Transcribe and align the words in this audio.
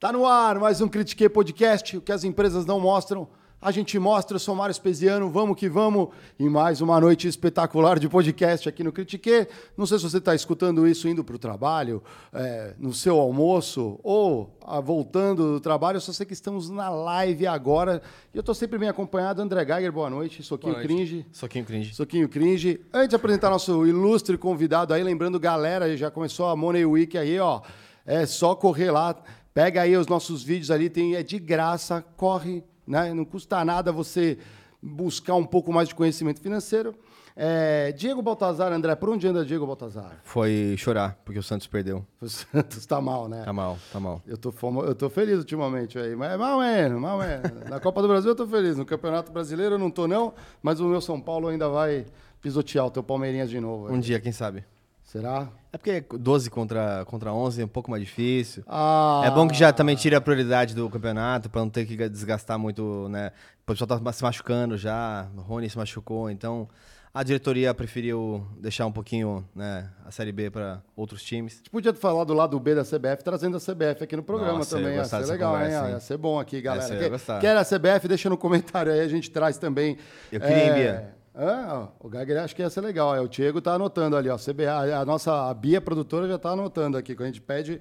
Tá 0.00 0.12
no 0.12 0.24
ar 0.24 0.60
mais 0.60 0.80
um 0.80 0.86
Critique 0.86 1.28
Podcast, 1.28 1.96
o 1.96 2.00
que 2.00 2.12
as 2.12 2.22
empresas 2.22 2.64
não 2.64 2.78
mostram. 2.78 3.26
A 3.60 3.72
gente 3.72 3.98
mostra, 3.98 4.36
eu 4.36 4.38
sou 4.38 4.54
Mário 4.54 4.70
Espesiano, 4.70 5.28
vamos 5.28 5.56
que 5.56 5.68
vamos. 5.68 6.10
E 6.38 6.48
mais 6.48 6.80
uma 6.80 7.00
noite 7.00 7.26
espetacular 7.26 7.98
de 7.98 8.08
podcast 8.08 8.68
aqui 8.68 8.84
no 8.84 8.92
Critique. 8.92 9.48
Não 9.76 9.86
sei 9.86 9.98
se 9.98 10.08
você 10.08 10.18
está 10.18 10.36
escutando 10.36 10.86
isso 10.86 11.08
indo 11.08 11.24
para 11.24 11.34
o 11.34 11.38
trabalho, 11.38 12.00
é, 12.32 12.74
no 12.78 12.94
seu 12.94 13.18
almoço 13.18 13.98
ou 14.04 14.56
ah, 14.64 14.78
voltando 14.78 15.54
do 15.54 15.60
trabalho. 15.60 15.96
Eu 15.96 16.00
só 16.00 16.12
sei 16.12 16.24
que 16.24 16.32
estamos 16.32 16.70
na 16.70 16.88
live 16.90 17.48
agora. 17.48 18.00
E 18.32 18.36
eu 18.36 18.40
estou 18.40 18.54
sempre 18.54 18.78
bem 18.78 18.88
acompanhado. 18.88 19.42
André 19.42 19.66
Geiger, 19.66 19.90
boa 19.90 20.08
noite. 20.08 20.44
Soquinho 20.44 20.74
Boa 20.74 20.84
noite. 20.84 20.94
Cringe. 20.94 21.26
Soquinho 21.32 21.64
cringe. 21.64 21.94
Soquinho 21.96 22.28
Cringe. 22.28 22.80
Antes 22.92 23.08
de 23.08 23.16
apresentar 23.16 23.50
nosso 23.50 23.84
ilustre 23.84 24.38
convidado 24.38 24.94
aí, 24.94 25.02
lembrando, 25.02 25.40
galera, 25.40 25.96
já 25.96 26.08
começou 26.08 26.46
a 26.46 26.54
Money 26.54 26.86
Week 26.86 27.18
aí, 27.18 27.40
ó. 27.40 27.62
É 28.10 28.24
só 28.24 28.54
correr 28.54 28.90
lá, 28.90 29.14
pega 29.54 29.82
aí 29.82 29.96
os 29.96 30.06
nossos 30.06 30.42
vídeos 30.42 30.70
ali, 30.70 30.88
tem, 30.88 31.14
é 31.14 31.22
de 31.22 31.38
graça, 31.38 32.04
corre, 32.16 32.62
né? 32.86 33.12
Não 33.12 33.24
custa 33.24 33.64
nada 33.64 33.92
você 33.92 34.38
buscar 34.82 35.34
um 35.34 35.44
pouco 35.44 35.72
mais 35.72 35.88
de 35.88 35.94
conhecimento 35.94 36.40
financeiro. 36.40 36.94
É, 37.40 37.92
Diego 37.92 38.20
Baltazar, 38.20 38.72
André, 38.72 38.96
por 38.96 39.10
onde 39.10 39.28
anda 39.28 39.44
Diego 39.44 39.64
Baltazar? 39.64 40.18
Foi 40.24 40.74
chorar, 40.76 41.16
porque 41.24 41.38
o 41.38 41.42
Santos 41.42 41.68
perdeu. 41.68 42.04
O 42.20 42.28
Santos 42.28 42.84
tá 42.84 43.00
mal, 43.00 43.28
né? 43.28 43.42
Tá 43.44 43.52
mal, 43.52 43.78
tá 43.92 44.00
mal. 44.00 44.20
Eu 44.26 44.36
tô, 44.36 44.52
eu 44.84 44.94
tô 44.94 45.08
feliz 45.08 45.38
ultimamente 45.38 45.96
aí, 46.00 46.16
mas 46.16 46.32
é 46.32 46.36
mal 46.36 46.58
menos, 46.58 47.00
mal 47.00 47.16
menos. 47.16 47.68
Na 47.70 47.78
Copa 47.78 48.02
do 48.02 48.08
Brasil 48.08 48.30
eu 48.32 48.34
tô 48.34 48.44
feliz, 48.44 48.76
no 48.76 48.84
Campeonato 48.84 49.30
Brasileiro 49.30 49.76
eu 49.76 49.78
não 49.78 49.88
tô 49.88 50.08
não, 50.08 50.34
mas 50.60 50.80
o 50.80 50.86
meu 50.88 51.00
São 51.00 51.20
Paulo 51.20 51.46
ainda 51.46 51.68
vai 51.68 52.06
pisotear 52.42 52.86
o 52.86 52.90
teu 52.90 53.04
Palmeirinhas 53.04 53.48
de 53.48 53.60
novo. 53.60 53.86
aí. 53.86 53.94
Um 53.94 54.00
dia, 54.00 54.18
quem 54.18 54.32
sabe? 54.32 54.64
Será? 55.08 55.48
É 55.72 55.78
porque 55.78 56.04
12 56.18 56.50
contra, 56.50 57.02
contra 57.06 57.32
11 57.32 57.62
é 57.62 57.64
um 57.64 57.68
pouco 57.68 57.90
mais 57.90 58.02
difícil. 58.02 58.62
Ah, 58.66 59.22
É 59.24 59.30
bom 59.30 59.48
que 59.48 59.54
já 59.54 59.72
também 59.72 59.96
tire 59.96 60.14
a 60.14 60.20
prioridade 60.20 60.74
do 60.74 60.88
campeonato, 60.90 61.48
pra 61.48 61.62
não 61.62 61.70
ter 61.70 61.86
que 61.86 61.96
desgastar 62.10 62.58
muito, 62.58 63.08
né? 63.08 63.32
O 63.62 63.72
pessoal 63.72 63.88
tá 63.98 64.12
se 64.12 64.22
machucando 64.22 64.76
já, 64.76 65.26
o 65.34 65.40
Rony 65.40 65.70
se 65.70 65.78
machucou, 65.78 66.28
então 66.28 66.68
a 67.12 67.22
diretoria 67.22 67.72
preferiu 67.72 68.46
deixar 68.60 68.84
um 68.84 68.92
pouquinho, 68.92 69.48
né, 69.54 69.88
a 70.04 70.10
Série 70.10 70.30
B 70.30 70.50
pra 70.50 70.82
outros 70.94 71.22
times. 71.22 71.54
A 71.54 71.56
gente 71.56 71.70
podia 71.70 71.94
falar 71.94 72.24
do 72.24 72.34
lado 72.34 72.60
B 72.60 72.74
da 72.74 72.84
CBF, 72.84 73.24
trazendo 73.24 73.56
a 73.56 73.60
CBF 73.60 74.04
aqui 74.04 74.14
no 74.14 74.22
programa 74.22 74.58
Nossa, 74.58 74.76
também. 74.76 74.94
ia 74.94 75.04
ser 75.06 75.24
legal, 75.24 75.54
conversa, 75.54 75.86
hein? 75.86 75.92
Ia 75.92 76.00
ser 76.00 76.18
bom 76.18 76.38
aqui, 76.38 76.60
galera. 76.60 77.10
Quer, 77.40 77.56
a 77.56 77.64
CBF? 77.64 78.06
Deixa 78.08 78.28
no 78.28 78.36
comentário 78.36 78.92
aí, 78.92 79.00
a 79.00 79.08
gente 79.08 79.30
traz 79.30 79.56
também. 79.56 79.96
Eu 80.30 80.38
queria, 80.38 80.74
Bia? 80.74 81.17
Ah, 81.40 81.88
o 82.00 82.10
Geiger 82.10 82.42
acho 82.42 82.56
que 82.56 82.62
ia 82.62 82.68
ser 82.68 82.80
legal. 82.80 83.14
É, 83.14 83.20
o 83.20 83.28
Diego 83.28 83.60
tá 83.60 83.74
anotando 83.74 84.16
ali, 84.16 84.28
ó. 84.28 84.36
CBA, 84.36 84.96
a, 85.00 85.04
nossa 85.04 85.48
a 85.48 85.54
Bia 85.54 85.80
produtora 85.80 86.26
já 86.26 86.36
tá 86.36 86.50
anotando 86.50 86.98
aqui. 86.98 87.14
Quando 87.14 87.28
a 87.28 87.30
gente 87.30 87.40
pede, 87.40 87.80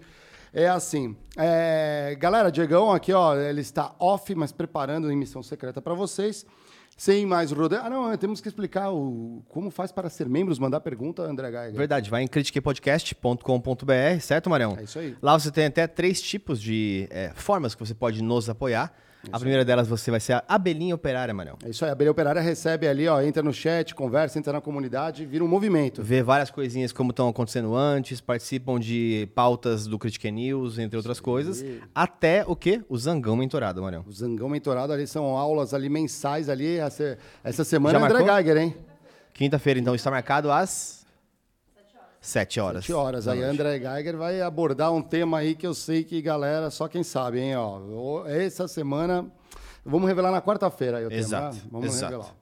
é 0.53 0.69
assim. 0.69 1.17
É, 1.35 2.15
galera, 2.19 2.51
Diegão 2.51 2.91
aqui, 2.91 3.11
ó, 3.11 3.35
ele 3.35 3.61
está 3.61 3.95
off, 3.97 4.35
mas 4.35 4.51
preparando 4.51 5.11
em 5.11 5.17
missão 5.17 5.41
secreta 5.41 5.81
para 5.81 5.95
vocês. 5.95 6.45
Sem 6.95 7.25
mais 7.25 7.51
rodeio. 7.51 7.81
Ah, 7.83 7.89
não, 7.89 8.15
temos 8.17 8.39
que 8.41 8.47
explicar 8.47 8.91
o, 8.91 9.43
como 9.49 9.71
faz 9.71 9.91
para 9.91 10.07
ser 10.07 10.29
membros, 10.29 10.59
mandar 10.59 10.79
pergunta, 10.79 11.23
André 11.23 11.51
Geiger. 11.51 11.75
Verdade, 11.75 12.09
vai 12.11 12.21
em 12.23 12.27
critiquepodcast.com.br, 12.27 14.19
certo, 14.21 14.49
Marião? 14.49 14.75
É 14.79 14.83
isso 14.83 14.99
aí. 14.99 15.15
Lá 15.21 15.37
você 15.37 15.51
tem 15.51 15.65
até 15.65 15.85
três 15.87 16.21
tipos 16.21 16.61
de 16.61 17.07
é, 17.11 17.31
formas 17.35 17.73
que 17.73 17.79
você 17.85 17.93
pode 17.95 18.21
nos 18.21 18.49
apoiar. 18.49 18.93
A 19.31 19.39
primeira 19.39 19.65
delas 19.65 19.87
você 19.87 20.11
vai 20.11 20.19
ser 20.19 20.33
a 20.33 20.43
abelhinha 20.47 20.95
operária, 20.95 21.33
Marião. 21.33 21.57
É 21.63 21.69
isso 21.69 21.83
aí, 21.83 21.89
a 21.89 21.93
Abelha 21.93 22.11
Operária 22.11 22.41
recebe 22.41 22.87
ali, 22.87 23.07
ó, 23.07 23.21
entra 23.21 23.43
no 23.43 23.53
chat, 23.53 23.93
conversa, 23.93 24.37
entra 24.39 24.53
na 24.53 24.61
comunidade, 24.61 25.25
vira 25.25 25.43
um 25.43 25.47
movimento. 25.47 26.03
Vê 26.03 26.21
várias 26.23 26.49
coisinhas 26.49 26.91
como 26.91 27.11
estão 27.11 27.27
acontecendo 27.27 27.75
antes, 27.75 28.21
participam 28.21 28.79
de 28.79 29.27
pautas 29.35 29.87
do 29.87 29.97
Critique 29.97 30.31
News, 30.31 30.79
entre 30.79 30.97
outras 30.97 31.19
coisas. 31.19 31.63
Até 31.93 32.43
o 32.45 32.55
quê? 32.55 32.81
O 32.87 32.97
Zangão 32.97 33.35
Mentorado, 33.35 33.81
Marião. 33.81 34.03
O 34.07 34.11
Zangão 34.11 34.49
Mentorado 34.49 34.93
ali 34.93 35.07
são 35.07 35.25
aulas 35.25 35.73
ali 35.73 35.89
mensais 35.89 36.49
ali. 36.49 36.77
Essa, 36.77 37.17
essa 37.43 37.63
semana 37.63 37.99
Já 37.99 38.05
é 38.05 38.09
André? 38.09 38.35
Geiger, 38.35 38.57
hein? 38.57 38.75
Quinta-feira, 39.33 39.79
então, 39.79 39.93
está 39.93 40.09
marcado 40.09 40.51
às... 40.51 40.96
Sete 42.27 42.59
horas. 42.59 42.83
7 42.83 42.91
horas. 42.93 43.25
Aí. 43.25 43.41
André 43.41 43.79
Geiger 43.79 44.17
vai 44.17 44.41
abordar 44.41 44.91
um 44.91 45.01
tema 45.01 45.37
aí 45.37 45.55
que 45.55 45.65
eu 45.65 45.73
sei 45.73 46.03
que, 46.03 46.21
galera, 46.21 46.69
só 46.69 46.85
quem 46.85 47.01
sabe, 47.01 47.39
hein? 47.39 47.55
Ó, 47.55 48.25
essa 48.27 48.67
semana. 48.67 49.25
Vamos 49.85 50.09
revelar 50.09 50.29
na 50.29 50.41
quarta-feira 50.41 50.97
aí 50.97 51.05
o 51.05 51.13
Exato, 51.13 51.55
tema. 51.55 51.63
né? 51.63 51.69
Vamos 51.71 51.87
exato. 51.87 52.11
revelar. 52.11 52.35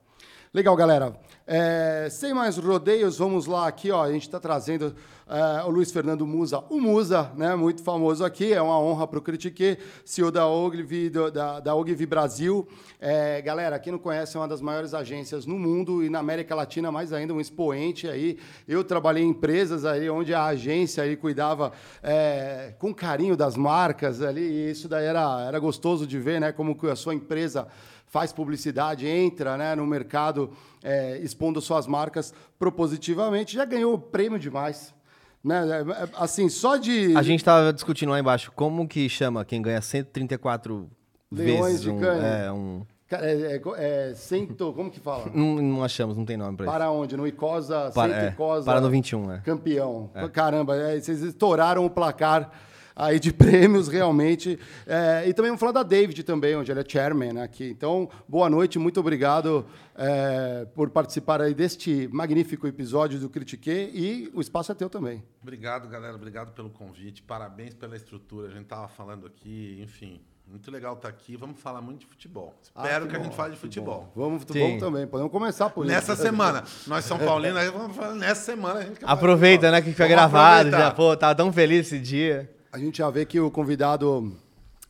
Legal, 0.51 0.75
galera. 0.75 1.15
É, 1.47 2.07
sem 2.09 2.33
mais 2.33 2.57
rodeios, 2.57 3.19
vamos 3.19 3.45
lá 3.45 3.67
aqui, 3.67 3.91
ó. 3.91 4.03
A 4.03 4.11
gente 4.11 4.23
está 4.23 4.39
trazendo 4.39 4.95
é, 5.27 5.63
o 5.63 5.69
Luiz 5.69 5.91
Fernando 5.91 6.25
Musa, 6.25 6.63
o 6.71 6.81
Musa, 6.81 7.31
né? 7.35 7.55
Muito 7.55 7.83
famoso 7.83 8.25
aqui. 8.25 8.51
É 8.51 8.59
uma 8.59 8.79
honra 8.79 9.05
para 9.05 9.19
o 9.19 9.21
Critique, 9.21 9.77
CEO 10.03 10.31
da 10.31 10.47
Ogilvy, 10.47 11.11
da, 11.11 11.59
da 11.59 11.75
Ogilvy 11.75 12.07
Brasil. 12.07 12.67
É, 12.99 13.43
galera, 13.43 13.77
quem 13.77 13.91
não 13.91 13.99
conhece, 13.99 14.35
é 14.35 14.39
uma 14.39 14.47
das 14.47 14.59
maiores 14.59 14.95
agências 14.95 15.45
no 15.45 15.59
mundo 15.59 16.03
e 16.03 16.09
na 16.09 16.17
América 16.17 16.55
Latina, 16.55 16.91
mais 16.91 17.13
ainda, 17.13 17.31
um 17.31 17.39
expoente 17.39 18.07
aí. 18.07 18.39
Eu 18.67 18.83
trabalhei 18.83 19.23
em 19.23 19.29
empresas 19.29 19.85
aí 19.85 20.09
onde 20.09 20.33
a 20.33 20.45
agência 20.45 21.03
aí 21.03 21.15
cuidava 21.15 21.73
é, 22.01 22.73
com 22.79 22.91
carinho 22.91 23.37
das 23.37 23.55
marcas 23.55 24.19
ali, 24.19 24.41
e 24.41 24.71
isso 24.71 24.89
daí 24.89 25.05
era, 25.05 25.45
era 25.45 25.59
gostoso 25.59 26.07
de 26.07 26.17
ver, 26.19 26.41
né? 26.41 26.51
Como 26.51 26.75
que 26.75 26.87
a 26.87 26.95
sua 26.95 27.13
empresa 27.13 27.67
faz 28.15 28.31
publicidade, 28.31 29.05
entra 29.05 29.57
né, 29.57 29.75
no 29.75 29.85
mercado 29.85 30.49
é, 30.81 31.17
expondo 31.17 31.59
suas 31.59 31.85
marcas 31.85 32.33
propositivamente, 32.57 33.55
já 33.55 33.65
ganhou 33.65 33.97
prêmio 33.99 34.39
demais. 34.39 34.95
Né? 35.43 35.61
É, 35.69 35.81
é, 35.81 36.09
Assim, 36.15 36.47
só 36.47 36.77
de. 36.77 37.13
A 37.13 37.21
gente 37.21 37.41
estava 37.41 37.73
discutindo 37.73 38.11
lá 38.11 38.17
embaixo 38.17 38.53
como 38.55 38.87
que 38.87 39.09
chama 39.09 39.43
quem 39.43 39.61
ganha 39.61 39.81
134 39.81 40.89
Leões 41.29 41.65
vezes 41.65 41.81
de 41.81 41.89
um... 41.89 41.99
Cannes. 41.99 42.23
É, 42.23 42.51
um... 42.53 42.83
Cara, 43.05 43.25
É, 43.29 43.57
é, 43.57 43.61
é, 44.11 44.13
cento, 44.15 44.71
como 44.71 44.89
que 44.89 45.01
fala? 45.01 45.29
Não, 45.33 45.61
não 45.61 45.83
achamos, 45.83 46.15
não 46.15 46.23
tem 46.23 46.37
nome 46.37 46.55
pra 46.55 46.67
isso. 46.67 46.71
Para 46.71 46.89
onde? 46.91 47.17
No 47.17 47.27
Icosa, 47.27 47.91
Para, 47.93 48.13
Cento 48.13 48.23
é, 48.23 48.29
Icosa. 48.29 48.65
para 48.65 48.79
no 48.79 48.89
21, 48.89 49.33
é. 49.33 49.39
Campeão. 49.39 50.09
Caramba, 50.31 50.77
é, 50.77 51.01
vocês 51.01 51.21
estouraram 51.21 51.85
o 51.85 51.89
placar 51.89 52.49
aí 52.95 53.19
de 53.19 53.31
prêmios 53.33 53.87
realmente. 53.87 54.57
É, 54.87 55.25
e 55.27 55.33
também 55.33 55.49
vamos 55.51 55.59
falar 55.59 55.71
da 55.73 55.83
David 55.83 56.23
também, 56.23 56.55
onde 56.55 56.71
ele 56.71 56.79
é 56.79 56.85
chairman 56.87 57.41
aqui. 57.41 57.65
Então, 57.69 58.09
boa 58.27 58.49
noite, 58.49 58.79
muito 58.79 58.99
obrigado 58.99 59.65
é, 59.97 60.65
por 60.73 60.89
participar 60.89 61.41
aí 61.41 61.53
deste 61.53 62.07
magnífico 62.11 62.67
episódio 62.67 63.19
do 63.19 63.29
Critique 63.29 63.69
e 63.93 64.31
o 64.33 64.41
espaço 64.41 64.71
é 64.71 64.75
teu 64.75 64.89
também. 64.89 65.23
Obrigado, 65.41 65.87
galera. 65.87 66.15
Obrigado 66.15 66.51
pelo 66.53 66.69
convite. 66.69 67.21
Parabéns 67.21 67.73
pela 67.73 67.95
estrutura. 67.95 68.47
A 68.47 68.51
gente 68.51 68.65
tava 68.65 68.87
falando 68.87 69.27
aqui, 69.27 69.79
enfim. 69.81 70.21
Muito 70.47 70.69
legal 70.69 70.93
estar 70.93 71.09
aqui. 71.09 71.35
Vamos 71.35 71.59
falar 71.59 71.81
muito 71.81 72.01
de 72.01 72.05
futebol. 72.05 72.53
Espero 72.61 73.05
Ah, 73.05 73.07
que, 73.07 73.15
a 73.15 73.17
bom, 73.17 73.25
gente 73.25 73.35
fale 73.35 73.53
de 73.55 73.59
futebol. 73.59 74.11
Vamos, 74.15 74.43
Sim. 74.47 74.59
vamos 74.59 74.79
também, 74.79 75.07
podemos 75.07 75.31
começar 75.31 75.71
por 75.71 75.83
Nessa 75.87 76.13
isso. 76.13 76.21
semana. 76.21 76.63
Nós 76.85 77.03
São 77.03 77.17
Paulinos, 77.25 77.57
aí 77.57 77.69
vamos 77.71 77.95
falar 77.95 78.13
nessa 78.13 78.41
semana. 78.43 78.81
A 78.81 78.83
gente 78.83 78.99
Aproveita, 79.03 79.61
futebol. 79.67 79.71
né, 79.71 79.81
que 79.81 79.91
foi 79.93 80.05
Vamos 80.07 80.15
gravado. 80.15 80.69
Já, 80.69 80.91
pô, 80.91 81.17
tava 81.17 81.33
tão 81.33 81.51
feliz 81.51 81.87
esse 81.87 81.97
dia. 81.99 82.47
A 82.75 82.77
gente 82.77 82.97
já 82.97 83.09
vê 83.09 83.25
que 83.25 83.39
o 83.39 83.49
convidado 83.49 84.35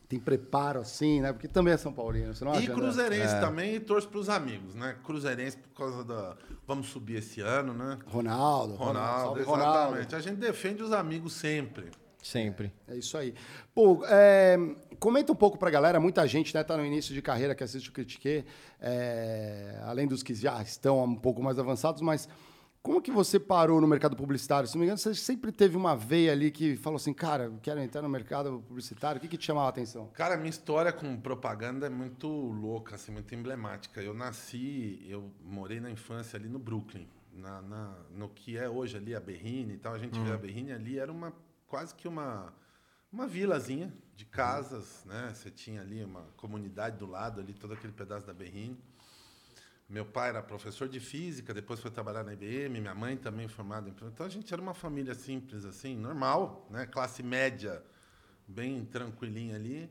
tem 0.08 0.18
preparo 0.18 0.80
assim, 0.80 1.20
né? 1.20 1.32
Porque 1.32 1.46
também 1.46 1.72
é 1.72 1.76
São 1.76 1.92
Paulino, 1.92 2.34
você 2.34 2.44
não 2.44 2.50
acha? 2.50 2.62
E 2.62 2.64
André? 2.64 2.74
cruzeirense 2.74 3.40
também 3.40 3.76
e 3.76 3.80
torço 3.80 4.08
pros 4.08 4.28
amigos, 4.28 4.74
né? 4.74 4.96
Cruzeirense 5.04 5.56
por 5.56 5.68
causa 5.68 6.02
da. 6.02 6.36
Vamos 6.66 6.88
subir 6.88 7.18
esse 7.18 7.40
ano, 7.40 7.72
né? 7.72 7.96
Ronaldo, 8.08 8.74
Ronaldo, 8.74 9.22
salve 9.22 9.42
exatamente. 9.42 10.16
A 10.16 10.18
gente 10.18 10.34
defende 10.34 10.82
os 10.82 10.90
amigos 10.90 11.32
sempre. 11.34 11.92
Sempre. 12.20 12.72
É 12.88 12.96
isso 12.96 13.16
aí. 13.16 13.32
Pô, 13.72 14.04
é, 14.04 14.58
comenta 14.98 15.30
um 15.30 15.36
pouco 15.36 15.56
pra 15.56 15.70
galera, 15.70 16.00
muita 16.00 16.26
gente 16.26 16.52
né, 16.52 16.64
tá 16.64 16.76
no 16.76 16.84
início 16.84 17.14
de 17.14 17.22
carreira 17.22 17.54
que 17.54 17.62
assiste 17.62 17.88
o 17.88 17.92
Critique, 17.92 18.44
é, 18.80 19.78
além 19.84 20.08
dos 20.08 20.24
que 20.24 20.34
já 20.34 20.60
estão 20.60 21.04
um 21.04 21.14
pouco 21.14 21.40
mais 21.40 21.56
avançados, 21.56 22.02
mas 22.02 22.28
como 22.86 23.02
que 23.02 23.10
você 23.10 23.40
parou 23.40 23.80
no 23.80 23.86
mercado 23.88 24.14
publicitário? 24.16 24.68
Se 24.68 24.76
não 24.76 24.78
me 24.80 24.86
engano, 24.86 24.96
você 24.96 25.12
sempre 25.12 25.50
teve 25.50 25.76
uma 25.76 25.96
veia 25.96 26.30
ali 26.30 26.52
que 26.52 26.76
falou 26.76 26.96
assim, 26.98 27.12
cara, 27.12 27.52
quero 27.60 27.80
entrar 27.80 28.00
no 28.00 28.08
mercado 28.08 28.62
publicitário. 28.68 29.18
O 29.18 29.20
que, 29.20 29.26
que 29.26 29.36
te 29.36 29.44
chamava 29.44 29.66
a 29.66 29.70
atenção? 29.70 30.06
Cara, 30.14 30.36
minha 30.36 30.48
história 30.50 30.92
com 30.92 31.16
propaganda 31.20 31.86
é 31.86 31.90
muito 31.90 32.28
louca, 32.28 32.94
assim, 32.94 33.10
muito 33.10 33.34
emblemática. 33.34 34.00
Eu 34.00 34.14
nasci, 34.14 35.04
eu 35.08 35.32
morei 35.42 35.80
na 35.80 35.90
infância 35.90 36.36
ali 36.38 36.48
no 36.48 36.60
Brooklyn, 36.60 37.08
na, 37.32 37.60
na- 37.60 37.96
no 38.14 38.28
que 38.28 38.56
é 38.56 38.68
hoje 38.68 38.96
ali 38.96 39.16
a 39.16 39.20
Berrine 39.20 39.74
e 39.74 39.78
tal. 39.78 39.92
A 39.92 39.98
gente 39.98 40.16
vê 40.20 40.30
a 40.32 40.38
Berrine 40.38 40.70
ali, 40.70 40.96
era 40.96 41.10
uma 41.10 41.32
quase 41.66 41.92
que 41.92 42.06
uma, 42.06 42.54
uma 43.12 43.26
vilazinha 43.26 43.92
de 44.14 44.24
casas, 44.24 45.04
né? 45.06 45.32
Você 45.34 45.50
tinha 45.50 45.80
ali 45.80 46.04
uma 46.04 46.22
comunidade 46.36 46.96
do 46.98 47.06
lado, 47.06 47.40
ali 47.40 47.52
todo 47.52 47.74
aquele 47.74 47.92
pedaço 47.92 48.24
da 48.24 48.32
Berrine. 48.32 48.78
Meu 49.88 50.04
pai 50.04 50.30
era 50.30 50.42
professor 50.42 50.88
de 50.88 50.98
física, 50.98 51.54
depois 51.54 51.78
foi 51.78 51.90
trabalhar 51.92 52.24
na 52.24 52.32
IBM, 52.32 52.80
minha 52.80 52.94
mãe 52.94 53.16
também 53.16 53.46
formada 53.46 53.88
em... 53.88 53.92
Então 53.92 54.26
a 54.26 54.28
gente 54.28 54.52
era 54.52 54.60
uma 54.60 54.74
família 54.74 55.14
simples 55.14 55.64
assim, 55.64 55.96
normal, 55.96 56.66
né? 56.70 56.86
Classe 56.86 57.22
média, 57.22 57.82
bem 58.48 58.84
tranquilinha 58.84 59.54
ali. 59.54 59.88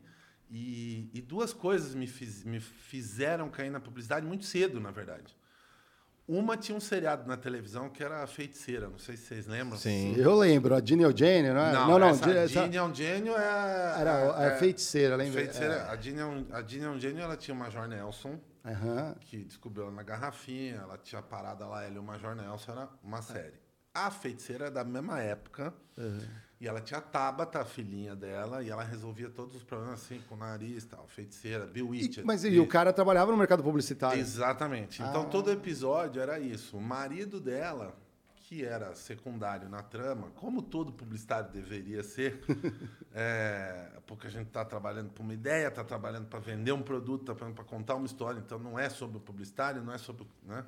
E, 0.50 1.10
e 1.14 1.20
duas 1.22 1.52
coisas 1.52 1.94
me, 1.94 2.06
fiz- 2.06 2.44
me 2.44 2.60
fizeram 2.60 3.48
cair 3.50 3.70
na 3.70 3.80
publicidade 3.80 4.26
muito 4.26 4.44
cedo, 4.44 4.78
na 4.80 4.90
verdade. 4.90 5.34
Uma 6.28 6.56
tinha 6.56 6.76
um 6.76 6.80
seriado 6.80 7.28
na 7.28 7.36
televisão 7.36 7.88
que 7.88 8.02
era 8.02 8.20
a 8.22 8.26
Feiticeira, 8.26 8.88
não 8.88 8.98
sei 8.98 9.16
se 9.16 9.26
vocês 9.26 9.46
lembram. 9.46 9.78
Sim. 9.78 10.12
Eu 10.16 10.34
lembro, 10.34 10.74
a 10.74 10.80
Ginny 10.84 11.04
Eugênio, 11.04 11.54
não 11.54 11.60
é? 11.60 11.72
Não, 11.72 11.98
não, 12.00 12.08
essa 12.08 12.24
Ginny- 12.24 12.38
a 12.38 12.42
essa- 12.42 12.62
Ginny 12.64 12.76
é 12.78 12.94
gênio. 12.94 13.32
Era 13.36 14.36
a 14.36 14.42
é- 14.46 14.56
feiticeira, 14.58 15.14
lembra? 15.14 15.40
Feiticeira, 15.40 15.74
É. 15.74 15.80
a 15.90 15.96
Ginny 15.96 16.20
a 16.50 16.62
Ginny 16.98 17.20
ela 17.20 17.36
tinha 17.36 17.54
o 17.54 17.58
Major 17.58 17.86
Nelson, 17.86 18.40
Aham. 18.64 19.14
que 19.20 19.44
descobriu 19.44 19.84
ela 19.84 19.92
na 19.92 20.02
garrafinha, 20.02 20.80
ela 20.82 20.98
tinha 20.98 21.22
parada 21.22 21.64
lá, 21.64 21.84
ela 21.84 21.94
e 21.94 21.98
o 21.98 22.02
Major 22.02 22.34
Nelson, 22.34 22.72
era 22.72 22.88
uma 23.04 23.22
série. 23.22 23.54
A 23.94 24.10
feiticeira 24.10 24.66
é 24.66 24.70
da 24.70 24.82
mesma 24.82 25.20
época, 25.20 25.72
e 26.60 26.66
ela 26.66 26.80
tinha 26.80 26.98
a 26.98 27.02
Tabata, 27.02 27.60
a 27.60 27.64
filhinha 27.64 28.16
dela, 28.16 28.62
e 28.62 28.70
ela 28.70 28.82
resolvia 28.82 29.28
todos 29.28 29.54
os 29.56 29.62
problemas 29.62 30.02
assim, 30.02 30.20
com 30.28 30.34
o 30.34 30.38
nariz 30.38 30.84
e 30.84 30.86
tal, 30.86 31.06
feiticeira, 31.06 31.66
Bill 31.66 31.94
E- 31.94 32.22
mas 32.24 32.44
e 32.44 32.58
o 32.58 32.66
cara 32.66 32.92
trabalhava 32.92 33.30
no 33.30 33.36
mercado 33.36 33.62
publicitário? 33.62 34.18
Exatamente. 34.20 35.02
Então 35.02 35.22
Ah. 35.22 35.26
todo 35.26 35.50
episódio 35.50 36.20
era 36.20 36.38
isso. 36.40 36.76
O 36.78 36.80
marido 36.80 37.38
dela, 37.40 37.94
que 38.36 38.64
era 38.64 38.94
secundário 38.94 39.68
na 39.68 39.82
trama, 39.82 40.30
como 40.36 40.62
todo 40.62 40.92
publicitário 40.92 41.50
deveria 41.50 42.02
ser, 42.02 42.40
é, 43.12 43.90
porque 44.06 44.26
a 44.26 44.30
gente 44.30 44.46
está 44.48 44.64
trabalhando 44.64 45.10
para 45.10 45.22
uma 45.22 45.34
ideia, 45.34 45.68
está 45.68 45.82
trabalhando 45.84 46.26
para 46.28 46.38
vender 46.38 46.72
um 46.72 46.82
produto, 46.82 47.22
está 47.22 47.34
trabalhando 47.34 47.56
para 47.56 47.64
contar 47.64 47.94
uma 47.96 48.06
história, 48.06 48.38
então 48.38 48.58
não 48.58 48.78
é 48.78 48.88
sobre 48.88 49.16
o 49.18 49.20
publicitário, 49.20 49.82
não 49.82 49.92
é 49.92 49.98
sobre, 49.98 50.26
né? 50.44 50.64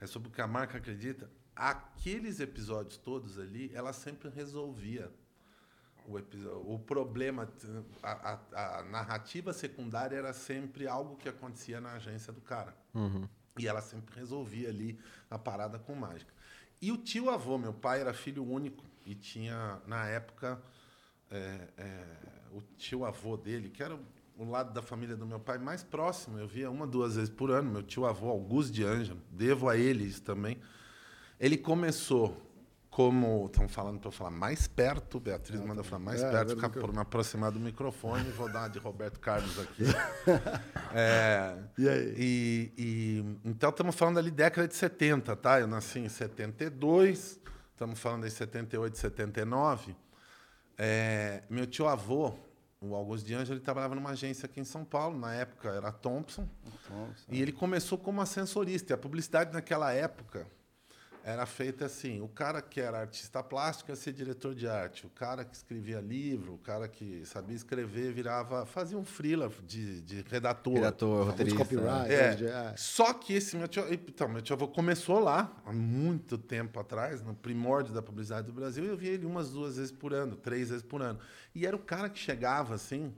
é 0.00 0.06
sobre 0.06 0.28
o 0.28 0.30
que 0.30 0.40
a 0.40 0.46
marca 0.46 0.76
acredita. 0.78 1.30
Aqueles 1.56 2.40
episódios 2.40 2.96
todos 2.98 3.38
ali, 3.38 3.70
ela 3.74 3.92
sempre 3.92 4.28
resolvia 4.28 5.10
o, 6.06 6.18
episódio, 6.18 6.70
o 6.70 6.78
problema, 6.78 7.48
a, 8.02 8.38
a- 8.52 8.78
a 8.78 8.82
narrativa 8.84 9.52
secundária 9.52 10.16
era 10.16 10.32
sempre 10.32 10.86
algo 10.86 11.16
que 11.16 11.28
acontecia 11.28 11.80
na 11.80 11.92
agência 11.94 12.32
do 12.32 12.40
cara. 12.40 12.74
E 13.58 13.66
ela 13.68 13.80
sempre 13.80 14.18
resolvia 14.18 14.68
ali 14.68 14.98
a 15.30 15.38
parada 15.38 15.78
com 15.78 15.94
mágica. 15.94 16.32
E 16.82 16.90
o 16.92 16.96
tio 16.98 17.30
avô, 17.30 17.56
meu 17.56 17.72
pai 17.72 18.00
era 18.00 18.12
filho 18.12 18.44
único 18.44 18.84
e 19.06 19.14
tinha, 19.14 19.80
na 19.86 20.06
época, 20.06 20.60
é, 21.30 21.68
é, 21.78 22.04
o 22.52 22.60
tio 22.76 23.04
avô 23.04 23.36
dele, 23.36 23.70
que 23.70 23.82
era 23.82 23.98
o 24.36 24.44
lado 24.50 24.72
da 24.72 24.82
família 24.82 25.16
do 25.16 25.24
meu 25.24 25.38
pai 25.38 25.58
mais 25.58 25.82
próximo, 25.84 26.38
eu 26.38 26.48
via 26.48 26.68
uma, 26.70 26.86
duas 26.86 27.14
vezes 27.14 27.30
por 27.30 27.50
ano, 27.50 27.70
meu 27.70 27.82
tio 27.82 28.04
avô, 28.04 28.28
Augusto 28.28 28.72
de 28.72 28.84
Ângelo, 28.84 29.20
devo 29.30 29.68
a 29.68 29.76
ele 29.76 30.04
isso 30.04 30.22
também. 30.22 30.60
Ele 31.38 31.56
começou 31.56 32.36
como. 32.94 33.46
Estão 33.46 33.68
falando 33.68 33.98
para 33.98 34.06
eu 34.08 34.12
falar 34.12 34.30
mais 34.30 34.68
perto, 34.68 35.18
Beatriz 35.18 35.60
manda 35.60 35.80
eu 35.80 35.84
falar 35.84 35.98
mais 36.04 36.22
É, 36.22 36.30
perto, 36.30 36.54
ficar 36.54 36.70
por 36.70 36.92
me 36.92 37.00
aproximar 37.00 37.50
do 37.50 37.58
microfone, 37.58 38.30
vou 38.30 38.48
dar 38.52 38.68
de 38.68 38.78
Roberto 38.78 39.18
Carlos 39.18 39.58
aqui. 39.58 39.82
É, 40.96 41.56
E 41.76 41.88
aí? 41.88 42.14
e, 42.16 42.72
e- 42.78 43.38
então 43.44 43.70
estamos 43.70 43.96
falando 43.96 44.18
ali 44.18 44.30
década 44.30 44.68
de 44.68 44.76
70, 44.76 45.34
tá? 45.34 45.58
Eu 45.58 45.66
nasci 45.66 45.98
em 45.98 46.08
72, 46.08 47.40
estamos 47.72 47.98
falando 47.98 48.26
em 48.26 48.30
78, 48.30 48.96
79. 48.96 49.96
É, 50.78 51.42
meu 51.50 51.66
tio 51.66 51.88
avô, 51.88 52.32
o 52.80 52.94
Augusto 52.94 53.26
de 53.26 53.34
Ângelo, 53.34 53.54
ele 53.58 53.64
trabalhava 53.64 53.96
numa 53.96 54.10
agência 54.10 54.46
aqui 54.46 54.60
em 54.60 54.64
São 54.64 54.84
Paulo, 54.84 55.18
na 55.18 55.34
época 55.34 55.68
era 55.70 55.88
a 55.88 55.92
Thompson. 55.92 56.48
E 57.28 57.42
ele 57.42 57.50
começou 57.52 57.98
como 57.98 58.20
ascensorista. 58.20 58.92
E 58.92 58.94
a 58.94 58.98
publicidade 58.98 59.52
naquela 59.52 59.92
época 59.92 60.46
era 61.26 61.46
feita 61.46 61.86
assim: 61.86 62.20
o 62.20 62.28
cara 62.28 62.60
que 62.60 62.80
era 62.80 63.00
artista 63.00 63.42
plástico 63.42 63.90
ia 63.90 63.96
ser 63.96 64.12
diretor 64.12 64.54
de 64.54 64.68
arte, 64.68 65.06
o 65.06 65.10
cara 65.10 65.44
que 65.44 65.56
escrevia 65.56 65.98
livro, 66.00 66.54
o 66.54 66.58
cara 66.58 66.86
que 66.86 67.24
sabia 67.24 67.56
escrever 67.56 68.12
virava, 68.12 68.66
fazia 68.66 68.98
um 68.98 69.04
freela 69.04 69.50
de, 69.66 70.02
de 70.02 70.20
redator. 70.28 70.74
Redator, 70.74 71.26
roteirista. 71.28 71.58
copyright. 71.58 72.12
É, 72.12 72.34
de- 72.34 72.46
é. 72.46 72.74
Só 72.76 73.14
que 73.14 73.32
esse 73.32 73.56
meu 73.56 73.66
tio, 73.66 73.84
então, 73.92 74.28
meu 74.28 74.42
tio 74.42 74.54
avô 74.54 74.68
começou 74.68 75.18
lá 75.18 75.50
há 75.64 75.72
muito 75.72 76.36
tempo 76.36 76.78
atrás, 76.78 77.22
no 77.22 77.34
primórdio 77.34 77.94
da 77.94 78.02
publicidade 78.02 78.46
do 78.46 78.52
Brasil, 78.52 78.84
e 78.84 78.88
eu 78.88 78.96
via 78.96 79.12
ele 79.12 79.24
umas 79.24 79.50
duas 79.50 79.76
vezes 79.76 79.90
por 79.90 80.12
ano, 80.12 80.36
três 80.36 80.68
vezes 80.68 80.82
por 80.82 81.00
ano. 81.00 81.18
E 81.54 81.66
era 81.66 81.74
o 81.74 81.78
cara 81.78 82.10
que 82.10 82.18
chegava 82.18 82.74
assim 82.74 83.14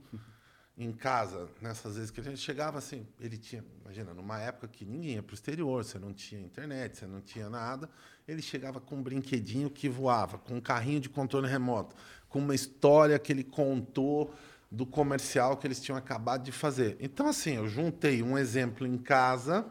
em 0.77 0.91
casa, 0.91 1.49
nessas 1.59 1.95
vezes 1.95 2.11
que 2.11 2.19
a 2.19 2.23
gente 2.23 2.37
chegava 2.37 2.77
assim, 2.77 3.05
ele 3.19 3.35
tinha, 3.35 3.65
imagina, 3.83 4.13
numa 4.13 4.39
época 4.39 4.67
que 4.67 4.85
ninguém 4.85 5.15
ia 5.15 5.23
para 5.23 5.33
o 5.33 5.33
exterior, 5.33 5.83
você 5.83 5.97
não 5.97 6.13
tinha 6.13 6.39
internet, 6.39 6.97
você 6.97 7.07
não 7.07 7.19
tinha 7.19 7.49
nada, 7.49 7.89
ele 8.27 8.43
chegava 8.43 8.79
com 8.79 8.97
um 8.97 9.01
brinquedinho 9.01 9.71
que 9.71 9.89
voava, 9.89 10.37
com 10.37 10.55
um 10.55 10.61
carrinho 10.61 10.99
de 10.99 11.09
controle 11.09 11.47
remoto, 11.47 11.95
com 12.29 12.37
uma 12.37 12.53
história 12.53 13.17
que 13.17 13.31
ele 13.31 13.43
contou 13.43 14.31
do 14.69 14.85
comercial 14.85 15.57
que 15.57 15.65
eles 15.65 15.81
tinham 15.81 15.97
acabado 15.97 16.43
de 16.43 16.51
fazer. 16.51 16.95
Então, 16.99 17.27
assim, 17.27 17.55
eu 17.55 17.67
juntei 17.67 18.21
um 18.21 18.37
exemplo 18.37 18.85
em 18.85 18.97
casa 18.97 19.65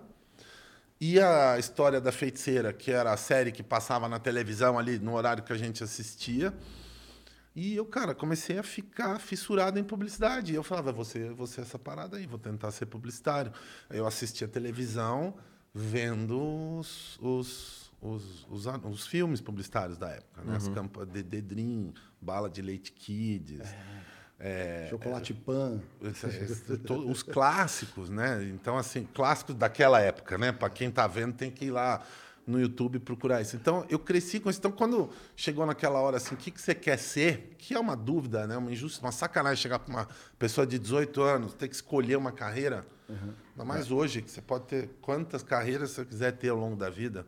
e 1.01 1.21
a 1.21 1.59
história 1.59 2.01
da 2.01 2.11
feiticeira, 2.11 2.73
que 2.73 2.91
era 2.91 3.13
a 3.13 3.17
série 3.17 3.53
que 3.53 3.63
passava 3.63 4.09
na 4.09 4.19
televisão 4.19 4.79
ali 4.79 4.99
no 4.99 5.15
horário 5.15 5.45
que 5.45 5.53
a 5.53 5.59
gente 5.59 5.85
assistia. 5.85 6.53
E 7.57 7.75
eu, 7.75 7.87
cara, 7.87 8.15
comecei 8.15 8.59
a 8.59 8.63
ficar 8.63 9.19
fissurado 9.19 9.79
em 9.79 9.83
publicidade. 9.83 10.55
Eu 10.55 10.63
falava, 10.63 10.93
você, 10.93 11.31
você 11.31 11.63
essa 11.63 11.79
parada 11.79 12.19
aí, 12.19 12.27
vou 12.27 12.39
tentar 12.39 12.71
ser 12.71 12.85
publicitário. 12.85 13.51
Eu 13.89 14.07
assistia 14.07 14.47
televisão 14.47 15.35
vendo 15.75 16.79
os, 16.79 17.19
os, 17.21 17.91
os, 18.01 18.47
os, 18.51 18.67
os 18.67 19.07
filmes 19.07 19.41
publicitários 19.41 19.97
da 19.97 20.11
época. 20.11 20.43
Né? 20.43 20.57
As 20.57 20.69
campanhas 20.69 21.11
de 21.11 21.23
Dedrim, 21.23 21.95
Bala 22.21 22.51
de 22.51 22.61
Leite 22.61 22.93
Kids. 22.93 23.63
é, 24.39 24.89
Chocolate 24.91 25.33
pan. 25.33 25.81
esse- 26.03 26.27
esse- 26.27 26.77
to- 26.79 27.11
os 27.11 27.23
clássicos, 27.23 28.11
né? 28.11 28.45
Então, 28.45 28.77
assim, 28.77 29.09
clássicos 29.15 29.55
daquela 29.55 29.99
época, 29.99 30.37
né? 30.37 30.53
Para 30.53 30.69
quem 30.69 30.91
tá 30.91 31.07
vendo, 31.07 31.33
tem 31.35 31.51
que 31.51 31.65
ir 31.67 31.71
lá 31.71 32.05
no 32.47 32.61
YouTube 32.61 33.01
procurar 33.01 33.43
isso. 33.43 33.57
Então, 33.57 33.85
eu 33.89 33.99
cresci 33.99 34.39
com 34.39 34.49
isso. 34.49 34.59
Então, 34.59 34.71
quando 34.71 35.11
chegou 35.35 35.67
naquela 35.67 36.01
hora 36.01 36.19
assim, 36.19 36.35
o 36.35 36.39
que, 36.39 36.51
que 36.51 36.61
você 36.61 36.75
quer 36.75 36.97
ser? 36.97 37.55
Que 37.59 37.75
é 37.75 37.81
uma 37.81 37.97
dúvida, 37.97 38.47
né? 38.47 38.57
Uma 38.57 38.71
injustiça, 38.71 39.05
uma 39.05 39.13
sacanagem 39.13 39.61
chegar 39.61 39.81
para 39.81 39.93
uma 39.93 40.09
pessoa 40.39 40.67
de 40.67 40.79
18 40.79 41.21
anos, 41.23 41.55
ter 41.55 41.69
que 41.69 41.75
escolher 41.75 42.17
uma 42.17 42.31
carreira. 42.31 42.87
Ainda 43.09 43.65
mais 43.65 43.91
hoje, 43.91 44.23
que 44.23 44.31
você 44.31 44.41
pode 44.41 44.67
ter 44.67 44.91
quantas 45.01 45.43
carreiras 45.43 45.91
você 45.91 46.05
quiser 46.05 46.33
ter 46.33 46.49
ao 46.51 46.57
longo 46.57 46.77
da 46.77 46.89
vida. 46.89 47.27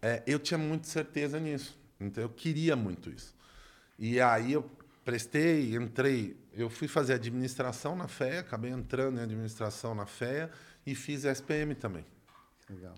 É, 0.00 0.22
eu 0.26 0.38
tinha 0.38 0.58
muita 0.58 0.86
certeza 0.86 1.40
nisso. 1.40 1.78
Então, 2.00 2.22
eu 2.22 2.28
queria 2.28 2.76
muito 2.76 3.10
isso. 3.10 3.34
E 3.98 4.20
aí 4.20 4.52
eu 4.52 4.68
prestei, 5.04 5.74
entrei. 5.74 6.36
Eu 6.52 6.70
fui 6.70 6.86
fazer 6.86 7.14
administração 7.14 7.96
na 7.96 8.06
FEA, 8.06 8.40
acabei 8.40 8.70
entrando 8.70 9.18
em 9.18 9.22
administração 9.22 9.94
na 9.94 10.06
FEA 10.06 10.50
e 10.86 10.94
fiz 10.94 11.24
SPM 11.24 11.74
também. 11.74 12.04
Legal. 12.68 12.94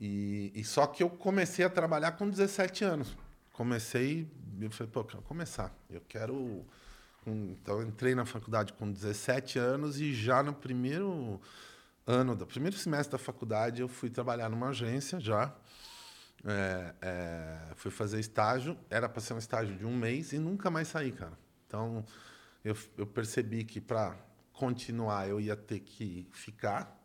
E, 0.00 0.52
e 0.54 0.64
só 0.64 0.86
que 0.86 1.02
eu 1.02 1.10
comecei 1.10 1.64
a 1.64 1.70
trabalhar 1.70 2.12
com 2.12 2.28
17 2.28 2.84
anos. 2.84 3.16
Comecei, 3.52 4.30
eu 4.60 4.70
falei, 4.70 4.92
pô, 4.92 5.00
eu 5.00 5.04
quero 5.04 5.22
começar. 5.22 5.74
Eu 5.88 6.02
quero. 6.06 6.64
Então, 7.26 7.80
eu 7.80 7.88
entrei 7.88 8.14
na 8.14 8.24
faculdade 8.24 8.72
com 8.74 8.90
17 8.90 9.58
anos 9.58 10.00
e 10.00 10.14
já 10.14 10.42
no 10.42 10.52
primeiro 10.52 11.40
ano, 12.06 12.36
do 12.36 12.46
primeiro 12.46 12.76
semestre 12.76 13.12
da 13.12 13.18
faculdade, 13.18 13.80
eu 13.80 13.88
fui 13.88 14.08
trabalhar 14.08 14.48
numa 14.48 14.68
agência 14.68 15.18
já. 15.18 15.52
É, 16.44 16.94
é, 17.00 17.58
fui 17.74 17.90
fazer 17.90 18.20
estágio, 18.20 18.78
era 18.88 19.08
para 19.08 19.20
ser 19.20 19.34
um 19.34 19.38
estágio 19.38 19.76
de 19.76 19.84
um 19.84 19.96
mês 19.96 20.32
e 20.32 20.38
nunca 20.38 20.70
mais 20.70 20.88
saí, 20.88 21.10
cara. 21.10 21.36
Então, 21.66 22.04
eu, 22.64 22.76
eu 22.96 23.06
percebi 23.06 23.64
que 23.64 23.80
para 23.80 24.16
continuar 24.52 25.28
eu 25.28 25.40
ia 25.40 25.56
ter 25.56 25.80
que 25.80 26.28
ficar. 26.32 26.95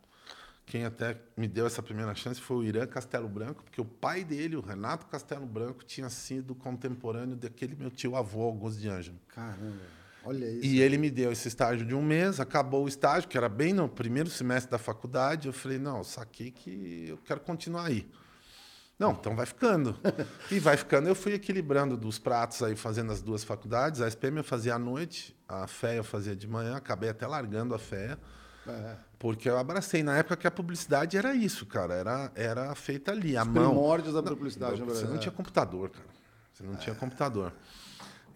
Quem 0.64 0.84
até 0.84 1.20
me 1.36 1.48
deu 1.48 1.66
essa 1.66 1.82
primeira 1.82 2.14
chance 2.14 2.40
foi 2.40 2.56
o 2.56 2.64
Irã 2.64 2.86
Castelo 2.86 3.28
Branco, 3.28 3.62
porque 3.64 3.80
o 3.80 3.84
pai 3.84 4.24
dele, 4.24 4.56
o 4.56 4.60
Renato 4.60 5.06
Castelo 5.06 5.44
Branco, 5.44 5.84
tinha 5.84 6.08
sido 6.08 6.54
contemporâneo 6.54 7.36
daquele 7.36 7.74
meu 7.74 7.90
tio 7.90 8.16
avô, 8.16 8.42
Augusto 8.42 8.80
de 8.80 8.88
Ângelo. 8.88 9.18
Caramba. 9.28 10.02
Olha 10.24 10.46
isso. 10.46 10.64
E 10.64 10.80
ele 10.80 10.96
me 10.96 11.10
deu 11.10 11.32
esse 11.32 11.48
estágio 11.48 11.84
de 11.84 11.94
um 11.94 12.02
mês, 12.02 12.38
acabou 12.38 12.84
o 12.84 12.88
estágio, 12.88 13.28
que 13.28 13.36
era 13.36 13.48
bem 13.48 13.72
no 13.72 13.88
primeiro 13.88 14.30
semestre 14.30 14.70
da 14.70 14.78
faculdade. 14.78 15.48
Eu 15.48 15.52
falei, 15.52 15.78
não, 15.78 16.04
saquei 16.04 16.50
que 16.50 17.06
eu 17.08 17.18
quero 17.18 17.40
continuar 17.40 17.86
aí. 17.86 18.08
Não, 18.98 19.10
então 19.12 19.34
vai 19.34 19.46
ficando. 19.46 19.98
e 20.48 20.60
vai 20.60 20.76
ficando. 20.76 21.08
Eu 21.08 21.14
fui 21.14 21.32
equilibrando 21.32 21.96
dos 21.96 22.20
pratos 22.20 22.62
aí, 22.62 22.76
fazendo 22.76 23.10
as 23.10 23.20
duas 23.20 23.42
faculdades. 23.42 24.00
A 24.00 24.06
SPM 24.06 24.38
eu 24.38 24.44
fazia 24.44 24.76
à 24.76 24.78
noite, 24.78 25.36
a 25.48 25.66
FEA 25.66 25.94
eu 25.94 26.04
fazia 26.04 26.36
de 26.36 26.46
manhã, 26.46 26.76
acabei 26.76 27.10
até 27.10 27.26
largando 27.26 27.74
a 27.74 27.78
FEA. 27.78 28.16
É. 28.66 28.94
Porque 29.18 29.48
eu 29.48 29.58
abracei 29.58 30.02
na 30.02 30.16
época 30.16 30.36
que 30.36 30.46
a 30.46 30.50
publicidade 30.50 31.16
era 31.16 31.34
isso, 31.34 31.64
cara. 31.66 31.94
Era, 31.94 32.32
era 32.34 32.74
feita 32.74 33.12
ali, 33.12 33.36
a 33.36 33.42
Os 33.42 33.48
mão. 33.48 33.70
primórdios 33.70 34.14
da 34.14 34.22
publicidade, 34.22 34.80
na 34.80 34.86
Você 34.86 35.04
não 35.04 35.18
tinha 35.18 35.32
computador, 35.32 35.90
cara. 35.90 36.06
Você 36.52 36.62
não 36.62 36.76
tinha 36.76 36.94
computador. 36.94 37.52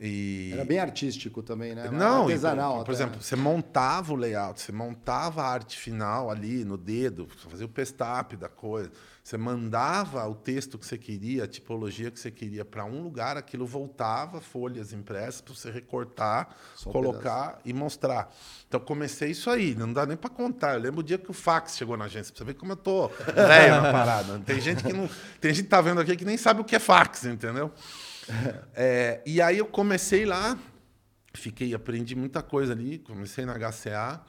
E... 0.00 0.50
Era 0.52 0.64
bem 0.64 0.78
artístico 0.78 1.42
também, 1.42 1.75
né? 1.75 1.90
Não, 1.90 2.23
artesanal. 2.23 2.85
por, 2.85 2.92
exemplo, 2.92 3.23
você 3.23 3.35
montava 3.35 4.12
o 4.12 4.16
layout, 4.16 4.61
você 4.61 4.73
montava 4.73 5.42
a 5.42 5.49
arte 5.49 5.78
final 5.78 6.30
ali 6.30 6.64
no 6.64 6.76
dedo, 6.76 7.26
fazia 7.49 7.64
o 7.64 7.68
pestap 7.68 8.37
da 8.37 8.49
coisa, 8.49 8.90
você 9.26 9.37
mandava 9.37 10.25
o 10.28 10.37
texto 10.37 10.78
que 10.78 10.87
você 10.87 10.97
queria, 10.97 11.42
a 11.42 11.49
tipologia 11.49 12.12
que 12.12 12.21
você 12.21 12.30
queria 12.30 12.64
para 12.64 12.85
um 12.85 13.02
lugar, 13.02 13.37
aquilo 13.37 13.66
voltava, 13.66 14.40
folhas 14.40 14.92
impressas 14.92 15.40
para 15.40 15.52
você 15.52 15.68
recortar, 15.68 16.54
Só 16.76 16.90
um 16.90 16.92
colocar 16.92 17.59
e 17.64 17.73
mostrar. 17.73 18.33
Então 18.68 18.78
comecei 18.78 19.33
isso 19.33 19.50
aí, 19.50 19.75
não 19.75 19.92
dá 19.92 20.06
nem 20.06 20.16
para 20.16 20.30
contar. 20.30 20.75
Eu 20.75 20.80
lembro 20.80 21.00
o 21.00 21.02
dia 21.02 21.18
que 21.18 21.28
o 21.28 21.35
fax 21.35 21.76
chegou 21.76 21.97
na 21.97 22.04
agência, 22.04 22.33
pra 22.33 22.38
você 22.38 22.45
ver 22.45 22.54
como 22.54 22.71
eu 22.71 22.76
tô 22.76 23.09
velho 23.09 23.83
na 23.83 23.90
parada. 23.90 24.38
Tem 24.47 24.61
gente 24.61 24.85
que 24.85 24.92
não, 24.92 25.11
tem 25.40 25.52
gente 25.52 25.64
que 25.64 25.71
tá 25.71 25.80
vendo 25.80 26.00
aqui 26.00 26.14
que 26.14 26.25
nem 26.25 26.37
sabe 26.37 26.61
o 26.61 26.64
que 26.64 26.76
é 26.76 26.78
fax, 26.78 27.25
entendeu? 27.25 27.73
É, 28.75 29.23
e 29.25 29.40
aí 29.40 29.59
eu 29.59 29.66
comecei 29.66 30.25
lá, 30.25 30.59
fiquei, 31.33 31.73
aprendi 31.75 32.16
muita 32.16 32.42
coisa 32.42 32.73
ali, 32.73 32.99
comecei 32.99 33.45
na 33.45 33.54
HCA 33.54 34.21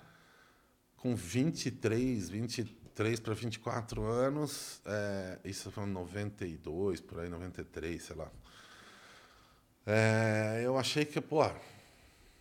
com 0.96 1.16
23, 1.16 2.30
23 2.98 3.20
para 3.20 3.34
24 3.36 4.04
anos, 4.06 4.82
é, 4.86 5.38
isso 5.46 5.70
foi 5.70 5.84
em 5.84 5.92
92, 5.92 7.00
por 7.00 7.20
aí, 7.20 7.30
93, 7.30 8.02
sei 8.02 8.16
lá. 8.16 8.32
É, 9.86 10.62
eu 10.64 10.78
achei 10.78 11.06
que, 11.06 11.22
pô, 11.22 11.46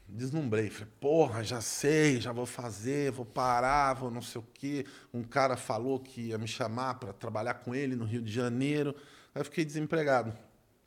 deslumbrei. 0.08 0.70
Falei, 0.70 0.92
porra, 0.98 1.44
já 1.44 1.60
sei, 1.60 2.20
já 2.20 2.32
vou 2.32 2.46
fazer, 2.46 3.12
vou 3.12 3.26
parar, 3.26 3.92
vou 3.94 4.10
não 4.10 4.22
sei 4.22 4.40
o 4.40 4.44
quê. 4.54 4.86
Um 5.12 5.22
cara 5.22 5.56
falou 5.56 6.00
que 6.00 6.28
ia 6.28 6.38
me 6.38 6.48
chamar 6.48 6.94
para 6.94 7.12
trabalhar 7.12 7.54
com 7.54 7.74
ele 7.74 7.94
no 7.94 8.06
Rio 8.06 8.22
de 8.22 8.32
Janeiro. 8.32 8.96
Aí 9.34 9.44
fiquei 9.44 9.64
desempregado. 9.64 10.32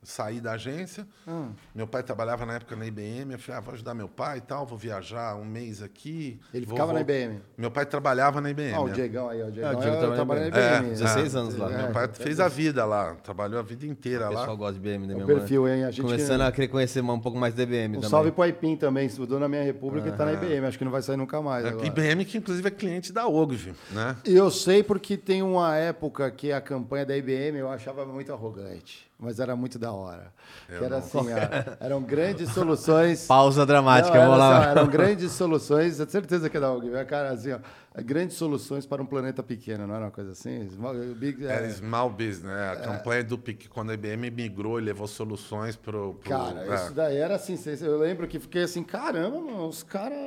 Saí 0.02 0.40
da 0.40 0.52
agência. 0.52 1.06
Hum. 1.28 1.50
Meu 1.74 1.86
pai 1.86 2.02
trabalhava 2.02 2.46
na 2.46 2.54
época 2.54 2.74
na 2.74 2.86
IBM. 2.86 3.32
Eu 3.32 3.38
falei, 3.38 3.58
ah, 3.58 3.60
vou 3.60 3.74
ajudar 3.74 3.92
meu 3.92 4.08
pai 4.08 4.38
e 4.38 4.40
tal, 4.40 4.64
vou 4.64 4.78
viajar 4.78 5.36
um 5.36 5.44
mês 5.44 5.82
aqui. 5.82 6.40
Ele 6.54 6.64
vou- 6.64 6.74
ficava 6.74 6.94
na 6.94 7.00
vou- 7.04 7.14
IBM. 7.14 7.40
Meu 7.58 7.70
pai 7.70 7.84
trabalhava 7.84 8.40
na 8.40 8.48
IBM. 8.50 8.72
Ah, 8.74 8.80
o 8.80 8.86
né? 8.86 8.94
Diegão 8.94 9.28
aí, 9.28 9.42
ó, 9.42 9.46
o 9.48 9.52
Diegão. 9.52 9.70
É, 9.72 9.76
o 9.76 9.80
Diego 9.80 9.96
eu 9.96 10.14
trabalha 10.14 10.40
na 10.40 10.48
na 10.50 10.56
IBM. 10.56 10.76
É, 10.76 10.80
né? 10.84 10.88
16 10.90 11.36
anos 11.36 11.54
lá. 11.56 11.70
É, 11.70 11.76
Meu 11.82 11.92
pai 11.92 12.08
fez 12.14 12.40
a 12.40 12.48
vida 12.48 12.84
lá, 12.86 13.14
trabalhou 13.16 13.58
a 13.60 13.62
vida 13.62 13.84
inteira 13.84 14.30
O 14.30 14.32
lá. 14.32 14.38
pessoal 14.40 14.56
gosta 14.56 14.72
de 14.74 14.80
BM 14.80 15.06
da 15.06 15.12
o 15.12 15.16
minha 15.16 15.26
mãe. 15.26 15.36
perfil, 15.36 15.68
hein? 15.68 15.84
A 15.84 15.90
gente 15.90 16.00
Começando 16.02 16.40
a 16.40 16.52
querer 16.52 16.68
conhecer 16.68 17.02
um 17.02 17.20
pouco 17.20 17.36
mais 17.38 17.52
da 17.52 17.62
IBM 17.62 17.90
Um 17.98 18.00
também. 18.00 18.08
salve 18.10 18.32
pro 18.32 18.42
Aipim 18.42 18.76
também, 18.76 19.04
estudou 19.06 19.38
na 19.38 19.48
minha 19.48 19.62
república 19.62 20.08
e 20.08 20.12
tá 20.12 20.24
na 20.24 20.32
IBM. 20.32 20.64
Acho 20.66 20.78
que 20.78 20.84
não 20.84 20.92
vai 20.92 21.02
sair 21.02 21.18
nunca 21.18 21.42
mais. 21.42 21.66
É, 21.66 21.68
agora. 21.68 21.86
IBM, 21.86 22.24
que 22.24 22.38
inclusive 22.38 22.66
é 22.66 22.70
cliente 22.70 23.12
da 23.12 23.28
OGV, 23.28 23.74
né? 23.90 24.16
Eu 24.24 24.50
sei 24.50 24.82
porque 24.82 25.18
tem 25.18 25.42
uma 25.42 25.76
época 25.76 26.30
que 26.30 26.50
a 26.52 26.60
campanha 26.62 27.04
da 27.04 27.14
IBM 27.14 27.58
eu 27.58 27.68
achava 27.70 28.06
muito 28.06 28.32
arrogante, 28.32 29.09
mas 29.20 29.38
era 29.38 29.54
muito 29.54 29.78
da 29.78 29.92
hora. 29.92 30.32
que 30.66 30.82
era 30.82 30.96
assim, 30.96 31.18
ó, 31.18 31.74
eram 31.84 32.02
grandes 32.02 32.50
soluções. 32.50 33.26
Pausa 33.26 33.66
dramática, 33.66 34.14
Não, 34.18 34.30
vamos 34.30 34.36
era 34.38 34.48
lá. 34.48 34.58
assim, 34.58 34.66
ó, 34.68 34.70
eram 34.70 34.86
grandes 34.88 35.32
soluções, 35.32 35.96
tenho 35.96 36.10
certeza 36.10 36.48
que 36.48 36.56
é 36.56 36.60
da 36.60 36.72
UG, 36.72 37.04
cara, 37.06 37.30
assim, 37.30 37.52
ó, 37.52 37.58
grandes 38.02 38.36
soluções 38.36 38.86
para 38.86 39.02
um 39.02 39.06
planeta 39.06 39.42
pequeno, 39.42 39.86
não 39.86 39.94
era 39.94 40.04
uma 40.06 40.10
coisa 40.10 40.32
assim? 40.32 40.68
Small- 40.70 40.94
Big, 41.16 41.44
Era 41.44 41.66
é, 41.66 41.70
Small 41.70 42.08
Business, 42.10 42.42
né? 42.42 42.70
A 42.72 42.76
campanha 42.76 43.22
do 43.24 43.36
PIC, 43.36 43.68
quando 43.68 43.90
a 43.90 43.94
IBM 43.94 44.30
migrou 44.30 44.78
e 44.78 44.82
levou 44.82 45.06
soluções 45.06 45.76
pro... 45.76 46.14
pro 46.14 46.30
Cara, 46.30 46.64
é. 46.66 46.74
isso 46.74 46.94
daí 46.94 47.16
era 47.16 47.34
assim, 47.34 47.58
eu 47.82 47.98
lembro 47.98 48.26
que 48.26 48.38
fiquei 48.38 48.62
assim, 48.62 48.82
caramba, 48.82 49.38
mano, 49.40 49.66
os 49.66 49.82
caras 49.82 50.18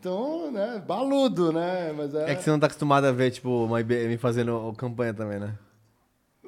tão, 0.00 0.50
né, 0.50 0.82
baludo, 0.86 1.52
né? 1.52 1.92
Mas 1.96 2.14
era... 2.14 2.30
É 2.30 2.34
que 2.34 2.42
você 2.42 2.50
não 2.50 2.58
tá 2.58 2.66
acostumado 2.66 3.04
a 3.04 3.12
ver, 3.12 3.30
tipo, 3.30 3.64
uma 3.64 3.80
IBM 3.80 4.16
fazendo 4.16 4.72
campanha 4.78 5.12
também, 5.12 5.38
né? 5.38 5.54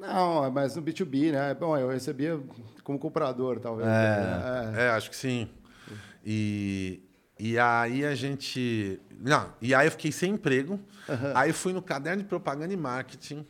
Não, 0.01 0.49
mas 0.49 0.75
no 0.75 0.81
B2B, 0.81 1.31
né? 1.31 1.53
Bom, 1.53 1.77
eu 1.77 1.89
recebia 1.89 2.39
como 2.83 2.97
comprador, 2.97 3.59
talvez. 3.59 3.87
né? 3.87 4.73
É, 4.75 4.89
acho 4.89 5.11
que 5.11 5.15
sim. 5.15 5.47
E, 6.25 7.03
e 7.39 7.59
aí 7.59 8.03
a 8.03 8.15
gente. 8.15 8.99
Não, 9.19 9.53
e 9.61 9.75
aí 9.75 9.85
eu 9.85 9.91
fiquei 9.91 10.11
sem 10.11 10.33
emprego. 10.33 10.79
Aí 11.35 11.53
fui 11.53 11.71
no 11.71 11.83
caderno 11.83 12.23
de 12.23 12.27
propaganda 12.27 12.73
e 12.73 12.77
marketing. 12.77 13.45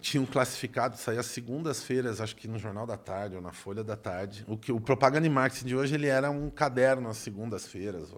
Tinha 0.00 0.22
um 0.22 0.26
classificado, 0.26 0.96
saía 0.96 1.22
segundas-feiras, 1.22 2.22
acho 2.22 2.34
que 2.34 2.48
no 2.48 2.58
Jornal 2.58 2.86
da 2.86 2.96
Tarde 2.96 3.36
ou 3.36 3.42
na 3.42 3.52
Folha 3.52 3.84
da 3.84 3.96
Tarde. 3.96 4.44
O 4.48 4.56
que 4.56 4.72
o 4.72 4.80
propaganda 4.80 5.26
e 5.26 5.30
marketing 5.30 5.66
de 5.66 5.76
hoje 5.76 5.94
ele 5.94 6.06
era 6.06 6.30
um 6.30 6.48
caderno 6.48 7.10
às 7.10 7.18
segundas-feiras, 7.18 8.08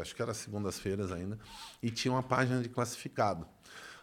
acho 0.00 0.14
que 0.14 0.22
era 0.22 0.32
segundas-feiras 0.32 1.10
ainda, 1.10 1.36
e 1.82 1.90
tinha 1.90 2.12
uma 2.12 2.22
página 2.22 2.62
de 2.62 2.68
classificado. 2.68 3.48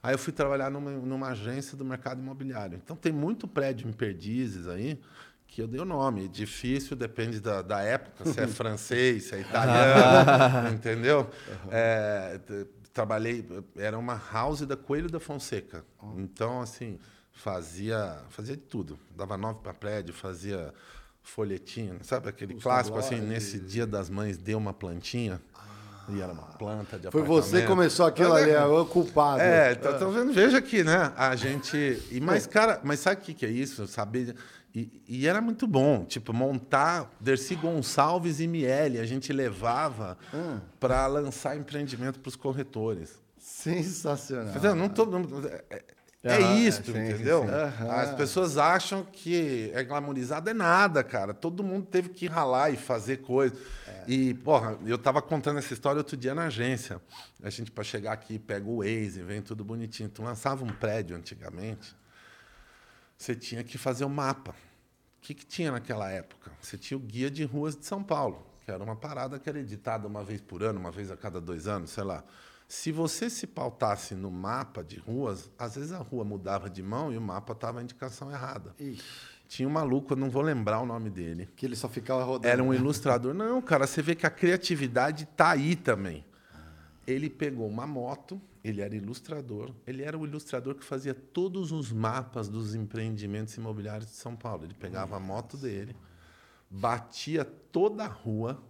Aí 0.04 0.14
eu 0.14 0.18
fui 0.18 0.34
trabalhar 0.34 0.70
numa, 0.72 0.92
numa 0.92 1.28
agência 1.30 1.78
do 1.78 1.86
mercado 1.86 2.20
imobiliário. 2.22 2.80
Então 2.84 2.96
tem 2.96 3.12
muito 3.12 3.48
prédio 3.48 3.88
em 3.88 3.94
Perdizes 3.94 4.68
aí 4.68 5.00
que 5.48 5.62
eu 5.62 5.68
dei 5.68 5.82
o 5.82 5.86
nome. 5.86 6.28
Difícil, 6.30 6.96
depende 6.96 7.40
da, 7.42 7.62
da 7.62 7.82
época, 7.82 8.26
se 8.26 8.40
é 8.40 8.48
francês, 8.48 9.26
se 9.26 9.36
é 9.36 9.42
italiano, 9.42 10.70
entendeu? 10.74 11.30
É, 11.70 12.40
t- 12.40 12.66
trabalhei, 12.94 13.46
era 13.76 13.98
uma 13.98 14.20
house 14.32 14.62
da 14.62 14.78
Coelho 14.78 15.10
da 15.10 15.20
Fonseca. 15.20 15.84
Então, 16.18 16.62
assim, 16.62 16.98
fazia, 17.32 18.22
fazia 18.30 18.56
de 18.56 18.64
tudo. 18.64 18.98
Dava 19.16 19.38
nove 19.38 19.60
para 19.62 19.74
prédio, 19.74 20.14
fazia 20.14 20.74
folhetinho, 21.24 22.00
sabe 22.02 22.30
aquele 22.30 22.56
Os 22.56 22.64
clássico 22.64 22.98
assim, 22.98 23.20
nesse 23.22 23.60
dia 23.60 23.86
das 23.86 24.10
mães 24.10 24.38
deu 24.38 24.58
uma 24.58 24.74
plantinha? 24.74 25.40
E 26.10 26.20
era 26.22 26.34
uma 26.34 26.44
planta 26.44 26.98
de 26.98 27.10
Foi 27.12 27.22
você 27.22 27.62
que 27.62 27.68
começou 27.68 28.06
aquilo 28.06 28.34
ali, 28.34 28.52
é 28.52 28.64
o 28.66 28.86
culpado. 28.86 29.42
É, 29.42 29.76
tá, 29.76 29.94
tá 29.94 30.06
vendo? 30.06 30.34
Veja 30.34 30.58
aqui, 30.58 30.84
né? 30.84 31.14
A 31.16 31.36
gente. 31.36 31.78
E, 32.12 32.20
mas, 32.20 32.46
cara, 32.48 32.80
mas 32.84 33.00
sabe 33.00 33.22
o 33.22 33.24
que, 33.24 33.34
que 33.34 33.46
é 33.46 33.50
isso? 33.50 33.88
Saber. 33.88 34.36
E, 34.74 35.02
e 35.08 35.28
era 35.28 35.42
muito 35.42 35.68
bom, 35.68 36.06
tipo, 36.06 36.34
montar 36.34 37.12
Dercy 37.20 37.56
Gonçalves 37.56 38.40
e 38.40 38.48
Miele, 38.48 39.00
a 39.00 39.06
gente 39.06 39.34
levava 39.34 40.18
para 40.80 41.08
lançar 41.08 41.58
empreendimento 41.58 42.20
para 42.20 42.30
os 42.30 42.36
corretores. 42.38 43.20
Sensacional. 43.38 44.50
Entendeu? 44.50 44.76
Não 44.76 44.88
tô, 44.88 45.06
não- 45.06 45.20
é, 46.24 46.34
é- 46.34 46.42
é 46.42 46.44
Aham, 46.44 46.56
isso, 46.58 46.84
sim, 46.84 46.92
entendeu? 46.92 47.44
sim. 47.44 47.88
As 47.90 48.14
pessoas 48.16 48.58
acham 48.58 49.04
que 49.04 49.72
é 49.74 49.84
glamorizado, 49.84 50.50
é 50.50 50.54
nada, 50.54 51.04
cara. 51.04 51.34
Todo 51.34 51.64
mundo 51.64 51.88
teve 51.88 52.10
que 52.10 52.28
ralar 52.28 52.70
e 52.72 52.78
fazer 52.78 53.18
coisa. 53.18 53.56
E, 54.08 54.34
porra, 54.36 54.78
eu 54.86 54.98
tava 54.98 55.22
contando 55.22 55.60
essa 55.60 55.74
história 55.74 56.00
outro 56.00 56.18
dia 56.18 56.34
na 56.36 56.46
agência. 56.46 57.00
A 57.44 57.50
gente, 57.50 57.72
para 57.72 57.84
chegar 57.84 58.14
aqui, 58.14 58.38
pega 58.40 58.68
o 58.68 58.78
Waze, 58.80 59.22
vem 59.22 59.42
tudo 59.42 59.64
bonitinho. 59.64 60.10
Tu 60.10 60.22
lançava 60.24 60.64
um 60.64 60.70
prédio 60.74 61.16
antigamente, 61.16 61.96
você 63.18 63.36
tinha 63.36 63.64
que 63.64 63.78
fazer 63.78 64.04
o 64.06 64.10
mapa. 64.10 64.52
O 64.52 65.22
que, 65.22 65.36
que 65.36 65.46
tinha 65.46 65.72
naquela 65.72 66.10
época? 66.10 66.52
Você 66.62 66.78
tinha 66.78 66.98
o 66.98 67.00
Guia 67.00 67.30
de 67.30 67.44
Ruas 67.44 67.76
de 67.76 67.86
São 67.86 68.02
Paulo, 68.04 68.44
que 68.66 68.72
era 68.72 68.84
uma 68.84 68.96
parada 68.96 69.38
que 69.38 69.48
era 69.48 69.60
editada 69.60 70.08
uma 70.08 70.24
vez 70.24 70.42
por 70.42 70.64
ano, 70.64 70.80
uma 70.80 70.90
vez 70.92 71.12
a 71.12 71.18
cada 71.18 71.40
dois 71.40 71.68
anos, 71.68 71.92
sei 71.92 72.04
lá. 72.04 72.24
Se 72.72 72.90
você 72.90 73.30
se 73.30 73.46
pautasse 73.46 74.16
no 74.16 74.32
mapa 74.32 74.82
de 74.82 74.98
ruas, 74.98 75.52
às 75.60 75.76
vezes 75.76 75.92
a 75.92 75.98
rua 75.98 76.24
mudava 76.24 76.70
de 76.70 76.82
mão 76.82 77.12
e 77.12 77.18
o 77.18 77.22
mapa 77.22 77.52
estava 77.52 77.82
a 77.82 77.84
indicação 77.84 78.32
errada. 78.32 78.74
Ixi, 78.80 79.04
Tinha 79.46 79.68
um 79.68 79.72
maluco, 79.72 80.14
eu 80.14 80.18
não 80.18 80.30
vou 80.30 80.42
lembrar 80.42 80.80
o 80.80 80.86
nome 80.86 81.10
dele. 81.10 81.50
que 81.54 81.66
ele 81.66 81.76
só 81.76 81.90
ficava 81.90 82.24
rodando. 82.24 82.48
Era 82.48 82.64
um 82.64 82.74
ilustrador. 82.74 83.34
Não, 83.34 83.62
cara, 83.62 83.86
você 83.86 84.02
vê 84.02 84.16
que 84.16 84.26
a 84.26 84.30
criatividade 84.30 85.26
tá 85.36 85.50
aí 85.50 85.76
também. 85.76 86.24
Ele 87.06 87.30
pegou 87.30 87.68
uma 87.68 87.86
moto, 87.86 88.42
ele 88.64 88.80
era 88.80 88.96
ilustrador, 88.96 89.74
ele 89.86 90.02
era 90.02 90.18
o 90.18 90.26
ilustrador 90.26 90.76
que 90.76 90.86
fazia 90.86 91.14
todos 91.14 91.74
os 91.74 91.92
mapas 91.92 92.48
dos 92.48 92.74
empreendimentos 92.74 93.54
imobiliários 93.58 94.12
de 94.12 94.16
São 94.16 94.34
Paulo. 94.34 94.64
Ele 94.64 94.76
pegava 94.76 95.18
a 95.18 95.20
moto 95.20 95.58
dele, 95.58 95.94
batia 96.70 97.44
toda 97.44 98.06
a 98.06 98.08
rua, 98.08 98.64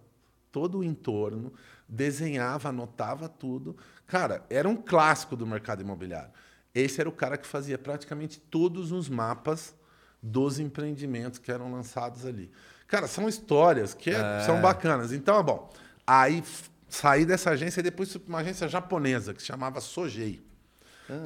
todo 0.51 0.79
o 0.79 0.84
entorno, 0.84 1.53
desenhava, 1.91 2.69
anotava 2.69 3.27
tudo. 3.27 3.75
Cara, 4.07 4.43
era 4.50 4.67
um 4.67 4.75
clássico 4.75 5.36
do 5.36 5.45
mercado 5.45 5.81
imobiliário. 5.81 6.31
Esse 6.74 7.01
era 7.01 7.10
o 7.10 7.12
cara 7.12 7.38
que 7.38 7.45
fazia 7.45 7.77
praticamente 7.77 8.39
todos 8.39 8.93
os 8.93 9.10
mapas 9.10 9.75
dos 10.24 10.57
empreendimentos 10.57 11.38
que 11.38 11.51
eram 11.51 11.71
lançados 11.71 12.25
ali. 12.25 12.50
Cara, 12.88 13.07
são 13.07 13.27
histórias 13.27 13.93
que 13.93 14.10
é- 14.10 14.41
são 14.45 14.62
bacanas. 14.62 15.12
Então, 15.12 15.38
é 15.38 15.43
bom. 15.43 15.69
Aí 16.07 16.43
saí 16.88 17.25
dessa 17.25 17.51
agência 17.51 17.81
e 17.81 17.83
depois 17.83 18.10
fui 18.12 18.19
para 18.21 18.29
uma 18.29 18.39
agência 18.39 18.67
japonesa 18.69 19.33
que 19.33 19.41
se 19.41 19.48
chamava 19.48 19.81
Sojei. 19.81 20.41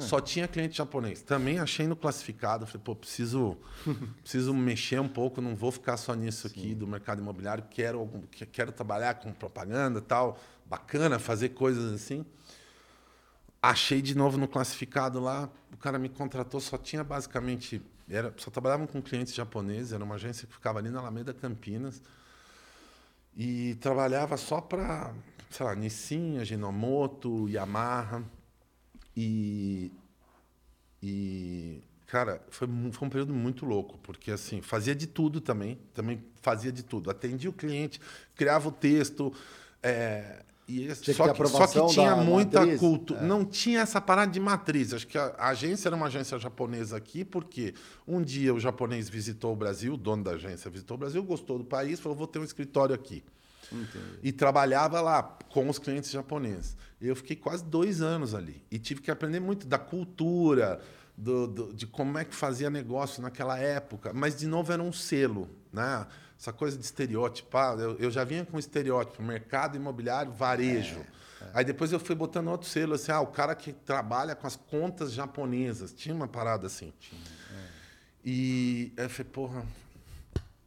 Só 0.00 0.20
tinha 0.20 0.48
cliente 0.48 0.76
japonês. 0.78 1.22
Também 1.22 1.60
achei 1.60 1.86
no 1.86 1.94
classificado. 1.94 2.66
Falei, 2.66 2.82
pô, 2.84 2.96
preciso, 2.96 3.56
preciso 4.20 4.52
mexer 4.52 5.00
um 5.00 5.06
pouco, 5.08 5.40
não 5.40 5.54
vou 5.54 5.70
ficar 5.70 5.96
só 5.96 6.12
nisso 6.14 6.46
aqui 6.48 6.74
do 6.74 6.88
mercado 6.88 7.20
imobiliário. 7.20 7.62
Quero, 7.70 8.10
quero 8.50 8.72
trabalhar 8.72 9.14
com 9.14 9.32
propaganda 9.32 10.00
e 10.00 10.02
tal. 10.02 10.40
Bacana 10.68 11.18
fazer 11.18 11.50
coisas 11.50 11.92
assim. 11.92 12.24
Achei 13.62 14.02
de 14.02 14.16
novo 14.16 14.36
no 14.36 14.48
classificado 14.48 15.20
lá. 15.20 15.50
O 15.72 15.76
cara 15.76 15.98
me 15.98 16.08
contratou, 16.08 16.60
só 16.60 16.76
tinha 16.76 17.02
basicamente. 17.02 17.82
Era, 18.08 18.32
só 18.36 18.50
trabalhavam 18.50 18.86
com 18.86 19.02
clientes 19.02 19.34
japoneses, 19.34 19.92
era 19.92 20.04
uma 20.04 20.14
agência 20.14 20.46
que 20.46 20.52
ficava 20.52 20.78
ali 20.78 20.90
na 20.90 21.00
Alameda 21.00 21.34
Campinas. 21.34 22.02
E 23.36 23.74
trabalhava 23.76 24.36
só 24.36 24.60
para, 24.60 25.12
sei 25.50 25.66
lá, 25.66 25.74
Nissin, 25.74 26.38
Ajinomoto, 26.38 27.48
Yamaha. 27.48 28.22
E, 29.16 29.90
e 31.02 31.82
Cara, 32.06 32.40
foi, 32.50 32.68
foi 32.92 33.08
um 33.08 33.10
período 33.10 33.34
muito 33.34 33.66
louco, 33.66 33.98
porque 33.98 34.30
assim, 34.30 34.62
fazia 34.62 34.94
de 34.94 35.08
tudo 35.08 35.40
também, 35.40 35.76
também 35.92 36.24
fazia 36.40 36.70
de 36.70 36.84
tudo. 36.84 37.10
Atendia 37.10 37.50
o 37.50 37.52
cliente, 37.52 38.00
criava 38.36 38.68
o 38.68 38.72
texto, 38.72 39.34
é, 39.82 40.44
e 40.68 40.78
Tinha 40.78 40.94
que 40.96 41.14
só, 41.14 41.28
ter 41.32 41.34
que, 41.34 41.48
só 41.48 41.66
que 41.66 41.86
tinha 41.94 42.16
muita 42.16 42.60
matriz, 42.60 42.80
cultura. 42.80 43.20
é. 43.20 43.22
Não 43.24 43.44
tinha 43.44 43.80
essa 43.80 44.00
parada 44.00 44.32
de 44.32 44.40
matriz. 44.40 44.92
Acho 44.92 45.06
que 45.06 45.16
a, 45.16 45.32
agência 45.38 45.88
era 45.88 45.94
uma 45.94 46.06
agência 46.06 46.36
japonesa 46.38 46.96
aqui, 46.96 47.24
porque 47.24 47.72
um 48.06 48.20
dia 48.20 48.52
o 48.52 48.58
japonês 48.58 49.08
visitou 49.08 49.52
o 49.52 49.56
Brasil, 49.56 49.94
o 49.94 49.96
dono 49.96 50.24
da 50.24 50.32
agência 50.32 50.68
visitou 50.70 50.96
o 50.96 50.98
Brasil, 50.98 51.22
gostou 51.22 51.56
do 51.58 51.64
país, 51.64 52.00
falou: 52.00 52.18
vou 52.18 52.26
ter 52.26 52.40
um 52.40 52.44
escritório 52.44 52.94
aqui. 52.94 53.22
E 54.22 54.30
trabalhava 54.32 55.00
lá 55.00 55.22
com 55.48 55.68
os 55.68 55.78
clientes 55.78 56.10
japoneses. 56.10 56.76
Eu 57.00 57.16
fiquei 57.16 57.34
quase 57.36 57.64
dois 57.64 58.00
anos 58.00 58.34
ali. 58.34 58.62
E 58.70 58.78
tive 58.78 59.00
que 59.02 59.10
aprender 59.10 59.40
muito 59.40 59.66
da 59.66 59.76
cultura, 59.78 60.80
do, 61.16 61.46
do- 61.48 61.74
de 61.74 61.84
como 61.86 62.16
é 62.16 62.24
que 62.24 62.34
fazia 62.34 62.70
negócio 62.70 63.20
naquela 63.20 63.58
época. 63.58 64.12
Mas, 64.14 64.36
de 64.36 64.46
novo, 64.46 64.72
era 64.72 64.82
um 64.82 64.92
selo. 64.92 65.48
Né? 65.72 66.06
Essa 66.38 66.52
coisa 66.52 66.76
de 66.76 66.84
estereotipar. 66.84 67.78
Eu, 67.78 67.96
eu 67.96 68.10
já 68.10 68.24
vinha 68.24 68.44
com 68.44 68.58
estereótipo, 68.58 69.22
mercado 69.22 69.76
imobiliário, 69.76 70.32
varejo. 70.32 71.04
Aí 71.54 71.64
depois 71.64 71.92
eu 71.92 72.00
fui 72.00 72.14
botando 72.14 72.48
outro 72.48 72.68
selo, 72.68 72.94
assim, 72.94 73.12
ah, 73.12 73.20
o 73.20 73.28
cara 73.28 73.54
que 73.54 73.72
trabalha 73.72 74.34
com 74.34 74.46
as 74.46 74.56
contas 74.56 75.12
japonesas. 75.12 75.92
Tinha 75.92 76.14
uma 76.14 76.28
parada 76.28 76.66
assim. 76.66 76.92
E 78.24 78.92
aí 78.96 79.04
eu 79.04 79.10
falei, 79.10 79.30
porra, 79.32 79.66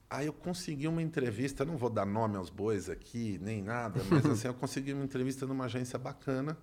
Aí 0.10 0.26
eu 0.26 0.34
consegui 0.34 0.88
uma 0.88 1.04
entrevista, 1.04 1.64
não 1.64 1.78
vou 1.78 1.90
dar 1.90 2.04
nome 2.04 2.36
aos 2.36 2.50
bois 2.50 2.90
aqui, 2.90 3.40
nem 3.44 3.62
nada, 3.62 4.02
mas 4.10 4.26
assim, 4.26 4.48
eu 4.48 4.56
consegui 4.56 4.92
uma 4.92 5.04
entrevista 5.04 5.46
numa 5.46 5.66
agência 5.66 6.00
bacana 6.00 6.58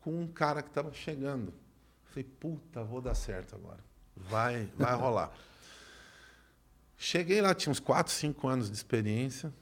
com 0.00 0.18
um 0.18 0.26
cara 0.26 0.62
que 0.62 0.70
estava 0.70 0.90
chegando. 0.94 1.52
Falei, 2.04 2.24
puta, 2.24 2.82
vou 2.82 3.02
dar 3.02 3.14
certo 3.14 3.54
agora. 3.54 3.84
Vai, 4.16 4.70
vai 4.76 4.94
rolar. 4.94 5.30
Cheguei 7.00 7.40
lá, 7.40 7.54
tinha 7.54 7.70
uns 7.70 7.78
4, 7.78 8.12
5 8.12 8.48
anos 8.48 8.68
de 8.68 8.76
experiência. 8.76 9.54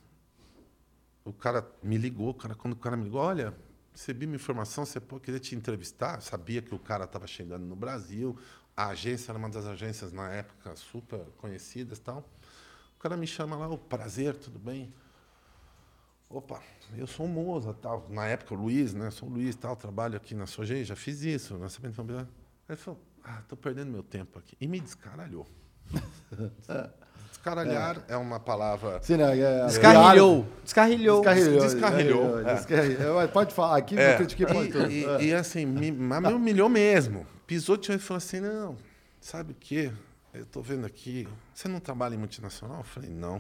O 1.22 1.34
cara 1.34 1.70
me 1.82 1.98
ligou, 1.98 2.32
cara, 2.32 2.54
quando 2.54 2.72
o 2.72 2.76
cara 2.76 2.96
me 2.96 3.04
ligou, 3.04 3.20
olha, 3.20 3.54
recebi 3.92 4.24
uma 4.24 4.36
informação, 4.36 4.86
você 4.86 4.98
pô, 4.98 5.20
queria 5.20 5.38
te 5.38 5.54
entrevistar. 5.54 6.22
Sabia 6.22 6.62
que 6.62 6.74
o 6.74 6.78
cara 6.78 7.04
estava 7.04 7.26
chegando 7.26 7.66
no 7.66 7.76
Brasil. 7.76 8.38
A 8.74 8.88
agência 8.88 9.30
era 9.30 9.38
uma 9.38 9.50
das 9.50 9.66
agências 9.66 10.12
na 10.12 10.30
época 10.30 10.74
super 10.76 11.20
conhecidas 11.36 11.98
tal. 11.98 12.26
O 12.96 12.98
cara 12.98 13.18
me 13.18 13.26
chama 13.26 13.54
lá, 13.54 13.68
o 13.68 13.76
prazer, 13.76 14.34
tudo 14.34 14.58
bem? 14.58 14.92
Opa, 16.30 16.62
eu 16.96 17.06
sou 17.06 17.26
o 17.26 17.28
Moza, 17.28 17.74
tal. 17.74 18.08
Na 18.08 18.26
época, 18.26 18.54
o 18.54 18.56
Luiz, 18.56 18.94
né? 18.94 19.10
Sou 19.10 19.28
o 19.28 19.32
Luiz, 19.32 19.54
tal, 19.54 19.76
trabalho 19.76 20.16
aqui 20.16 20.34
na 20.34 20.46
Sojei, 20.46 20.84
já 20.84 20.96
fiz 20.96 21.20
isso, 21.20 21.58
na 21.58 21.68
Sabendo 21.68 21.94
Imobiliária. 21.94 22.30
Aí 22.66 22.74
ele 22.74 22.76
falou, 22.76 23.00
ah, 23.22 23.42
tô 23.46 23.56
perdendo 23.56 23.92
meu 23.92 24.02
tempo 24.02 24.38
aqui. 24.38 24.56
E 24.58 24.66
me 24.66 24.80
descaralhou. 24.80 25.46
Descaralhar 27.56 28.02
é. 28.08 28.16
uma 28.16 28.40
palavra... 28.40 28.98
Sim, 29.02 29.18
né? 29.18 29.38
É, 29.38 29.66
Descarrilhou. 29.66 30.46
Descarrilhou. 30.64 31.20
Descarrilhou. 31.22 31.60
Descarrilhou, 31.60 32.38
É, 32.40 32.50
é. 32.50 32.54
descarrilhou. 32.56 33.28
Pode 33.28 33.54
falar, 33.54 33.76
aqui 33.76 33.96
É, 33.96 34.10
no 34.12 34.16
Critique 34.18 34.46
pode 34.46 34.68
e, 34.68 34.72
tudo. 34.72 34.90
e- 34.90 35.04
É. 35.04 35.22
e, 35.22 35.34
assim, 35.34 35.64
me, 35.64 35.92
mas 35.92 36.22
me 36.22 36.32
humilhou 36.32 36.68
mesmo. 36.68 37.24
Pisou 37.46 37.78
e 37.80 37.98
falou 37.98 38.18
assim, 38.18 38.40
não, 38.40 38.76
sabe 39.20 39.52
o 39.52 39.54
quê? 39.54 39.92
Eu 40.34 40.42
estou 40.42 40.60
vendo 40.62 40.84
aqui, 40.84 41.28
você 41.54 41.68
não 41.68 41.78
trabalha 41.78 42.14
em 42.14 42.18
multinacional? 42.18 42.78
Eu 42.78 42.84
falei, 42.84 43.08
não. 43.10 43.38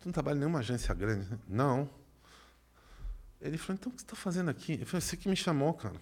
Tu 0.00 0.06
não 0.06 0.12
trabalha 0.12 0.36
em 0.36 0.38
nenhuma 0.38 0.60
agência 0.60 0.94
grande? 0.94 1.26
Não. 1.48 1.90
Ele 3.40 3.58
falou, 3.58 3.76
então 3.80 3.90
o 3.90 3.94
que 3.96 4.00
você 4.00 4.06
está 4.06 4.14
fazendo 4.16 4.48
aqui? 4.48 4.78
Eu 4.80 4.86
falei, 4.86 5.00
você 5.00 5.16
que 5.16 5.28
me 5.28 5.34
chamou, 5.36 5.74
cara. 5.74 5.96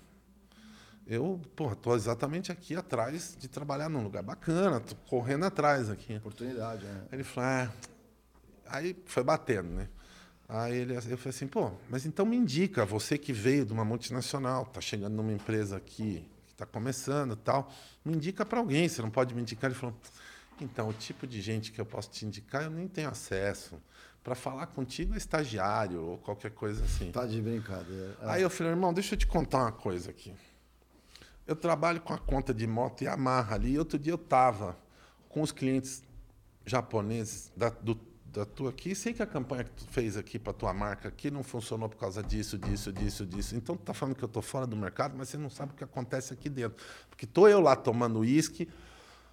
Eu, 1.11 1.41
porra, 1.57 1.75
tô 1.75 1.97
exatamente 1.97 2.53
aqui 2.53 2.77
atrás 2.77 3.37
de 3.37 3.49
trabalhar 3.49 3.89
num 3.89 4.01
lugar 4.01 4.23
bacana, 4.23 4.79
tô 4.79 4.95
correndo 5.09 5.45
atrás 5.45 5.91
aqui. 5.91 6.15
Oportunidade, 6.19 6.85
né? 6.85 7.03
Aí 7.11 7.17
ele 7.17 7.25
falou, 7.25 7.51
ah. 7.51 7.73
Aí 8.67 8.97
foi 9.07 9.25
batendo, 9.25 9.71
né? 9.71 9.89
Aí 10.49 10.77
ele, 10.77 10.95
eu 10.95 11.03
falei 11.03 11.19
assim, 11.27 11.49
pô, 11.49 11.73
mas 11.89 12.07
então 12.07 12.25
me 12.25 12.37
indica, 12.37 12.87
você 12.87 13.19
que 13.19 13.33
veio 13.33 13.67
de 13.67 13.73
uma 13.73 13.85
multinacional, 13.85 14.65
tá 14.67 14.81
chegando 14.81 15.15
numa 15.15 15.33
empresa 15.33 15.77
aqui, 15.79 16.29
que 16.47 16.53
está 16.53 16.65
começando 16.65 17.33
e 17.33 17.39
tal, 17.39 17.69
me 18.05 18.15
indica 18.15 18.47
para 18.47 18.61
alguém, 18.61 18.89
você 18.89 19.03
não 19.03 19.11
pode 19.11 19.35
me 19.35 19.41
indicar? 19.41 19.69
Ele 19.69 19.79
falou, 19.81 19.97
então, 20.61 20.89
o 20.91 20.93
tipo 20.93 21.27
de 21.27 21.41
gente 21.41 21.73
que 21.73 21.81
eu 21.81 21.87
posso 21.87 22.09
te 22.09 22.25
indicar, 22.25 22.63
eu 22.63 22.71
nem 22.71 22.87
tenho 22.87 23.09
acesso. 23.09 23.83
Para 24.23 24.37
falar 24.37 24.67
contigo 24.67 25.15
é 25.15 25.17
estagiário 25.17 26.05
ou 26.05 26.19
qualquer 26.19 26.53
coisa 26.53 26.85
assim. 26.85 27.11
Tá 27.11 27.27
de 27.27 27.43
brincadeira. 27.43 28.17
É. 28.23 28.31
Aí 28.31 28.43
eu 28.43 28.51
falei, 28.51 28.73
irmão, 28.73 28.95
deixa 28.95 29.15
eu 29.15 29.19
te 29.19 29.27
contar 29.27 29.59
uma 29.63 29.73
coisa 29.73 30.11
aqui. 30.11 30.33
Eu 31.51 31.57
trabalho 31.57 32.01
com 32.01 32.15
a 32.15 32.19
conta 32.19 32.55
de 32.55 32.65
moto 32.65 33.03
Yamaha 33.03 33.57
ali. 33.57 33.73
E 33.73 33.79
outro 33.81 33.99
dia 33.99 34.13
eu 34.13 34.17
estava 34.17 34.79
com 35.29 35.43
os 35.43 35.51
clientes 35.51 36.01
japoneses 36.65 37.51
da, 37.57 37.71
do, 37.71 37.99
da 38.27 38.45
tua 38.45 38.71
aqui. 38.71 38.95
Sei 38.95 39.13
que 39.13 39.21
a 39.21 39.27
campanha 39.27 39.65
que 39.65 39.73
tu 39.73 39.85
fez 39.91 40.17
aqui 40.17 40.39
para 40.39 40.53
tua 40.53 40.73
marca 40.73 41.09
aqui 41.09 41.29
não 41.29 41.43
funcionou 41.43 41.89
por 41.89 41.97
causa 41.97 42.23
disso, 42.23 42.57
disso, 42.57 42.93
disso, 42.93 43.27
disso. 43.27 43.57
Então 43.57 43.77
tu 43.77 43.83
tá 43.83 43.93
falando 43.93 44.15
que 44.15 44.23
eu 44.23 44.29
tô 44.29 44.41
fora 44.41 44.65
do 44.65 44.77
mercado, 44.77 45.17
mas 45.19 45.29
você 45.29 45.37
não 45.37 45.51
sabe 45.51 45.73
o 45.73 45.75
que 45.75 45.83
acontece 45.83 46.33
aqui 46.33 46.49
dentro. 46.49 46.81
Porque 47.09 47.27
tô 47.27 47.49
eu 47.49 47.61
lá 47.61 47.75
tomando 47.75 48.21
uísque, 48.21 48.69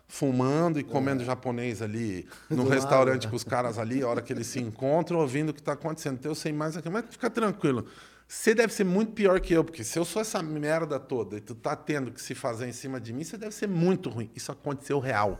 fumando 0.07 0.79
e 0.79 0.83
comendo 0.83 1.23
japonês 1.23 1.83
ali 1.83 2.27
no 2.49 2.63
Do 2.63 2.69
restaurante 2.71 3.27
com 3.27 3.35
os 3.35 3.43
caras 3.43 3.77
ali, 3.77 4.01
a 4.01 4.07
hora 4.07 4.23
que 4.23 4.33
eles 4.33 4.47
se 4.47 4.57
encontram, 4.59 5.19
ouvindo 5.19 5.49
o 5.49 5.53
que 5.53 5.61
está 5.61 5.73
acontecendo. 5.73 6.15
Então 6.15 6.31
eu 6.31 6.35
sei 6.35 6.51
mais 6.51 6.75
aqui, 6.75 6.89
mas 6.89 7.05
fica 7.11 7.29
tranquilo. 7.29 7.85
Você 8.27 8.53
deve 8.53 8.73
ser 8.73 8.83
muito 8.83 9.13
pior 9.13 9.39
que 9.39 9.53
eu, 9.53 9.63
porque 9.63 9.85
se 9.85 9.97
eu 9.97 10.03
sou 10.03 10.21
essa 10.21 10.43
merda 10.43 10.99
toda 10.99 11.37
e 11.37 11.41
tu 11.41 11.55
tá 11.55 11.75
tendo 11.77 12.11
que 12.11 12.21
se 12.21 12.35
fazer 12.35 12.67
em 12.67 12.73
cima 12.73 12.99
de 12.99 13.13
mim, 13.13 13.23
você 13.23 13.37
deve 13.37 13.55
ser 13.55 13.67
muito 13.67 14.09
ruim. 14.09 14.29
Isso 14.35 14.51
aconteceu 14.51 14.99
real. 14.99 15.39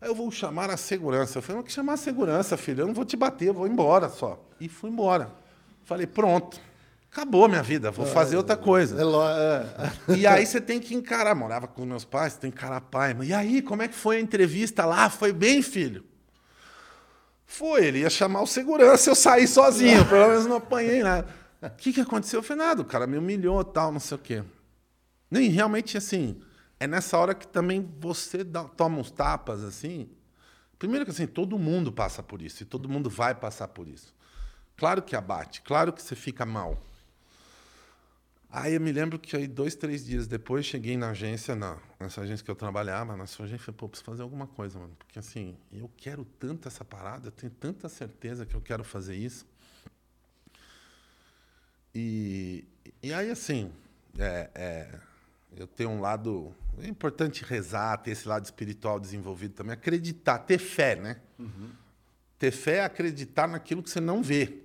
Aí 0.00 0.08
eu 0.08 0.14
vou 0.14 0.30
chamar 0.30 0.70
a 0.70 0.78
segurança. 0.78 1.38
Eu 1.38 1.42
falei, 1.42 1.60
mas 1.60 1.66
que 1.66 1.72
chamar 1.72 1.94
a 1.94 1.98
segurança, 1.98 2.56
filho? 2.56 2.82
Eu 2.82 2.86
não 2.86 2.94
vou 2.94 3.04
te 3.04 3.14
bater, 3.14 3.48
eu 3.48 3.54
vou 3.54 3.66
embora 3.66 4.08
só. 4.08 4.42
E 4.58 4.70
fui 4.70 4.88
embora. 4.88 5.30
Falei, 5.84 6.06
pronto. 6.06 6.58
Acabou 7.12 7.48
minha 7.48 7.62
vida, 7.62 7.90
vou 7.90 8.06
fazer 8.06 8.36
outra 8.36 8.56
coisa. 8.56 8.96
É, 9.00 10.12
é. 10.12 10.16
E 10.16 10.26
aí 10.26 10.46
você 10.46 10.60
tem 10.60 10.80
que 10.80 10.94
encarar. 10.94 11.34
Morava 11.34 11.66
com 11.66 11.84
meus 11.84 12.04
pais, 12.04 12.36
tem 12.36 12.50
que 12.50 12.56
encarar 12.56 12.80
pai. 12.80 13.14
E 13.22 13.34
aí, 13.34 13.60
como 13.60 13.82
é 13.82 13.88
que 13.88 13.94
foi 13.94 14.16
a 14.16 14.20
entrevista 14.20 14.86
lá? 14.86 15.10
Foi 15.10 15.32
bem, 15.32 15.60
filho? 15.60 16.04
Foi, 17.50 17.86
ele 17.86 18.00
ia 18.00 18.10
chamar 18.10 18.42
o 18.42 18.46
segurança, 18.46 19.08
eu 19.08 19.14
saí 19.14 19.48
sozinho, 19.48 20.04
pelo 20.06 20.28
menos 20.28 20.44
não 20.46 20.56
apanhei 20.56 21.02
nada. 21.02 21.26
O 21.62 21.70
que, 21.70 21.94
que 21.94 22.00
aconteceu? 22.02 22.42
Foi 22.42 22.54
nada, 22.54 22.82
o 22.82 22.84
cara 22.84 23.06
me 23.06 23.16
humilhou 23.16 23.64
tal, 23.64 23.90
não 23.90 23.98
sei 23.98 24.16
o 24.16 24.20
quê. 24.20 24.44
Nem 25.30 25.48
realmente 25.48 25.96
assim, 25.96 26.40
é 26.78 26.86
nessa 26.86 27.16
hora 27.18 27.34
que 27.34 27.48
também 27.48 27.90
você 27.98 28.44
dá- 28.44 28.64
toma 28.64 28.98
uns 28.98 29.10
tapas 29.10 29.64
assim. 29.64 30.10
Primeiro 30.78 31.06
que 31.06 31.10
assim, 31.10 31.26
todo 31.26 31.58
mundo 31.58 31.90
passa 31.90 32.22
por 32.22 32.42
isso, 32.42 32.62
e 32.62 32.66
todo 32.66 32.86
mundo 32.88 33.08
vai 33.08 33.34
passar 33.34 33.68
por 33.68 33.88
isso. 33.88 34.14
Claro 34.76 35.02
que 35.02 35.16
abate, 35.16 35.62
claro 35.62 35.90
que 35.92 36.02
você 36.02 36.14
fica 36.14 36.44
mal. 36.44 36.80
Aí 38.50 38.74
eu 38.74 38.80
me 38.80 38.90
lembro 38.90 39.18
que 39.18 39.36
aí 39.36 39.46
dois, 39.46 39.74
três 39.74 40.06
dias 40.06 40.26
depois 40.26 40.64
cheguei 40.64 40.96
na 40.96 41.10
agência, 41.10 41.54
na, 41.54 41.78
nessa 42.00 42.22
agência 42.22 42.42
que 42.42 42.50
eu 42.50 42.56
trabalhava, 42.56 43.14
na 43.14 43.26
sua 43.26 43.44
agência, 43.44 43.66
falei, 43.66 43.76
pô, 43.76 43.88
preciso 43.88 44.06
fazer 44.06 44.22
alguma 44.22 44.46
coisa, 44.46 44.78
mano. 44.78 44.94
Porque 44.98 45.18
assim, 45.18 45.54
eu 45.70 45.90
quero 45.98 46.24
tanto 46.24 46.66
essa 46.66 46.82
parada, 46.82 47.28
eu 47.28 47.32
tenho 47.32 47.52
tanta 47.52 47.88
certeza 47.90 48.46
que 48.46 48.54
eu 48.54 48.60
quero 48.62 48.82
fazer 48.82 49.16
isso. 49.16 49.46
E, 51.94 52.64
e 53.02 53.12
aí, 53.12 53.30
assim, 53.30 53.70
é, 54.18 54.50
é, 54.54 54.98
eu 55.54 55.66
tenho 55.66 55.90
um 55.90 56.00
lado. 56.00 56.54
É 56.78 56.86
importante 56.86 57.44
rezar, 57.44 57.98
ter 57.98 58.12
esse 58.12 58.26
lado 58.26 58.44
espiritual 58.44 58.98
desenvolvido 58.98 59.54
também, 59.54 59.74
acreditar, 59.74 60.38
ter 60.38 60.58
fé, 60.58 60.96
né? 60.96 61.20
Ter 62.38 62.50
fé 62.50 62.76
é 62.76 62.84
acreditar 62.84 63.46
naquilo 63.46 63.82
que 63.82 63.90
você 63.90 64.00
não 64.00 64.22
vê. 64.22 64.62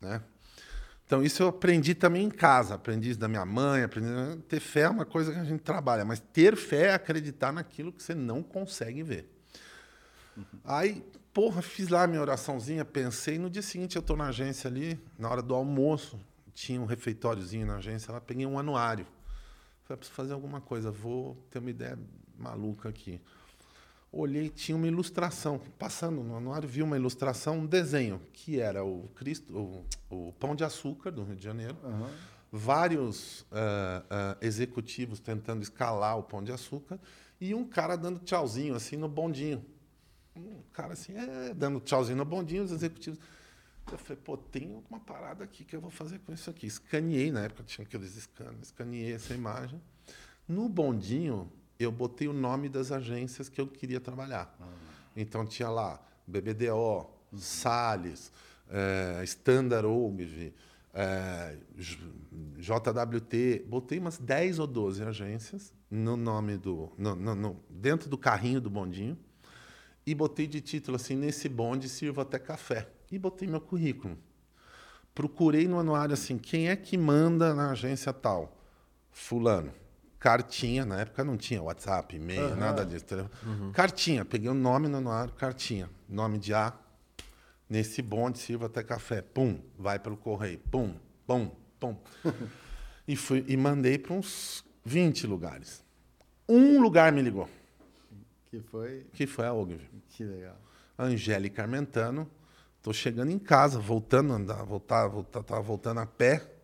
Né? 0.00 0.20
Então, 1.06 1.22
isso 1.22 1.40
eu 1.40 1.48
aprendi 1.48 1.94
também 1.94 2.24
em 2.24 2.30
casa, 2.30 2.74
aprendi 2.74 3.10
isso 3.10 3.18
da 3.20 3.28
minha 3.28 3.46
mãe, 3.46 3.84
aprendi. 3.84 4.08
Ter 4.48 4.58
fé 4.58 4.80
é 4.80 4.88
uma 4.88 5.04
coisa 5.04 5.32
que 5.32 5.38
a 5.38 5.44
gente 5.44 5.62
trabalha, 5.62 6.04
mas 6.04 6.18
ter 6.18 6.56
fé 6.56 6.88
é 6.88 6.94
acreditar 6.94 7.52
naquilo 7.52 7.92
que 7.92 8.02
você 8.02 8.12
não 8.12 8.42
consegue 8.42 9.04
ver. 9.04 9.32
Aí, 10.64 11.04
porra, 11.32 11.62
fiz 11.62 11.88
lá 11.88 12.08
minha 12.08 12.20
oraçãozinha, 12.20 12.84
pensei. 12.84 13.38
No 13.38 13.48
dia 13.48 13.62
seguinte, 13.62 13.94
eu 13.94 14.00
estou 14.00 14.16
na 14.16 14.28
agência 14.28 14.68
ali, 14.68 15.00
na 15.16 15.30
hora 15.30 15.40
do 15.40 15.54
almoço, 15.54 16.18
tinha 16.52 16.80
um 16.80 16.86
refeitóriozinho 16.86 17.64
na 17.64 17.76
agência 17.76 18.12
lá, 18.12 18.20
peguei 18.20 18.44
um 18.44 18.58
anuário. 18.58 19.06
Falei, 19.84 19.98
preciso 19.98 20.16
fazer 20.16 20.32
alguma 20.32 20.60
coisa, 20.60 20.90
vou 20.90 21.36
ter 21.50 21.60
uma 21.60 21.70
ideia 21.70 21.96
maluca 22.36 22.88
aqui. 22.88 23.20
Olhei, 24.18 24.48
tinha 24.48 24.74
uma 24.74 24.86
ilustração. 24.86 25.60
Passando 25.78 26.22
no 26.22 26.36
anuário, 26.36 26.66
vi 26.66 26.82
uma 26.82 26.96
ilustração, 26.96 27.58
um 27.58 27.66
desenho, 27.66 28.18
que 28.32 28.58
era 28.58 28.82
o 28.82 29.08
Cristo, 29.14 29.84
o, 30.10 30.28
o 30.28 30.32
Pão 30.32 30.54
de 30.56 30.64
Açúcar, 30.64 31.10
do 31.10 31.22
Rio 31.22 31.36
de 31.36 31.44
Janeiro. 31.44 31.76
Vários 32.50 33.44
ah, 33.52 34.02
ah, 34.08 34.36
executivos 34.40 35.20
tentando 35.20 35.62
escalar 35.62 36.18
o 36.18 36.22
Pão 36.22 36.42
de 36.42 36.50
Açúcar 36.50 36.98
e 37.38 37.54
um 37.54 37.62
cara 37.66 37.94
dando 37.94 38.18
tchauzinho, 38.20 38.74
assim, 38.74 38.96
no 38.96 39.06
bondinho. 39.06 39.62
Um 40.34 40.62
cara 40.72 40.94
assim, 40.94 41.12
é, 41.14 41.52
dando 41.52 41.78
tchauzinho 41.80 42.16
no 42.16 42.24
bondinho, 42.24 42.64
os 42.64 42.72
executivos. 42.72 43.20
Eu 43.92 43.98
falei, 43.98 44.22
pô, 44.24 44.38
tem 44.38 44.74
alguma 44.74 44.98
parada 44.98 45.44
aqui 45.44 45.62
que 45.62 45.76
eu 45.76 45.80
vou 45.80 45.90
fazer 45.90 46.20
com 46.20 46.32
isso 46.32 46.48
aqui. 46.48 46.66
Escaneei, 46.66 47.30
na 47.30 47.42
época 47.42 47.64
tinha 47.64 47.84
aqueles 47.84 48.12
scanners, 48.12 48.68
escaneei 48.68 49.12
essa 49.12 49.34
imagem, 49.34 49.78
No 50.48 50.70
bondinho, 50.70 51.52
eu 51.78 51.92
botei 51.92 52.28
o 52.28 52.32
nome 52.32 52.68
das 52.68 52.90
agências 52.90 53.48
que 53.48 53.60
eu 53.60 53.66
queria 53.66 54.00
trabalhar. 54.00 54.56
Então 55.14 55.44
tinha 55.44 55.68
lá 55.68 56.00
BBDO, 56.26 57.06
Salles, 57.36 58.32
é, 58.68 59.22
Standard 59.24 59.86
Ogilvy, 59.86 60.54
é, 60.94 61.56
JWT. 62.58 63.64
Botei 63.68 63.98
umas 63.98 64.18
10 64.18 64.58
ou 64.58 64.66
12 64.66 65.02
agências 65.02 65.72
no 65.90 66.16
nome 66.16 66.56
do. 66.56 66.92
No, 66.96 67.14
no, 67.14 67.34
no, 67.34 67.60
dentro 67.68 68.08
do 68.08 68.16
carrinho 68.16 68.60
do 68.60 68.70
bondinho. 68.70 69.18
E 70.06 70.14
botei 70.14 70.46
de 70.46 70.60
título 70.60 70.96
assim: 70.96 71.14
nesse 71.14 71.48
bonde 71.48 71.88
sirvo 71.88 72.20
até 72.20 72.38
café. 72.38 72.88
E 73.10 73.18
botei 73.18 73.46
meu 73.46 73.60
currículo. 73.60 74.16
Procurei 75.14 75.68
no 75.68 75.78
anuário 75.78 76.14
assim: 76.14 76.38
quem 76.38 76.68
é 76.68 76.76
que 76.76 76.96
manda 76.96 77.54
na 77.54 77.70
agência 77.70 78.12
tal? 78.12 78.56
Fulano 79.10 79.72
cartinha, 80.26 80.84
na 80.84 81.02
época 81.02 81.22
não 81.22 81.36
tinha 81.36 81.62
WhatsApp, 81.62 82.16
e-mail, 82.16 82.48
uhum. 82.48 82.56
nada 82.56 82.84
disso. 82.84 83.04
Uhum. 83.44 83.70
Cartinha, 83.70 84.24
peguei 84.24 84.48
o 84.48 84.52
um 84.52 84.56
nome 84.56 84.88
no 84.88 84.96
anuário, 84.96 85.32
cartinha, 85.34 85.88
nome 86.08 86.36
de 86.36 86.52
A, 86.52 86.72
nesse 87.70 88.02
bonde, 88.02 88.40
sirva 88.40 88.66
até 88.66 88.82
café, 88.82 89.22
pum, 89.22 89.60
vai 89.78 90.00
pelo 90.00 90.16
correio, 90.16 90.58
pum, 90.68 90.96
pum, 91.24 91.48
pum. 91.78 91.96
e, 93.06 93.14
fui, 93.14 93.44
e 93.46 93.56
mandei 93.56 93.98
para 93.98 94.14
uns 94.14 94.64
20 94.84 95.28
lugares. 95.28 95.84
Um 96.48 96.82
lugar 96.82 97.12
me 97.12 97.22
ligou. 97.22 97.48
Que 98.46 98.58
foi? 98.58 99.06
Que 99.12 99.28
foi 99.28 99.46
a 99.46 99.52
Ogilvy. 99.52 99.88
Que 100.08 100.24
legal. 100.24 100.60
Angélica 100.98 101.62
Armentano. 101.62 102.28
Estou 102.78 102.92
chegando 102.92 103.30
em 103.30 103.38
casa, 103.38 103.78
voltando 103.78 104.32
a 104.32 104.36
andar, 104.36 104.64
voltar, 104.64 105.06
voltar, 105.06 105.44
tava 105.44 105.60
voltando 105.60 106.00
a 106.00 106.06
pé 106.06 106.55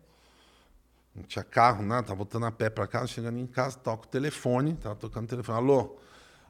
não 1.15 1.23
tinha 1.23 1.43
carro, 1.43 1.83
nada, 1.83 2.03
tava 2.03 2.17
voltando 2.17 2.45
a 2.45 2.51
pé 2.51 2.69
para 2.69 2.87
casa, 2.87 3.07
chegando 3.07 3.37
em 3.37 3.45
casa, 3.45 3.77
toco 3.77 4.05
o 4.05 4.07
telefone, 4.07 4.75
tava 4.75 4.95
tocando 4.95 5.25
o 5.25 5.27
telefone. 5.27 5.57
Alô? 5.57 5.97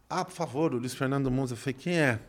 Ah, 0.10 0.24
por 0.24 0.32
favor, 0.32 0.74
o 0.74 0.78
Luiz 0.78 0.94
Fernando 0.94 1.30
Musa. 1.30 1.54
Eu 1.54 1.58
falei, 1.58 1.74
quem 1.74 2.00
é? 2.00 2.20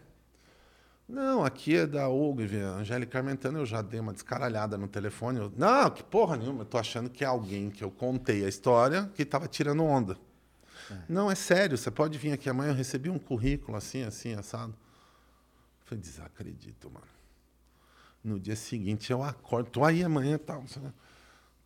Não, 1.08 1.44
aqui 1.44 1.76
é 1.76 1.86
da 1.86 2.08
Ogilvy, 2.08 2.56
Angélica 2.56 3.18
Armentano. 3.18 3.58
Eu 3.58 3.66
já 3.66 3.82
dei 3.82 4.00
uma 4.00 4.12
descaralhada 4.12 4.76
no 4.78 4.88
telefone. 4.88 5.38
Eu, 5.38 5.52
não, 5.56 5.90
que 5.90 6.02
porra 6.02 6.36
nenhuma. 6.36 6.62
Eu 6.62 6.66
tô 6.66 6.78
achando 6.78 7.10
que 7.10 7.22
é 7.22 7.26
alguém 7.26 7.70
que 7.70 7.84
eu 7.84 7.90
contei 7.90 8.44
a 8.44 8.48
história 8.48 9.10
que 9.14 9.24
tava 9.24 9.46
tirando 9.46 9.84
onda. 9.84 10.16
É. 10.90 10.96
Não, 11.08 11.30
é 11.30 11.34
sério, 11.34 11.76
você 11.76 11.90
pode 11.90 12.18
vir 12.18 12.32
aqui 12.32 12.48
amanhã. 12.48 12.70
Eu 12.70 12.74
recebi 12.74 13.10
um 13.10 13.18
currículo 13.18 13.76
assim, 13.76 14.02
assim, 14.02 14.32
assado. 14.32 14.72
Eu 14.72 15.86
falei, 15.86 16.02
desacredito, 16.02 16.90
mano. 16.90 17.06
No 18.22 18.40
dia 18.40 18.56
seguinte 18.56 19.12
eu 19.12 19.22
acordo, 19.22 19.70
tô 19.70 19.84
aí 19.84 20.02
amanhã 20.02 20.36
e 20.36 20.38
tal. 20.38 20.64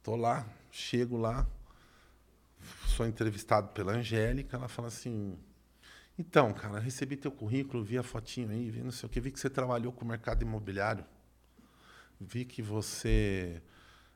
Tô 0.08 0.16
lá, 0.16 0.46
chego 0.70 1.18
lá, 1.18 1.46
sou 2.86 3.06
entrevistado 3.06 3.68
pela 3.74 3.92
Angélica, 3.92 4.56
ela 4.56 4.66
fala 4.66 4.88
assim: 4.88 5.38
então, 6.18 6.50
cara, 6.54 6.78
recebi 6.78 7.14
teu 7.14 7.30
currículo, 7.30 7.84
vi 7.84 7.98
a 7.98 8.02
fotinho 8.02 8.48
aí, 8.48 8.70
vi 8.70 8.80
não 8.80 8.90
sei 8.90 9.06
o 9.06 9.10
que, 9.10 9.20
vi 9.20 9.30
que 9.30 9.38
você 9.38 9.50
trabalhou 9.50 9.92
com 9.92 10.06
o 10.06 10.08
mercado 10.08 10.40
imobiliário, 10.40 11.04
vi 12.18 12.46
que 12.46 12.62
você 12.62 13.60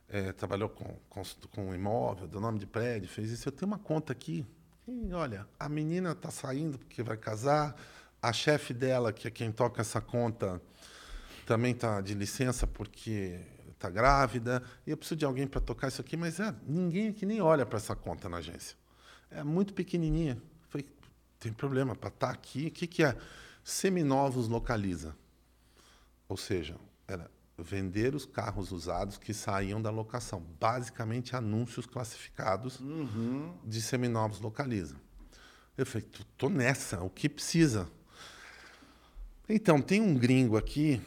é, 0.09 0.31
trabalhou 0.31 0.67
com, 0.67 0.97
com, 1.07 1.21
com 1.51 1.75
imóvel, 1.75 2.27
do 2.27 2.41
nome 2.41 2.57
de 2.57 2.65
prédio, 2.65 3.07
fez 3.07 3.29
isso. 3.29 3.47
Eu 3.47 3.51
tenho 3.51 3.67
uma 3.67 3.77
conta 3.77 4.13
aqui. 4.13 4.43
E, 4.87 5.13
olha, 5.13 5.47
a 5.59 5.69
menina 5.69 6.13
está 6.13 6.31
saindo 6.31 6.79
porque 6.79 7.03
vai 7.03 7.17
casar, 7.17 7.79
a 8.19 8.33
chefe 8.33 8.73
dela, 8.73 9.13
que 9.13 9.27
é 9.27 9.31
quem 9.31 9.51
toca 9.51 9.81
essa 9.81 10.01
conta, 10.01 10.59
também 11.45 11.73
está 11.73 12.01
de 12.01 12.15
licença 12.15 12.65
porque 12.65 13.52
está 13.83 13.89
grávida, 13.89 14.63
e 14.87 14.91
eu 14.91 14.97
preciso 14.97 15.17
de 15.17 15.25
alguém 15.25 15.45
para 15.45 15.59
tocar 15.59 15.89
isso 15.89 15.99
aqui, 15.99 16.15
mas 16.15 16.39
é, 16.39 16.55
ninguém 16.65 17.09
aqui 17.09 17.25
nem 17.25 17.41
olha 17.41 17.65
para 17.65 17.77
essa 17.77 17.95
conta 17.95 18.29
na 18.29 18.37
agência. 18.37 18.77
É 19.29 19.43
muito 19.43 19.73
pequenininha. 19.73 20.41
Falei, 20.69 20.87
tem 21.37 21.51
problema 21.51 21.93
para 21.95 22.07
estar 22.07 22.27
tá 22.27 22.33
aqui. 22.33 22.67
O 22.67 22.71
que, 22.71 22.87
que 22.87 23.03
é? 23.03 23.17
Seminovos 23.63 24.47
localiza. 24.47 25.15
Ou 26.29 26.37
seja, 26.37 26.77
era 27.07 27.29
vender 27.57 28.15
os 28.15 28.25
carros 28.25 28.71
usados 28.71 29.17
que 29.17 29.33
saíam 29.33 29.81
da 29.81 29.89
locação. 29.89 30.41
Basicamente, 30.59 31.35
anúncios 31.35 31.85
classificados 31.85 32.79
uhum. 32.79 33.53
de 33.65 33.81
seminovos 33.81 34.39
localiza. 34.39 34.95
Eu 35.77 35.85
falei, 35.85 36.07
tô 36.37 36.49
nessa, 36.49 37.01
o 37.01 37.09
que 37.09 37.27
precisa? 37.27 37.89
Então, 39.49 39.81
tem 39.81 39.99
um 39.99 40.15
gringo 40.15 40.55
aqui 40.55 41.01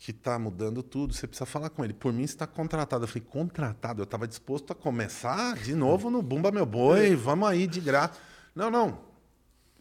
que 0.00 0.12
está 0.12 0.38
mudando 0.38 0.82
tudo, 0.82 1.12
você 1.12 1.26
precisa 1.26 1.44
falar 1.44 1.68
com 1.68 1.84
ele. 1.84 1.92
Por 1.92 2.10
mim, 2.10 2.22
está 2.22 2.46
contratado. 2.46 3.04
Eu 3.04 3.08
falei, 3.08 3.22
contratado? 3.28 4.00
Eu 4.00 4.04
estava 4.04 4.26
disposto 4.26 4.72
a 4.72 4.74
começar 4.74 5.54
de 5.56 5.74
novo 5.74 6.10
no 6.10 6.22
Bumba 6.22 6.50
Meu 6.50 6.64
Boi, 6.64 7.14
vamos 7.14 7.46
aí 7.46 7.66
de 7.66 7.80
graça. 7.80 8.18
Não, 8.54 8.70
não. 8.70 8.98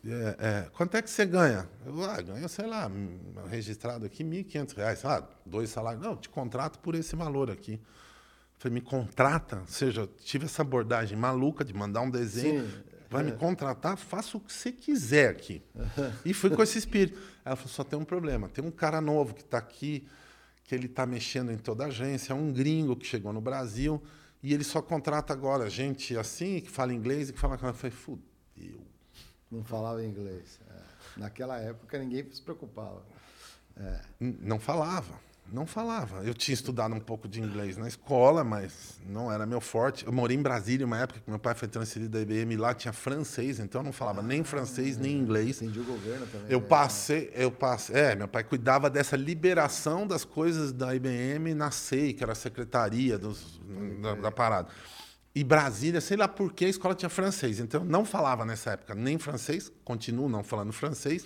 É, 0.05 0.35
é, 0.39 0.69
quanto 0.73 0.97
é 0.97 1.01
que 1.01 1.09
você 1.09 1.25
ganha? 1.25 1.69
Eu 1.85 2.03
ah, 2.03 2.21
ganho, 2.21 2.49
sei 2.49 2.67
lá, 2.67 2.91
registrado 3.49 4.05
aqui, 4.05 4.21
R$ 4.23 4.43
1.500. 4.43 5.05
Ah, 5.05 5.25
dois 5.45 5.69
salários. 5.69 6.03
Não, 6.03 6.17
te 6.17 6.27
contrato 6.27 6.79
por 6.79 6.95
esse 6.95 7.15
valor 7.15 7.49
aqui. 7.49 7.75
Eu 7.75 7.79
falei, 8.57 8.73
me 8.73 8.81
contrata? 8.81 9.59
Ou 9.59 9.67
seja, 9.67 10.09
tive 10.17 10.45
essa 10.45 10.63
abordagem 10.63 11.17
maluca 11.17 11.63
de 11.63 11.73
mandar 11.73 12.01
um 12.01 12.09
desenho. 12.09 12.69
Sim. 12.69 12.83
Vai 13.09 13.23
me 13.23 13.31
contratar, 13.31 13.97
faça 13.97 14.37
o 14.37 14.39
que 14.39 14.53
você 14.53 14.71
quiser 14.71 15.31
aqui. 15.31 15.63
E 16.23 16.33
fui 16.33 16.49
com 16.51 16.61
esse 16.61 16.77
espírito. 16.77 17.19
Ela 17.43 17.55
falou: 17.55 17.71
só 17.71 17.83
tem 17.83 17.97
um 17.97 18.05
problema. 18.05 18.47
Tem 18.47 18.63
um 18.63 18.69
cara 18.69 19.01
novo 19.01 19.33
que 19.33 19.41
está 19.41 19.57
aqui, 19.57 20.07
que 20.63 20.75
ele 20.75 20.85
está 20.85 21.05
mexendo 21.05 21.51
em 21.51 21.57
toda 21.57 21.85
a 21.85 21.87
agência, 21.87 22.33
é 22.33 22.35
um 22.35 22.53
gringo 22.53 22.95
que 22.95 23.07
chegou 23.07 23.33
no 23.33 23.41
Brasil, 23.41 24.01
e 24.43 24.53
ele 24.53 24.63
só 24.63 24.81
contrata 24.81 25.33
agora 25.33 25.67
gente 25.69 26.15
assim, 26.15 26.61
que 26.61 26.69
fala 26.69 26.93
inglês 26.93 27.29
e 27.29 27.33
que 27.33 27.39
fala. 27.39 27.55
Eu 27.55 27.73
falei: 27.73 27.95
fudeu. 27.95 28.85
Não 29.49 29.63
falava 29.63 30.05
inglês. 30.05 30.59
É. 30.69 31.19
Naquela 31.19 31.57
época 31.59 31.97
ninguém 31.97 32.29
se 32.31 32.41
preocupava. 32.41 33.03
É. 33.75 34.01
Não 34.19 34.59
falava. 34.59 35.19
Não 35.51 35.65
falava. 35.65 36.23
Eu 36.23 36.33
tinha 36.33 36.53
estudado 36.53 36.93
um 36.93 36.99
pouco 36.99 37.27
de 37.27 37.41
inglês 37.41 37.77
na 37.77 37.87
escola, 37.87 38.43
mas 38.43 38.99
não 39.05 39.31
era 39.31 39.45
meu 39.45 39.59
forte. 39.59 40.05
Eu 40.05 40.11
morei 40.11 40.37
em 40.37 40.41
Brasília 40.41 40.85
uma 40.85 40.99
época 40.99 41.19
que 41.19 41.29
meu 41.29 41.39
pai 41.39 41.55
foi 41.55 41.67
transferido 41.67 42.11
da 42.11 42.21
IBM 42.21 42.55
lá, 42.55 42.73
tinha 42.73 42.93
francês, 42.93 43.59
então 43.59 43.81
eu 43.81 43.85
não 43.85 43.91
falava 43.91 44.19
ah, 44.19 44.23
nem 44.23 44.43
francês 44.43 44.97
nem 44.97 45.17
inglês. 45.17 45.61
Entendi 45.61 45.79
o 45.79 45.83
governo 45.83 46.27
também. 46.27 46.47
Eu 46.49 46.59
né? 46.59 46.67
passei, 46.67 47.31
eu 47.33 47.51
passei, 47.51 47.95
é, 47.95 48.15
meu 48.15 48.27
pai 48.27 48.43
cuidava 48.43 48.89
dessa 48.89 49.15
liberação 49.15 50.05
das 50.05 50.23
coisas 50.23 50.71
da 50.71 50.93
IBM 50.93 51.53
na 51.53 51.71
SEI, 51.71 52.13
que 52.13 52.23
era 52.23 52.33
a 52.33 52.35
secretaria 52.35 53.17
dos, 53.17 53.59
da, 54.01 54.15
da 54.15 54.31
parada. 54.31 54.69
E 55.33 55.43
Brasília, 55.43 56.01
sei 56.01 56.17
lá 56.17 56.27
por 56.27 56.51
que 56.53 56.65
a 56.65 56.69
escola 56.69 56.95
tinha 56.95 57.09
francês, 57.09 57.59
então 57.59 57.81
eu 57.81 57.87
não 57.87 58.03
falava 58.03 58.43
nessa 58.43 58.71
época 58.71 58.95
nem 58.95 59.17
francês, 59.17 59.71
continuo 59.83 60.27
não 60.27 60.43
falando 60.43 60.73
francês. 60.73 61.25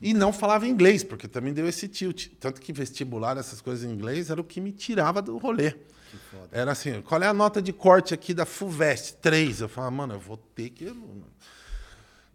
E 0.00 0.12
não 0.12 0.32
falava 0.32 0.66
inglês, 0.66 1.02
porque 1.02 1.26
também 1.26 1.52
deu 1.52 1.66
esse 1.66 1.88
tilt. 1.88 2.28
Tanto 2.38 2.60
que 2.60 2.72
vestibular, 2.72 3.36
essas 3.36 3.60
coisas 3.60 3.84
em 3.84 3.92
inglês, 3.92 4.30
era 4.30 4.40
o 4.40 4.44
que 4.44 4.60
me 4.60 4.72
tirava 4.72 5.22
do 5.22 5.38
rolê. 5.38 5.74
Era 6.52 6.72
assim, 6.72 7.00
qual 7.02 7.22
é 7.22 7.26
a 7.26 7.34
nota 7.34 7.60
de 7.60 7.72
corte 7.72 8.14
aqui 8.14 8.32
da 8.32 8.46
FUVEST? 8.46 9.16
Três. 9.16 9.60
Eu 9.60 9.68
falava, 9.68 9.90
mano, 9.90 10.14
eu 10.14 10.20
vou 10.20 10.36
ter 10.36 10.70
que... 10.70 10.94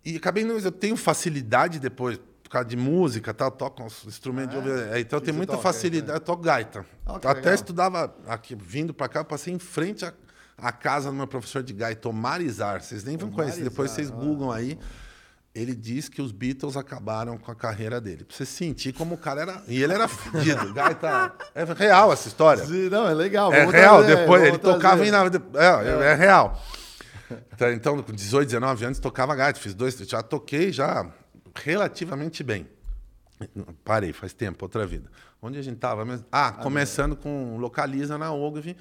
E 0.03 0.15
acabei, 0.15 0.43
eu 0.43 0.71
tenho 0.71 0.97
facilidade 0.97 1.79
depois, 1.79 2.19
por 2.41 2.49
causa 2.49 2.67
de 2.67 2.75
música, 2.75 3.33
tal, 3.33 3.51
toco 3.51 3.83
uns 3.83 4.03
instrumentos 4.05 4.57
ah, 4.57 4.61
de 4.61 4.69
ouvido. 4.69 4.93
É? 4.93 4.99
Então 4.99 5.17
eu 5.17 5.21
tenho 5.21 5.37
muita 5.37 5.53
toca, 5.53 5.63
facilidade, 5.63 6.11
é. 6.11 6.15
eu 6.15 6.19
toco 6.19 6.41
gaita. 6.41 6.85
Oh, 7.05 7.13
Até 7.13 7.33
legal. 7.33 7.53
estudava 7.53 8.15
aqui, 8.27 8.55
vindo 8.55 8.95
para 8.95 9.07
cá, 9.07 9.23
passei 9.23 9.53
em 9.53 9.59
frente 9.59 10.03
à, 10.03 10.11
à 10.57 10.71
casa 10.71 11.11
do 11.11 11.15
meu 11.15 11.27
professor 11.27 11.61
de 11.61 11.71
gaita, 11.71 12.09
o 12.09 12.13
Marizar. 12.13 12.81
Vocês 12.81 13.03
nem 13.03 13.15
vão 13.15 13.29
conhecer, 13.29 13.63
depois 13.63 13.91
vocês 13.91 14.09
googlam 14.09 14.51
aí. 14.51 14.77
Ah 14.81 15.10
ele 15.53 15.75
diz 15.75 16.07
que 16.07 16.21
os 16.21 16.31
Beatles 16.31 16.77
acabaram 16.77 17.37
com 17.37 17.51
a 17.51 17.55
carreira 17.55 17.99
dele. 17.99 18.23
Pra 18.23 18.35
você 18.35 18.45
sentir 18.45 18.93
como 18.93 19.15
o 19.15 19.17
cara 19.17 19.41
era. 19.41 19.63
E 19.67 19.83
ele 19.83 19.93
era 19.93 20.07
fodido. 20.07 20.71
Gaita. 20.73 21.33
É 21.53 21.63
real 21.65 22.13
essa 22.13 22.27
história. 22.27 22.65
Sim, 22.65 22.89
não, 22.89 23.07
é 23.07 23.13
legal. 23.13 23.53
É 23.53 23.65
real. 23.65 23.97
Trazer, 23.97 24.15
Depois 24.17 24.43
ele 24.43 24.57
trazer. 24.57 24.75
tocava 24.75 25.05
em. 25.05 25.09
É, 25.09 26.07
é. 26.07 26.11
é 26.11 26.15
real. 26.15 26.61
Então, 27.53 27.71
então, 27.71 28.03
com 28.03 28.13
18, 28.13 28.47
19 28.47 28.85
anos, 28.85 28.99
tocava 28.99 29.35
gaita. 29.35 29.59
Fiz 29.59 29.73
dois. 29.73 29.97
Já 29.97 30.23
toquei 30.23 30.71
já 30.71 31.09
relativamente 31.55 32.43
bem. 32.43 32.67
Parei, 33.83 34.13
faz 34.13 34.33
tempo, 34.33 34.63
outra 34.63 34.85
vida. 34.85 35.09
Onde 35.41 35.57
a 35.57 35.61
gente 35.61 35.77
tava 35.77 36.05
mesmo? 36.05 36.25
Ah, 36.31 36.47
ah 36.47 36.51
começando 36.53 37.15
com 37.15 37.57
Localiza 37.57 38.17
na 38.17 38.31
Ogilvy. 38.31 38.77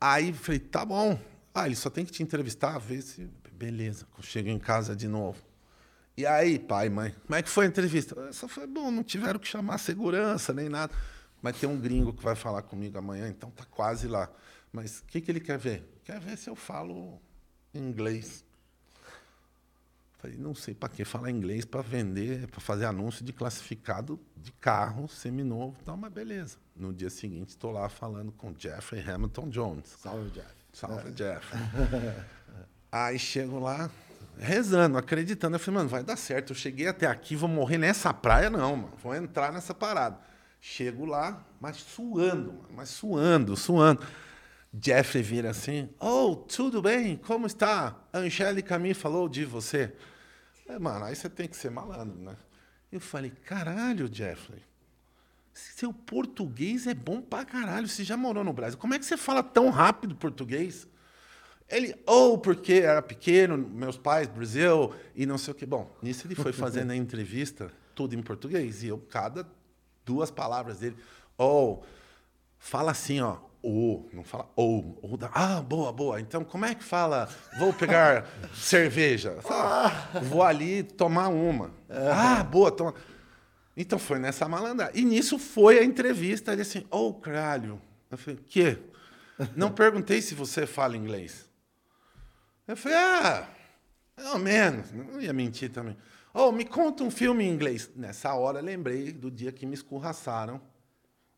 Aí 0.00 0.32
falei, 0.32 0.60
tá 0.60 0.84
bom. 0.84 1.18
Ah, 1.54 1.66
ele 1.66 1.76
só 1.76 1.90
tem 1.90 2.04
que 2.04 2.12
te 2.12 2.22
entrevistar, 2.22 2.78
ver 2.78 3.02
se. 3.02 3.28
Beleza. 3.52 4.06
Chego 4.20 4.48
em 4.48 4.58
casa 4.58 4.94
de 4.94 5.08
novo. 5.08 5.42
E 6.16 6.24
aí, 6.24 6.58
pai, 6.58 6.88
mãe, 6.88 7.14
como 7.26 7.34
é 7.34 7.42
que 7.42 7.48
foi 7.48 7.66
a 7.66 7.68
entrevista? 7.68 8.32
Só 8.32 8.48
foi 8.48 8.66
bom, 8.66 8.90
não 8.90 9.04
tiveram 9.04 9.38
que 9.38 9.46
chamar 9.46 9.76
segurança 9.76 10.54
nem 10.54 10.68
nada. 10.68 10.94
Mas 11.42 11.58
tem 11.58 11.68
um 11.68 11.78
gringo 11.78 12.12
que 12.12 12.22
vai 12.22 12.34
falar 12.34 12.62
comigo 12.62 12.96
amanhã, 12.96 13.28
então 13.28 13.50
tá 13.50 13.66
quase 13.66 14.08
lá. 14.08 14.30
Mas 14.72 15.00
o 15.00 15.04
que, 15.04 15.20
que 15.20 15.30
ele 15.30 15.40
quer 15.40 15.58
ver? 15.58 15.86
Quer 16.04 16.18
ver 16.18 16.38
se 16.38 16.48
eu 16.48 16.56
falo 16.56 17.20
inglês. 17.74 18.44
Falei, 20.18 20.38
não 20.38 20.54
sei 20.54 20.74
para 20.74 20.88
que 20.88 21.04
falar 21.04 21.30
inglês 21.30 21.66
para 21.66 21.82
vender, 21.82 22.48
para 22.48 22.60
fazer 22.60 22.86
anúncio 22.86 23.22
de 23.22 23.34
classificado 23.34 24.18
de 24.34 24.52
carro 24.52 25.06
seminovo, 25.08 25.76
então, 25.82 25.98
mas 25.98 26.10
beleza. 26.10 26.56
No 26.74 26.94
dia 26.94 27.10
seguinte, 27.10 27.50
estou 27.50 27.70
lá 27.70 27.90
falando 27.90 28.32
com 28.32 28.54
Jeffrey 28.56 29.06
Hamilton 29.06 29.50
Jones. 29.50 29.96
Salve, 30.00 30.30
Jeff. 30.30 30.54
Salve. 30.72 31.10
Jeff. 31.12 31.46
Aí 32.90 33.18
chego 33.18 33.58
lá, 33.58 33.90
rezando, 34.38 34.98
acreditando. 34.98 35.56
Eu 35.56 35.60
falei, 35.60 35.78
mano, 35.78 35.88
vai 35.88 36.02
dar 36.02 36.16
certo. 36.16 36.50
Eu 36.50 36.56
cheguei 36.56 36.88
até 36.88 37.06
aqui, 37.06 37.36
vou 37.36 37.48
morrer 37.48 37.78
nessa 37.78 38.12
praia, 38.12 38.50
não, 38.50 38.76
mano. 38.76 38.92
Vou 39.02 39.14
entrar 39.14 39.52
nessa 39.52 39.74
parada. 39.74 40.18
Chego 40.60 41.04
lá, 41.04 41.44
mas 41.60 41.76
suando, 41.76 42.52
mano, 42.52 42.68
mas 42.74 42.88
suando, 42.88 43.56
suando. 43.56 44.02
Jeffrey 44.78 45.22
vira 45.22 45.50
assim, 45.50 45.88
oh, 45.98 46.36
tudo 46.36 46.82
bem, 46.82 47.16
como 47.16 47.46
está? 47.46 47.96
Angélica 48.12 48.78
me 48.78 48.92
falou 48.92 49.28
de 49.28 49.44
você. 49.44 49.92
É, 50.68 50.78
mano, 50.78 51.04
aí 51.04 51.14
você 51.14 51.30
tem 51.30 51.48
que 51.48 51.56
ser 51.56 51.70
malandro, 51.70 52.18
né? 52.18 52.36
Eu 52.90 53.00
falei, 53.00 53.30
caralho, 53.44 54.12
Jeffrey, 54.12 54.62
seu 55.54 55.92
português 55.92 56.86
é 56.86 56.94
bom 56.94 57.20
pra 57.20 57.44
caralho. 57.44 57.88
Você 57.88 58.04
já 58.04 58.16
morou 58.16 58.44
no 58.44 58.52
Brasil. 58.52 58.78
Como 58.78 58.94
é 58.94 58.98
que 58.98 59.06
você 59.06 59.16
fala 59.16 59.42
tão 59.42 59.70
rápido 59.70 60.14
português? 60.14 60.86
Ele, 61.68 61.94
ou 62.06 62.34
oh, 62.34 62.38
porque 62.38 62.74
era 62.74 63.02
pequeno, 63.02 63.58
meus 63.58 63.96
pais, 63.96 64.28
Brasil, 64.28 64.94
e 65.14 65.26
não 65.26 65.36
sei 65.36 65.52
o 65.52 65.54
que. 65.54 65.66
Bom, 65.66 65.90
nisso 66.00 66.26
ele 66.26 66.36
foi 66.36 66.52
fazendo 66.52 66.92
a 66.92 66.96
entrevista, 66.96 67.72
tudo 67.94 68.14
em 68.14 68.22
português. 68.22 68.84
E 68.84 68.88
eu, 68.88 68.98
cada 68.98 69.46
duas 70.04 70.30
palavras 70.30 70.78
dele, 70.78 70.96
ou, 71.36 71.82
oh, 71.82 71.86
fala 72.58 72.92
assim, 72.92 73.20
ó, 73.20 73.38
o, 73.62 74.08
não 74.12 74.22
fala 74.22 74.48
ou. 74.54 74.96
ou 75.02 75.16
da, 75.16 75.28
ah, 75.34 75.60
boa, 75.60 75.92
boa. 75.92 76.20
Então, 76.20 76.44
como 76.44 76.64
é 76.64 76.72
que 76.72 76.84
fala? 76.84 77.28
Vou 77.58 77.72
pegar 77.72 78.28
cerveja. 78.54 79.38
Fala, 79.42 79.90
vou 80.22 80.44
ali 80.44 80.84
tomar 80.84 81.28
uma. 81.28 81.72
Ah, 81.90 82.44
boa, 82.44 82.70
toma. 82.70 82.94
Então 83.76 83.98
foi 83.98 84.20
nessa 84.20 84.48
malandragem. 84.48 85.02
E 85.02 85.04
nisso 85.04 85.36
foi 85.36 85.80
a 85.80 85.84
entrevista. 85.84 86.52
Ele 86.52 86.62
assim, 86.62 86.86
ô, 86.90 87.08
oh, 87.08 87.14
caralho. 87.14 87.80
Eu 88.08 88.16
falei, 88.16 88.38
quê? 88.46 88.78
Não 89.56 89.70
perguntei 89.72 90.22
se 90.22 90.34
você 90.34 90.64
fala 90.64 90.96
inglês. 90.96 91.45
Eu 92.66 92.76
falei, 92.76 92.98
ah, 92.98 93.48
ou 94.32 94.38
menos. 94.38 94.90
Não 94.92 95.20
ia 95.20 95.32
mentir 95.32 95.70
também. 95.70 95.96
Oh, 96.34 96.52
me 96.52 96.64
conta 96.64 97.04
um 97.04 97.10
filme 97.10 97.44
em 97.44 97.48
inglês. 97.48 97.90
Nessa 97.94 98.34
hora, 98.34 98.60
lembrei 98.60 99.12
do 99.12 99.30
dia 99.30 99.52
que 99.52 99.64
me 99.64 99.74
escorraçaram 99.74 100.60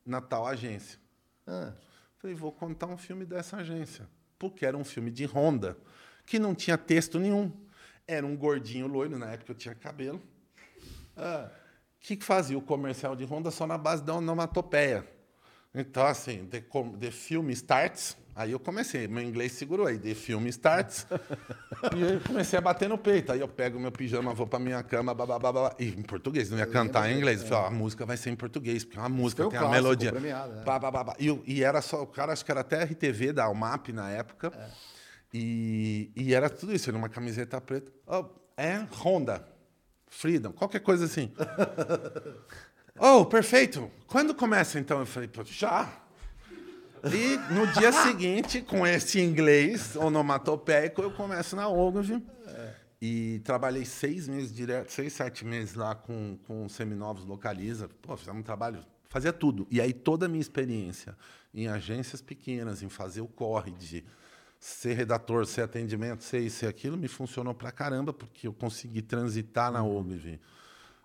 na 0.04 0.20
tal 0.20 0.46
agência. 0.46 0.98
Ah. 1.46 1.72
Falei, 2.18 2.34
vou 2.34 2.50
contar 2.50 2.86
um 2.86 2.96
filme 2.96 3.24
dessa 3.24 3.58
agência. 3.58 4.08
Porque 4.38 4.66
era 4.66 4.76
um 4.76 4.84
filme 4.84 5.10
de 5.10 5.24
Honda, 5.24 5.76
que 6.26 6.38
não 6.38 6.54
tinha 6.54 6.76
texto 6.76 7.18
nenhum. 7.18 7.52
Era 8.06 8.26
um 8.26 8.36
gordinho 8.36 8.86
loiro, 8.86 9.18
na 9.18 9.30
época 9.30 9.52
eu 9.52 9.56
tinha 9.56 9.74
cabelo. 9.74 10.20
Ah, 11.16 11.50
que 12.00 12.16
fazia 12.24 12.56
o 12.56 12.62
comercial 12.62 13.14
de 13.14 13.24
Honda 13.24 13.50
só 13.50 13.66
na 13.66 13.76
base 13.76 14.02
da 14.02 14.14
onomatopeia. 14.14 15.06
Então, 15.74 16.06
assim, 16.06 16.46
the, 16.46 16.64
the 16.98 17.10
film 17.10 17.50
starts. 17.50 18.16
Aí 18.38 18.52
eu 18.52 18.60
comecei, 18.60 19.08
meu 19.08 19.20
inglês 19.20 19.50
segurou 19.50 19.84
aí, 19.84 19.98
the 19.98 20.14
film 20.14 20.46
starts. 20.46 21.08
e 21.96 22.00
eu 22.00 22.20
comecei 22.20 22.56
a 22.56 22.62
bater 22.62 22.88
no 22.88 22.96
peito. 22.96 23.32
Aí 23.32 23.40
eu 23.40 23.48
pego 23.48 23.80
meu 23.80 23.90
pijama, 23.90 24.32
vou 24.32 24.46
pra 24.46 24.60
minha 24.60 24.80
cama, 24.80 25.12
babá, 25.12 25.74
e 25.76 25.88
em 25.88 26.02
português, 26.02 26.48
não 26.48 26.56
ia 26.56 26.66
cantar 26.68 27.10
em 27.10 27.16
inglês. 27.16 27.42
Eu 27.42 27.48
falei, 27.48 27.66
a 27.66 27.70
música 27.70 28.06
vai 28.06 28.16
ser 28.16 28.30
em 28.30 28.36
português, 28.36 28.84
porque 28.84 28.96
é 28.96 29.02
uma 29.02 29.08
música, 29.08 29.44
tem 29.48 29.58
a 29.58 29.68
melodia. 29.68 30.12
Premiado, 30.12 30.52
né? 30.54 30.62
e, 31.18 31.42
e, 31.48 31.64
era 31.64 31.82
só, 31.82 32.00
o 32.00 32.06
cara, 32.06 32.32
acho 32.32 32.44
que 32.44 32.50
era 32.52 32.60
até 32.60 32.84
RTV 32.84 33.32
da 33.32 33.46
Almap 33.46 33.88
na 33.88 34.08
época. 34.08 34.52
É. 34.56 34.68
E, 35.34 36.12
e 36.14 36.32
era 36.32 36.48
tudo 36.48 36.72
isso, 36.72 36.88
era 36.88 36.96
uma 36.96 37.08
camiseta 37.08 37.60
preta. 37.60 37.90
Oh, 38.06 38.24
é 38.56 38.86
Honda, 39.02 39.44
Freedom, 40.06 40.52
qualquer 40.52 40.78
coisa 40.78 41.06
assim. 41.06 41.32
oh, 43.00 43.26
perfeito. 43.26 43.90
Quando 44.06 44.32
começa 44.32 44.78
então? 44.78 45.00
Eu 45.00 45.06
falei, 45.06 45.28
já. 45.44 45.92
E 47.04 47.52
no 47.52 47.66
dia 47.68 47.92
seguinte, 47.92 48.62
com 48.62 48.86
esse 48.86 49.20
inglês 49.20 49.96
onomatopeico, 49.96 51.02
eu 51.02 51.10
começo 51.10 51.54
na 51.54 51.68
Ogilvy. 51.68 52.24
É. 52.46 52.74
E 53.00 53.40
trabalhei 53.44 53.84
seis 53.84 54.26
meses 54.26 54.52
direto, 54.52 54.90
seis, 54.90 55.12
sete 55.12 55.44
meses 55.44 55.74
lá 55.74 55.94
com, 55.94 56.36
com 56.46 56.68
Seminovos 56.68 57.24
Localiza. 57.24 57.88
Pô, 58.02 58.16
fizemos 58.16 58.40
um 58.40 58.42
trabalho, 58.42 58.84
fazia 59.08 59.32
tudo. 59.32 59.66
E 59.70 59.80
aí 59.80 59.92
toda 59.92 60.26
a 60.26 60.28
minha 60.28 60.40
experiência 60.40 61.16
em 61.54 61.68
agências 61.68 62.20
pequenas, 62.20 62.82
em 62.82 62.88
fazer 62.88 63.20
o 63.20 63.28
corre 63.28 63.70
de 63.70 64.04
ser 64.58 64.94
redator, 64.94 65.46
ser 65.46 65.62
atendimento, 65.62 66.24
ser 66.24 66.40
isso 66.40 66.64
e 66.64 66.68
aquilo, 66.68 66.96
me 66.96 67.06
funcionou 67.06 67.54
pra 67.54 67.70
caramba, 67.70 68.12
porque 68.12 68.48
eu 68.48 68.52
consegui 68.52 69.02
transitar 69.02 69.70
na 69.70 69.84
Ogilvy 69.84 70.40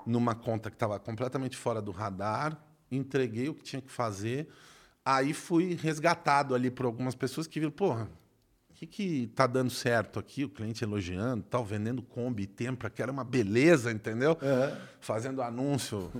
numa 0.05 0.35
conta 0.35 0.69
que 0.69 0.75
estava 0.75 0.99
completamente 0.99 1.55
fora 1.55 1.81
do 1.81 1.91
radar, 1.91 2.57
entreguei 2.91 3.49
o 3.49 3.53
que 3.53 3.63
tinha 3.63 3.81
que 3.81 3.91
fazer 3.91 4.49
Aí 5.05 5.33
fui 5.33 5.75
resgatado 5.75 6.55
ali 6.55 6.71
por 6.71 6.85
algumas 6.85 7.13
pessoas 7.15 7.45
que 7.45 7.59
viram, 7.59 7.71
porra, 7.71 8.09
o 8.69 8.73
que, 8.73 8.87
que 8.87 9.27
tá 9.35 9.45
dando 9.45 9.69
certo 9.69 10.17
aqui? 10.17 10.45
O 10.45 10.49
cliente 10.49 10.83
elogiando, 10.83 11.43
tal, 11.43 11.63
vendendo 11.63 12.01
Kombi 12.01 12.43
e 12.43 12.47
Tempra, 12.47 12.89
que 12.89 13.01
era 13.01 13.11
uma 13.11 13.23
beleza, 13.23 13.91
entendeu? 13.91 14.31
Uhum. 14.31 14.77
Fazendo 14.99 15.41
anúncio 15.41 16.11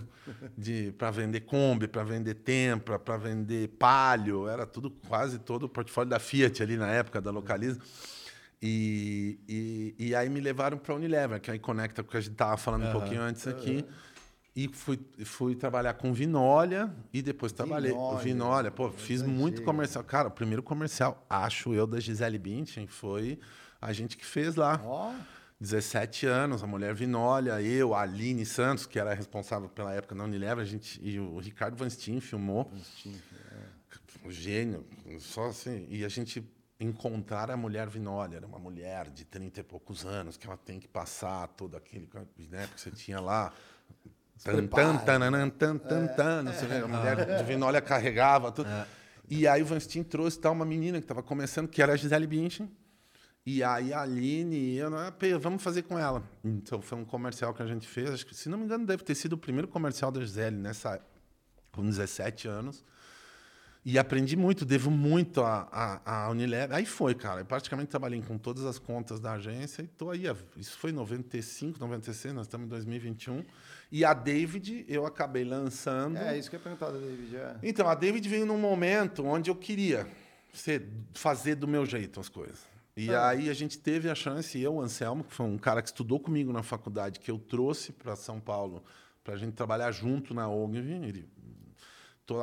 de 0.58 0.94
para 0.98 1.10
vender 1.12 1.42
Kombi, 1.42 1.88
para 1.88 2.04
vender 2.04 2.36
Tempra, 2.36 3.00
para 3.00 3.18
vender 3.18 3.70
Palio, 3.70 4.48
era 4.48 4.66
tudo 4.66 4.92
quase 5.08 5.40
todo 5.40 5.64
o 5.64 5.70
portfólio 5.70 6.10
da 6.10 6.20
Fiat 6.20 6.62
ali 6.62 6.78
na 6.78 6.90
época 6.90 7.20
da 7.20 7.32
Localiza. 7.32 7.80
E, 8.62 9.40
e, 9.48 9.96
e 9.98 10.16
aí 10.16 10.30
me 10.30 10.40
levaram 10.40 10.78
para 10.78 10.94
a 10.94 10.96
Unilever, 10.96 11.42
que 11.42 11.52
aí 11.52 11.60
conecta 11.60 12.02
com 12.02 12.08
o 12.08 12.12
que 12.12 12.18
a 12.18 12.22
gente 12.22 12.34
estava 12.34 12.56
falando 12.56 12.84
uhum. 12.84 12.90
um 12.90 12.94
pouquinho 12.94 13.22
antes 13.22 13.48
aqui. 13.48 13.78
Uhum. 13.78 14.13
E 14.56 14.68
fui, 14.68 15.00
fui 15.26 15.56
trabalhar 15.56 15.96
com 15.96 16.14
Vinólia 16.14 16.94
e 17.12 17.24
depois 17.24 17.52
trabalhei 17.52 17.92
com 17.92 18.18
Vinólia. 18.18 18.70
Pô, 18.70 18.92
fiz 18.92 19.24
muito 19.24 19.64
comercial. 19.64 20.04
Cara, 20.04 20.28
o 20.28 20.32
primeiro 20.32 20.62
comercial, 20.62 21.26
acho 21.28 21.74
eu, 21.74 21.88
da 21.88 22.00
Gisele 22.00 22.38
Bündchen, 22.38 22.86
foi 22.86 23.40
a 23.82 23.92
gente 23.92 24.16
que 24.16 24.26
fez 24.26 24.56
lá. 24.56 24.80
Oh. 24.86 25.14
17 25.60 26.26
anos, 26.26 26.62
a 26.62 26.68
mulher 26.68 26.94
Vinólia, 26.94 27.62
eu, 27.62 27.96
a 27.96 28.02
Aline 28.02 28.46
Santos, 28.46 28.86
que 28.86 29.00
era 29.00 29.14
responsável 29.14 29.70
pela 29.70 29.94
época 29.94 30.14
na 30.14 30.26
Unilever, 30.26 30.62
a 30.62 30.68
gente, 30.68 31.00
e 31.02 31.18
o 31.18 31.40
Ricardo 31.40 31.78
Van 31.78 31.90
Steen 31.90 32.20
filmou. 32.20 32.66
Van 32.66 32.80
Steen, 32.80 33.16
é. 34.26 34.30
Gênio, 34.30 34.86
só 35.20 35.48
assim. 35.48 35.88
E 35.90 36.04
a 36.04 36.10
gente 36.10 36.44
encontrar 36.80 37.50
a 37.50 37.56
mulher 37.56 37.88
Vinólia, 37.88 38.38
era 38.38 38.46
uma 38.46 38.60
mulher 38.60 39.10
de 39.10 39.24
30 39.26 39.62
e 39.62 39.64
poucos 39.64 40.06
anos, 40.06 40.38
que 40.38 40.46
ela 40.46 40.58
tem 40.58 40.80
que 40.80 40.88
passar 40.88 41.48
todo 41.50 41.78
aquele. 41.78 42.10
Né, 42.38 42.68
porque 42.68 42.82
você 42.82 42.92
tinha 42.92 43.20
lá 43.20 43.54
Tan, 44.44 44.68
tan, 44.68 44.98
tan, 44.98 45.78
tan, 45.78 46.08
tan, 46.08 46.54
sei 46.54 46.70
é, 46.70 46.80
a 46.82 46.88
mulher 46.88 47.38
de 47.38 47.44
Vinólia 47.44 47.82
carregava 47.82 48.52
tudo. 48.52 48.70
É. 48.70 48.86
E 49.30 49.48
aí 49.48 49.62
o 49.62 49.66
Van 49.66 49.80
Steen 49.80 50.04
trouxe 50.04 50.40
tal, 50.40 50.52
uma 50.52 50.66
menina 50.66 51.00
que 51.00 51.06
estava 51.06 51.24
começando, 51.24 51.68
que 51.68 51.82
era 51.82 51.94
a 51.94 51.96
Gisele 51.96 52.28
Bündchen. 52.28 52.70
E 53.46 53.64
aí 53.64 53.94
a 53.94 54.02
Aline 54.02 54.56
e 54.56 54.78
eu, 54.78 54.90
vamos 55.40 55.62
fazer 55.62 55.84
com 55.84 55.98
ela. 56.00 56.24
Então 56.44 56.82
foi 56.82 56.98
um 56.98 57.06
comercial 57.06 57.54
que 57.54 57.62
a 57.62 57.66
gente 57.66 57.88
fez, 57.88 58.10
acho 58.10 58.26
que, 58.26 58.36
se 58.36 58.48
não 58.48 58.58
me 58.58 58.66
engano, 58.66 58.86
deve 58.86 59.04
ter 59.04 59.16
sido 59.16 59.34
o 59.34 59.38
primeiro 59.38 59.68
comercial 59.68 60.12
da 60.12 60.22
Gisele 60.22 60.56
nessa 60.56 61.02
com 61.72 61.84
17 61.84 62.48
anos. 62.48 62.84
E 63.86 64.00
aprendi 64.00 64.38
muito, 64.38 64.64
devo 64.64 64.90
muito 64.90 65.42
a 65.44 66.28
Unilever. 66.32 66.78
Aí 66.78 66.86
foi, 66.86 67.14
cara. 67.14 67.42
Eu 67.42 67.46
praticamente 67.46 67.90
trabalhei 67.90 68.22
com 68.22 68.38
todas 68.38 68.64
as 68.64 68.80
contas 68.80 69.20
da 69.20 69.34
agência 69.34 69.82
e 69.82 69.86
estou 69.86 70.10
aí. 70.10 70.24
Isso 70.56 70.78
foi 70.78 70.92
em 70.92 70.94
95, 70.94 71.80
96, 71.80 72.34
nós 72.34 72.46
estamos 72.46 72.68
em 72.68 72.70
2021. 72.70 73.44
E 73.92 74.06
a 74.06 74.14
David 74.14 74.86
eu 74.88 75.06
acabei 75.06 75.44
lançando. 75.44 76.18
É, 76.18 76.38
isso 76.38 76.50
que 76.50 76.56
eu 76.56 76.60
ia 76.60 76.64
perguntar 76.64 76.92
da 76.92 76.98
David. 76.98 77.36
É. 77.36 77.56
Então, 77.62 77.88
a 77.90 77.94
David 77.94 78.28
veio 78.30 78.46
num 78.46 78.58
momento 78.58 79.26
onde 79.26 79.52
eu 79.52 79.56
queria 79.56 80.08
ser, 80.54 80.88
fazer 81.14 81.56
do 81.56 81.68
meu 81.68 81.86
jeito 81.86 82.22
as 82.22 82.30
coisas. 82.30 82.62
E 82.96 83.14
ah. 83.14 83.30
aí 83.30 83.50
a 83.50 83.54
gente 83.54 83.78
teve 83.78 84.10
a 84.10 84.16
chance, 84.16 84.60
eu, 84.60 84.76
o 84.76 84.82
Anselmo, 84.82 85.26
que 85.26 85.34
foi 85.34 85.46
um 85.46 85.58
cara 85.58 85.82
que 85.82 85.90
estudou 85.90 86.20
comigo 86.20 86.54
na 86.54 86.64
faculdade, 86.64 87.20
que 87.20 87.30
eu 87.30 87.38
trouxe 87.38 87.92
para 87.92 88.16
São 88.16 88.40
Paulo 88.40 88.82
para 89.24 89.34
a 89.34 89.38
gente 89.38 89.54
trabalhar 89.54 89.92
junto 89.92 90.34
na 90.34 90.48
Ogilvy. 90.48 90.94
Ele 90.94 91.26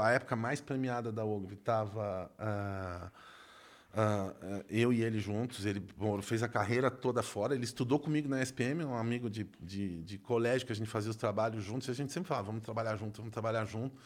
a 0.00 0.10
época 0.10 0.36
mais 0.36 0.60
premiada 0.60 1.10
da 1.10 1.24
Ogilvy 1.24 1.54
estava 1.54 2.30
uh, 2.38 3.06
uh, 3.98 4.64
eu 4.68 4.92
e 4.92 5.02
ele 5.02 5.18
juntos. 5.18 5.64
Ele 5.64 5.80
bom, 5.80 6.20
fez 6.20 6.42
a 6.42 6.48
carreira 6.48 6.90
toda 6.90 7.22
fora. 7.22 7.54
Ele 7.54 7.64
estudou 7.64 7.98
comigo 7.98 8.28
na 8.28 8.42
SPM, 8.42 8.84
um 8.84 8.96
amigo 8.96 9.30
de, 9.30 9.48
de, 9.60 10.02
de, 10.02 10.18
colégio 10.18 10.66
que 10.66 10.72
a 10.72 10.76
gente 10.76 10.88
fazia 10.88 11.10
os 11.10 11.16
trabalhos 11.16 11.64
juntos. 11.64 11.88
E 11.88 11.90
a 11.90 11.94
gente 11.94 12.12
sempre 12.12 12.28
falava, 12.28 12.46
vamos 12.46 12.62
trabalhar 12.62 12.96
junto, 12.96 13.18
vamos 13.18 13.32
trabalhar 13.32 13.64
junto. 13.64 13.96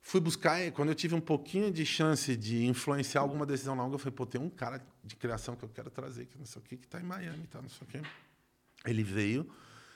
Fui 0.00 0.20
buscar, 0.20 0.70
quando 0.72 0.90
eu 0.90 0.94
tive 0.94 1.14
um 1.14 1.20
pouquinho 1.20 1.72
de 1.72 1.86
chance 1.86 2.36
de 2.36 2.66
influenciar 2.66 3.22
alguma 3.22 3.46
decisão 3.46 3.74
na 3.74 3.82
Ogilvy, 3.82 3.94
eu 3.94 3.98
falei, 3.98 4.14
pô, 4.14 4.26
tem 4.26 4.40
um 4.40 4.50
cara 4.50 4.84
de 5.02 5.16
criação 5.16 5.56
que 5.56 5.64
eu 5.64 5.68
quero 5.68 5.90
trazer, 5.90 6.26
que 6.26 6.36
não 6.36 6.44
sei 6.44 6.60
o 6.60 6.64
que, 6.64 6.76
que 6.76 6.84
está 6.84 7.00
em 7.00 7.04
Miami, 7.04 7.46
tá, 7.46 7.62
não 7.62 7.70
sei 7.70 7.86
o 7.86 7.90
quê. 7.90 8.02
Ele 8.84 9.02
veio. 9.02 9.50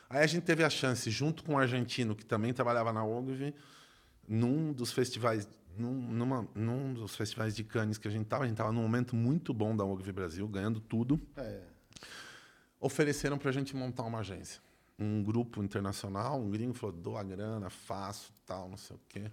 Aí 0.09 0.23
a 0.23 0.27
gente 0.27 0.45
teve 0.45 0.65
a 0.65 0.71
chance, 0.71 1.11
junto 1.11 1.45
com 1.45 1.53
um 1.53 1.59
argentino 1.59 2.17
que 2.17 2.25
também 2.25 2.55
trabalhava 2.55 2.91
na 2.91 3.05
Ogilvy, 3.05 3.55
num 4.29 4.73
dos 4.73 4.93
festivais, 4.93 5.49
num, 5.77 5.93
numa, 5.93 6.47
num 6.55 6.93
dos 6.93 7.17
festivais 7.17 7.57
de 7.57 7.65
Cannes 7.65 7.97
que 7.99 8.07
a 8.07 8.11
gente 8.11 8.25
estava, 8.25 8.45
a 8.45 8.47
gente 8.47 8.55
estava 8.55 8.73
num 8.73 8.83
momento 8.83 9.17
muito 9.17 9.55
bom 9.55 9.75
da 9.77 9.85
Ogilvy 9.85 10.13
Brasil, 10.13 10.47
ganhando 10.47 10.81
tudo. 10.81 11.21
É. 11.37 11.63
Ofereceram 12.81 13.39
para 13.39 13.49
a 13.51 13.53
gente 13.53 13.75
montar 13.75 14.05
uma 14.05 14.19
agência. 14.21 14.61
Um 14.99 15.23
grupo 15.23 15.63
internacional, 15.63 16.41
um 16.41 16.51
gringo 16.51 16.75
falou, 16.75 16.95
dou 16.95 17.17
a 17.17 17.23
grana, 17.23 17.71
faço, 17.71 18.33
tal, 18.45 18.69
não 18.69 18.77
sei 18.77 18.97
o 18.97 19.01
quê. 19.09 19.31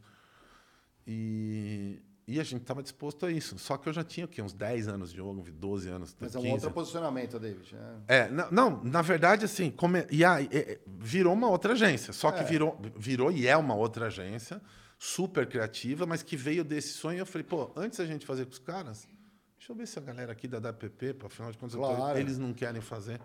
E, 1.08 2.02
e 2.28 2.40
a 2.40 2.44
gente 2.44 2.62
estava 2.62 2.82
disposto 2.82 3.26
a 3.26 3.32
isso. 3.32 3.58
Só 3.60 3.78
que 3.78 3.88
eu 3.90 3.94
já 3.94 4.04
tinha 4.04 4.26
o 4.26 4.30
quê? 4.30 4.42
uns 4.42 4.54
10 4.54 4.88
anos 4.88 5.12
de 5.12 5.18
jogo, 5.18 5.44
12 5.52 5.90
anos. 5.90 6.16
Mas 6.20 6.36
é 6.36 6.40
um 6.40 6.42
15. 6.42 6.54
outro 6.54 6.72
posicionamento, 6.72 7.40
David. 7.40 7.76
né? 7.76 8.02
É, 8.08 8.30
não, 8.30 8.52
não, 8.52 8.84
na 8.84 9.02
verdade, 9.02 9.46
assim, 9.46 9.70
come, 9.70 10.06
e 10.12 10.24
aí, 10.26 10.50
é, 10.52 10.74
é, 10.74 10.80
virou 10.88 11.34
uma 11.34 11.48
outra 11.50 11.74
agência. 11.74 12.14
Só 12.14 12.32
que 12.32 12.40
É. 12.42 12.44
virou, 12.44 12.80
virou 12.98 13.32
e 13.32 13.48
é 13.48 13.56
uma 13.56 13.76
outra 13.76 14.08
agência, 14.08 14.62
super 15.06 15.48
criativa, 15.48 16.06
mas 16.06 16.24
que 16.24 16.36
veio 16.36 16.64
desse 16.64 16.94
sonho. 16.94 17.20
Eu 17.20 17.26
falei, 17.26 17.46
pô, 17.46 17.72
antes 17.76 18.00
da 18.00 18.06
gente 18.06 18.26
fazer 18.26 18.46
com 18.46 18.52
os 18.52 18.60
caras, 18.60 19.08
deixa 19.58 19.72
eu 19.72 19.76
ver 19.76 19.88
se 19.88 20.00
a 20.00 20.02
galera 20.02 20.32
aqui 20.32 20.48
da 20.48 20.60
DPP, 20.60 21.14
para 21.14 21.28
afinal 21.28 21.52
de 21.52 21.58
contas, 21.58 21.76
eu 21.76 21.82
tô- 21.82 21.96
Claro. 21.96 22.18
eles 22.18 22.38
não 22.38 22.54
querem 22.54 22.82
fazer. 22.82 23.22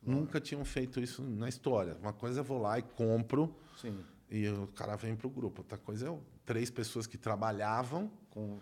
Nunca 0.00 0.40
tinham 0.40 0.64
feito 0.64 1.00
isso 1.00 1.22
na 1.22 1.48
história. 1.48 1.96
Uma 2.00 2.12
coisa 2.12 2.40
eu 2.40 2.44
vou 2.44 2.60
lá 2.62 2.78
e 2.78 2.82
compro 2.82 3.52
Sim. 3.80 3.98
e 4.30 4.48
o 4.48 4.68
cara 4.68 4.94
vem 4.96 5.16
pro 5.16 5.28
grupo. 5.28 5.62
Outra 5.62 5.76
coisa 5.76 6.08
é 6.08 6.18
três 6.46 6.70
pessoas 6.70 7.06
que 7.06 7.18
trabalhavam 7.18 8.08
com 8.30 8.60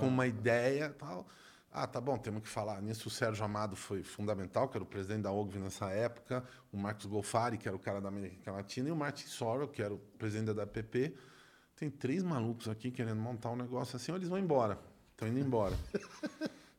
uma 0.00 0.26
ideia 0.26 0.88
tal. 0.98 1.28
Ah, 1.70 1.86
tá 1.86 2.00
bom, 2.00 2.16
temos 2.16 2.42
que 2.42 2.48
falar. 2.48 2.80
Nisso 2.80 3.08
o 3.08 3.10
Sérgio 3.10 3.44
Amado 3.44 3.76
foi 3.76 4.02
fundamental, 4.02 4.66
que 4.70 4.78
era 4.78 4.82
o 4.82 4.86
presidente 4.86 5.20
da 5.24 5.30
OGV 5.30 5.58
nessa 5.58 5.90
época, 5.90 6.42
o 6.72 6.78
Marcos 6.78 7.04
Golfari, 7.04 7.58
que 7.58 7.68
era 7.68 7.76
o 7.76 7.78
cara 7.78 8.00
da 8.00 8.08
América 8.08 8.50
Latina, 8.50 8.88
e 8.88 8.92
o 8.92 8.96
Martin 8.96 9.26
Sorrell, 9.26 9.68
que 9.68 9.82
era 9.82 9.92
o 9.92 9.98
presidente 10.18 10.54
da 10.54 10.62
APP. 10.62 11.14
Tem 11.78 11.88
três 11.88 12.24
malucos 12.24 12.68
aqui 12.68 12.90
querendo 12.90 13.20
montar 13.20 13.50
um 13.50 13.56
negócio 13.56 13.96
assim, 13.96 14.10
ou 14.10 14.18
eles 14.18 14.28
vão 14.28 14.38
embora. 14.38 14.78
Estão 15.12 15.28
indo 15.28 15.38
embora. 15.38 15.76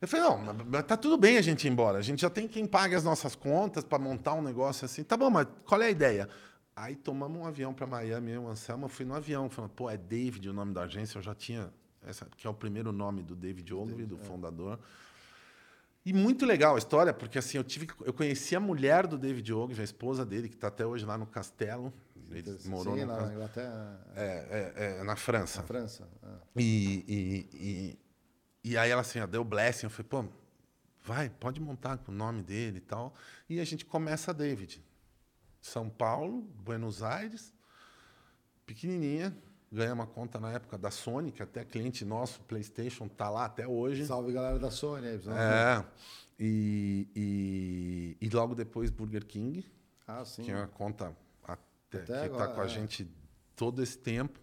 Eu 0.01 0.07
falei, 0.07 0.25
não, 0.25 0.81
tá 0.83 0.97
tudo 0.97 1.17
bem 1.17 1.37
a 1.37 1.41
gente 1.41 1.67
ir 1.67 1.71
embora. 1.71 1.97
A 1.97 2.01
gente 2.01 2.21
já 2.21 2.29
tem 2.29 2.47
quem 2.47 2.65
pague 2.65 2.95
as 2.95 3.03
nossas 3.03 3.35
contas 3.35 3.83
para 3.83 3.97
montar 3.97 4.33
um 4.33 4.41
negócio 4.41 4.85
assim. 4.85 5.03
Tá 5.03 5.15
bom, 5.17 5.29
mas 5.29 5.47
qual 5.65 5.81
é 5.81 5.87
a 5.87 5.89
ideia? 5.89 6.29
Aí 6.75 6.95
tomamos 6.95 7.41
um 7.41 7.45
avião 7.45 7.73
para 7.73 7.85
Miami, 7.85 8.31
eu 8.31 8.43
e 8.43 8.45
o 8.45 8.47
Anselmo, 8.49 8.85
eu 8.85 8.89
fui 8.89 9.05
no 9.05 9.13
avião, 9.13 9.49
falando, 9.49 9.71
pô, 9.71 9.89
é 9.89 9.97
David 9.97 10.49
o 10.49 10.53
nome 10.53 10.73
da 10.73 10.83
agência, 10.83 11.17
eu 11.17 11.21
já 11.21 11.35
tinha, 11.35 11.69
essa, 12.05 12.25
que 12.37 12.47
é 12.47 12.49
o 12.49 12.53
primeiro 12.53 12.93
nome 12.93 13.21
do 13.21 13.35
David 13.35 13.73
Ogilvy, 13.73 14.05
do 14.05 14.17
fundador. 14.17 14.79
E 16.05 16.13
muito 16.13 16.45
legal 16.45 16.75
a 16.75 16.77
história, 16.77 17.13
porque 17.13 17.37
assim, 17.37 17.57
eu 17.57 17.63
tive, 17.63 17.89
eu 18.05 18.13
conheci 18.13 18.55
a 18.55 18.59
mulher 18.59 19.05
do 19.05 19.17
David 19.17 19.51
Ogilvy, 19.51 19.81
a 19.81 19.83
esposa 19.83 20.25
dele, 20.25 20.47
que 20.47 20.55
está 20.55 20.67
até 20.69 20.85
hoje 20.85 21.05
lá 21.05 21.17
no 21.17 21.25
castelo. 21.25 21.93
Ele 22.31 22.57
morou 22.65 22.95
Sim, 22.97 23.05
na. 23.05 23.33
Inglaterra, 23.33 23.99
É, 24.15 24.73
é, 24.77 24.99
é, 24.99 25.03
na 25.03 25.15
França. 25.15 25.61
na 25.61 25.67
França. 25.67 26.07
é. 26.23 26.27
E, 26.61 27.05
e, 27.07 27.49
e, 27.53 27.99
e 28.71 28.77
aí 28.77 28.89
ela 28.91 29.01
assim, 29.01 29.19
ó, 29.19 29.27
deu 29.27 29.43
blessing. 29.43 29.85
Eu 29.85 29.89
falei, 29.89 30.07
pô, 30.09 30.25
vai, 31.03 31.29
pode 31.29 31.59
montar 31.61 31.97
com 31.97 32.11
o 32.11 32.15
nome 32.15 32.41
dele 32.43 32.77
e 32.77 32.81
tal. 32.81 33.13
E 33.49 33.59
a 33.59 33.65
gente 33.65 33.85
começa 33.85 34.31
a 34.31 34.33
David. 34.33 34.83
São 35.61 35.89
Paulo, 35.89 36.41
Buenos 36.63 37.03
Aires, 37.03 37.53
pequenininha. 38.65 39.35
Ganhei 39.71 39.91
uma 39.91 40.07
conta 40.07 40.39
na 40.39 40.51
época 40.51 40.77
da 40.79 40.89
Sony, 40.89 41.31
que 41.31 41.43
até 41.43 41.63
cliente 41.63 42.03
nosso, 42.03 42.41
PlayStation, 42.41 43.07
tá 43.07 43.29
lá 43.29 43.45
até 43.45 43.67
hoje. 43.67 44.03
Salve 44.05 44.31
galera 44.33 44.57
da 44.57 44.71
Sony 44.71 45.07
aí. 45.07 45.19
É. 45.27 45.85
E, 46.39 47.07
e, 47.15 48.17
e 48.25 48.29
logo 48.29 48.55
depois 48.55 48.89
Burger 48.89 49.25
King, 49.25 49.63
Ah, 50.07 50.23
sim. 50.25 50.41
que 50.43 50.49
é 50.51 50.55
uma 50.55 50.67
conta 50.67 51.15
até, 51.97 52.27
que 52.27 52.33
está 52.33 52.47
com 52.47 52.61
a 52.61 52.65
é. 52.65 52.67
gente 52.67 53.09
todo 53.55 53.81
esse 53.81 53.97
tempo. 53.97 54.39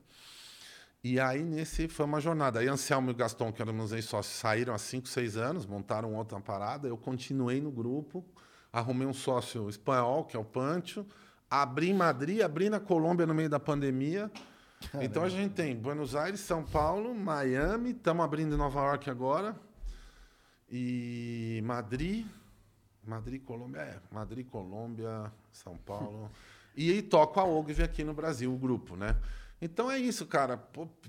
E 1.03 1.21
aí, 1.21 1.45
nesse, 1.45 1.87
foi 1.89 2.05
uma 2.05 2.21
jornada. 2.21 2.59
Aí, 2.59 2.69
Anselmo 2.69 3.13
e 3.13 3.15
Gaston, 3.15 3.53
que 3.53 3.63
eram 3.63 3.73
meus 3.73 3.93
ex-sócios, 3.93 4.35
saíram 4.35 4.75
há 4.75 4.79
5, 4.79 5.07
6 5.09 5.37
anos, 5.37 5.65
montaram 5.65 6.15
outra 6.15 6.41
parada. 6.41 6.89
Eu 6.89 6.97
continuei 6.97 7.61
no 7.61 7.71
grupo, 7.71 8.25
arrumei 8.73 9.07
um 9.07 9.13
sócio 9.13 9.69
espanhol, 9.69 10.25
que 10.25 10.37
é 10.37 10.41
o 10.41 10.45
Pancho, 10.45 11.07
abri 11.49 11.91
em 11.91 11.95
Madrid, 11.95 12.41
abri 12.41 12.69
na 12.69 12.81
Colômbia 12.81 13.25
no 13.25 13.35
meio 13.35 13.49
da 13.49 13.61
pandemia. 13.61 14.31
Então, 15.01 15.23
a 15.23 15.29
gente 15.29 15.55
tem 15.55 15.77
Buenos 15.77 16.17
Aires, 16.17 16.41
São 16.41 16.65
Paulo, 16.65 17.15
Miami, 17.15 17.91
estamos 17.91 18.25
abrindo 18.25 18.55
em 18.55 18.59
Nova 18.59 18.81
York 18.81 19.09
agora. 19.09 19.57
E 20.69 21.63
Madrid, 21.65 22.27
Madrid, 23.07 23.43
Colômbia, 23.45 23.81
é, 23.81 24.01
Madrid, 24.11 24.45
Colômbia, 24.47 25.33
São 25.53 25.77
Paulo. 25.77 26.29
e 26.77 26.91
aí 26.93 27.03
toco 27.03 27.41
a 27.41 27.45
Ogve 27.45 27.83
aqui 27.83 28.05
no 28.05 28.13
Brasil, 28.15 28.53
o 28.53 28.57
grupo, 28.59 28.97
né? 28.97 29.17
Então 29.61 29.91
é 29.91 29.99
isso, 29.99 30.27
cara. 30.27 30.63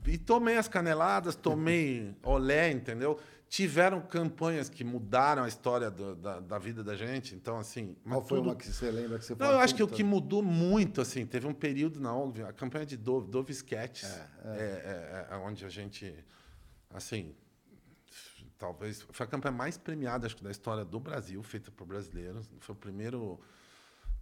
E 0.06 0.18
tomei 0.18 0.58
as 0.58 0.68
caneladas, 0.68 1.36
tomei 1.36 2.16
olé, 2.24 2.72
entendeu? 2.72 3.20
Tiveram 3.50 4.02
campanhas 4.02 4.70
que 4.70 4.84
mudaram 4.84 5.44
a 5.44 5.48
história 5.48 5.90
do- 5.92 6.16
da, 6.16 6.40
da 6.40 6.58
vida 6.60 6.84
da 6.84 6.96
gente. 6.96 7.34
Então, 7.36 7.58
assim. 7.60 7.96
Qual 8.08 8.22
foi 8.22 8.38
tudo- 8.40 8.50
uma 8.50 8.56
que 8.56 8.68
você 8.68 8.90
lembra 8.92 9.20
que 9.20 9.26
você 9.26 9.36
Não, 9.36 9.52
eu 9.52 9.60
acho 9.60 9.74
que 9.76 9.84
o 9.84 9.88
"Puta, 9.88 9.98
que 9.98 10.04
mudou 10.04 10.42
muito, 10.44 11.02
assim, 11.02 11.26
teve 11.26 11.46
um 11.48 11.54
período 11.54 12.00
na 12.00 12.14
Ogve, 12.16 12.44
a 12.44 12.52
campanha 12.54 12.86
de 12.86 12.96
Dove, 12.98 13.30
Dove 13.30 13.52
Sketches, 13.54 14.10
é, 14.46 15.28
é, 15.30 15.34
é 15.34 15.36
onde 15.38 15.66
a 15.66 15.70
gente, 15.70 16.14
assim, 16.94 17.34
talvez 18.58 19.06
foi 19.12 19.26
a 19.26 19.30
campanha 19.30 19.54
mais 19.56 19.78
premiada 19.78 20.26
acho 20.26 20.36
que 20.36 20.44
da 20.44 20.52
história 20.52 20.84
do 20.84 21.00
Brasil 21.00 21.42
feita 21.44 21.72
por 21.72 21.86
brasileiros 21.86 22.50
foi 22.60 22.74
o 22.74 22.78
primeiro 22.78 23.40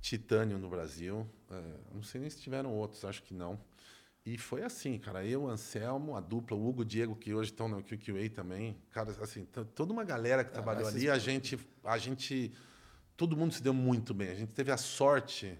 titânio 0.05 0.57
no 0.57 0.69
Brasil. 0.69 1.27
É, 1.49 1.61
não 1.93 2.03
sei 2.03 2.21
nem 2.21 2.29
se 2.29 2.39
tiveram 2.39 2.73
outros 2.73 3.03
acho 3.05 3.23
que 3.23 3.33
não. 3.33 3.59
E 4.25 4.37
foi 4.37 4.63
assim 4.63 4.97
cara 4.97 5.23
eu 5.25 5.47
Anselmo 5.47 6.15
a 6.15 6.19
dupla 6.19 6.57
o 6.57 6.67
Hugo 6.67 6.81
o 6.81 6.85
Diego 6.85 7.15
que 7.15 7.33
hoje 7.33 7.51
estão 7.51 7.67
no 7.67 7.83
QQA 7.83 8.27
também 8.33 8.75
cara 8.89 9.11
assim 9.21 9.45
toda 9.75 9.93
uma 9.93 10.03
galera 10.03 10.43
que 10.43 10.51
trabalhou 10.51 10.87
essa 10.87 10.97
ali 10.97 11.07
a 11.07 11.19
gente 11.19 11.59
a 11.83 11.97
gente 11.99 12.51
todo 13.15 13.37
mundo 13.37 13.53
se 13.53 13.63
deu 13.63 13.73
muito 13.73 14.13
bem. 14.13 14.29
A 14.29 14.35
gente 14.35 14.53
teve 14.53 14.71
a 14.71 14.77
sorte 14.77 15.57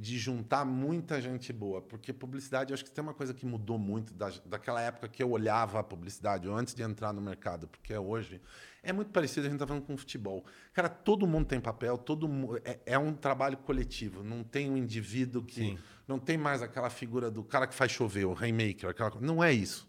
de 0.00 0.18
juntar 0.18 0.64
muita 0.64 1.20
gente 1.20 1.52
boa, 1.52 1.82
porque 1.82 2.10
publicidade, 2.10 2.70
eu 2.70 2.74
acho 2.74 2.82
que 2.82 2.90
tem 2.90 3.02
uma 3.02 3.12
coisa 3.12 3.34
que 3.34 3.44
mudou 3.44 3.78
muito 3.78 4.14
da, 4.14 4.32
daquela 4.46 4.80
época 4.80 5.06
que 5.08 5.22
eu 5.22 5.30
olhava 5.30 5.78
a 5.78 5.82
publicidade 5.82 6.48
antes 6.48 6.74
de 6.74 6.82
entrar 6.82 7.12
no 7.12 7.20
mercado, 7.20 7.68
porque 7.68 7.94
hoje 7.94 8.40
é 8.82 8.94
muito 8.94 9.10
parecido, 9.10 9.42
a 9.42 9.50
gente 9.50 9.56
está 9.56 9.66
falando 9.66 9.84
com 9.84 9.94
futebol. 9.98 10.42
Cara, 10.72 10.88
todo 10.88 11.26
mundo 11.26 11.44
tem 11.44 11.60
papel, 11.60 11.98
todo 11.98 12.26
é, 12.64 12.78
é 12.86 12.98
um 12.98 13.12
trabalho 13.12 13.58
coletivo, 13.58 14.24
não 14.24 14.42
tem 14.42 14.70
um 14.70 14.76
indivíduo 14.78 15.42
que 15.42 15.60
Sim. 15.60 15.78
não 16.08 16.18
tem 16.18 16.38
mais 16.38 16.62
aquela 16.62 16.88
figura 16.88 17.30
do 17.30 17.44
cara 17.44 17.66
que 17.66 17.74
faz 17.74 17.92
chover, 17.92 18.24
o 18.24 18.32
rainmaker, 18.32 18.88
aquela, 18.88 19.12
não 19.20 19.44
é 19.44 19.52
isso. 19.52 19.86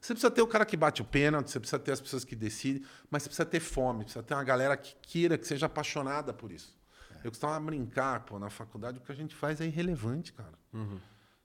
Você 0.00 0.14
precisa 0.14 0.30
ter 0.30 0.42
o 0.42 0.46
cara 0.46 0.64
que 0.64 0.76
bate 0.76 1.02
o 1.02 1.04
pênalti, 1.04 1.50
você 1.50 1.58
precisa 1.58 1.78
ter 1.80 1.90
as 1.90 2.00
pessoas 2.00 2.24
que 2.24 2.36
decidem, 2.36 2.84
mas 3.10 3.24
você 3.24 3.28
precisa 3.28 3.46
ter 3.46 3.60
fome, 3.60 4.04
precisa 4.04 4.22
ter 4.22 4.32
uma 4.32 4.44
galera 4.44 4.76
que 4.76 4.94
queira, 5.02 5.36
que 5.36 5.46
seja 5.46 5.66
apaixonada 5.66 6.32
por 6.32 6.52
isso. 6.52 6.79
Eu 7.24 7.30
costumava 7.30 7.60
brincar, 7.64 8.20
pô, 8.24 8.38
na 8.38 8.50
faculdade, 8.50 8.98
o 8.98 9.00
que 9.00 9.12
a 9.12 9.14
gente 9.14 9.34
faz 9.34 9.60
é 9.60 9.66
irrelevante, 9.66 10.32
cara. 10.32 10.58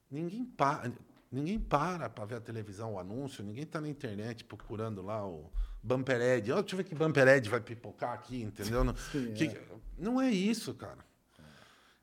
Ninguém 0.09 0.45
para. 0.45 0.91
Ninguém 1.31 1.59
para 1.59 2.09
para 2.09 2.23
ver 2.25 2.35
a 2.35 2.39
televisão, 2.39 2.93
o 2.93 2.99
anúncio, 2.99 3.43
ninguém 3.43 3.63
está 3.63 3.81
na 3.81 3.89
internet 3.89 4.45
procurando 4.45 5.01
lá 5.01 5.27
o 5.27 5.51
Bumper 5.83 6.15
Ad. 6.37 6.51
Ó, 6.51 6.61
deixa 6.61 6.75
eu 6.75 6.77
ver 6.77 6.83
que 6.85 6.95
Bumper 6.95 7.27
Ad 7.27 7.49
vai 7.49 7.59
pipocar 7.59 8.13
aqui, 8.13 8.41
entendeu? 8.41 8.83
Não, 8.85 8.93
que- 9.35 9.59
não 9.97 10.21
é 10.21 10.29
isso, 10.31 10.73
cara. 10.75 11.03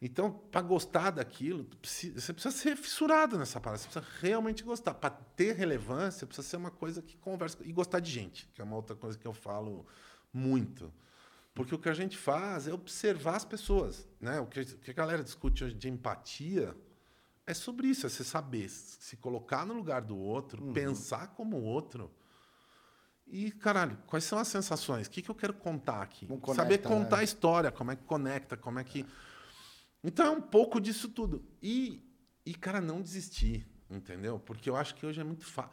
Então, 0.04 0.32
para 0.32 0.60
gostar 0.60 1.10
daquilo, 1.12 1.64
você 1.82 2.10
precisa 2.32 2.50
ser 2.50 2.76
fissurado 2.76 3.38
nessa 3.38 3.60
parada, 3.60 3.78
você 3.80 3.88
precisa 3.88 4.04
realmente 4.20 4.64
gostar. 4.64 4.94
Para 4.94 5.10
ter 5.10 5.54
relevância, 5.54 6.26
precisa 6.26 6.46
ser 6.46 6.56
uma 6.56 6.72
coisa 6.72 7.00
que 7.00 7.16
conversa 7.16 7.56
e 7.62 7.72
gostar 7.72 8.00
de 8.00 8.10
gente, 8.10 8.48
que 8.52 8.60
é 8.60 8.64
uma 8.64 8.74
outra 8.76 8.96
coisa 8.96 9.16
que 9.16 9.26
eu 9.26 9.32
falo 9.32 9.86
muito. 10.32 10.92
Porque 11.54 11.74
o 11.74 11.78
que 11.78 11.88
a 11.88 11.94
gente 11.94 12.16
faz 12.16 12.66
é 12.66 12.72
observar 12.72 13.36
as 13.36 13.44
pessoas. 13.44 14.08
Né? 14.20 14.40
O, 14.40 14.46
que, 14.46 14.60
o 14.60 14.78
que 14.78 14.90
a 14.90 14.94
galera 14.94 15.22
discute 15.22 15.64
hoje 15.64 15.74
de 15.74 15.88
empatia 15.88 16.74
é 17.46 17.52
sobre 17.52 17.88
isso, 17.88 18.06
é 18.06 18.08
você 18.08 18.24
saber 18.24 18.68
se 18.68 19.16
colocar 19.16 19.66
no 19.66 19.74
lugar 19.74 20.00
do 20.00 20.16
outro, 20.16 20.72
pensar 20.72 21.28
como 21.28 21.58
o 21.58 21.64
outro. 21.64 22.10
E, 23.26 23.50
caralho, 23.50 23.98
quais 24.06 24.24
são 24.24 24.38
as 24.38 24.48
sensações? 24.48 25.06
O 25.06 25.10
que, 25.10 25.22
que 25.22 25.30
eu 25.30 25.34
quero 25.34 25.54
contar 25.54 26.02
aqui? 26.02 26.26
Como 26.26 26.54
Saber 26.54 26.78
conecta, 26.78 26.88
contar 26.88 27.16
né? 27.16 27.22
a 27.22 27.24
história, 27.24 27.72
como 27.72 27.90
é 27.90 27.96
que 27.96 28.04
conecta, 28.04 28.56
como 28.56 28.78
é 28.78 28.84
que. 28.84 29.06
Então 30.04 30.26
é 30.26 30.30
um 30.30 30.40
pouco 30.40 30.80
disso 30.80 31.08
tudo. 31.08 31.44
E, 31.62 32.02
e 32.44 32.54
cara, 32.54 32.80
não 32.80 33.00
desistir, 33.02 33.66
entendeu? 33.90 34.38
Porque 34.38 34.68
eu 34.68 34.76
acho 34.76 34.94
que 34.94 35.04
hoje 35.04 35.20
é 35.20 35.24
muito 35.24 35.46
fácil. 35.46 35.72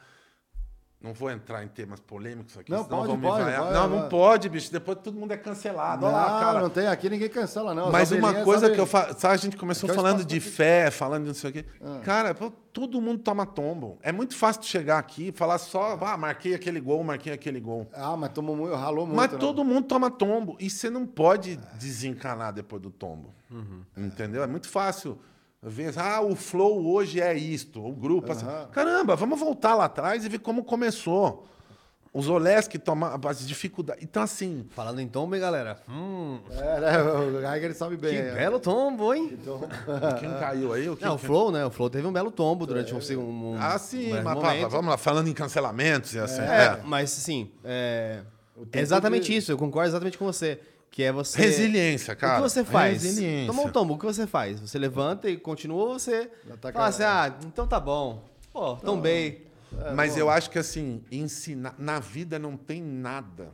Não 1.01 1.13
vou 1.13 1.31
entrar 1.31 1.63
em 1.63 1.67
temas 1.69 2.01
polêmicos 2.01 2.57
aqui, 2.57 2.69
Não, 2.69 2.83
senão 2.83 2.97
pode, 2.97 3.07
vão 3.07 3.17
me 3.17 3.25
pode, 3.25 3.43
vai, 3.45 3.57
não, 3.57 3.89
vai. 3.89 3.99
não 4.01 4.09
pode, 4.09 4.49
bicho. 4.49 4.69
Depois 4.69 4.97
todo 5.01 5.17
mundo 5.17 5.31
é 5.31 5.37
cancelado. 5.37 6.05
Não, 6.05 6.11
lá, 6.11 6.41
cara. 6.41 6.59
não 6.59 6.69
tem. 6.69 6.87
Aqui 6.87 7.09
ninguém 7.09 7.29
cancela, 7.29 7.73
não. 7.73 7.85
As 7.85 7.91
Mas 7.93 8.11
uma 8.11 8.43
coisa 8.43 8.69
que 8.69 8.77
eu 8.77 8.85
falo, 8.85 9.17
sabe, 9.17 9.33
a 9.35 9.37
gente 9.37 9.55
começou 9.55 9.89
é 9.89 9.93
falando 9.93 10.25
de 10.25 10.41
fé, 10.41 10.91
falando 10.91 11.21
de 11.21 11.27
não 11.29 11.33
sei 11.33 11.49
o 11.51 11.53
quê. 11.53 11.65
Ah. 11.81 12.01
Cara, 12.03 12.35
pô, 12.35 12.51
todo 12.73 12.99
mundo 12.99 13.23
toma 13.23 13.45
tombo. 13.45 13.97
É 14.01 14.11
muito 14.11 14.35
fácil 14.35 14.61
chegar 14.63 14.97
aqui 14.97 15.29
e 15.29 15.31
falar 15.31 15.57
só, 15.57 15.97
ah, 16.01 16.17
marquei 16.17 16.53
aquele 16.53 16.81
gol, 16.81 17.01
marquei 17.01 17.31
aquele 17.31 17.61
gol. 17.61 17.89
Ah, 17.93 18.17
mas 18.17 18.31
tomou 18.33 18.57
muito, 18.57 18.75
ralou 18.75 19.05
muito. 19.05 19.15
Mas 19.15 19.31
né? 19.31 19.37
todo 19.37 19.63
mundo 19.63 19.87
toma 19.87 20.11
tombo. 20.11 20.57
E 20.59 20.69
você 20.69 20.89
não 20.89 21.05
pode 21.05 21.55
desencanar 21.75 22.51
depois 22.51 22.81
do 22.81 22.91
tombo. 22.91 23.33
Uhum. 23.49 23.83
Entendeu? 23.95 24.43
É 24.43 24.47
muito 24.47 24.67
fácil. 24.67 25.17
Ver, 25.61 25.93
ah, 25.99 26.21
o 26.21 26.35
flow 26.35 26.85
hoje 26.87 27.19
é 27.19 27.33
isto. 27.37 27.85
O 27.85 27.91
grupo. 27.91 28.31
assim. 28.31 28.45
Aham. 28.45 28.67
Caramba, 28.71 29.15
vamos 29.15 29.37
voltar 29.39 29.75
lá 29.75 29.85
atrás 29.85 30.23
e 30.25 30.29
ver 30.29 30.39
como 30.39 30.63
começou. 30.63 31.45
Os 32.11 32.27
olés 32.27 32.67
que 32.67 32.79
tomam 32.79 33.19
as 33.27 33.45
dificuldades. 33.47 34.01
Então, 34.03 34.23
assim. 34.23 34.65
Falando 34.71 34.99
em 34.99 35.07
tombo, 35.07 35.35
hein, 35.35 35.41
galera? 35.41 35.77
Hum, 35.87 36.39
É, 36.49 36.79
né? 36.79 37.01
O 37.03 37.31
Geiger 37.41 37.63
ele 37.65 37.73
sabe 37.75 37.97
bem. 37.97 38.11
que 38.11 38.17
é. 38.17 38.31
belo 38.33 38.59
tombo, 38.59 39.13
hein? 39.13 39.29
Então, 39.33 39.59
Quem 40.19 40.31
caiu 40.39 40.73
aí? 40.73 40.89
O 40.89 40.95
que 40.97 41.03
Não, 41.05 41.15
o 41.15 41.17
Flow, 41.19 41.51
né? 41.51 41.63
O 41.65 41.69
Flow 41.69 41.87
teve 41.89 42.07
um 42.07 42.11
belo 42.13 42.31
tombo 42.31 42.65
durante 42.65 42.95
um 42.95 43.01
segundo. 43.01 43.29
Um, 43.29 43.57
Ah, 43.59 43.77
sim, 43.77 44.11
um 44.13 44.23
mas 44.23 44.23
pá, 44.23 44.35
momento. 44.35 44.69
vamos 44.69 44.89
lá, 44.89 44.97
falando 44.97 45.27
em 45.27 45.33
cancelamentos 45.33 46.13
e 46.15 46.19
assim. 46.19 46.41
É, 46.41 46.45
é. 46.79 46.81
mas 46.83 47.11
assim, 47.15 47.51
é, 47.63 48.21
é 48.71 48.79
exatamente 48.79 49.25
de- 49.31 49.37
isso, 49.37 49.51
eu 49.51 49.57
concordo 49.57 49.89
exatamente 49.89 50.17
com 50.17 50.25
você. 50.25 50.59
Que 50.91 51.03
é 51.03 51.11
você. 51.11 51.39
Resiliência, 51.41 52.15
cara. 52.15 52.39
O 52.39 52.43
que 52.43 52.49
você 52.49 52.63
faz? 52.65 53.03
Resiliência. 53.03 53.47
Tomou 53.47 53.67
um 53.67 53.71
tombo, 53.71 53.93
o 53.93 53.97
que 53.99 54.05
você 54.05 54.25
faz? 54.25 54.59
Você 54.59 54.77
levanta 54.79 55.29
e 55.29 55.37
continua 55.37 55.83
ou 55.83 55.99
você 55.99 56.29
Ataca- 56.51 56.73
fala 56.73 56.87
assim, 56.87 57.03
ah, 57.03 57.37
então 57.45 57.67
tá 57.67 57.79
bom. 57.79 58.23
Pô, 58.51 58.75
tombei. 58.77 59.47
Mas 59.95 60.17
eu 60.17 60.29
acho 60.29 60.49
que 60.49 60.57
assim, 60.57 61.03
ensinar. 61.11 61.75
Na 61.77 61.99
vida 61.99 62.39
não 62.39 62.57
tem 62.57 62.81
nada 62.81 63.51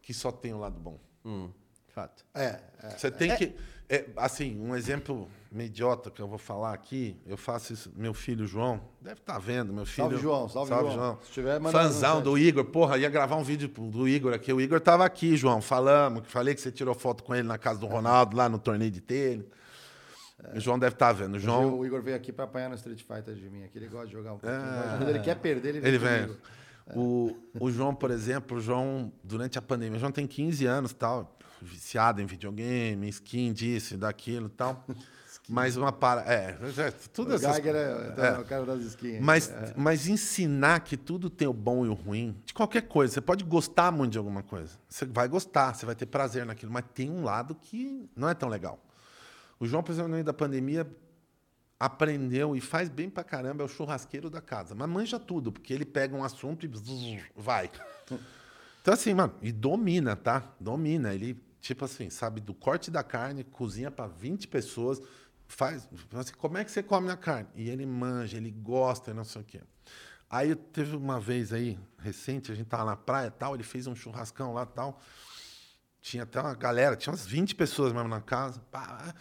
que 0.00 0.14
só 0.14 0.32
tem 0.32 0.54
o 0.54 0.58
lado 0.58 0.80
bom. 0.80 0.98
Hum, 1.24 1.50
fato. 1.88 2.24
é, 2.34 2.58
é. 2.82 2.90
Você 2.96 3.10
tem 3.10 3.36
que. 3.36 3.54
é, 3.88 4.06
assim, 4.16 4.58
um 4.58 4.74
exemplo 4.74 5.28
meio 5.50 5.66
idiota 5.66 6.10
que 6.10 6.22
eu 6.22 6.28
vou 6.28 6.38
falar 6.38 6.72
aqui, 6.72 7.16
eu 7.26 7.36
faço 7.36 7.72
isso. 7.72 7.92
Meu 7.96 8.14
filho 8.14 8.46
João, 8.46 8.80
deve 9.00 9.20
estar 9.20 9.38
vendo, 9.38 9.72
meu 9.72 9.84
filho. 9.84 10.08
Salve, 10.08 10.22
João, 10.22 10.48
salve, 10.48 10.70
João. 10.70 11.18
Se 11.22 11.32
tiver, 11.32 11.60
Fanzão 11.60 12.22
do 12.22 12.38
Igor. 12.38 12.64
Porra, 12.64 12.98
ia 12.98 13.08
gravar 13.08 13.36
um 13.36 13.42
vídeo 13.42 13.68
do 13.68 14.08
Igor 14.08 14.32
aqui. 14.32 14.52
O 14.52 14.60
Igor 14.60 14.80
tava 14.80 15.04
aqui, 15.04 15.36
João, 15.36 15.60
falamos. 15.60 16.22
Falei 16.28 16.54
que 16.54 16.60
você 16.60 16.70
tirou 16.70 16.94
foto 16.94 17.24
com 17.24 17.34
ele 17.34 17.46
na 17.48 17.58
casa 17.58 17.80
do 17.80 17.86
Ronaldo, 17.86 18.36
lá 18.36 18.48
no 18.48 18.58
torneio 18.58 18.90
de 18.90 19.00
tênis. 19.00 19.46
O 20.54 20.60
João 20.60 20.78
deve 20.78 20.94
estar 20.94 21.12
vendo. 21.12 21.34
O 21.34 21.38
João. 21.38 21.78
O 21.78 21.84
Igor 21.84 22.00
veio 22.00 22.16
aqui 22.16 22.32
pra 22.32 22.44
apanhar 22.44 22.68
no 22.68 22.74
Street 22.76 23.02
Fighter 23.02 23.34
de 23.34 23.50
mim. 23.50 23.64
Aqui 23.64 23.76
ele 23.76 23.88
gosta 23.88 24.06
de 24.06 24.12
jogar 24.12 24.32
um 24.32 24.38
pouquinho. 24.38 24.62
Quando 24.98 25.08
ele 25.08 25.20
quer 25.20 25.36
perder, 25.36 25.70
ele 25.70 25.80
vem. 25.80 25.88
Ele 25.88 25.98
vem. 25.98 26.22
comigo. 26.22 26.40
O, 26.94 27.36
o 27.58 27.70
João, 27.70 27.94
por 27.94 28.10
exemplo, 28.10 28.56
o 28.56 28.60
João, 28.60 29.12
durante 29.22 29.58
a 29.58 29.62
pandemia, 29.62 29.96
o 29.96 30.00
João 30.00 30.10
tem 30.10 30.26
15 30.26 30.66
anos 30.66 30.92
tal, 30.92 31.38
viciado 31.62 32.20
em 32.20 32.26
videogame, 32.26 33.08
skin 33.08 33.52
disso, 33.52 33.96
daquilo 33.96 34.46
e 34.46 34.50
tal. 34.50 34.84
Mas 35.50 35.76
uma 35.76 35.90
para. 35.90 36.22
É, 36.32 36.56
é, 36.78 36.90
tudo 37.12 37.32
O 37.32 37.34
essas 37.34 37.56
Geiger 37.56 37.74
é, 37.74 38.36
é 38.36 38.38
o 38.38 38.44
cara 38.44 38.64
das 38.64 38.80
skins. 38.82 39.20
Mas, 39.20 39.52
mas 39.76 40.06
ensinar 40.06 40.80
que 40.80 40.96
tudo 40.96 41.28
tem 41.28 41.48
o 41.48 41.52
bom 41.52 41.84
e 41.84 41.88
o 41.88 41.94
ruim, 41.94 42.36
de 42.44 42.54
qualquer 42.54 42.82
coisa. 42.82 43.14
Você 43.14 43.20
pode 43.20 43.44
gostar 43.44 43.90
muito 43.90 44.12
de 44.12 44.18
alguma 44.18 44.42
coisa. 44.42 44.78
Você 44.88 45.04
vai 45.04 45.28
gostar, 45.28 45.74
você 45.74 45.84
vai 45.84 45.94
ter 45.94 46.06
prazer 46.06 46.46
naquilo, 46.46 46.72
mas 46.72 46.84
tem 46.94 47.10
um 47.10 47.24
lado 47.24 47.54
que 47.54 48.08
não 48.14 48.28
é 48.28 48.34
tão 48.34 48.48
legal. 48.48 48.78
O 49.58 49.66
João, 49.66 49.82
por 49.82 49.92
exemplo, 49.92 50.08
no 50.08 50.14
meio 50.14 50.24
da 50.24 50.32
pandemia, 50.32 50.86
aprendeu 51.80 52.54
e 52.54 52.60
faz 52.60 52.90
bem 52.90 53.08
pra 53.08 53.24
caramba, 53.24 53.62
é 53.62 53.66
o 53.66 53.68
churrasqueiro 53.68 54.28
da 54.28 54.42
casa. 54.42 54.74
Mas 54.74 54.88
manja 54.88 55.18
tudo, 55.18 55.50
porque 55.50 55.72
ele 55.72 55.86
pega 55.86 56.14
um 56.14 56.22
assunto 56.22 56.66
e 56.66 56.68
vai. 57.34 57.70
Então, 58.82 58.94
assim, 58.94 59.14
mano, 59.14 59.34
e 59.40 59.50
domina, 59.50 60.14
tá? 60.14 60.54
Domina. 60.60 61.14
Ele, 61.14 61.42
tipo 61.60 61.84
assim, 61.84 62.10
sabe, 62.10 62.40
do 62.40 62.52
corte 62.52 62.90
da 62.90 63.02
carne, 63.02 63.44
cozinha 63.44 63.90
pra 63.90 64.06
20 64.06 64.48
pessoas, 64.48 65.00
faz. 65.50 65.88
Assim, 66.14 66.32
como 66.34 66.58
é 66.58 66.64
que 66.64 66.70
você 66.70 66.82
come 66.82 67.10
a 67.10 67.16
carne? 67.16 67.48
E 67.54 67.68
ele 67.68 67.84
manja, 67.84 68.36
ele 68.36 68.50
gosta 68.50 69.10
e 69.10 69.14
não 69.14 69.24
sei 69.24 69.42
o 69.42 69.44
quê. 69.44 69.60
Aí 70.28 70.54
teve 70.54 70.96
uma 70.96 71.18
vez 71.18 71.52
aí, 71.52 71.78
recente, 71.98 72.52
a 72.52 72.54
gente 72.54 72.68
tava 72.68 72.84
na 72.84 72.96
praia 72.96 73.30
tal, 73.30 73.54
ele 73.54 73.64
fez 73.64 73.86
um 73.86 73.94
churrascão 73.94 74.54
lá 74.54 74.64
tal. 74.64 75.00
Tinha 76.00 76.22
até 76.22 76.40
uma 76.40 76.54
galera, 76.54 76.96
tinha 76.96 77.12
umas 77.12 77.26
20 77.26 77.54
pessoas 77.56 77.92
mesmo 77.92 78.08
na 78.08 78.20
casa. 78.20 78.60
Pá, 78.70 79.14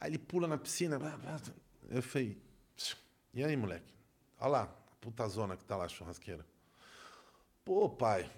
aí 0.00 0.10
ele 0.10 0.18
pula 0.18 0.48
na 0.48 0.56
piscina. 0.56 0.98
pá, 0.98 1.18
pá. 1.18 1.38
Eu 1.90 2.02
falei, 2.02 2.40
e 3.34 3.44
aí, 3.44 3.56
moleque? 3.56 3.92
Olha 4.40 4.48
lá, 4.48 4.62
a 4.62 4.94
puta 5.00 5.28
zona 5.28 5.56
que 5.56 5.64
tá 5.64 5.76
lá, 5.76 5.84
a 5.84 5.88
churrasqueira. 5.88 6.44
Pô, 7.64 7.88
pai, 7.90 8.30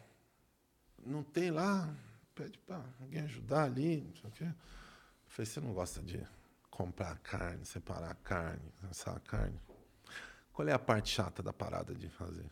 não 1.04 1.22
tem 1.22 1.50
lá? 1.50 1.94
Pede 2.34 2.58
pra 2.58 2.82
alguém 3.00 3.22
ajudar 3.22 3.64
ali, 3.64 4.02
não 4.02 4.14
sei 4.16 4.30
o 4.30 4.32
quê. 4.32 4.44
Eu 4.44 4.54
falei, 5.28 5.46
você 5.46 5.60
não 5.60 5.72
gosta 5.72 6.02
de 6.02 6.26
comprar 6.76 7.16
carne, 7.20 7.64
separar 7.64 8.10
a 8.10 8.14
carne, 8.14 8.60
assar 8.90 9.16
a 9.16 9.20
carne? 9.20 9.58
Qual 10.52 10.68
é 10.68 10.72
a 10.72 10.78
parte 10.78 11.08
chata 11.10 11.42
da 11.42 11.50
parada 11.52 11.94
de 11.94 12.06
fazer? 12.10 12.44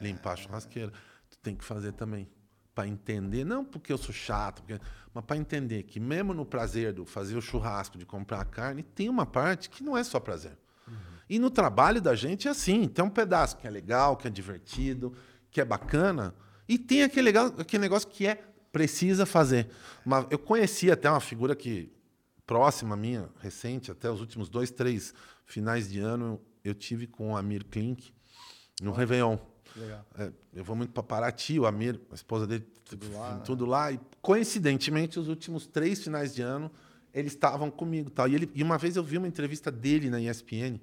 Limpar 0.00 0.32
a 0.32 0.36
churrasqueira. 0.36 0.92
Tu 1.30 1.38
tem 1.38 1.54
que 1.54 1.64
fazer 1.64 1.92
também. 1.92 2.28
Para 2.74 2.88
entender, 2.88 3.44
não 3.44 3.64
porque 3.64 3.92
eu 3.92 3.98
sou 3.98 4.12
chato, 4.12 4.62
porque, 4.62 4.80
mas 5.14 5.24
para 5.24 5.36
entender 5.36 5.84
que 5.84 6.00
mesmo 6.00 6.34
no 6.34 6.44
prazer 6.44 6.92
do 6.92 7.04
fazer 7.04 7.36
o 7.36 7.40
churrasco, 7.40 7.96
de 7.96 8.04
comprar 8.04 8.40
a 8.40 8.44
carne, 8.44 8.82
tem 8.82 9.08
uma 9.08 9.24
parte 9.26 9.70
que 9.70 9.82
não 9.84 9.96
é 9.96 10.02
só 10.02 10.18
prazer. 10.18 10.56
E 11.28 11.38
no 11.38 11.50
trabalho 11.50 12.00
da 12.00 12.14
gente 12.16 12.48
é 12.48 12.50
assim, 12.50 12.88
tem 12.88 13.04
um 13.04 13.10
pedaço 13.10 13.58
que 13.58 13.66
é 13.66 13.70
legal, 13.70 14.16
que 14.16 14.26
é 14.26 14.30
divertido, 14.30 15.14
que 15.50 15.60
é 15.60 15.64
bacana, 15.64 16.34
e 16.68 16.78
tem 16.78 17.02
aquele, 17.04 17.22
legal, 17.26 17.46
aquele 17.58 17.82
negócio 17.82 18.08
que 18.08 18.26
é 18.26 18.36
precisa 18.72 19.24
fazer. 19.26 19.68
Uma- 20.04 20.26
eu 20.30 20.38
conheci 20.38 20.90
até 20.90 21.08
uma 21.10 21.20
figura 21.20 21.54
que 21.54 21.92
próxima 22.48 22.96
minha, 22.96 23.28
recente, 23.40 23.92
até 23.92 24.10
os 24.10 24.22
últimos 24.22 24.48
dois, 24.48 24.70
três 24.70 25.12
finais 25.44 25.86
de 25.90 26.00
ano, 26.00 26.40
eu 26.64 26.74
tive 26.74 27.06
com 27.06 27.32
o 27.32 27.36
Amir 27.36 27.62
Klink 27.66 28.10
no 28.80 28.90
Réveillon. 28.90 29.36
Legal. 29.76 30.06
É, 30.18 30.32
eu 30.54 30.64
vou 30.64 30.74
muito 30.74 30.90
para 30.94 31.02
Paraty, 31.02 31.60
o 31.60 31.66
Amir, 31.66 32.00
a 32.10 32.14
esposa 32.14 32.46
dele, 32.46 32.66
Tudo 32.86 33.12
lá, 33.12 33.34
né? 33.34 33.42
tudo 33.44 33.66
lá. 33.66 33.92
E 33.92 34.00
coincidentemente, 34.22 35.18
os 35.18 35.28
últimos 35.28 35.66
três 35.66 36.02
finais 36.02 36.34
de 36.34 36.40
ano, 36.40 36.72
eles 37.12 37.32
estavam 37.32 37.70
comigo. 37.70 38.08
Tal. 38.08 38.26
E, 38.26 38.34
ele, 38.34 38.50
e 38.54 38.62
uma 38.62 38.78
vez 38.78 38.96
eu 38.96 39.04
vi 39.04 39.18
uma 39.18 39.28
entrevista 39.28 39.70
dele 39.70 40.08
na 40.08 40.18
ESPN, 40.18 40.80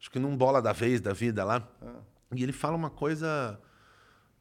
acho 0.00 0.10
que 0.10 0.18
num 0.18 0.34
bola 0.34 0.62
da 0.62 0.72
vez 0.72 1.02
da 1.02 1.12
vida 1.12 1.44
lá. 1.44 1.68
Ah. 1.82 2.00
E 2.34 2.42
ele 2.42 2.52
fala 2.52 2.76
uma 2.76 2.90
coisa 2.90 3.60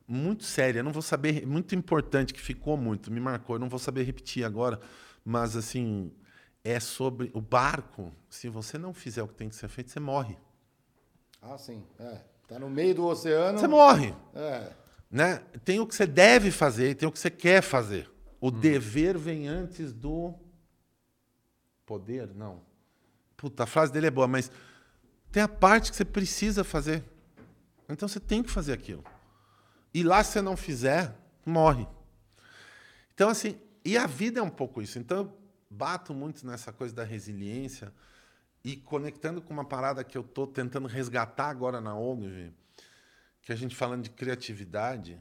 muito 0.07 0.45
séria, 0.45 0.81
não 0.81 0.93
vou 0.93 1.01
saber, 1.01 1.45
muito 1.45 1.75
importante, 1.75 2.33
que 2.33 2.39
ficou 2.39 2.77
muito, 2.77 3.11
me 3.11 3.19
marcou, 3.19 3.57
eu 3.57 3.59
não 3.59 3.67
vou 3.67 3.79
saber 3.79 4.03
repetir 4.03 4.45
agora, 4.45 4.79
mas 5.25 5.57
assim, 5.57 6.11
é 6.63 6.79
sobre 6.79 7.29
o 7.33 7.41
barco, 7.41 8.11
se 8.29 8.47
você 8.47 8.77
não 8.77 8.93
fizer 8.93 9.21
o 9.21 9.27
que 9.27 9.35
tem 9.35 9.49
que 9.49 9.55
ser 9.55 9.67
feito, 9.67 9.91
você 9.91 9.99
morre. 9.99 10.37
Ah, 11.41 11.57
sim. 11.57 11.85
É. 11.99 12.21
Tá 12.47 12.57
no 12.57 12.69
meio 12.69 12.95
do 12.95 13.05
oceano. 13.05 13.59
Você 13.59 13.67
morre. 13.67 14.15
É. 14.33 14.71
né? 15.11 15.43
Tem 15.65 15.79
o 15.79 15.85
que 15.85 15.93
você 15.93 16.07
deve 16.07 16.51
fazer 16.51 16.91
e 16.91 16.95
tem 16.95 17.07
o 17.07 17.11
que 17.11 17.19
você 17.19 17.29
quer 17.29 17.61
fazer. 17.61 18.09
O 18.39 18.49
dever 18.49 19.17
vem 19.17 19.47
antes 19.47 19.93
do 19.93 20.33
poder, 21.85 22.33
não. 22.33 22.61
Puta, 23.35 23.63
a 23.63 23.65
frase 23.65 23.91
dele 23.91 24.07
é 24.07 24.11
boa, 24.11 24.27
mas 24.27 24.49
tem 25.31 25.43
a 25.43 25.47
parte 25.47 25.91
que 25.91 25.97
você 25.97 26.05
precisa 26.05 26.63
fazer. 26.63 27.03
Então 27.89 28.07
você 28.07 28.19
tem 28.19 28.41
que 28.41 28.49
fazer 28.49 28.71
aquilo. 28.73 29.03
E 29.93 30.01
lá 30.01 30.23
se 30.23 30.33
você 30.33 30.41
não 30.41 30.55
fizer, 30.55 31.13
morre. 31.45 31.87
Então 33.13 33.29
assim, 33.29 33.59
e 33.83 33.97
a 33.97 34.07
vida 34.07 34.39
é 34.39 34.43
um 34.43 34.49
pouco 34.49 34.81
isso. 34.81 34.97
Então 34.97 35.33
bato 35.73 36.13
muito 36.13 36.45
nessa 36.45 36.71
coisa 36.71 36.93
da 36.93 37.03
resiliência 37.03 37.91
e 38.63 38.77
conectando 38.77 39.41
com 39.41 39.53
uma 39.53 39.65
parada 39.65 40.03
que 40.03 40.17
eu 40.17 40.21
estou 40.21 40.47
tentando 40.47 40.87
resgatar 40.87 41.49
agora 41.49 41.81
na 41.81 41.97
Ogilvy, 41.97 42.53
que 43.41 43.51
a 43.51 43.55
gente 43.55 43.75
falando 43.75 44.03
de 44.03 44.09
criatividade, 44.09 45.19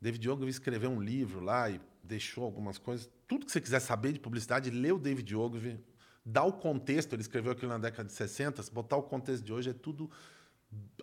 David 0.00 0.28
Ogilvy 0.28 0.50
escreveu 0.50 0.90
um 0.90 1.00
livro 1.00 1.40
lá 1.40 1.70
e 1.70 1.80
deixou 2.02 2.44
algumas 2.44 2.78
coisas. 2.78 3.08
Tudo 3.26 3.46
que 3.46 3.52
você 3.52 3.60
quiser 3.60 3.80
saber 3.80 4.12
de 4.12 4.20
publicidade, 4.20 4.70
lê 4.70 4.92
o 4.92 4.98
David 4.98 5.34
Ogilvy, 5.34 5.80
dá 6.24 6.44
o 6.44 6.52
contexto, 6.52 7.14
ele 7.14 7.22
escreveu 7.22 7.52
aquilo 7.52 7.72
na 7.72 7.78
década 7.78 8.04
de 8.04 8.12
60, 8.12 8.62
se 8.62 8.70
botar 8.70 8.96
o 8.96 9.02
contexto 9.02 9.42
de 9.42 9.52
hoje 9.52 9.70
é 9.70 9.74
tudo 9.74 10.10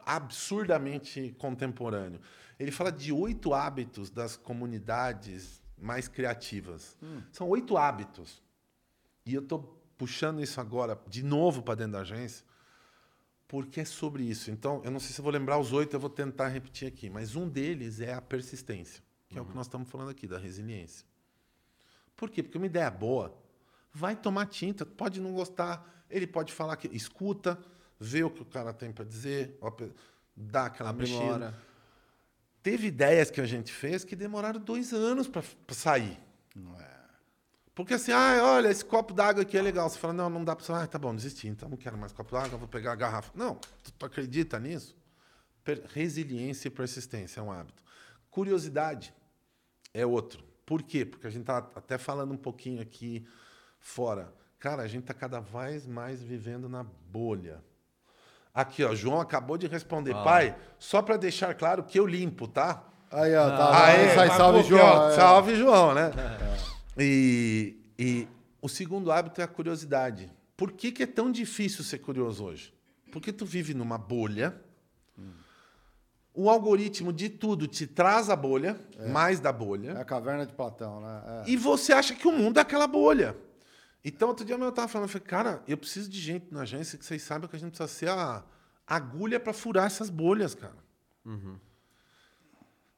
absurdamente 0.06 1.36
contemporâneo. 1.38 2.22
Ele 2.60 2.72
fala 2.72 2.92
de 2.92 3.12
oito 3.12 3.54
hábitos 3.54 4.10
das 4.10 4.38
comunidades 4.38 5.62
mais 5.78 6.08
criativas. 6.08 6.96
São 7.32 7.50
oito 7.50 7.76
hábitos. 7.76 8.42
E 9.26 9.34
eu 9.34 9.42
estou 9.42 9.82
puxando 9.98 10.42
isso 10.42 10.60
agora 10.60 11.00
de 11.08 11.24
novo 11.24 11.62
para 11.62 11.76
dentro 11.76 11.94
da 11.94 12.00
agência, 12.00 12.46
porque 13.48 13.82
é 13.82 13.86
sobre 13.86 14.24
isso. 14.24 14.50
Então, 14.50 14.82
eu 14.84 14.92
não 14.92 15.00
sei 15.00 15.12
se 15.12 15.20
eu 15.20 15.24
vou 15.24 15.32
lembrar 15.32 15.58
os 15.58 15.74
oito, 15.74 15.96
eu 15.96 16.00
vou 16.00 16.10
tentar 16.10 16.48
repetir 16.48 16.88
aqui. 16.88 17.10
Mas 17.10 17.36
um 17.36 17.48
deles 17.48 18.00
é 18.00 18.14
a 18.14 18.22
persistência, 18.22 19.04
que 19.30 19.38
é 19.38 19.42
o 19.42 19.46
que 19.46 19.54
nós 19.54 19.66
estamos 19.66 19.90
falando 19.90 20.10
aqui, 20.10 20.28
da 20.28 20.38
resiliência. 20.38 21.06
Por 22.16 22.30
quê? 22.30 22.42
Porque 22.42 22.58
uma 22.58 22.68
ideia 22.68 22.90
boa 22.90 23.38
vai 23.94 24.16
tomar 24.16 24.46
tinta, 24.46 24.86
pode 24.86 25.20
não 25.20 25.34
gostar, 25.34 26.06
ele 26.10 26.26
pode 26.26 26.54
falar 26.54 26.78
que 26.78 26.88
escuta, 26.96 27.60
vê 28.00 28.24
o 28.24 28.30
que 28.30 28.42
o 28.42 28.46
cara 28.46 28.74
tem 28.74 28.92
para 28.92 29.06
dizer, 29.06 29.60
dá 30.36 30.68
aquela 30.68 30.94
mexida. 30.94 31.20
Aprimora. 31.20 31.72
Teve 32.64 32.88
ideias 32.88 33.32
que 33.32 33.42
a 33.42 33.46
gente 33.46 33.72
fez 33.72 34.04
que 34.04 34.16
demoraram 34.16 34.60
dois 34.60 34.94
anos 34.94 35.28
para 35.28 35.44
sair. 35.70 36.18
Não 36.56 36.80
é. 36.80 36.91
Porque 37.74 37.94
assim, 37.94 38.12
ah, 38.12 38.40
olha, 38.44 38.68
esse 38.70 38.84
copo 38.84 39.14
d'água 39.14 39.44
aqui 39.44 39.58
é 39.58 39.62
legal. 39.62 39.90
Você 39.90 39.98
fala, 39.98 40.14
não, 40.14 40.30
não 40.30 40.44
dá 40.44 40.56
para. 40.56 40.84
Ah, 40.84 40.88
tá 40.88 41.00
bom, 41.00 41.16
desisti, 41.16 41.48
então 41.48 41.70
não 41.70 41.78
quero 41.78 41.98
mais 41.98 42.12
copo 42.12 42.32
d'água, 42.32 42.58
vou 42.58 42.68
pegar 42.68 42.92
a 42.92 42.96
garrafa. 42.96 43.32
Não, 43.34 43.56
tu, 43.84 43.92
tu 43.98 44.06
acredita 44.06 44.60
nisso? 44.60 44.96
Per- 45.64 45.84
resiliência 45.94 46.68
e 46.68 46.72
persistência 46.72 47.40
é 47.40 47.44
um 47.44 47.52
hábito. 47.52 47.82
Curiosidade 48.30 49.14
é 49.94 50.06
outro. 50.06 50.44
Por 50.66 50.84
quê? 50.84 51.06
Porque 51.06 51.28
a 51.28 51.30
gente 51.30 51.46
tá 51.46 51.58
até 51.76 51.98
falando 51.98 52.34
um 52.34 52.38
pouquinho 52.38 52.82
aqui 52.82 53.26
fora. 53.80 54.34
Cara, 54.60 54.84
a 54.84 54.88
gente 54.88 55.04
tá 55.06 55.14
cada 55.14 55.40
vez 55.40 55.88
mais 55.88 56.22
vivendo 56.22 56.68
na 56.70 56.84
bolha. 56.84 57.64
Aqui, 58.54 58.84
ó, 58.84 58.94
João 58.94 59.20
acabou 59.22 59.58
de 59.58 59.66
responder, 59.68 60.14
pai, 60.14 60.56
só 60.78 61.02
para 61.02 61.16
deixar 61.18 61.54
claro 61.56 61.84
que 61.84 61.98
eu 62.00 62.06
limpo, 62.06 62.48
tá? 62.48 62.84
Aí, 63.10 63.34
ó, 63.36 63.50
tá. 63.50 63.86
Aê, 63.86 64.16
sai, 64.16 64.28
mas 64.28 64.38
salve, 64.38 64.60
porque, 64.60 64.70
João. 64.78 64.98
ó, 64.98 65.10
é. 65.10 65.16
Salve, 65.16 65.56
João, 65.56 65.94
né? 65.94 66.12
E, 66.98 67.78
e 67.98 68.28
o 68.62 68.68
segundo 68.68 69.12
hábito 69.12 69.42
é 69.42 69.44
a 69.44 69.48
curiosidade. 69.48 70.32
Por 70.56 70.72
que, 70.72 70.92
que 70.92 71.04
é 71.04 71.08
tão 71.08 71.32
difícil 71.32 71.84
ser 71.84 72.00
curioso 72.00 72.44
hoje? 72.44 72.74
Porque 73.12 73.34
tu 73.34 73.46
vive 73.46 73.74
numa 73.74 73.98
bolha. 73.98 74.60
O 76.34 76.50
algoritmo 76.50 77.12
de 77.12 77.28
tudo 77.30 77.68
te 77.68 77.86
traz 77.86 78.30
a 78.30 78.36
bolha, 78.36 78.80
mais 79.10 79.40
da 79.40 79.52
bolha. 79.52 79.92
É 79.92 80.02
a 80.02 80.06
caverna 80.06 80.46
de 80.46 80.54
Platão, 80.54 81.02
né? 81.02 81.24
É. 81.46 81.50
E 81.50 81.58
você 81.58 81.92
acha 81.92 82.16
que 82.16 82.26
o 82.28 82.32
mundo 82.32 82.58
é 82.58 82.62
aquela 82.62 82.88
bolha. 82.88 83.36
Então, 84.04 84.30
outro 84.30 84.46
dia 84.46 84.56
eu 84.56 84.70
estava 84.70 84.88
falando, 84.88 85.08
eu 85.08 85.12
falei, 85.12 85.28
cara, 85.28 85.64
eu 85.68 85.78
preciso 85.78 86.10
de 86.10 86.20
gente 86.20 86.48
na 86.52 86.62
agência 86.62 86.98
que 86.98 87.06
vocês 87.06 87.22
sabem 87.22 87.50
que 87.50 87.56
a 87.56 87.60
gente 87.60 87.72
precisa 87.72 87.88
ser 87.88 88.10
a 88.10 88.44
agulha 88.88 89.40
para 89.40 89.54
furar 89.54 89.86
essas 89.86 90.10
bolhas, 90.10 90.56
cara. 90.56 90.78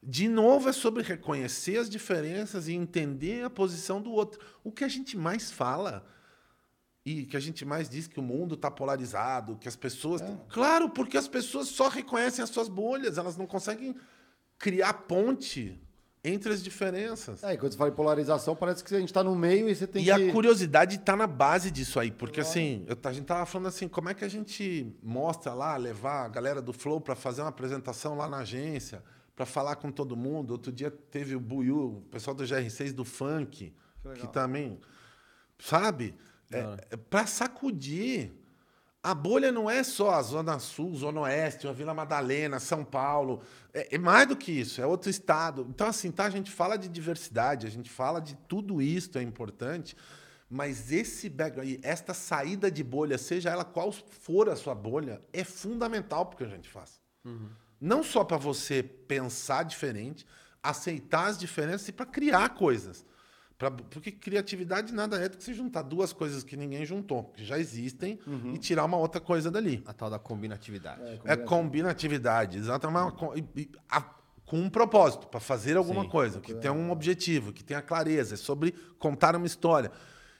De 0.06 0.28
novo, 0.28 0.68
é 0.68 0.72
sobre 0.72 1.02
reconhecer 1.02 1.78
as 1.78 1.88
diferenças 1.88 2.68
e 2.68 2.74
entender 2.74 3.44
a 3.44 3.50
posição 3.50 4.00
do 4.00 4.12
outro. 4.12 4.40
O 4.62 4.70
que 4.70 4.84
a 4.84 4.88
gente 4.88 5.16
mais 5.16 5.50
fala 5.50 6.04
e 7.04 7.24
que 7.24 7.36
a 7.36 7.40
gente 7.40 7.64
mais 7.64 7.88
diz 7.88 8.06
que 8.06 8.18
o 8.18 8.22
mundo 8.22 8.54
está 8.54 8.70
polarizado, 8.70 9.56
que 9.56 9.68
as 9.68 9.76
pessoas. 9.76 10.22
Claro, 10.48 10.88
porque 10.90 11.16
as 11.16 11.28
pessoas 11.28 11.68
só 11.68 11.88
reconhecem 11.88 12.42
as 12.42 12.50
suas 12.50 12.68
bolhas, 12.68 13.18
elas 13.18 13.36
não 13.36 13.46
conseguem 13.46 13.94
criar 14.58 14.92
ponte 14.92 15.80
entre 16.22 16.50
as 16.50 16.62
diferenças. 16.62 17.44
É, 17.44 17.52
e 17.52 17.58
quando 17.58 17.72
você 17.72 17.78
fala 17.78 17.90
em 17.90 17.94
polarização, 17.94 18.56
parece 18.56 18.82
que 18.82 18.94
a 18.94 18.98
gente 18.98 19.12
tá 19.12 19.22
no 19.22 19.36
meio 19.36 19.68
e 19.68 19.74
você 19.74 19.86
tem 19.86 20.00
E 20.02 20.06
que... 20.06 20.10
a 20.10 20.32
curiosidade 20.32 20.96
está 20.96 21.14
na 21.14 21.26
base 21.26 21.70
disso 21.70 22.00
aí, 22.00 22.10
porque 22.10 22.40
assim, 22.40 22.86
eu, 22.88 22.96
a 23.04 23.12
gente 23.12 23.26
tava 23.26 23.44
falando 23.44 23.66
assim, 23.66 23.86
como 23.86 24.08
é 24.08 24.14
que 24.14 24.24
a 24.24 24.28
gente 24.28 24.96
mostra 25.02 25.52
lá, 25.52 25.76
levar 25.76 26.24
a 26.24 26.28
galera 26.28 26.62
do 26.62 26.72
Flow 26.72 26.98
para 26.98 27.14
fazer 27.14 27.42
uma 27.42 27.50
apresentação 27.50 28.16
lá 28.16 28.26
na 28.26 28.38
agência, 28.38 29.02
para 29.34 29.44
falar 29.44 29.76
com 29.76 29.90
todo 29.90 30.16
mundo. 30.16 30.52
Outro 30.52 30.70
dia 30.70 30.90
teve 30.90 31.34
o 31.34 31.40
Buiu, 31.40 31.98
o 31.98 32.00
pessoal 32.10 32.34
do 32.34 32.44
GR6 32.44 32.92
do 32.92 33.04
funk, 33.04 33.74
que, 34.14 34.26
também, 34.28 34.80
sabe? 35.58 36.14
É, 36.50 36.96
para 36.96 37.26
sacudir. 37.26 38.32
A 39.02 39.14
bolha 39.14 39.52
não 39.52 39.68
é 39.68 39.82
só 39.82 40.12
a 40.12 40.22
Zona 40.22 40.58
Sul, 40.58 40.94
Zona 40.96 41.20
Oeste, 41.22 41.68
a 41.68 41.72
Vila 41.72 41.92
Madalena, 41.92 42.58
São 42.58 42.82
Paulo. 42.82 43.42
É, 43.72 43.96
é 43.96 43.98
mais 43.98 44.26
do 44.26 44.34
que 44.34 44.50
isso, 44.50 44.80
é 44.80 44.86
outro 44.86 45.10
estado. 45.10 45.66
Então, 45.68 45.86
assim, 45.86 46.10
tá, 46.10 46.24
a 46.24 46.30
gente 46.30 46.50
fala 46.50 46.78
de 46.78 46.88
diversidade, 46.88 47.66
a 47.66 47.70
gente 47.70 47.90
fala 47.90 48.18
de 48.18 48.34
tudo 48.48 48.80
isso, 48.80 49.18
é 49.18 49.22
importante. 49.22 49.94
Mas 50.48 50.90
esse 50.90 51.28
background, 51.28 51.78
esta 51.82 52.14
saída 52.14 52.70
de 52.70 52.82
bolha, 52.82 53.18
seja 53.18 53.50
ela 53.50 53.64
qual 53.64 53.92
for 53.92 54.48
a 54.48 54.56
sua 54.56 54.74
bolha, 54.74 55.20
é 55.34 55.44
fundamental 55.44 56.24
para 56.24 56.34
o 56.34 56.38
que 56.38 56.44
a 56.44 56.48
gente 56.48 56.68
faz. 56.70 56.98
Não 57.84 58.02
só 58.02 58.24
para 58.24 58.38
você 58.38 58.82
pensar 58.82 59.62
diferente, 59.64 60.24
aceitar 60.62 61.26
as 61.26 61.36
diferenças 61.38 61.86
e 61.88 61.92
para 61.92 62.06
criar 62.06 62.48
coisas. 62.50 63.04
Pra- 63.58 63.70
porque 63.70 64.10
criatividade 64.10 64.92
nada 64.92 65.16
é 65.18 65.28
do 65.28 65.36
que 65.36 65.44
você 65.44 65.52
juntar 65.52 65.82
duas 65.82 66.10
coisas 66.10 66.42
que 66.42 66.56
ninguém 66.56 66.86
juntou, 66.86 67.24
que 67.36 67.44
já 67.44 67.58
existem, 67.58 68.18
e 68.54 68.58
tirar 68.58 68.84
uma 68.86 68.96
outra 68.96 69.20
coisa 69.20 69.50
dali. 69.50 69.82
A 69.86 69.92
tal 69.92 70.08
da 70.08 70.18
combinatividade. 70.18 71.20
É 71.26 71.36
combinatividade, 71.36 72.56
exatamente. 72.56 73.02
uma 73.02 73.12
co- 73.12 73.36
e- 73.36 73.44
e 73.54 73.70
a- 73.88 74.14
com 74.46 74.58
um 74.58 74.70
propósito, 74.70 75.26
para 75.28 75.38
fazer 75.40 75.76
alguma 75.76 76.02
Sim. 76.04 76.08
coisa, 76.08 76.40
que 76.40 76.54
tenha 76.54 76.72
um 76.72 76.90
objetivo, 76.90 77.52
que 77.52 77.62
tenha 77.62 77.82
clareza, 77.82 78.34
é 78.34 78.36
sobre 78.38 78.72
contar 78.98 79.36
uma 79.36 79.46
história. 79.46 79.90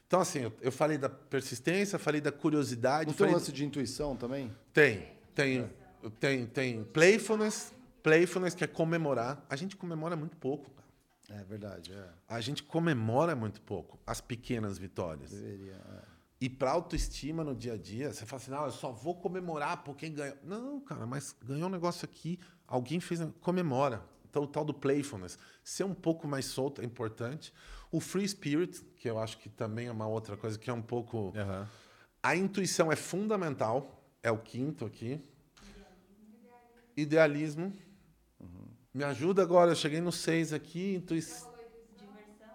Então, 0.07 0.21
assim, 0.21 0.41
eu, 0.41 0.53
eu 0.63 0.73
falei 0.73 0.97
da 0.99 1.09
persistência, 1.11 1.99
falei 1.99 2.21
da 2.21 2.33
curiosidade. 2.33 3.07
Não 3.07 3.13
tem 3.15 3.27
um 3.27 3.29
falei- 3.29 3.35
lance 3.35 3.53
de 3.53 3.65
intuição 3.65 4.17
também? 4.17 4.51
Tem, 4.73 5.09
tem, 5.35 5.71
tem, 6.11 6.47
tem 6.47 6.85
playfulness, 6.85 7.73
playfulness 8.03 8.55
que 8.55 8.65
é 8.65 8.67
comemorar. 8.67 9.45
A 9.49 9.57
gente 9.57 9.77
comemora 9.77 10.17
muito 10.17 10.37
pouco, 10.37 10.71
cara. 10.71 11.41
É 11.41 11.45
verdade, 11.45 11.93
é. 11.93 12.09
A 12.29 12.41
gente 12.41 12.63
comemora 12.63 13.35
muito 13.35 13.61
pouco 13.63 13.99
as 14.07 14.21
pequenas 14.21 14.79
vitórias. 14.79 15.31
Deveria. 15.31 15.73
é. 15.73 16.15
E 16.41 16.51
para 16.51 16.73
autoestima 16.73 17.43
no 17.43 17.55
dia 17.55 17.73
a 17.73 17.77
dia, 17.79 18.13
você 18.13 18.27
fala 18.27 18.43
assim: 18.43 18.51
não, 18.51 18.65
eu 18.65 18.71
só 18.71 18.93
vou 18.93 19.15
comemorar 19.15 19.83
por 19.83 19.97
quem 19.97 20.13
ganhou. 20.13 20.37
Não, 20.45 20.81
cara, 20.81 21.07
mas 21.07 21.35
ganhou 21.43 21.69
um 21.69 21.73
negócio 21.73 22.05
aqui, 22.05 22.39
alguém 22.67 23.01
fez, 23.01 23.21
comemora. 23.41 24.03
Então, 24.29 24.43
o 24.43 24.47
tal 24.47 24.65
do 24.65 24.75
playfulness. 24.75 25.39
Ser 25.63 25.85
um 25.85 25.95
pouco 25.95 26.27
mais 26.27 26.45
solto 26.45 26.83
é 26.83 26.85
importante. 26.85 27.55
O 27.91 28.01
free 28.01 28.29
spirit, 28.29 28.85
que 28.97 29.09
eu 29.09 29.19
acho 29.19 29.39
que 29.39 29.49
também 29.49 29.87
é 29.87 29.93
uma 29.93 30.09
outra 30.09 30.37
coisa 30.37 30.59
que 30.59 30.69
é 30.69 30.73
um 30.73 30.83
pouco. 30.83 31.33
Aham. 31.37 31.69
A 32.21 32.35
intuição 32.35 32.91
é 32.91 32.97
fundamental, 32.97 34.05
é 34.23 34.31
o 34.31 34.39
quinto 34.39 34.85
aqui. 34.85 35.21
Idealismo. 36.97 37.73
Me 38.93 39.03
ajuda 39.03 39.43
agora, 39.43 39.73
eu 39.73 39.77
cheguei 39.77 40.01
no 40.01 40.13
seis 40.13 40.53
aqui. 40.53 40.95
Intui... 40.95 41.19
Diversão, 41.19 41.51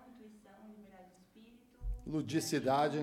intuição, 0.08 0.52
liberdade 0.70 1.10
de 1.12 1.22
espírito, 1.22 1.78
Ludicidade, 2.08 2.98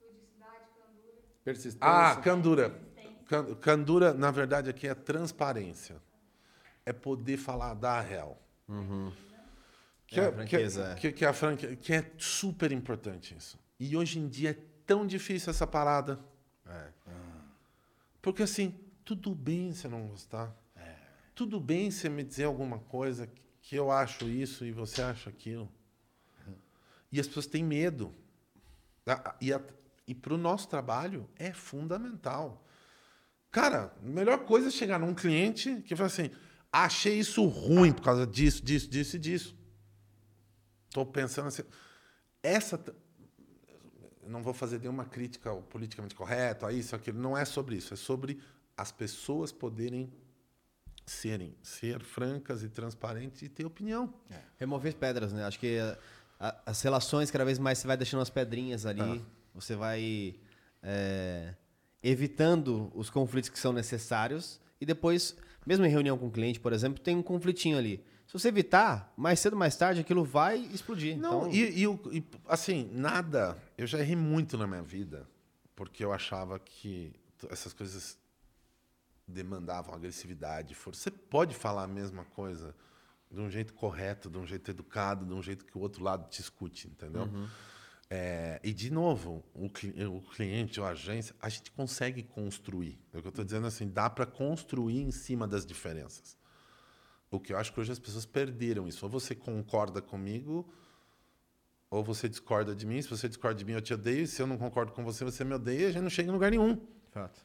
ludicidade, 0.00 0.64
candura, 0.76 1.12
persistência. 1.44 1.78
Ah, 1.80 2.16
candura. 2.16 2.80
Can- 3.26 3.54
Candura, 3.56 4.14
na 4.14 4.30
verdade, 4.30 4.70
aqui 4.70 4.86
é 4.86 4.94
transparência. 4.94 5.96
É 6.86 6.92
poder 6.92 7.36
falar 7.36 7.74
da 7.74 8.00
real. 8.00 8.40
Que 10.06 10.20
É, 10.20 10.24
é, 10.24 10.26
a 10.28 10.32
franqueza, 10.32 10.94
que, 10.94 11.06
é. 11.08 11.10
que, 11.10 11.18
que 11.18 11.24
é 11.24 11.28
a 11.28 11.32
franquia, 11.32 11.76
que 11.76 11.92
é 11.92 12.10
super 12.16 12.70
importante 12.72 13.36
isso. 13.36 13.58
E 13.78 13.96
hoje 13.96 14.18
em 14.18 14.28
dia 14.28 14.50
é 14.50 14.58
tão 14.86 15.06
difícil 15.06 15.50
essa 15.50 15.66
parada. 15.66 16.18
É. 16.66 16.88
Porque 18.22 18.42
assim, 18.42 18.74
tudo 19.04 19.34
bem 19.34 19.72
você 19.72 19.88
não 19.88 20.06
gostar. 20.06 20.54
Tudo 21.38 21.60
bem 21.60 21.88
você 21.88 22.08
me 22.08 22.24
dizer 22.24 22.46
alguma 22.46 22.80
coisa 22.80 23.30
que 23.62 23.76
eu 23.76 23.92
acho 23.92 24.28
isso 24.28 24.64
e 24.64 24.72
você 24.72 25.00
acha 25.00 25.30
aquilo. 25.30 25.70
E 27.12 27.20
as 27.20 27.28
pessoas 27.28 27.46
têm 27.46 27.62
medo. 27.62 28.12
A- 29.06 29.30
a- 29.30 29.36
E, 29.40 29.50
e 30.08 30.14
para 30.16 30.34
o 30.34 30.36
nosso 30.36 30.66
trabalho 30.68 31.30
é 31.36 31.52
fundamental. 31.52 32.66
Cara, 33.52 33.94
a 34.02 34.04
melhor 34.04 34.44
coisa 34.46 34.66
é 34.66 34.70
chegar 34.72 34.98
num 34.98 35.14
cliente 35.14 35.80
que 35.82 35.94
fala 35.94 36.08
assim: 36.08 36.28
achei 36.72 37.16
isso 37.20 37.46
ruim 37.46 37.92
por 37.92 38.02
causa 38.02 38.26
disso, 38.26 38.60
disso, 38.64 38.90
disso 38.90 39.14
e 39.14 39.18
disso. 39.20 39.56
Estou 40.88 41.06
pensando 41.06 41.46
assim. 41.46 41.62
Essa. 42.42 42.82
não 44.26 44.42
vou 44.42 44.52
fazer 44.52 44.80
nenhuma 44.80 45.04
crítica 45.04 45.50
ao 45.50 45.62
politicamente 45.62 46.16
correto, 46.16 46.66
a 46.66 46.72
isso, 46.72 46.96
aquilo. 46.96 47.20
Não 47.20 47.38
é 47.38 47.44
sobre 47.44 47.76
isso. 47.76 47.94
É 47.94 47.96
sobre 47.96 48.40
as 48.76 48.90
pessoas 48.90 49.52
poderem 49.52 50.12
serem, 51.08 51.54
ser 51.62 52.00
francas 52.02 52.62
e 52.62 52.68
transparentes 52.68 53.42
e 53.42 53.48
ter 53.48 53.64
opinião. 53.64 54.12
Remover 54.58 54.94
pedras, 54.96 55.32
né? 55.32 55.44
Acho 55.44 55.58
que 55.58 55.78
a- 55.78 55.98
a- 56.38 56.56
as 56.66 56.80
relações, 56.82 57.30
cada 57.30 57.44
vez 57.44 57.58
mais 57.58 57.78
você 57.78 57.86
vai 57.86 57.96
deixando 57.96 58.20
as 58.20 58.30
pedrinhas 58.30 58.86
ali, 58.86 59.24
você 59.54 59.74
vai 59.74 60.34
é, 60.82 61.54
evitando 62.02 62.90
os 62.94 63.10
conflitos 63.10 63.50
que 63.50 63.58
são 63.58 63.72
necessários 63.72 64.60
e 64.80 64.86
depois, 64.86 65.36
mesmo 65.66 65.84
em 65.84 65.88
reunião 65.88 66.16
com 66.16 66.28
o 66.28 66.30
cliente, 66.30 66.60
por 66.60 66.72
exemplo, 66.72 67.00
tem 67.02 67.16
um 67.16 67.22
conflitinho 67.22 67.76
ali. 67.76 68.02
Se 68.26 68.32
você 68.34 68.48
evitar, 68.48 69.12
mais 69.16 69.40
cedo 69.40 69.54
ou 69.54 69.58
mais 69.58 69.74
tarde 69.74 70.00
aquilo 70.00 70.22
vai 70.24 70.58
explodir. 70.72 71.16
Não, 71.18 71.48
então, 71.48 71.52
e, 71.52 71.84
e 72.14 72.18
e, 72.18 72.24
assim, 72.46 72.88
nada. 72.92 73.56
Eu 73.76 73.86
já 73.86 73.98
errei 73.98 74.14
muito 74.16 74.56
na 74.58 74.66
minha 74.66 74.82
vida, 74.82 75.26
porque 75.74 76.04
eu 76.04 76.12
achava 76.12 76.58
que 76.58 77.12
essas 77.50 77.72
coisas 77.72 78.18
demandavam 79.30 79.94
agressividade, 79.94 80.74
força. 80.74 81.02
Você 81.02 81.10
pode 81.10 81.54
falar 81.54 81.84
a 81.84 81.88
mesma 81.88 82.24
coisa 82.24 82.74
de 83.30 83.40
um 83.40 83.50
jeito 83.50 83.74
correto, 83.74 84.30
de 84.30 84.38
um 84.38 84.46
jeito 84.46 84.70
educado, 84.70 85.26
de 85.26 85.34
um 85.34 85.42
jeito 85.42 85.64
que 85.64 85.76
o 85.76 85.80
outro 85.80 86.02
lado 86.02 86.28
te 86.28 86.40
escute, 86.40 86.88
entendeu? 86.88 87.28
É, 88.10 88.58
e, 88.64 88.72
de 88.72 88.90
novo, 88.90 89.44
o, 89.54 89.66
o 89.66 90.22
cliente 90.22 90.80
ou 90.80 90.86
a 90.86 90.90
agência, 90.90 91.34
a 91.42 91.48
gente 91.50 91.70
consegue 91.70 92.22
construir. 92.22 92.98
É 93.12 93.18
o 93.18 93.20
que 93.20 93.28
eu 93.28 93.30
estou 93.30 93.44
dizendo 93.44 93.66
assim, 93.66 93.86
dá 93.86 94.08
para 94.08 94.24
construir 94.24 95.02
em 95.02 95.10
cima 95.10 95.46
das 95.46 95.66
diferenças. 95.66 96.38
O 97.30 97.38
que 97.38 97.52
eu 97.52 97.58
acho 97.58 97.70
que 97.70 97.78
hoje 97.78 97.92
as 97.92 97.98
pessoas 97.98 98.24
perderam 98.24 98.88
isso. 98.88 99.04
Ou 99.04 99.10
você 99.10 99.34
concorda 99.34 100.00
comigo, 100.00 100.66
ou 101.90 102.02
você 102.02 102.30
discorda 102.30 102.74
de 102.74 102.86
mim. 102.86 103.02
Se 103.02 103.10
você 103.10 103.28
discorda 103.28 103.58
de 103.58 103.64
mim, 103.66 103.72
eu 103.72 103.82
te 103.82 103.92
odeio. 103.92 104.26
Se 104.26 104.40
eu 104.40 104.46
não 104.46 104.56
concordo 104.56 104.92
com 104.92 105.04
você, 105.04 105.22
você 105.22 105.44
me 105.44 105.52
odeia. 105.52 105.82
E 105.82 105.86
a 105.86 105.92
gente 105.92 106.02
não 106.02 106.10
chega 106.10 106.30
em 106.30 106.32
lugar 106.32 106.50
nenhum. 106.50 106.80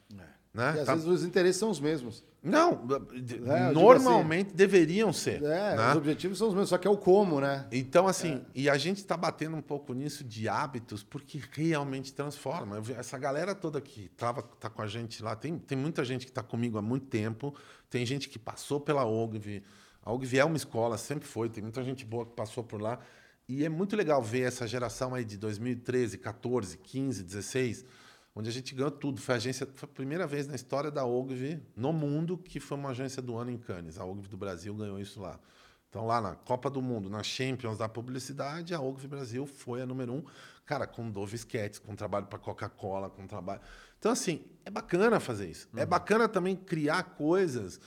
fato. 0.08 0.33
Né? 0.54 0.74
E 0.76 0.80
às 0.80 0.86
Tá- 0.86 0.94
vezes 0.94 1.08
os 1.08 1.24
interesses 1.24 1.58
são 1.58 1.68
os 1.68 1.80
mesmos. 1.80 2.22
Não, 2.40 2.86
É, 3.12 3.20
digo 3.20 3.44
normalmente 3.72 4.54
deveriam 4.54 5.12
ser. 5.12 5.42
É, 5.42 5.74
né? 5.76 5.90
os 5.90 5.96
objetivos 5.96 6.38
são 6.38 6.46
os 6.48 6.54
mesmos, 6.54 6.68
só 6.68 6.78
que 6.78 6.86
é 6.86 6.90
o 6.90 6.96
como, 6.96 7.40
né? 7.40 7.66
Então, 7.72 8.06
assim, 8.06 8.44
e 8.54 8.68
a 8.70 8.76
gente 8.76 8.98
está 8.98 9.16
batendo 9.16 9.56
um 9.56 9.62
pouco 9.62 9.92
nisso 9.94 10.22
de 10.22 10.48
hábitos, 10.48 11.02
porque 11.02 11.40
realmente 11.52 12.12
transforma. 12.12 12.80
Essa 12.96 13.18
galera 13.18 13.54
toda 13.54 13.80
que 13.80 14.08
tava, 14.10 14.42
tá 14.42 14.70
com 14.70 14.82
a 14.82 14.86
gente 14.86 15.22
lá, 15.22 15.34
tem, 15.34 15.58
tem 15.58 15.76
muita 15.76 16.04
gente 16.04 16.24
que 16.26 16.30
está 16.30 16.42
comigo 16.42 16.78
há 16.78 16.82
muito 16.82 17.06
tempo, 17.06 17.52
tem 17.90 18.04
gente 18.06 18.28
que 18.28 18.38
passou 18.38 18.78
pela 18.78 19.04
OGV. 19.04 19.62
A 20.04 20.12
OGV 20.12 20.38
é 20.38 20.44
uma 20.44 20.56
escola, 20.56 20.98
sempre 20.98 21.26
foi, 21.26 21.48
tem 21.48 21.62
muita 21.62 21.82
gente 21.82 22.04
boa 22.04 22.26
que 22.26 22.32
passou 22.34 22.62
por 22.62 22.80
lá. 22.80 23.00
E 23.48 23.64
é 23.64 23.68
muito 23.68 23.96
legal 23.96 24.22
ver 24.22 24.42
essa 24.42 24.66
geração 24.68 25.14
aí 25.14 25.24
de 25.24 25.36
2013, 25.38 26.18
14, 26.18 26.76
15, 26.78 27.22
16, 27.24 27.84
onde 28.34 28.48
a 28.48 28.52
gente 28.52 28.74
ganhou 28.74 28.90
tudo. 28.90 29.20
Foi 29.20 29.34
a 29.34 29.36
agência, 29.36 29.68
foi 29.74 29.88
a 29.88 29.92
primeira 29.92 30.26
vez 30.26 30.46
na 30.46 30.54
história 30.54 30.90
da 30.90 31.04
OGV 31.04 31.60
no 31.76 31.92
mundo 31.92 32.36
que 32.36 32.58
foi 32.58 32.76
uma 32.76 32.90
agência 32.90 33.22
do 33.22 33.36
ano 33.36 33.50
em 33.50 33.58
Cannes. 33.58 33.98
A 33.98 34.04
OGV 34.04 34.28
do 34.28 34.36
Brasil 34.36 34.74
ganhou 34.74 34.98
isso 34.98 35.20
lá. 35.20 35.38
Então, 35.94 36.04
lá 36.06 36.20
na 36.20 36.34
Copa 36.34 36.68
do 36.68 36.82
Mundo, 36.82 37.08
na 37.08 37.22
Champions 37.22 37.78
da 37.78 37.88
publicidade, 37.88 38.74
a 38.74 38.80
Ogilvy 38.80 39.06
Brasil 39.06 39.46
foi 39.46 39.80
a 39.80 39.86
número 39.86 40.12
um. 40.12 40.24
Cara, 40.66 40.88
com 40.88 41.08
Dove 41.08 41.36
Sketches, 41.36 41.78
com 41.78 41.94
trabalho 41.94 42.26
para 42.26 42.36
Coca-Cola, 42.36 43.08
com 43.08 43.28
trabalho. 43.28 43.60
Então, 43.96 44.10
assim, 44.10 44.44
é 44.64 44.70
bacana 44.72 45.20
fazer 45.20 45.48
isso. 45.48 45.68
É 45.76 45.86
bacana 45.86 46.28
também 46.28 46.56
criar 46.56 47.04
coisas 47.04 47.78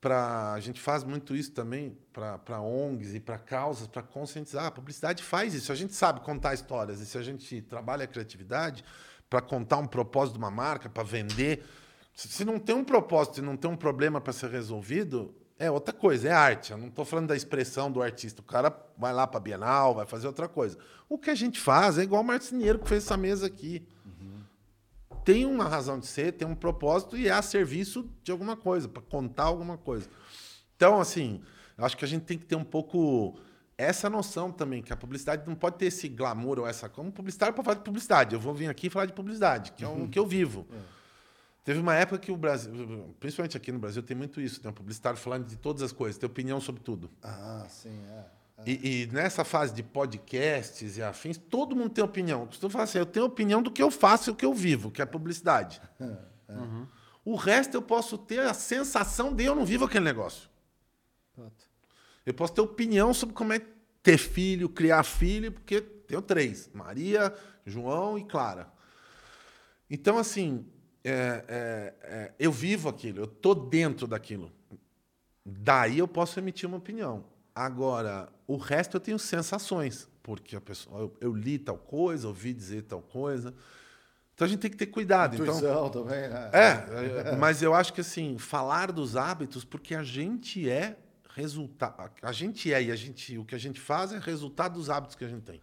para. 0.00 0.52
A 0.52 0.60
gente 0.60 0.80
faz 0.80 1.02
muito 1.02 1.34
isso 1.34 1.50
também 1.50 1.98
para 2.12 2.60
ONGs 2.60 3.16
e 3.16 3.18
para 3.18 3.36
causas, 3.36 3.88
para 3.88 4.00
conscientizar. 4.04 4.66
A 4.66 4.70
publicidade 4.70 5.20
faz 5.20 5.54
isso. 5.54 5.72
A 5.72 5.74
gente 5.74 5.92
sabe 5.92 6.20
contar 6.20 6.54
histórias 6.54 7.00
e 7.00 7.06
se 7.06 7.18
a 7.18 7.22
gente 7.22 7.60
trabalha 7.62 8.04
a 8.04 8.06
criatividade 8.06 8.84
para 9.34 9.42
contar 9.42 9.78
um 9.78 9.86
propósito 9.88 10.34
de 10.34 10.38
uma 10.38 10.50
marca, 10.50 10.88
para 10.88 11.02
vender. 11.02 11.64
Se 12.14 12.44
não 12.44 12.56
tem 12.60 12.72
um 12.72 12.84
propósito 12.84 13.40
e 13.40 13.42
não 13.42 13.56
tem 13.56 13.68
um 13.68 13.76
problema 13.76 14.20
para 14.20 14.32
ser 14.32 14.48
resolvido, 14.48 15.34
é 15.58 15.68
outra 15.68 15.92
coisa, 15.92 16.28
é 16.28 16.30
arte. 16.30 16.70
Eu 16.70 16.78
não 16.78 16.86
estou 16.86 17.04
falando 17.04 17.26
da 17.26 17.34
expressão 17.34 17.90
do 17.90 18.00
artista. 18.00 18.40
O 18.40 18.44
cara 18.44 18.72
vai 18.96 19.12
lá 19.12 19.26
para 19.26 19.38
a 19.38 19.40
Bienal, 19.40 19.92
vai 19.92 20.06
fazer 20.06 20.28
outra 20.28 20.46
coisa. 20.46 20.78
O 21.08 21.18
que 21.18 21.30
a 21.30 21.34
gente 21.34 21.58
faz 21.58 21.98
é 21.98 22.04
igual 22.04 22.22
o 22.22 22.24
marceneiro 22.24 22.78
que 22.78 22.88
fez 22.88 23.02
essa 23.02 23.16
mesa 23.16 23.48
aqui. 23.48 23.84
Tem 25.24 25.44
uma 25.44 25.64
razão 25.64 25.98
de 25.98 26.06
ser, 26.06 26.34
tem 26.34 26.46
um 26.46 26.54
propósito 26.54 27.16
e 27.16 27.26
é 27.26 27.32
a 27.32 27.42
serviço 27.42 28.08
de 28.22 28.30
alguma 28.30 28.56
coisa, 28.56 28.88
para 28.88 29.02
contar 29.02 29.44
alguma 29.44 29.76
coisa. 29.76 30.08
Então, 30.76 31.00
assim, 31.00 31.42
acho 31.76 31.96
que 31.96 32.04
a 32.04 32.08
gente 32.08 32.22
tem 32.22 32.38
que 32.38 32.46
ter 32.46 32.54
um 32.54 32.62
pouco 32.62 33.36
essa 33.76 34.08
noção 34.08 34.52
também, 34.52 34.82
que 34.82 34.92
a 34.92 34.96
publicidade 34.96 35.46
não 35.46 35.54
pode 35.54 35.78
ter 35.78 35.86
esse 35.86 36.08
glamour 36.08 36.60
ou 36.60 36.66
essa. 36.66 36.88
Como 36.88 37.10
publicitário 37.10 37.54
para 37.54 37.64
falar 37.64 37.76
de 37.76 37.84
publicidade. 37.84 38.34
Eu 38.34 38.40
vou 38.40 38.54
vir 38.54 38.68
aqui 38.68 38.88
falar 38.88 39.06
de 39.06 39.12
publicidade, 39.12 39.72
que 39.72 39.84
é 39.84 39.88
o 39.88 40.08
que 40.08 40.18
eu 40.18 40.26
vivo. 40.26 40.66
Teve 41.64 41.80
uma 41.80 41.94
época 41.94 42.18
que 42.18 42.30
o 42.30 42.36
Brasil, 42.36 43.14
principalmente 43.18 43.56
aqui 43.56 43.72
no 43.72 43.78
Brasil, 43.78 44.02
tem 44.02 44.16
muito 44.16 44.40
isso. 44.40 44.60
Tem 44.60 44.70
um 44.70 44.74
publicitário 44.74 45.18
falando 45.18 45.46
de 45.46 45.56
todas 45.56 45.82
as 45.82 45.92
coisas, 45.92 46.18
tem 46.18 46.26
opinião 46.26 46.60
sobre 46.60 46.82
tudo. 46.82 47.10
Ah, 47.22 47.66
sim, 47.68 48.04
é. 48.10 48.24
E, 48.66 49.02
e 49.02 49.06
nessa 49.06 49.44
fase 49.44 49.74
de 49.74 49.82
podcasts 49.82 50.96
e 50.96 51.02
afins, 51.02 51.36
todo 51.36 51.74
mundo 51.74 51.90
tem 51.90 52.04
opinião. 52.04 52.42
Eu 52.42 52.46
costumo 52.46 52.70
falar 52.70 52.84
assim, 52.84 52.98
eu 52.98 53.06
tenho 53.06 53.26
opinião 53.26 53.62
do 53.62 53.70
que 53.70 53.82
eu 53.82 53.90
faço 53.90 54.30
e 54.30 54.32
o 54.32 54.34
que 54.34 54.44
eu 54.44 54.54
vivo, 54.54 54.90
que 54.90 55.02
é 55.02 55.06
publicidade. 55.06 55.80
Uhum. 56.46 56.86
O 57.24 57.36
resto 57.36 57.74
eu 57.74 57.80
posso 57.80 58.18
ter 58.18 58.40
a 58.40 58.52
sensação 58.52 59.34
de 59.34 59.44
eu 59.44 59.54
não 59.54 59.64
vivo 59.64 59.86
aquele 59.86 60.04
negócio. 60.04 60.48
Eu 62.24 62.34
posso 62.34 62.54
ter 62.54 62.60
opinião 62.60 63.12
sobre 63.12 63.34
como 63.34 63.52
é 63.52 63.60
ter 64.02 64.18
filho, 64.18 64.68
criar 64.68 65.02
filho, 65.02 65.52
porque 65.52 65.80
tenho 65.80 66.22
três: 66.22 66.70
Maria, 66.72 67.34
João 67.64 68.18
e 68.18 68.24
Clara. 68.24 68.72
Então, 69.90 70.18
assim, 70.18 70.66
é, 71.02 71.44
é, 71.48 71.94
é, 72.02 72.32
eu 72.38 72.50
vivo 72.50 72.88
aquilo, 72.88 73.20
eu 73.20 73.26
tô 73.26 73.54
dentro 73.54 74.06
daquilo. 74.06 74.50
Daí 75.44 75.98
eu 75.98 76.08
posso 76.08 76.38
emitir 76.38 76.66
uma 76.66 76.78
opinião. 76.78 77.24
Agora, 77.54 78.28
o 78.46 78.56
resto 78.56 78.96
eu 78.96 79.00
tenho 79.00 79.18
sensações, 79.18 80.08
porque 80.22 80.56
a 80.56 80.60
pessoa, 80.60 81.00
eu, 81.00 81.16
eu 81.20 81.34
li 81.34 81.58
tal 81.58 81.76
coisa, 81.76 82.26
ouvi 82.26 82.52
dizer 82.52 82.82
tal 82.82 83.02
coisa. 83.02 83.54
Então 84.34 84.46
a 84.46 84.48
gente 84.48 84.60
tem 84.60 84.70
que 84.70 84.76
ter 84.76 84.86
cuidado. 84.86 85.34
Então, 85.34 85.56
Intuição 85.56 85.90
também, 85.90 86.28
né? 86.28 86.50
é, 86.52 87.36
mas 87.38 87.62
eu 87.62 87.74
acho 87.74 87.92
que 87.92 88.00
assim, 88.00 88.38
falar 88.38 88.90
dos 88.90 89.14
hábitos, 89.14 89.64
porque 89.64 89.94
a 89.94 90.02
gente 90.02 90.68
é 90.68 90.96
resultado. 91.34 92.10
A 92.22 92.32
gente 92.32 92.72
é 92.72 92.82
e 92.82 92.90
a 92.90 92.96
gente, 92.96 93.36
o 93.38 93.44
que 93.44 93.54
a 93.54 93.58
gente 93.58 93.80
faz 93.80 94.12
é 94.12 94.18
resultado 94.18 94.74
dos 94.74 94.88
hábitos 94.90 95.16
que 95.16 95.24
a 95.24 95.28
gente 95.28 95.42
tem. 95.42 95.60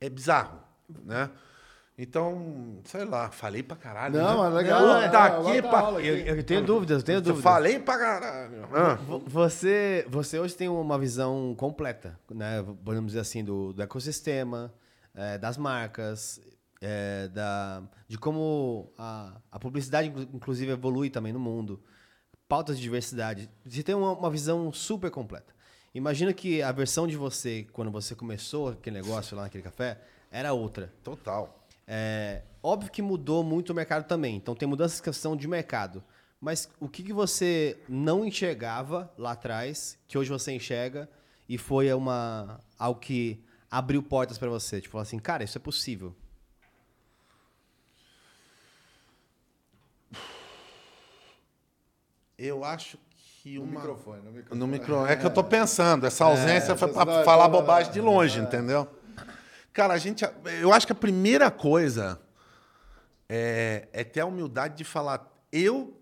É 0.00 0.08
bizarro, 0.08 0.60
né? 1.04 1.30
Então, 1.98 2.78
sei 2.84 3.04
lá, 3.04 3.30
falei 3.30 3.62
pra 3.62 3.76
caralho. 3.76 4.16
Não, 4.18 4.42
né? 4.42 4.48
é 4.48 4.62
legal. 4.62 4.80
Puta 4.80 4.98
é, 5.00 5.04
é, 5.04 5.54
que 5.56 5.62
bota 5.62 5.68
pa- 5.70 5.80
aula 5.80 5.98
aqui. 5.98 6.08
Eu, 6.08 6.16
eu 6.36 6.42
tenho 6.44 6.64
dúvidas, 6.64 6.98
eu 7.00 7.04
tenho 7.04 7.18
Eu 7.18 7.22
dúvidas. 7.22 7.42
falei 7.44 7.78
pra 7.78 7.98
caralho. 7.98 8.68
Ah. 8.74 8.94
Vo- 8.94 9.22
Você, 9.26 10.06
você 10.08 10.38
hoje 10.38 10.54
tem 10.56 10.66
uma 10.68 10.98
visão 10.98 11.54
completa, 11.58 12.18
né? 12.30 12.64
Podemos 12.84 13.08
dizer 13.08 13.20
assim, 13.20 13.44
do, 13.44 13.74
do 13.74 13.82
ecossistema, 13.82 14.72
eh, 15.14 15.36
das 15.36 15.58
marcas, 15.58 16.40
eh, 16.80 17.28
da, 17.34 17.82
de 18.08 18.16
como 18.16 18.90
a, 18.96 19.36
a 19.52 19.58
publicidade, 19.58 20.08
inclu- 20.08 20.28
inclusive, 20.32 20.72
evolui 20.72 21.10
também 21.10 21.34
no 21.34 21.40
mundo. 21.40 21.82
Pautas 22.50 22.76
de 22.76 22.82
diversidade. 22.82 23.48
Você 23.64 23.80
tem 23.80 23.94
uma, 23.94 24.12
uma 24.12 24.28
visão 24.28 24.72
super 24.72 25.08
completa. 25.08 25.54
Imagina 25.94 26.32
que 26.32 26.60
a 26.60 26.72
versão 26.72 27.06
de 27.06 27.16
você, 27.16 27.64
quando 27.72 27.92
você 27.92 28.12
começou 28.12 28.70
aquele 28.70 29.00
negócio 29.00 29.36
lá 29.36 29.44
naquele 29.44 29.62
café, 29.62 30.00
era 30.32 30.52
outra. 30.52 30.92
Total. 31.04 31.64
É, 31.86 32.42
óbvio 32.60 32.90
que 32.90 33.00
mudou 33.00 33.44
muito 33.44 33.70
o 33.70 33.74
mercado 33.74 34.04
também. 34.04 34.34
Então 34.34 34.56
tem 34.56 34.68
mudanças 34.68 34.98
em 34.98 35.02
questão 35.04 35.36
de 35.36 35.46
mercado. 35.46 36.02
Mas 36.40 36.68
o 36.80 36.88
que, 36.88 37.04
que 37.04 37.12
você 37.12 37.78
não 37.88 38.24
enxergava 38.24 39.08
lá 39.16 39.30
atrás, 39.30 39.96
que 40.08 40.18
hoje 40.18 40.28
você 40.28 40.50
enxerga, 40.50 41.08
e 41.48 41.56
foi 41.56 41.92
uma, 41.94 42.58
algo 42.76 42.98
que 42.98 43.44
abriu 43.70 44.02
portas 44.02 44.38
para 44.38 44.50
você? 44.50 44.80
Tipo, 44.80 44.98
assim, 44.98 45.20
cara, 45.20 45.44
isso 45.44 45.56
é 45.56 45.60
possível. 45.60 46.16
Eu 52.42 52.64
acho 52.64 52.98
que 53.42 53.56
No 53.58 53.64
uma. 53.64 53.80
microfone, 53.80 54.22
no 54.22 54.30
microfone. 54.32 54.58
No 54.60 54.66
micro... 54.66 55.06
É 55.06 55.14
que 55.14 55.26
eu 55.26 55.30
tô 55.30 55.44
pensando, 55.44 56.06
essa 56.06 56.24
ausência 56.24 56.74
foi 56.74 56.88
senão 56.88 57.04
para 57.04 57.22
falar 57.24 57.48
bobagem 57.48 57.92
de 57.92 58.00
longe, 58.00 58.40
entendeu? 58.40 58.88
Cara, 59.72 59.92
a 59.94 59.98
gente. 59.98 60.24
Eu 60.60 60.72
acho 60.72 60.86
que 60.86 60.92
a 60.92 60.96
primeira 60.96 61.50
coisa 61.50 62.20
é, 63.28 63.88
é 63.92 64.02
ter 64.04 64.20
a 64.20 64.26
humildade 64.26 64.76
de 64.78 64.84
falar. 64.84 65.30
Eu 65.52 65.96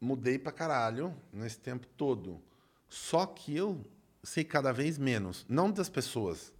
mudei 0.00 0.38
pra 0.38 0.50
caralho 0.52 1.14
nesse 1.32 1.58
tempo 1.58 1.86
todo. 1.96 2.40
Só 2.88 3.24
que 3.24 3.56
eu 3.56 3.80
sei 4.22 4.44
cada 4.44 4.72
vez 4.72 4.98
menos. 4.98 5.44
Não 5.48 5.70
das 5.70 5.88
pessoas, 5.88 6.52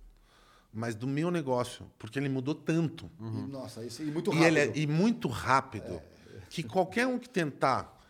mas 0.72 0.94
do 0.94 1.06
meu 1.06 1.30
negócio. 1.30 1.86
Porque 1.98 2.18
ele 2.18 2.28
mudou 2.28 2.54
tanto. 2.54 3.10
E, 3.20 3.24
Nossa, 3.50 3.84
isso 3.84 4.02
e 4.02 4.06
muito 4.06 4.30
E, 4.32 4.34
rápido. 4.34 4.46
ele 4.46 4.58
é, 4.60 4.72
e 4.74 4.86
muito 4.86 5.28
rápido. 5.28 6.00
Que 6.48 6.62
qualquer 6.62 7.06
um 7.06 7.18
que 7.18 7.28
tentar, 7.28 8.00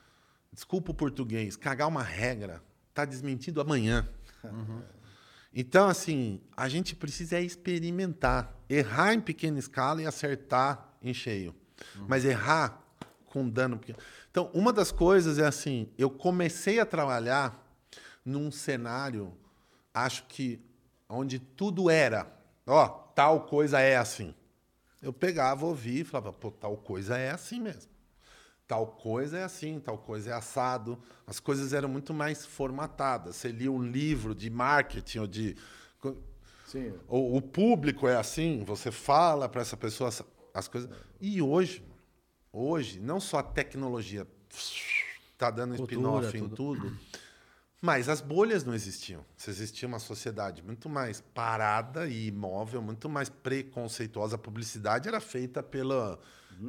desculpa 0.55 0.93
o 0.93 0.95
português, 0.95 1.57
cagar 1.57 1.89
uma 1.89 2.03
regra, 2.03 2.63
tá 2.95 3.05
desmentindo 3.05 3.61
amanhã. 3.61 4.09
Então, 5.57 5.89
assim, 5.89 6.41
a 6.57 6.69
gente 6.69 6.97
precisa 6.97 7.41
experimentar. 7.41 8.53
Errar 8.69 9.15
em 9.15 9.21
pequena 9.21 9.57
escala 9.57 10.03
e 10.03 10.07
acertar 10.07 10.93
em 11.01 11.15
cheio. 11.15 11.55
Mas 12.09 12.25
errar 12.25 12.83
com 13.27 13.49
dano 13.49 13.79
pequeno. 13.79 13.99
Então, 14.33 14.51
uma 14.53 14.73
das 14.73 14.91
coisas 14.91 15.39
é 15.39 15.47
assim, 15.47 15.89
eu 15.97 16.11
comecei 16.11 16.81
a 16.81 16.85
trabalhar 16.85 17.65
num 18.25 18.51
cenário, 18.51 19.33
acho 19.93 20.25
que 20.27 20.61
onde 21.09 21.39
tudo 21.39 21.89
era, 21.89 22.27
ó, 22.67 22.89
tal 22.89 23.47
coisa 23.47 23.79
é 23.79 23.97
assim. 23.97 24.35
Eu 25.01 25.13
pegava, 25.13 25.67
ouvia 25.67 26.01
e 26.01 26.05
falava, 26.05 26.33
pô, 26.33 26.51
tal 26.51 26.77
coisa 26.79 27.17
é 27.17 27.31
assim 27.31 27.61
mesmo. 27.61 27.94
Tal 28.67 28.87
coisa 28.87 29.39
é 29.39 29.45
assim, 29.45 29.79
tal 29.79 29.99
coisa 29.99 30.31
é 30.31 30.33
assado. 30.33 30.99
As 31.27 31.39
coisas 31.39 31.73
eram 31.73 31.89
muito 31.89 32.15
mais 32.15 32.47
formatadas. 32.47 33.37
Você 33.37 33.49
lia 33.49 33.71
um 33.71 33.83
livro 33.83 34.35
de 34.35 34.49
marketing 34.49 35.19
ou 35.19 35.27
de. 35.27 35.55
Sim. 36.67 36.93
O, 37.07 37.37
o 37.37 37.43
público 37.43 38.09
é 38.09 38.17
assim, 38.17 38.65
você 38.65 38.91
fala 38.91 39.49
para 39.49 39.61
essa 39.61 39.77
pessoa 39.77 40.09
as- 40.09 40.25
as 40.55 40.67
coisas. 40.67 40.91
E 41.21 41.41
hoje, 41.43 41.85
hoje, 42.53 42.99
não 43.01 43.21
só 43.21 43.39
a 43.39 43.43
tecnologia 43.43 44.27
está 45.33 45.51
dando 45.51 45.77
Cultura, 45.77 45.95
spin-off 45.95 46.37
em 46.39 46.49
tudo. 46.49 46.57
tudo, 46.57 46.99
mas 47.85 48.09
as 48.09 48.23
bolhas 48.23 48.65
não 48.65 48.73
existiam. 48.73 49.23
Se 49.37 49.51
existia 49.51 49.87
uma 49.87 49.99
sociedade 49.99 50.63
muito 50.63 50.89
mais 50.89 51.21
parada 51.21 52.07
e 52.07 52.29
imóvel, 52.29 52.81
muito 52.81 53.11
mais 53.11 53.29
preconceituosa. 53.29 54.37
A 54.37 54.39
publicidade 54.39 55.07
era 55.07 55.21
feita 55.21 55.63
pela 55.63 56.19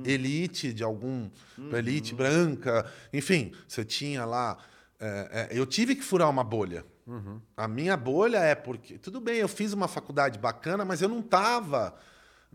elite 0.04 0.74
de 0.74 0.84
algum 0.84 1.30
elite 1.72 2.14
branca, 2.14 2.92
enfim, 3.14 3.54
você 3.66 3.86
tinha 3.86 4.26
lá. 4.26 4.58
é, 5.00 5.50
é, 5.52 5.58
eu 5.58 5.66
tive 5.66 5.96
que 5.96 6.04
furar 6.04 6.30
uma 6.30 6.44
bolha. 6.44 6.86
A 7.56 7.66
minha 7.66 7.96
bolha 7.96 8.40
é 8.40 8.54
porque 8.54 8.98
tudo 8.98 9.22
bem, 9.22 9.38
eu 9.38 9.48
fiz 9.48 9.72
uma 9.72 9.88
faculdade 9.88 10.38
bacana, 10.38 10.84
mas 10.84 11.02
eu 11.02 11.08
não 11.08 11.22
estava 11.22 11.96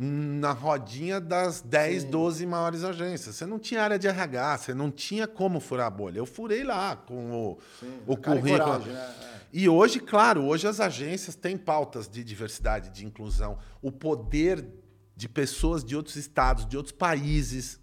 na 0.02 0.52
rodinha 0.52 1.20
das 1.20 1.60
10, 1.60 2.04
12 2.04 2.46
maiores 2.46 2.84
agências. 2.84 3.36
Você 3.36 3.44
não 3.44 3.58
tinha 3.58 3.82
área 3.82 3.98
de 3.98 4.08
RH, 4.08 4.56
você 4.56 4.72
não 4.72 4.90
tinha 4.90 5.28
como 5.28 5.60
furar 5.60 5.88
a 5.88 5.90
bolha. 5.90 6.16
Eu 6.16 6.24
furei 6.24 6.64
lá 6.64 6.96
com 6.96 7.30
o, 7.30 7.58
o 8.06 8.14
e 8.14 8.16
currículo. 8.16 8.58
coragem, 8.58 8.92
né? 8.94 9.14
É. 9.36 9.40
E 9.52 9.68
hoje, 9.68 10.00
claro, 10.00 10.46
hoje 10.46 10.66
as 10.66 10.80
agências 10.80 11.34
têm 11.34 11.54
pautas 11.54 12.08
de 12.08 12.24
diversidade, 12.24 12.88
de 12.88 13.04
inclusão, 13.04 13.58
o 13.82 13.92
poder 13.92 14.66
de 15.14 15.28
pessoas 15.28 15.84
de 15.84 15.94
outros 15.94 16.16
estados, 16.16 16.64
de 16.64 16.78
outros 16.78 16.96
países. 16.96 17.78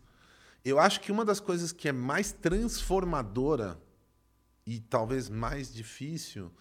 Eu 0.66 0.80
acho 0.80 1.00
que 1.02 1.12
uma 1.12 1.24
das 1.24 1.40
coisas 1.40 1.72
que 1.72 1.88
é 1.88 1.92
mais 1.92 2.32
transformadora 2.32 3.80
e 4.66 4.80
talvez 4.80 5.30
mais 5.30 5.72
difícil, 5.72 6.52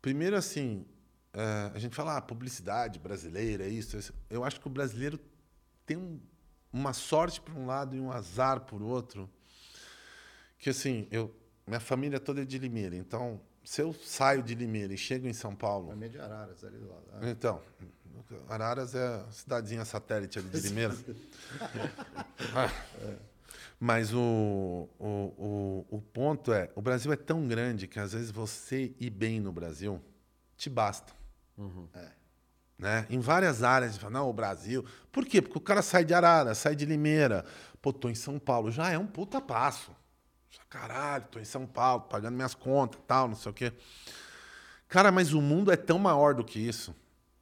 primeiro 0.00 0.36
assim, 0.36 0.86
eh, 1.32 1.70
a 1.74 1.78
gente 1.78 1.94
fala 1.94 2.16
ah, 2.16 2.20
publicidade 2.20 2.98
brasileira, 2.98 3.66
isso, 3.66 3.96
isso. 3.96 4.12
Eu 4.28 4.44
acho 4.44 4.60
que 4.60 4.66
o 4.66 4.70
brasileiro 4.70 5.18
tem 5.86 5.96
um- 5.96 6.20
uma 6.72 6.92
sorte 6.92 7.40
por 7.40 7.54
um 7.56 7.66
lado 7.66 7.96
e 7.96 8.00
um 8.00 8.10
azar 8.12 8.60
por 8.60 8.82
outro. 8.82 9.28
Que 10.58 10.70
assim, 10.70 11.06
eu, 11.10 11.34
minha 11.66 11.80
família 11.80 12.20
toda 12.20 12.42
é 12.42 12.44
de 12.44 12.58
Limeira, 12.58 12.94
então 12.96 13.40
se 13.64 13.80
eu 13.82 13.92
saio 13.92 14.42
de 14.42 14.54
Limeira 14.54 14.92
e 14.92 14.98
chego 14.98 15.26
em 15.26 15.32
São 15.32 15.54
Paulo, 15.54 15.92
é 16.02 16.08
de 16.08 16.18
Araras, 16.18 16.64
ali 16.64 16.78
do 16.78 16.88
lado. 16.88 17.04
Ah, 17.12 17.28
então, 17.30 17.62
Araras 18.48 18.94
é 18.94 19.06
a 19.06 19.30
cidadezinha 19.30 19.84
satélite 19.84 20.38
ali 20.38 20.48
de 20.48 20.60
Limeira. 20.68 20.96
Ah. 22.54 22.70
Mas 23.78 24.12
o, 24.12 24.88
o, 24.98 25.06
o, 25.88 25.96
o 25.96 26.02
ponto 26.02 26.52
é, 26.52 26.70
o 26.74 26.82
Brasil 26.82 27.10
é 27.12 27.16
tão 27.16 27.48
grande 27.48 27.86
que 27.88 27.98
às 27.98 28.12
vezes 28.12 28.30
você 28.30 28.94
ir 29.00 29.08
bem 29.10 29.40
no 29.40 29.50
Brasil 29.52 30.00
te 30.56 30.68
basta. 30.68 31.14
Né? 32.78 33.06
Em 33.10 33.20
várias 33.20 33.62
áreas, 33.62 33.98
fala, 33.98 34.14
não, 34.14 34.30
o 34.30 34.32
Brasil. 34.32 34.84
Por 35.12 35.26
quê? 35.26 35.42
Porque 35.42 35.58
o 35.58 35.60
cara 35.60 35.82
sai 35.82 36.04
de 36.04 36.14
Arara, 36.14 36.54
sai 36.54 36.74
de 36.74 36.86
Limeira. 36.86 37.44
Pô, 37.82 37.92
tô 37.92 38.08
em 38.08 38.14
São 38.14 38.38
Paulo. 38.38 38.70
Já 38.70 38.90
é 38.90 38.98
um 38.98 39.06
puta 39.06 39.40
passo. 39.40 39.92
Caralho, 40.68 41.24
tô 41.30 41.38
em 41.38 41.44
São 41.44 41.66
Paulo, 41.66 42.02
pagando 42.02 42.34
minhas 42.36 42.54
contas 42.54 43.00
tal, 43.06 43.28
não 43.28 43.34
sei 43.34 43.50
o 43.50 43.54
quê. 43.54 43.72
Cara, 44.88 45.12
mas 45.12 45.32
o 45.32 45.40
mundo 45.40 45.70
é 45.70 45.76
tão 45.76 45.98
maior 45.98 46.34
do 46.34 46.44
que 46.44 46.58
isso. 46.58 46.94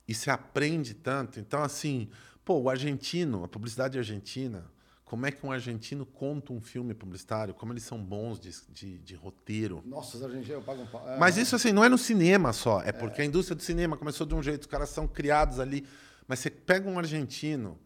E 0.07 0.15
se 0.15 0.31
aprende 0.31 0.95
tanto. 0.95 1.39
Então, 1.39 1.63
assim, 1.63 2.11
pô, 2.45 2.59
o 2.59 2.71
argentino, 2.71 3.45
a 3.45 3.49
publicidade 3.49 3.99
argentina, 3.99 4.65
como 5.09 5.25
é 5.25 5.33
que 5.33 5.45
um 5.45 5.51
argentino 5.51 6.05
conta 6.05 6.53
um 6.53 6.61
filme 6.61 6.93
publicitário? 6.93 7.55
Como 7.55 7.73
eles 7.73 7.83
são 7.83 7.99
bons 7.99 8.39
de, 8.39 8.51
de, 8.69 8.99
de 8.99 9.15
roteiro. 9.15 9.83
Nossa, 9.87 10.19
os 10.19 10.23
argentinos 10.23 10.63
pagam 10.63 10.87
pau. 10.87 11.09
É, 11.09 11.17
Mas 11.17 11.39
isso, 11.39 11.57
assim, 11.57 11.73
não 11.73 11.83
é 11.83 11.89
no 11.89 11.97
cinema 11.97 12.53
só. 12.53 12.83
É 12.83 12.93
porque 12.93 13.23
a 13.23 13.25
indústria 13.25 13.57
do 13.57 13.63
cinema 13.63 13.97
começou 13.97 14.27
de 14.27 14.35
um 14.35 14.43
jeito, 14.43 14.61
os 14.61 14.67
caras 14.67 14.91
são 14.91 15.09
criados 15.09 15.59
ali. 15.61 15.87
Mas 16.27 16.41
você 16.41 16.51
pega 16.51 16.91
um 16.91 16.99
argentino 16.99 17.79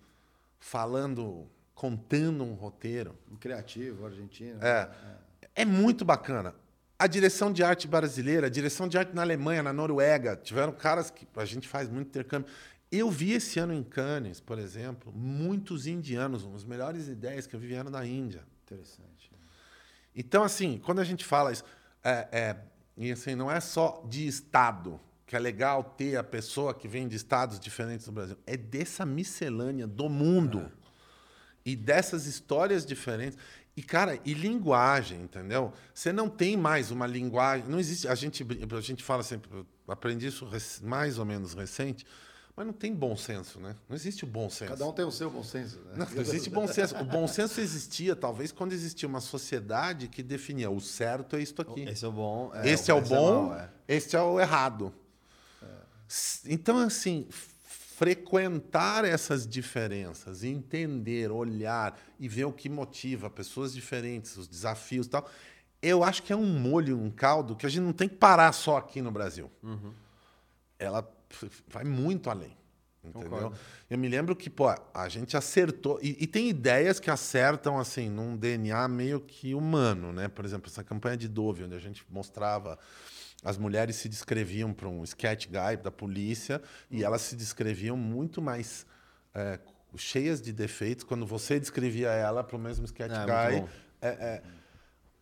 falando, 0.59 1.47
contando 1.77 2.43
um 2.43 2.55
roteiro. 2.55 3.17
um 3.31 3.37
criativo, 3.37 4.05
argentino. 4.05 4.59
É. 4.61 4.91
É 5.55 5.65
muito 5.65 6.05
bacana. 6.05 6.53
A 6.99 7.07
direção 7.07 7.53
de 7.53 7.63
arte 7.63 7.87
brasileira, 7.87 8.49
a 8.49 8.51
direção 8.51 8.89
de 8.89 8.99
arte 8.99 9.15
na 9.15 9.23
Alemanha, 9.23 9.63
na 9.63 9.73
Noruega, 9.73 10.35
tiveram 10.35 10.73
caras 10.73 11.09
que 11.09 11.25
a 11.37 11.45
gente 11.45 11.69
faz 11.69 11.89
muito 11.89 12.09
intercâmbio. 12.09 12.51
Eu 12.93 13.11
vi 13.11 13.33
esse 13.33 13.59
ano 13.59 13.73
em 13.73 13.83
Cannes, 13.83 14.39
por 14.39 14.59
exemplo, 14.59 15.11
muitos 15.17 15.87
indianos, 15.87 16.47
as 16.55 16.63
melhores 16.63 17.09
ideias 17.09 17.47
que 17.47 17.57
eu 17.57 17.61
vi 17.61 17.69
vieram 17.69 17.91
da 17.91 18.07
Índia. 18.07 18.45
Interessante. 18.67 19.33
Então, 20.15 20.45
assim, 20.45 20.79
quando 20.85 21.01
a 21.01 21.05
gente 21.05 21.25
fala 21.25 21.51
isso, 21.51 21.65
é, 22.05 22.29
é, 22.31 22.57
e 22.99 23.11
assim, 23.11 23.35
não 23.35 23.51
é 23.51 23.61
só 23.61 24.05
de 24.07 24.27
Estado, 24.27 25.01
que 25.27 25.35
é 25.35 25.39
legal 25.39 25.83
ter 25.83 26.17
a 26.19 26.23
pessoa 26.23 26.75
que 26.75 26.87
vem 26.87 27.09
de 27.09 27.17
estados 27.17 27.59
diferentes 27.59 28.05
do 28.05 28.13
Brasil, 28.13 28.37
é 28.47 28.59
dessa 28.59 29.07
miscelânea 29.07 29.87
do 29.87 30.11
mundo 30.11 30.71
e 31.65 31.75
dessas 31.75 32.27
histórias 32.27 32.85
diferentes. 32.85 33.39
E, 33.75 33.83
cara, 33.83 34.21
e 34.23 34.35
linguagem, 34.35 35.23
entendeu? 35.23 35.73
Você 35.95 36.13
não 36.13 36.29
tem 36.29 36.59
mais 36.59 36.91
uma 36.91 37.07
linguagem. 37.07 37.67
Não 37.67 37.81
existe. 37.81 38.07
A 38.07 38.15
gente, 38.15 38.47
a 38.71 38.81
gente 38.83 39.03
fala 39.03 39.23
sempre, 39.23 39.65
aprendi 39.89 40.27
isso 40.27 40.47
mais 40.83 41.19
ou 41.19 41.25
menos 41.25 41.55
recente, 41.55 42.05
mas 42.63 42.67
não 42.67 42.73
tem 42.73 42.95
bom 42.95 43.17
senso, 43.17 43.59
né? 43.61 43.75
Não 43.89 43.97
existe 43.97 44.25
o 44.25 44.27
bom 44.27 44.49
senso. 44.49 44.71
Cada 44.71 44.87
um 44.87 44.93
tem 44.93 45.05
o 45.05 45.11
seu 45.11 45.29
bom 45.31 45.43
senso. 45.43 45.81
Né? 45.81 45.95
Não, 45.97 46.07
não 46.07 46.21
existe 46.23 46.49
bom 46.49 46.67
senso. 46.67 46.97
O 46.97 47.05
bom 47.05 47.27
senso 47.27 47.61
existia, 47.61 48.15
talvez, 48.15 48.53
quando 48.53 48.73
existia 48.73 49.09
uma 49.09 49.21
sociedade 49.21 50.09
que 50.09 50.23
definia 50.23 50.71
o 50.71 50.81
certo 50.81 51.37
é 51.37 51.43
isto 51.43 51.61
aqui. 51.61 51.83
Esse 51.83 52.05
é 52.05 52.09
o 52.09 52.13
bom. 52.13 52.53
Este 52.65 52.91
é 52.91 52.95
o 52.95 52.99
esse 52.99 53.09
bom, 53.11 53.47
mal, 53.49 53.59
é. 53.59 53.71
este 53.89 54.17
é 54.17 54.23
o 54.23 54.41
errado. 54.41 54.95
Então, 56.47 56.79
assim, 56.79 57.27
frequentar 57.33 59.05
essas 59.05 59.47
diferenças, 59.47 60.43
entender, 60.45 61.31
olhar 61.31 61.99
e 62.19 62.29
ver 62.29 62.45
o 62.45 62.53
que 62.53 62.69
motiva 62.69 63.31
pessoas 63.31 63.73
diferentes, 63.73 64.37
os 64.37 64.49
desafios 64.49 65.07
e 65.07 65.11
tal, 65.11 65.31
eu 65.81 66.05
acho 66.05 66.23
que 66.23 66.33
é 66.33 66.37
um 66.37 66.47
molho, 66.47 66.99
um 66.99 67.11
caldo 67.11 67.57
que 67.57 67.65
a 67.67 67.69
gente 67.69 67.83
não 67.83 67.93
tem 67.93 68.09
que 68.09 68.17
parar 68.17 68.53
só 68.53 68.77
aqui 68.77 69.01
no 69.01 69.11
Brasil. 69.11 69.51
Ela 70.79 70.99
f- 70.99 71.09
vai 71.69 71.85
muito 71.85 72.31
além. 72.31 72.57
Entendeu? 73.05 73.31
Concordo. 73.31 73.59
Eu 73.91 73.99
me 73.99 74.09
lembro 74.09 74.37
que, 74.37 74.49
pô, 74.49 74.69
a 74.95 75.09
gente 75.09 75.37
acertou. 75.37 75.99
E, 76.01 76.17
e 76.21 76.27
tem 76.27 76.49
ideias 76.49 77.01
que 77.01 77.11
acertam, 77.11 77.79
assim, 77.79 78.09
num 78.09 78.37
DNA 78.37 78.87
meio 78.89 79.21
que 79.21 79.55
humano, 79.55 80.13
né? 80.13 80.29
Por 80.29 80.45
exemplo, 80.45 80.71
essa 80.71 80.85
campanha 80.85 81.17
de 81.17 81.29
Dove, 81.29 81.65
onde 81.65 81.75
a 81.75 81.81
gente 81.81 82.05
mostrava. 82.09 82.79
As 83.45 83.59
mulheres 83.59 83.97
se 83.97 84.09
descreviam 84.09 84.73
para 84.73 84.89
um 84.89 85.03
sketch 85.03 85.49
guy 85.49 85.77
da 85.83 85.91
polícia 85.91 86.63
e 86.89 87.03
elas 87.03 87.23
se 87.23 87.35
descreviam 87.35 87.97
muito 87.97 88.41
mais 88.41 88.87
é, 89.35 89.59
cheias 89.97 90.41
de 90.41 90.53
defeitos 90.53 91.05
quando 91.05 91.27
você 91.27 91.59
descrevia 91.59 92.11
ela 92.11 92.45
para 92.45 92.57
o 92.57 92.59
mesmo 92.59 92.85
sketch 92.85 93.11
Ah, 93.13 93.27
muito 93.51 93.65
guy. 93.65 93.73
É, 94.01 94.09
é, 94.09 94.43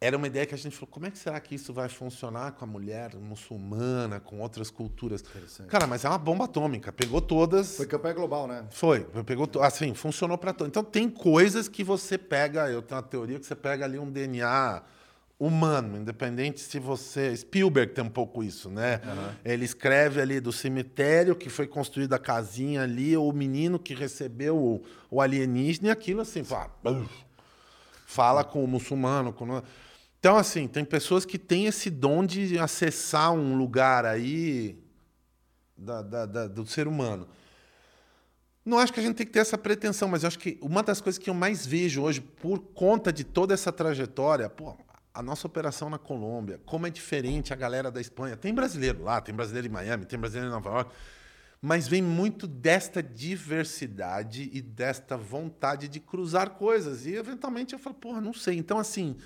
era 0.00 0.16
uma 0.16 0.26
ideia 0.26 0.46
que 0.46 0.54
a 0.54 0.58
gente 0.58 0.74
falou, 0.76 0.88
como 0.90 1.04
é 1.06 1.10
que 1.10 1.18
será 1.18 1.38
que 1.38 1.54
isso 1.54 1.74
vai 1.74 1.86
funcionar 1.88 2.52
com 2.52 2.64
a 2.64 2.66
mulher 2.66 3.14
muçulmana, 3.16 4.18
com 4.18 4.40
outras 4.40 4.70
culturas? 4.70 5.22
Cara, 5.66 5.86
mas 5.86 6.04
é 6.04 6.08
uma 6.08 6.16
bomba 6.16 6.44
atômica. 6.46 6.90
Pegou 6.90 7.20
todas. 7.20 7.76
Foi 7.76 7.86
campanha 7.86 8.14
global, 8.14 8.46
né? 8.46 8.64
Foi, 8.70 9.00
pegou, 9.26 9.46
to- 9.46 9.60
assim, 9.60 9.92
funcionou 9.92 10.38
para 10.38 10.54
todo. 10.54 10.68
Então 10.68 10.82
tem 10.82 11.08
coisas 11.10 11.68
que 11.68 11.84
você 11.84 12.16
pega, 12.16 12.70
eu 12.70 12.80
tenho 12.80 12.98
uma 13.00 13.06
teoria 13.06 13.38
que 13.38 13.44
você 13.44 13.54
pega 13.54 13.84
ali 13.84 13.98
um 13.98 14.10
DNA 14.10 14.82
humano, 15.38 15.96
independente 15.98 16.60
se 16.60 16.78
você, 16.78 17.34
Spielberg 17.36 17.92
tem 17.92 18.04
um 18.04 18.08
pouco 18.10 18.42
isso, 18.42 18.70
né? 18.70 19.00
Ele 19.44 19.64
escreve 19.66 20.20
ali 20.20 20.40
do 20.40 20.52
cemitério 20.52 21.34
que 21.36 21.48
foi 21.50 21.66
construída 21.66 22.16
a 22.16 22.18
casinha 22.18 22.82
ali, 22.82 23.16
o 23.16 23.30
menino 23.32 23.78
que 23.78 23.94
recebeu 23.94 24.56
o, 24.56 24.82
o 25.10 25.20
alienígena 25.20 25.88
e 25.88 25.90
aquilo 25.90 26.20
assim, 26.22 26.42
fala, 26.44 26.70
fala 28.06 28.44
com 28.44 28.62
o 28.64 28.66
muçulmano, 28.68 29.32
com 29.32 29.62
então 30.20 30.36
assim, 30.36 30.68
tem 30.68 30.84
pessoas 30.84 31.24
que 31.24 31.38
têm 31.38 31.66
esse 31.66 31.90
dom 31.90 32.24
de 32.24 32.58
acessar 32.58 33.32
um 33.32 33.56
lugar 33.56 34.04
aí 34.04 34.78
da- 35.76 36.02
da- 36.02 36.26
da- 36.26 36.46
do 36.46 36.64
ser 36.66 36.86
humano. 36.86 37.26
Não 38.62 38.78
acho 38.78 38.92
que 38.92 39.00
a 39.00 39.02
gente 39.02 39.16
tem 39.16 39.26
que 39.26 39.32
ter 39.32 39.38
essa 39.38 39.56
pretensão, 39.56 40.06
mas 40.08 40.22
eu 40.22 40.28
acho 40.28 40.38
que 40.38 40.58
uma 40.60 40.82
das 40.82 41.00
coisas 41.00 41.18
que 41.18 41.30
eu 41.30 41.34
mais 41.34 41.66
vejo 41.66 42.02
hoje, 42.02 42.20
por 42.20 42.58
conta 42.58 43.10
de 43.10 43.24
toda 43.24 43.54
essa 43.54 43.72
trajetória, 43.72 44.48
pô, 44.50 44.76
a 45.12 45.22
nossa 45.22 45.46
operação 45.46 45.88
na 45.88 45.98
Colômbia, 45.98 46.60
como 46.66 46.86
é 46.86 46.90
diferente 46.90 47.52
a 47.52 47.56
galera 47.56 47.90
da 47.90 48.00
Espanha. 48.00 48.36
Tem 48.36 48.52
brasileiro 48.54 49.02
lá, 49.02 49.20
tem 49.22 49.34
brasileiro 49.34 49.66
em 49.66 49.70
Miami, 49.70 50.04
tem 50.04 50.18
brasileiro 50.18 50.50
em 50.50 50.52
Nova 50.54 50.68
York, 50.70 50.94
mas 51.62 51.88
vem 51.88 52.02
muito 52.02 52.46
desta 52.46 53.02
diversidade 53.02 54.50
e 54.52 54.60
desta 54.60 55.16
vontade 55.16 55.88
de 55.88 55.98
cruzar 55.98 56.50
coisas. 56.50 57.06
E 57.06 57.14
eventualmente 57.14 57.72
eu 57.72 57.78
falo, 57.78 57.96
porra, 57.96 58.20
não 58.20 58.34
sei. 58.34 58.56
Então, 58.58 58.78
assim, 58.78 59.16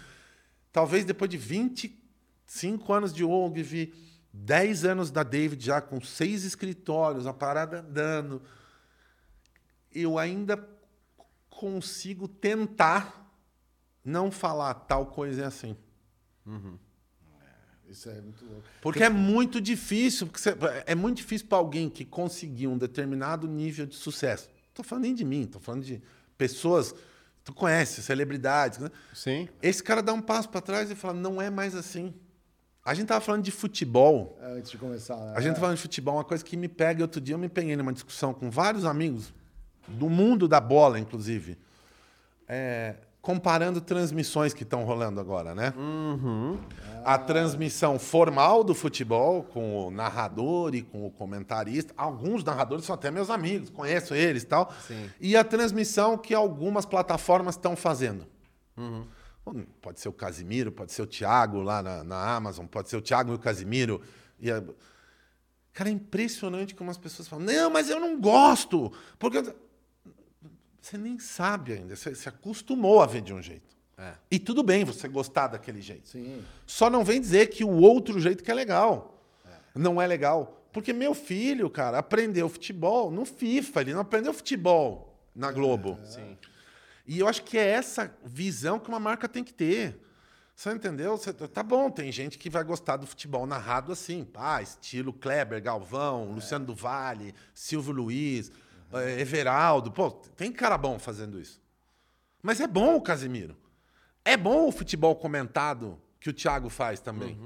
talvez 0.75 1.05
depois 1.05 1.31
de 1.31 1.37
25 1.39 2.93
anos 2.93 3.15
de 3.15 3.23
Ogilvy, 3.25 3.95
10 4.33 4.85
anos 4.85 5.11
da 5.13 5.23
David 5.23 5.65
já 5.65 5.81
com 5.81 6.01
seis 6.01 6.45
escritórios, 6.45 7.27
a 7.29 7.33
parada 7.33 7.79
andando, 7.81 8.43
eu 9.93 10.19
ainda 10.19 10.69
consigo 11.49 12.27
tentar 12.27 13.33
não 14.05 14.33
falar 14.33 14.75
tal 14.75 15.07
coisa 15.07 15.43
é 15.43 15.45
assim. 15.47 15.77
Isso 17.89 18.09
é 18.11 18.21
muito 18.21 18.45
louco. 18.45 18.63
Porque 18.83 19.05
é 19.05 19.09
muito 19.09 19.61
difícil, 19.61 20.27
porque 20.27 20.41
você- 20.41 20.57
é 20.87 20.95
muito 20.97 21.19
difícil 21.19 21.47
para 21.47 21.59
alguém 21.59 21.89
que 21.89 22.05
conseguiu 22.05 22.73
um 22.73 22.79
determinado 22.79 23.47
nível 23.47 23.87
de 23.87 23.95
sucesso. 23.95 24.51
Tô 24.75 24.83
falando 24.83 25.05
nem 25.05 25.15
de 25.15 25.25
mim, 25.25 25.47
tô 25.47 25.61
falando 25.61 25.85
de 25.85 26.03
pessoas, 26.37 26.93
tu 27.45 27.53
conhece, 27.53 28.03
celebridades, 28.03 28.79
né? 28.79 28.91
Sim. 29.13 29.49
Esse 29.63 29.83
cara 29.83 30.03
dá 30.03 30.13
um 30.13 30.23
passo 30.23 30.49
para 30.49 30.61
trás 30.61 30.91
e 30.91 30.95
fala: 30.95 31.15
"Não 31.15 31.41
é 31.41 31.51
mais 31.51 31.75
assim". 31.75 32.13
A 32.85 32.93
gente 32.93 33.07
tava 33.07 33.21
falando 33.21 33.43
de 33.43 33.51
futebol. 33.51 34.39
É, 34.43 34.59
Antes 34.59 34.71
de 34.71 34.79
começar, 34.79 35.17
né? 35.17 35.33
A 35.37 35.41
gente 35.41 35.55
tá 35.55 35.61
falando 35.61 35.77
de 35.77 35.83
futebol, 35.83 36.17
uma 36.17 36.25
coisa 36.25 36.45
que 36.45 36.57
me 36.57 36.69
pega. 36.69 37.03
Outro 37.03 37.21
dia 37.21 37.35
eu 37.35 37.39
me 37.39 37.49
peguei 37.49 37.77
numa 37.77 37.93
discussão 37.93 38.35
com 38.35 38.51
vários 38.51 38.85
amigos 38.85 39.33
do 39.89 40.09
mundo 40.11 40.47
da 40.47 40.61
bola, 40.61 40.99
inclusive, 40.99 41.59
é, 42.47 42.97
comparando 43.23 43.81
transmissões 43.81 44.53
que 44.53 44.65
estão 44.65 44.85
rolando 44.85 45.19
agora, 45.19 45.55
né? 45.55 45.73
A 47.05 47.19
transmissão 47.19 47.99
formal 47.99 48.65
do 48.65 48.75
futebol, 48.75 49.43
com 49.45 49.87
o 49.87 49.91
narrador 49.91 50.75
e 50.75 50.83
com 50.83 51.07
o 51.07 51.11
comentarista. 51.11 51.93
Alguns 51.97 52.43
narradores 52.43 52.85
são 52.85 52.95
até 52.95 53.11
meus 53.11 53.29
amigos, 53.31 53.69
conheço 53.71 54.15
eles 54.15 54.43
e 54.43 54.47
tal. 54.47 54.73
Sim. 54.87 55.11
E 55.21 55.37
a 55.37 55.45
transmissão 55.45 56.17
que 56.17 56.33
algumas 56.35 56.87
plataformas 56.87 57.55
estão 57.57 57.77
fazendo. 57.77 58.27
Bom, 58.77 59.65
Pode 59.83 60.01
ser 60.01 60.09
o 60.09 60.13
Casimiro, 60.13 60.73
pode 60.73 60.93
ser 60.93 61.03
o 61.03 61.07
Thiago 61.07 61.61
lá 61.61 61.83
na, 61.83 62.03
na 62.03 62.35
Amazon, 62.37 62.65
pode 62.67 62.89
ser 62.89 62.97
o 62.97 63.03
Thiago 63.03 63.33
e 63.33 63.35
o 63.35 63.39
Casimiro. 63.39 64.01
E 64.41 64.51
a- 64.51 64.63
Cara, 65.73 65.91
é 65.91 65.93
impressionante 65.93 66.75
como 66.75 66.91
as 66.91 66.97
pessoas 66.97 67.27
falam: 67.29 67.45
não, 67.45 67.69
mas 67.69 67.91
eu 67.91 68.01
não 68.01 68.19
gosto. 68.21 68.93
Porque. 69.19 69.39
eu-" 69.39 69.55
Você 70.81 70.97
nem 70.99 71.19
sabe 71.19 71.73
ainda, 71.73 71.97
você 71.97 72.15
se 72.15 72.29
acostumou 72.29 73.01
a 73.03 73.07
ver 73.07 73.23
de 73.23 73.33
um 73.35 73.41
jeito. 73.43 73.74
É. 73.97 74.13
E 74.31 74.39
tudo 74.39 74.63
bem 74.63 74.85
você 74.85 75.07
gostar 75.09 75.49
daquele 75.49 75.81
jeito. 75.81 76.09
Sim. 76.09 76.43
Só 76.67 76.91
não 76.91 77.05
vem 77.05 77.21
dizer 77.21 77.47
que 77.49 77.65
o 77.65 77.71
outro 77.71 78.19
jeito 78.21 78.43
que 78.43 78.51
é 78.51 78.55
legal. 78.55 79.11
Não 79.75 80.01
é 80.01 80.07
legal. 80.07 80.61
Porque 80.73 80.93
meu 80.93 81.15
filho, 81.15 81.69
cara, 81.71 81.99
aprendeu 81.99 82.49
futebol 82.49 83.11
no 83.11 83.25
FIFA, 83.25 83.81
ele 83.81 83.95
não 83.95 84.01
aprendeu 84.01 84.33
futebol 84.33 85.17
na 85.35 85.51
Globo. 85.53 85.99
Sim. 86.05 86.37
E 87.07 87.19
eu 87.19 87.29
acho 87.29 87.43
que 87.45 87.57
é 87.59 87.67
essa 87.69 88.13
visão 88.25 88.79
que 88.79 88.89
uma 88.89 88.99
marca 89.01 89.29
tem 89.29 89.45
que 89.45 89.53
ter. 89.53 90.01
Você 90.57 90.71
entendeu? 90.71 91.17
Você- 91.17 91.33
tá 91.33 91.63
bom, 91.63 91.91
tem 91.91 92.11
gente 92.13 92.39
que 92.39 92.49
vai 92.49 92.63
gostar 92.63 92.97
do 92.97 93.07
futebol 93.07 93.47
narrado 93.47 93.91
assim, 93.93 94.27
ah, 94.35 94.63
estilo 94.63 95.13
Kleber, 95.13 95.61
Galvão, 95.63 96.31
Luciano 96.33 96.65
do 96.65 96.75
Vale, 96.75 97.35
Silvio 97.53 97.93
Luiz, 97.93 98.51
eh, 98.93 99.21
Everaldo. 99.21 99.91
Pô, 99.91 100.11
tem 100.11 100.53
cara 100.53 100.79
bom 100.79 100.99
fazendo 100.99 101.41
isso. 101.41 101.61
Mas 102.41 102.61
é 102.61 102.67
bom 102.69 102.95
o 102.97 103.01
Casimiro. 103.03 103.57
É 104.25 104.37
bom 104.37 104.69
o 104.69 104.73
futebol 104.73 105.15
comentado 105.17 106.01
que 106.21 106.31
o 106.31 106.33
Thiago 106.33 106.69
faz 106.69 107.01
também. 107.01 107.39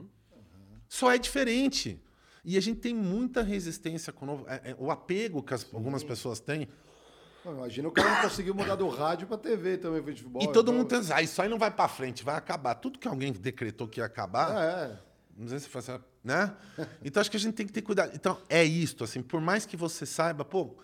Só 0.89 1.13
é 1.13 1.19
diferente. 1.19 2.01
E 2.45 2.57
a 2.57 2.61
gente 2.61 2.81
tem 2.81 2.95
muita 2.95 3.43
resistência 3.43 4.13
com 4.13 4.25
o 4.25 4.29
novo. 4.29 4.47
é- 4.49 4.71
é 4.71 4.77
o 4.79 4.91
apego 4.91 5.43
que 5.43 5.53
as- 5.53 5.67
algumas 5.75 6.03
pessoas 6.05 6.41
têm. 6.41 6.69
Imagina 7.45 7.89
o 7.89 7.93
cara 7.93 8.15
não 8.17 8.23
conseguiu 8.23 8.55
mudar 8.55 8.75
do 8.75 8.89
rádio 8.89 9.27
pra 9.27 9.37
TV 9.39 9.79
também, 9.79 10.03
futebol. 10.03 10.43
E 10.43 10.47
todo 10.53 10.67
então- 10.71 10.75
mundo 10.75 10.87
pensa, 10.89 11.15
ah, 11.17 11.23
isso 11.23 11.41
aí 11.41 11.49
não 11.49 11.59
vai 11.59 11.71
pra 11.71 11.89
frente, 11.89 12.23
vai 12.23 12.37
acabar. 12.37 12.75
Tudo 12.75 12.99
que 12.99 13.09
alguém 13.09 13.33
decretou 13.33 13.89
que 13.89 14.01
ia 14.01 14.05
acabar, 14.07 14.51
É, 14.63 14.99
não 15.37 15.49
sei 15.49 15.59
se 15.59 15.69
foi 15.69 15.79
assim, 15.81 15.99
né? 16.23 16.55
Então 17.05 17.21
acho 17.21 17.31
que 17.31 17.37
a 17.37 17.41
gente 17.41 17.55
tem 17.55 17.67
que 17.67 17.73
ter 17.73 17.83
cuidado. 17.83 18.13
Então 18.15 18.39
é 18.49 18.63
isto, 18.65 19.03
assim, 19.05 19.23
por 19.23 19.41
mais 19.41 19.65
que 19.67 19.77
você 19.77 20.05
saiba, 20.07 20.45
pô, 20.45 20.77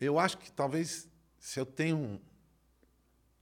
eu 0.00 0.18
acho 0.18 0.36
que 0.38 0.50
talvez 0.52 1.08
se 1.38 1.58
eu 1.58 1.64
tenho 1.66 2.20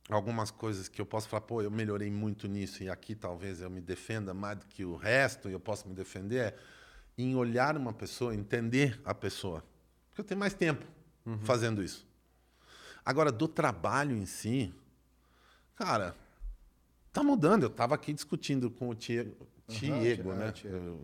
algumas 0.09 0.51
coisas 0.51 0.89
que 0.89 1.01
eu 1.01 1.07
posso 1.07 1.29
falar, 1.29 1.43
pô, 1.43 1.63
eu 1.63 1.71
melhorei 1.71 2.11
muito 2.11 2.49
nisso 2.49 2.83
e 2.83 2.91
aqui 2.91 3.15
talvez 3.15 3.61
eu 3.61 3.71
me 3.71 3.81
defenda 3.81 4.35
mais 4.35 4.59
do 4.59 4.67
que 4.67 4.85
o 4.85 4.97
resto 4.97 5.49
e 5.49 5.53
eu 5.53 5.61
posso 5.61 5.89
me 5.89 5.95
defender, 5.95 6.39
é 6.39 6.57
em 7.17 7.37
olhar 7.37 7.77
uma 7.77 7.93
pessoa, 7.93 8.35
entender 8.35 9.01
a 9.05 9.15
pessoa. 9.15 9.63
Porque 10.09 10.23
eu 10.23 10.25
tenho 10.25 10.41
mais 10.41 10.55
tempo 10.55 10.85
fazendo 11.45 11.83
isso. 11.83 12.07
Agora, 13.05 13.31
do 13.31 13.49
trabalho 13.49 14.17
em 14.17 14.27
si, 14.27 14.73
cara, 15.75 16.15
tá 17.13 17.23
mudando. 17.23 17.65
Eu 17.65 17.69
estava 17.69 17.95
aqui 17.95 18.13
discutindo 18.13 18.71
com 18.71 18.89
o 18.89 18.95
Tiago, 18.95 19.47
Tiago, 19.69 20.33
é, 20.33 20.35
né? 20.35 20.53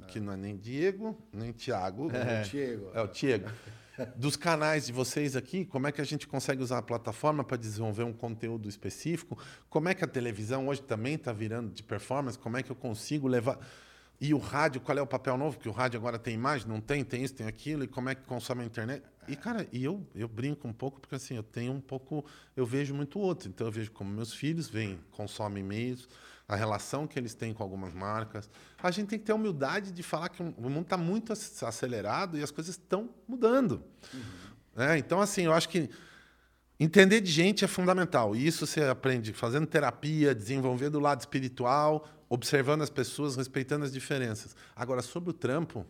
Que 0.08 0.20
não 0.20 0.32
é 0.32 0.36
nem 0.36 0.56
Diego, 0.56 1.16
nem 1.32 1.52
Tiago. 1.52 2.10
é. 2.14 2.42
Diego. 2.42 2.90
É 2.94 3.02
o 3.02 3.08
Tiago. 3.08 3.48
Dos 4.16 4.36
canais 4.36 4.86
de 4.86 4.92
vocês 4.92 5.34
aqui, 5.34 5.64
como 5.64 5.86
é 5.86 5.92
que 5.92 6.00
a 6.00 6.04
gente 6.04 6.26
consegue 6.26 6.62
usar 6.62 6.78
a 6.78 6.82
plataforma 6.82 7.42
para 7.42 7.56
desenvolver 7.56 8.04
um 8.04 8.12
conteúdo 8.12 8.68
específico? 8.68 9.36
Como 9.68 9.88
é 9.88 9.94
que 9.94 10.04
a 10.04 10.08
televisão 10.08 10.68
hoje 10.68 10.82
também 10.82 11.14
está 11.14 11.32
virando 11.32 11.72
de 11.72 11.82
performance? 11.82 12.38
Como 12.38 12.56
é 12.56 12.62
que 12.62 12.70
eu 12.70 12.76
consigo 12.76 13.26
levar. 13.26 13.58
E 14.20 14.34
o 14.34 14.38
rádio, 14.38 14.80
qual 14.80 14.98
é 14.98 15.02
o 15.02 15.06
papel 15.06 15.36
novo? 15.36 15.56
Porque 15.56 15.68
o 15.68 15.72
rádio 15.72 15.98
agora 15.98 16.18
tem 16.18 16.34
imagem, 16.34 16.66
não 16.66 16.80
tem, 16.80 17.04
tem 17.04 17.22
isso, 17.22 17.34
tem 17.34 17.46
aquilo, 17.46 17.84
e 17.84 17.86
como 17.86 18.08
é 18.08 18.14
que 18.14 18.22
consome 18.22 18.62
a 18.62 18.66
internet? 18.66 19.02
E, 19.28 19.36
cara, 19.36 19.66
e 19.72 19.84
eu, 19.84 20.04
eu 20.14 20.26
brinco 20.26 20.66
um 20.66 20.72
pouco, 20.72 21.00
porque 21.00 21.14
assim, 21.14 21.36
eu 21.36 21.42
tenho 21.42 21.72
um 21.72 21.80
pouco. 21.80 22.24
Eu 22.56 22.66
vejo 22.66 22.94
muito 22.94 23.18
outro. 23.20 23.48
Então 23.48 23.66
eu 23.66 23.72
vejo 23.72 23.92
como 23.92 24.10
meus 24.10 24.32
filhos 24.32 24.68
vêm, 24.68 24.98
consomem 25.12 25.62
e-mails, 25.62 26.08
a 26.48 26.56
relação 26.56 27.06
que 27.06 27.18
eles 27.18 27.34
têm 27.34 27.52
com 27.52 27.62
algumas 27.62 27.92
marcas. 27.92 28.48
A 28.82 28.90
gente 28.90 29.08
tem 29.08 29.18
que 29.18 29.24
ter 29.26 29.32
a 29.32 29.34
humildade 29.34 29.92
de 29.92 30.02
falar 30.02 30.30
que 30.30 30.42
o 30.42 30.46
mundo 30.70 30.80
está 30.80 30.96
muito 30.96 31.30
ac- 31.30 31.64
acelerado 31.64 32.38
e 32.38 32.42
as 32.42 32.50
coisas 32.50 32.74
estão 32.76 33.10
mudando. 33.28 33.84
Né? 34.74 34.96
Então, 34.96 35.20
assim, 35.20 35.42
eu 35.42 35.52
acho 35.52 35.68
que 35.68 35.90
entender 36.80 37.20
de 37.20 37.30
gente 37.30 37.64
é 37.66 37.68
fundamental. 37.68 38.34
E 38.34 38.46
isso 38.46 38.66
você 38.66 38.82
aprende 38.82 39.34
fazendo 39.34 39.66
terapia, 39.66 40.34
desenvolvendo 40.34 40.94
o 40.94 41.00
lado 41.00 41.20
espiritual, 41.20 42.08
observando 42.30 42.80
as 42.80 42.90
pessoas, 42.90 43.36
respeitando 43.36 43.84
as 43.84 43.92
diferenças. 43.92 44.56
Agora, 44.74 45.02
sobre 45.02 45.28
o 45.28 45.34
trampo, 45.34 45.84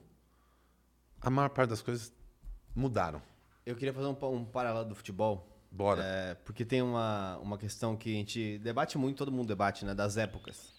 a 1.21 1.31
maior 1.31 1.51
parte 1.51 1.71
das 1.71 1.83
coisas 1.83 2.13
mudaram. 2.75 3.23
Eu 3.65 3.77
queria 3.77 3.93
fazer 3.93 4.07
um, 4.07 4.35
um 4.35 4.45
paralelo 4.45 4.89
do 4.89 4.95
futebol. 4.97 5.58
Bora. 5.71 6.03
É, 6.03 6.35
porque 6.45 6.65
tem 6.65 6.83
uma, 6.83 7.39
uma 7.39 7.59
questão 7.59 7.97
que 7.97 8.11
a 8.11 8.17
gente 8.17 8.59
debate 8.59 8.97
muito, 8.97 9.19
todo 9.19 9.31
mundo 9.31 9.49
debate, 9.49 9.85
né? 9.85 9.95
Das 9.95 10.17
épocas. 10.17 10.73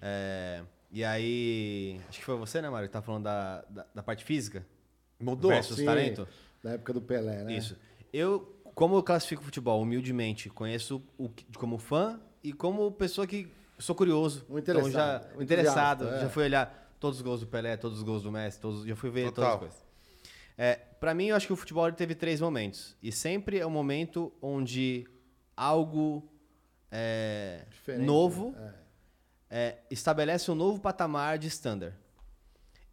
É, 0.00 0.62
e 0.90 1.04
aí. 1.04 2.00
Acho 2.08 2.18
que 2.18 2.24
foi 2.24 2.36
você, 2.36 2.60
né, 2.60 2.68
Mário, 2.68 2.88
que 2.88 2.92
tá 2.92 3.02
falando 3.02 3.24
da, 3.24 3.64
da, 3.68 3.86
da 3.94 4.02
parte 4.02 4.24
física 4.24 4.66
Mudou? 5.18 5.50
versus 5.50 5.76
Sim, 5.76 5.84
talento? 5.84 6.28
Na 6.62 6.72
época 6.72 6.92
do 6.92 7.00
Pelé, 7.00 7.44
né? 7.44 7.56
Isso. 7.56 7.76
Eu, 8.12 8.60
como 8.74 8.96
eu 8.96 9.02
classifico 9.02 9.42
futebol 9.42 9.80
humildemente, 9.80 10.50
conheço 10.50 11.02
o, 11.16 11.30
como 11.56 11.78
fã 11.78 12.20
e 12.42 12.52
como 12.52 12.90
pessoa 12.92 13.26
que 13.26 13.50
sou 13.78 13.94
curioso. 13.94 14.44
Um 14.48 14.58
então 14.58 14.74
interessado, 14.74 15.22
já, 15.22 15.38
um 15.38 15.42
interessado. 15.42 16.08
é. 16.08 16.20
Já 16.20 16.28
fui 16.28 16.44
olhar 16.44 16.94
todos 17.00 17.18
os 17.18 17.22
gols 17.22 17.40
do 17.40 17.46
Pelé, 17.46 17.76
todos 17.76 17.98
os 17.98 18.04
gols 18.04 18.22
do 18.22 18.30
Messi, 18.30 18.60
todos, 18.60 18.84
já 18.84 18.94
fui 18.94 19.10
ver 19.10 19.32
Total. 19.32 19.34
todas 19.34 19.54
as 19.54 19.60
coisas. 19.60 19.89
É, 20.56 20.74
para 20.74 21.14
mim, 21.14 21.26
eu 21.26 21.36
acho 21.36 21.46
que 21.46 21.52
o 21.52 21.56
futebol 21.56 21.90
teve 21.92 22.14
três 22.14 22.40
momentos. 22.40 22.96
E 23.02 23.10
sempre 23.10 23.58
é 23.58 23.66
um 23.66 23.70
momento 23.70 24.32
onde 24.40 25.06
algo 25.56 26.30
é, 26.90 27.64
novo 27.98 28.52
né? 28.52 28.74
é, 29.48 29.78
estabelece 29.90 30.50
um 30.50 30.54
novo 30.54 30.80
patamar 30.80 31.38
de 31.38 31.48
standard. 31.48 31.94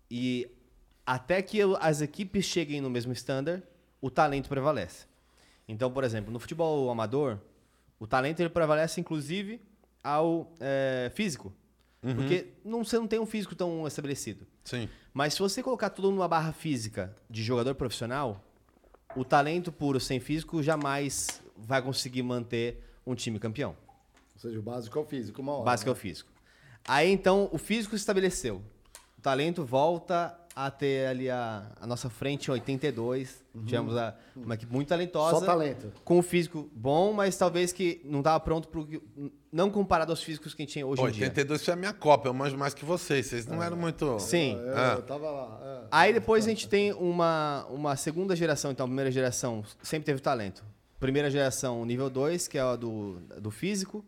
E 0.09 0.49
até 1.05 1.41
que 1.41 1.59
as 1.79 2.01
equipes 2.01 2.45
cheguem 2.45 2.81
no 2.81 2.89
mesmo 2.89 3.11
standard, 3.13 3.63
o 4.01 4.09
talento 4.09 4.47
prevalece. 4.49 5.05
Então, 5.67 5.91
por 5.91 6.03
exemplo, 6.03 6.31
no 6.31 6.39
futebol 6.39 6.89
amador, 6.89 7.39
o 7.99 8.07
talento 8.07 8.39
ele 8.39 8.49
prevalece 8.49 9.01
inclusive 9.01 9.61
ao 10.03 10.53
é, 10.59 11.11
físico. 11.13 11.53
Porque 12.15 12.53
não, 12.63 12.83
você 12.83 12.97
não 12.97 13.07
tem 13.07 13.19
um 13.19 13.25
físico 13.25 13.55
tão 13.55 13.85
estabelecido. 13.85 14.47
Sim. 14.63 14.87
Mas 15.17 15.33
se 15.33 15.39
você 15.39 15.63
colocar 15.63 15.89
tudo 15.89 16.11
numa 16.11 16.27
barra 16.27 16.51
física 16.51 17.11
de 17.27 17.41
jogador 17.43 17.73
profissional, 17.73 18.39
o 19.15 19.25
talento 19.25 19.71
puro 19.71 19.99
sem 19.99 20.19
físico 20.19 20.61
jamais 20.61 21.41
vai 21.57 21.81
conseguir 21.81 22.21
manter 22.21 22.83
um 23.03 23.15
time 23.15 23.39
campeão. 23.39 23.75
Ou 24.35 24.39
seja, 24.39 24.59
o 24.59 24.61
básico 24.61 24.99
é 24.99 25.01
o 25.01 25.05
físico, 25.05 25.41
uma 25.41 25.53
hora. 25.53 25.63
Básico 25.63 25.89
é 25.89 25.93
o 25.93 25.95
né? 25.95 25.99
físico. 25.99 26.29
Aí 26.87 27.11
então 27.11 27.49
o 27.51 27.57
físico 27.57 27.97
se 27.97 28.01
estabeleceu. 28.03 28.61
O 29.17 29.21
talento 29.23 29.65
volta 29.65 30.39
a 30.55 30.69
ter 30.69 31.07
ali 31.07 31.31
a, 31.31 31.71
a 31.81 31.87
nossa 31.87 32.11
frente 32.11 32.49
em 32.49 32.51
82. 32.51 33.43
Tivemos 33.65 33.97
a, 33.97 34.15
uma 34.35 34.53
equipe 34.53 34.71
muito 34.71 34.89
talentosa. 34.89 35.33
Uhum. 35.33 35.39
Só 35.39 35.45
talento. 35.47 35.93
Com 36.05 36.19
o 36.19 36.21
físico 36.21 36.69
bom, 36.75 37.11
mas 37.11 37.35
talvez 37.35 37.71
que 37.71 38.01
não 38.05 38.19
estava 38.19 38.39
pronto 38.39 38.67
pro 38.67 38.85
que- 38.85 39.01
não 39.57 39.71
comparado 39.71 40.11
aos 40.11 40.21
físicos 40.21 40.53
que 40.53 40.61
a 40.61 40.65
gente 40.65 40.75
tem 40.75 40.83
hoje 40.83 41.01
em 41.01 41.09
dia. 41.11 41.25
82 41.25 41.65
foi 41.65 41.73
a 41.73 41.77
minha 41.77 41.91
Copa, 41.91 42.27
eu 42.29 42.33
manjo 42.33 42.55
mais 42.55 42.73
que 42.75 42.85
vocês. 42.85 43.25
Vocês 43.25 43.47
não 43.47 43.61
eram 43.61 43.75
muito. 43.75 44.19
Sim. 44.19 44.55
Eu, 44.55 44.77
Ah. 44.77 44.93
eu 44.97 45.01
tava 45.01 45.31
lá. 45.31 45.59
é. 45.63 45.87
Aí 45.91 46.13
depois 46.13 46.45
a 46.45 46.49
gente 46.49 46.69
tem 46.69 46.93
uma, 46.93 47.65
uma 47.69 47.95
segunda 47.95 48.35
geração, 48.35 48.71
então 48.71 48.85
a 48.85 48.87
primeira 48.87 49.09
geração 49.11 49.63
sempre 49.81 50.05
teve 50.05 50.21
talento. 50.21 50.63
Primeira 50.99 51.29
geração, 51.31 51.83
nível 51.85 52.09
2, 52.09 52.47
que 52.47 52.57
é 52.57 52.61
a 52.61 52.75
do, 52.75 53.19
do 53.41 53.49
físico. 53.51 54.05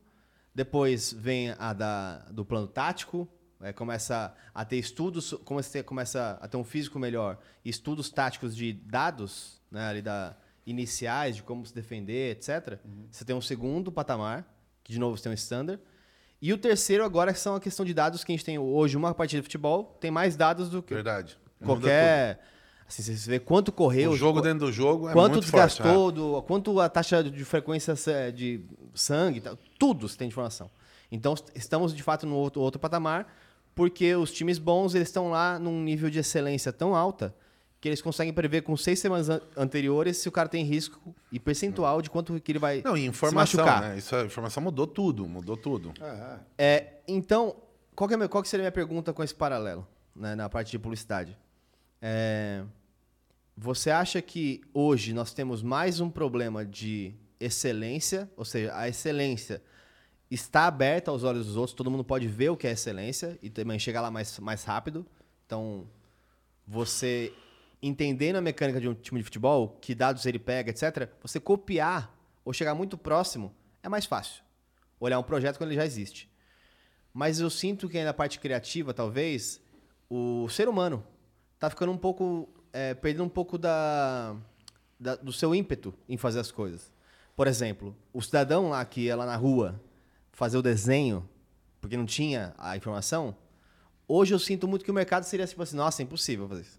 Depois 0.54 1.14
vem 1.14 1.54
a 1.58 1.74
da, 1.74 2.20
do 2.32 2.46
plano 2.46 2.68
tático. 2.68 3.28
é, 3.62 3.74
começa 3.74 4.34
a 4.54 4.64
ter 4.66 4.78
estudos, 4.78 5.34
começa 5.46 5.70
a 5.70 5.74
ter, 5.74 5.84
começa 5.84 6.38
a 6.42 6.48
ter 6.48 6.58
um 6.58 6.64
físico 6.64 6.98
melhor. 7.00 7.38
Estudos 7.66 8.10
táticos 8.10 8.56
de 8.56 8.72
dados, 8.74 9.62
né, 9.72 9.88
ali 9.88 10.02
da, 10.02 10.36
iniciais, 10.66 11.36
de 11.38 11.44
como 11.44 11.66
se 11.66 11.74
defender, 11.74 12.32
etc. 12.38 12.80
Você 13.12 13.26
tem 13.26 13.36
um 13.36 13.42
segundo 13.42 13.92
patamar, 13.92 14.46
que 14.90 14.94
de 14.94 15.00
novo 15.00 15.16
você 15.16 15.22
tem 15.24 15.32
um 15.32 15.36
standard. 15.36 15.80
E 16.42 16.52
o 16.52 16.58
terceiro 16.58 17.04
agora 17.06 17.32
são 17.36 17.56
a 17.56 17.60
questão 17.60 17.86
de 17.86 17.94
dados 17.94 18.24
que 18.24 18.32
a 18.32 18.36
gente 18.36 18.44
tem 18.44 18.58
hoje. 18.58 18.98
Uma 18.98 19.14
partida 19.14 19.40
de 19.40 19.44
futebol 19.44 19.96
tem 20.00 20.10
mais 20.10 20.36
dados 20.36 20.68
do 20.70 20.82
que 20.82 20.94
Verdade. 20.96 21.38
Qualquer. 21.64 22.40
Assim, 22.88 23.04
você 23.04 23.30
vê 23.30 23.40
quanto 23.40 23.72
correu, 23.72 24.10
O 24.12 24.16
jogo 24.18 24.42
dentro 24.42 24.66
do 24.66 24.72
jogo 24.72 25.08
é 25.08 25.14
quanto 25.14 25.34
muito 25.34 25.48
forte. 25.48 25.74
desgastou, 25.78 26.12
do, 26.12 26.42
quanto 26.42 26.80
a 26.80 26.90
taxa 26.90 27.24
de 27.24 27.46
frequência 27.46 27.94
eh, 28.08 28.32
de 28.32 28.66
sangue, 28.96 29.44
tudo 29.78 30.08
você 30.10 30.18
tem 30.18 30.28
de 30.28 30.34
informação. 30.34 30.72
Então 31.12 31.34
est- 31.36 31.52
estamos 31.54 31.94
de 31.94 32.02
fato 32.02 32.26
no 32.26 32.36
outro, 32.36 32.62
outro 32.62 32.80
patamar, 32.80 33.32
porque 33.76 34.16
os 34.16 34.32
times 34.32 34.58
bons 34.58 34.96
eles 34.96 35.08
estão 35.10 35.30
lá 35.30 35.60
num 35.60 35.84
nível 35.84 36.10
de 36.10 36.18
excelência 36.18 36.74
tão 36.74 36.96
alta 36.96 37.36
que 37.82 37.88
eles 37.88 38.02
conseguem 38.02 38.34
prever 38.34 38.62
com 38.64 38.76
seis 38.76 39.00
semanas 39.00 39.30
an- 39.30 39.42
anteriores 39.56 40.18
se 40.18 40.28
o 40.28 40.32
cara 40.32 40.50
tem 40.50 40.64
risco 40.66 41.16
e 41.32 41.40
percentual 41.40 42.02
de 42.02 42.10
quanto 42.10 42.40
que 42.42 42.52
ele 42.52 42.60
vai 42.60 42.82
Não, 42.84 42.98
e 42.98 43.02
se 43.02 43.08
informação, 43.08 43.64
machucar. 43.66 43.82
né? 43.90 43.98
Isso, 43.98 44.16
a 44.16 44.26
informação 44.26 44.62
mudou 44.64 44.86
tudo, 44.86 45.28
mudou 45.28 45.56
tudo. 45.56 45.94
É, 46.02 46.06
é. 46.06 46.40
É, 46.58 46.94
então, 47.08 47.56
qual 47.96 48.08
que, 48.08 48.14
é 48.14 48.16
a 48.16 48.18
minha- 48.18 48.28
qual 48.30 48.44
que 48.44 48.50
seria 48.50 48.64
a 48.64 48.66
minha 48.66 48.72
pergunta 48.72 49.14
com 49.14 49.24
esse 49.24 49.34
paralelo, 49.34 49.88
né, 50.16 50.36
na 50.36 50.50
parte 50.50 50.72
de 50.72 50.78
publicidade? 50.80 51.38
É, 52.02 52.64
você 53.56 53.90
acha 53.92 54.22
que 54.22 54.62
hoje 54.74 55.14
nós 55.14 55.34
temos 55.34 55.62
mais 55.64 56.00
um 56.02 56.10
problema 56.10 56.66
de 56.66 57.14
excelência, 57.40 58.30
ou 58.36 58.44
seja, 58.44 58.76
a 58.76 58.90
excelência 58.90 59.62
está 60.30 60.68
aberta 60.68 61.12
aos 61.12 61.24
olhos 61.24 61.46
dos 61.48 61.56
outros, 61.56 61.74
todo 61.74 61.90
mundo 61.90 62.04
pode 62.04 62.28
ver 62.28 62.50
o 62.50 62.58
que 62.58 62.68
é 62.68 62.72
excelência 62.72 63.40
e 63.42 63.50
também 63.50 63.80
chegar 63.80 64.02
lá 64.02 64.12
mais, 64.12 64.38
mais 64.40 64.64
rápido. 64.66 65.06
Então, 65.46 65.88
você 66.68 67.34
entendendo 67.82 68.36
a 68.38 68.42
mecânica 68.42 68.80
de 68.80 68.88
um 68.90 68.94
time 68.94 69.20
de 69.20 69.24
futebol, 69.24 69.78
que 69.82 69.96
dados 69.96 70.26
ele 70.26 70.40
pega, 70.40 70.70
etc., 70.72 71.10
você 71.22 71.40
copiar 71.40 72.16
ou 72.44 72.52
chegar 72.54 72.76
muito 72.76 72.98
próximo 72.98 73.54
é 73.82 73.88
mais 73.90 74.06
fácil. 74.06 74.44
Olhar 75.00 75.18
um 75.20 75.24
projeto 75.24 75.58
quando 75.58 75.70
ele 75.72 75.80
já 75.80 75.86
existe. 75.86 76.30
Mas 77.14 77.40
eu 77.40 77.50
sinto 77.50 77.88
que 77.90 77.98
aí 77.98 78.04
na 78.04 78.14
parte 78.14 78.40
criativa, 78.40 78.94
talvez, 78.94 79.62
o 80.10 80.48
ser 80.50 80.68
humano 80.68 81.04
tá 81.58 81.70
ficando 81.70 81.92
um 81.92 81.98
pouco. 81.98 82.50
é, 82.72 82.94
perdendo 82.94 83.24
um 83.24 83.30
pouco 83.30 83.58
da, 83.58 84.36
da- 85.00 85.16
do 85.16 85.34
seu 85.34 85.56
ímpeto 85.56 85.92
em 86.08 86.18
fazer 86.18 86.40
as 86.40 86.52
coisas. 86.52 86.92
Por 87.36 87.48
exemplo, 87.48 87.96
o 88.14 88.22
cidadão 88.22 88.70
lá 88.70 88.84
que 88.86 89.02
ia 89.06 89.16
lá 89.16 89.26
na 89.26 89.36
rua 89.36 89.82
fazer 90.32 90.58
o 90.58 90.62
desenho 90.62 91.28
porque 91.82 91.98
não 91.98 92.06
tinha 92.06 92.54
a 92.58 92.76
informação, 92.78 93.36
hoje 94.08 94.34
eu 94.36 94.40
sinto 94.40 94.68
muito 94.68 94.84
que 94.86 94.92
o 94.92 94.94
mercado 94.94 95.24
seria 95.24 95.48
tipo 95.48 95.64
assim, 95.64 95.76
nossa, 95.78 96.02
é 96.02 96.04
impossível 96.04 96.48
fazer 96.48 96.62
isso. 96.62 96.79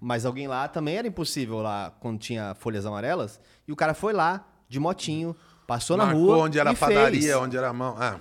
Mas 0.00 0.24
alguém 0.24 0.46
lá 0.46 0.68
também 0.68 0.96
era 0.96 1.08
impossível 1.08 1.60
lá 1.60 1.92
quando 2.00 2.18
tinha 2.18 2.54
folhas 2.54 2.86
amarelas, 2.86 3.40
e 3.66 3.72
o 3.72 3.76
cara 3.76 3.94
foi 3.94 4.12
lá 4.12 4.46
de 4.68 4.78
motinho, 4.78 5.34
passou 5.66 5.96
na 5.96 6.06
Marcou 6.06 6.24
rua 6.24 6.38
onde 6.38 6.58
era 6.58 6.70
e 6.70 6.74
a 6.74 6.76
padaria, 6.76 7.20
fez. 7.20 7.34
onde 7.34 7.56
era 7.56 7.68
a 7.68 7.72
mão. 7.72 7.96
Ah. 7.98 8.18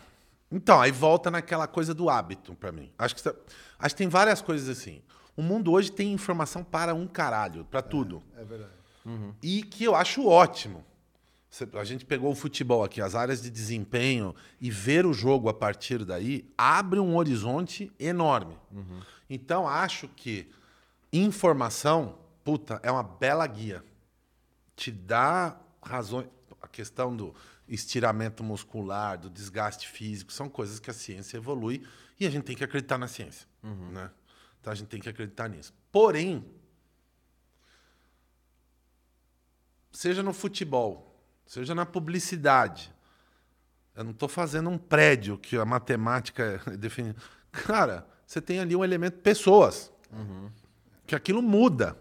Então, 0.51 0.79
aí 0.79 0.91
volta 0.91 1.29
naquela 1.29 1.67
coisa 1.67 1.93
do 1.93 2.09
hábito 2.09 2.55
pra 2.55 2.71
mim. 2.71 2.91
Acho 2.97 3.15
que, 3.15 3.29
acho 3.79 3.95
que 3.95 3.97
tem 3.97 4.07
várias 4.07 4.41
coisas 4.41 4.69
assim. 4.69 5.01
O 5.35 5.41
mundo 5.41 5.71
hoje 5.71 5.91
tem 5.91 6.11
informação 6.11 6.63
para 6.63 6.95
um 6.95 7.05
caralho, 7.05 7.65
pra 7.65 7.81
tudo. 7.81 8.23
É 8.35 8.43
verdade. 8.43 8.71
E 9.41 9.63
que 9.63 9.83
eu 9.83 9.95
acho 9.95 10.25
ótimo. 10.25 10.83
A 11.73 11.83
gente 11.83 12.05
pegou 12.05 12.31
o 12.31 12.35
futebol 12.35 12.83
aqui, 12.83 13.01
as 13.01 13.15
áreas 13.15 13.41
de 13.41 13.49
desempenho, 13.49 14.35
e 14.59 14.69
ver 14.69 15.05
o 15.05 15.13
jogo 15.13 15.47
a 15.47 15.53
partir 15.53 16.03
daí 16.03 16.45
abre 16.57 16.99
um 16.99 17.15
horizonte 17.15 17.91
enorme. 17.99 18.57
Então, 19.29 19.67
acho 19.67 20.07
que 20.09 20.49
informação, 21.11 22.17
puta, 22.43 22.79
é 22.83 22.91
uma 22.91 23.03
bela 23.03 23.45
guia. 23.47 23.83
Te 24.75 24.91
dá 24.91 25.59
razões. 25.81 26.27
A 26.61 26.67
questão 26.67 27.15
do 27.15 27.35
estiramento 27.67 28.43
muscular, 28.43 29.17
do 29.17 29.29
desgaste 29.29 29.87
físico, 29.87 30.31
são 30.31 30.49
coisas 30.49 30.79
que 30.79 30.89
a 30.89 30.93
ciência 30.93 31.37
evolui 31.37 31.85
e 32.19 32.25
a 32.25 32.29
gente 32.29 32.43
tem 32.43 32.55
que 32.55 32.63
acreditar 32.63 32.97
na 32.97 33.07
ciência. 33.07 33.47
Né? 33.91 34.09
Então, 34.59 34.73
a 34.73 34.75
gente 34.75 34.87
tem 34.87 34.99
que 34.99 35.07
acreditar 35.07 35.47
nisso. 35.47 35.73
Porém, 35.91 36.45
seja 39.91 40.23
no 40.23 40.33
futebol, 40.33 41.21
seja 41.45 41.73
na 41.73 41.85
publicidade. 41.85 42.93
Eu 43.95 44.03
não 44.03 44.11
estou 44.11 44.29
fazendo 44.29 44.69
um 44.69 44.77
prédio 44.77 45.37
que 45.37 45.57
a 45.57 45.65
matemática 45.65 46.61
define. 46.77 47.15
Cara, 47.51 48.07
você 48.25 48.41
tem 48.41 48.59
ali 48.59 48.75
um 48.75 48.83
elemento 48.83 49.19
pessoas. 49.19 49.91
Que 51.07 51.15
aquilo 51.15 51.41
muda. 51.41 51.97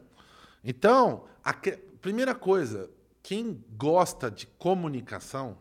Então, 0.62 1.24
a 1.42 1.54
que- 1.54 1.76
primeira 2.02 2.34
coisa, 2.34 2.90
quem 3.22 3.64
gosta 3.78 4.30
de 4.30 4.46
comunicação, 4.46 5.56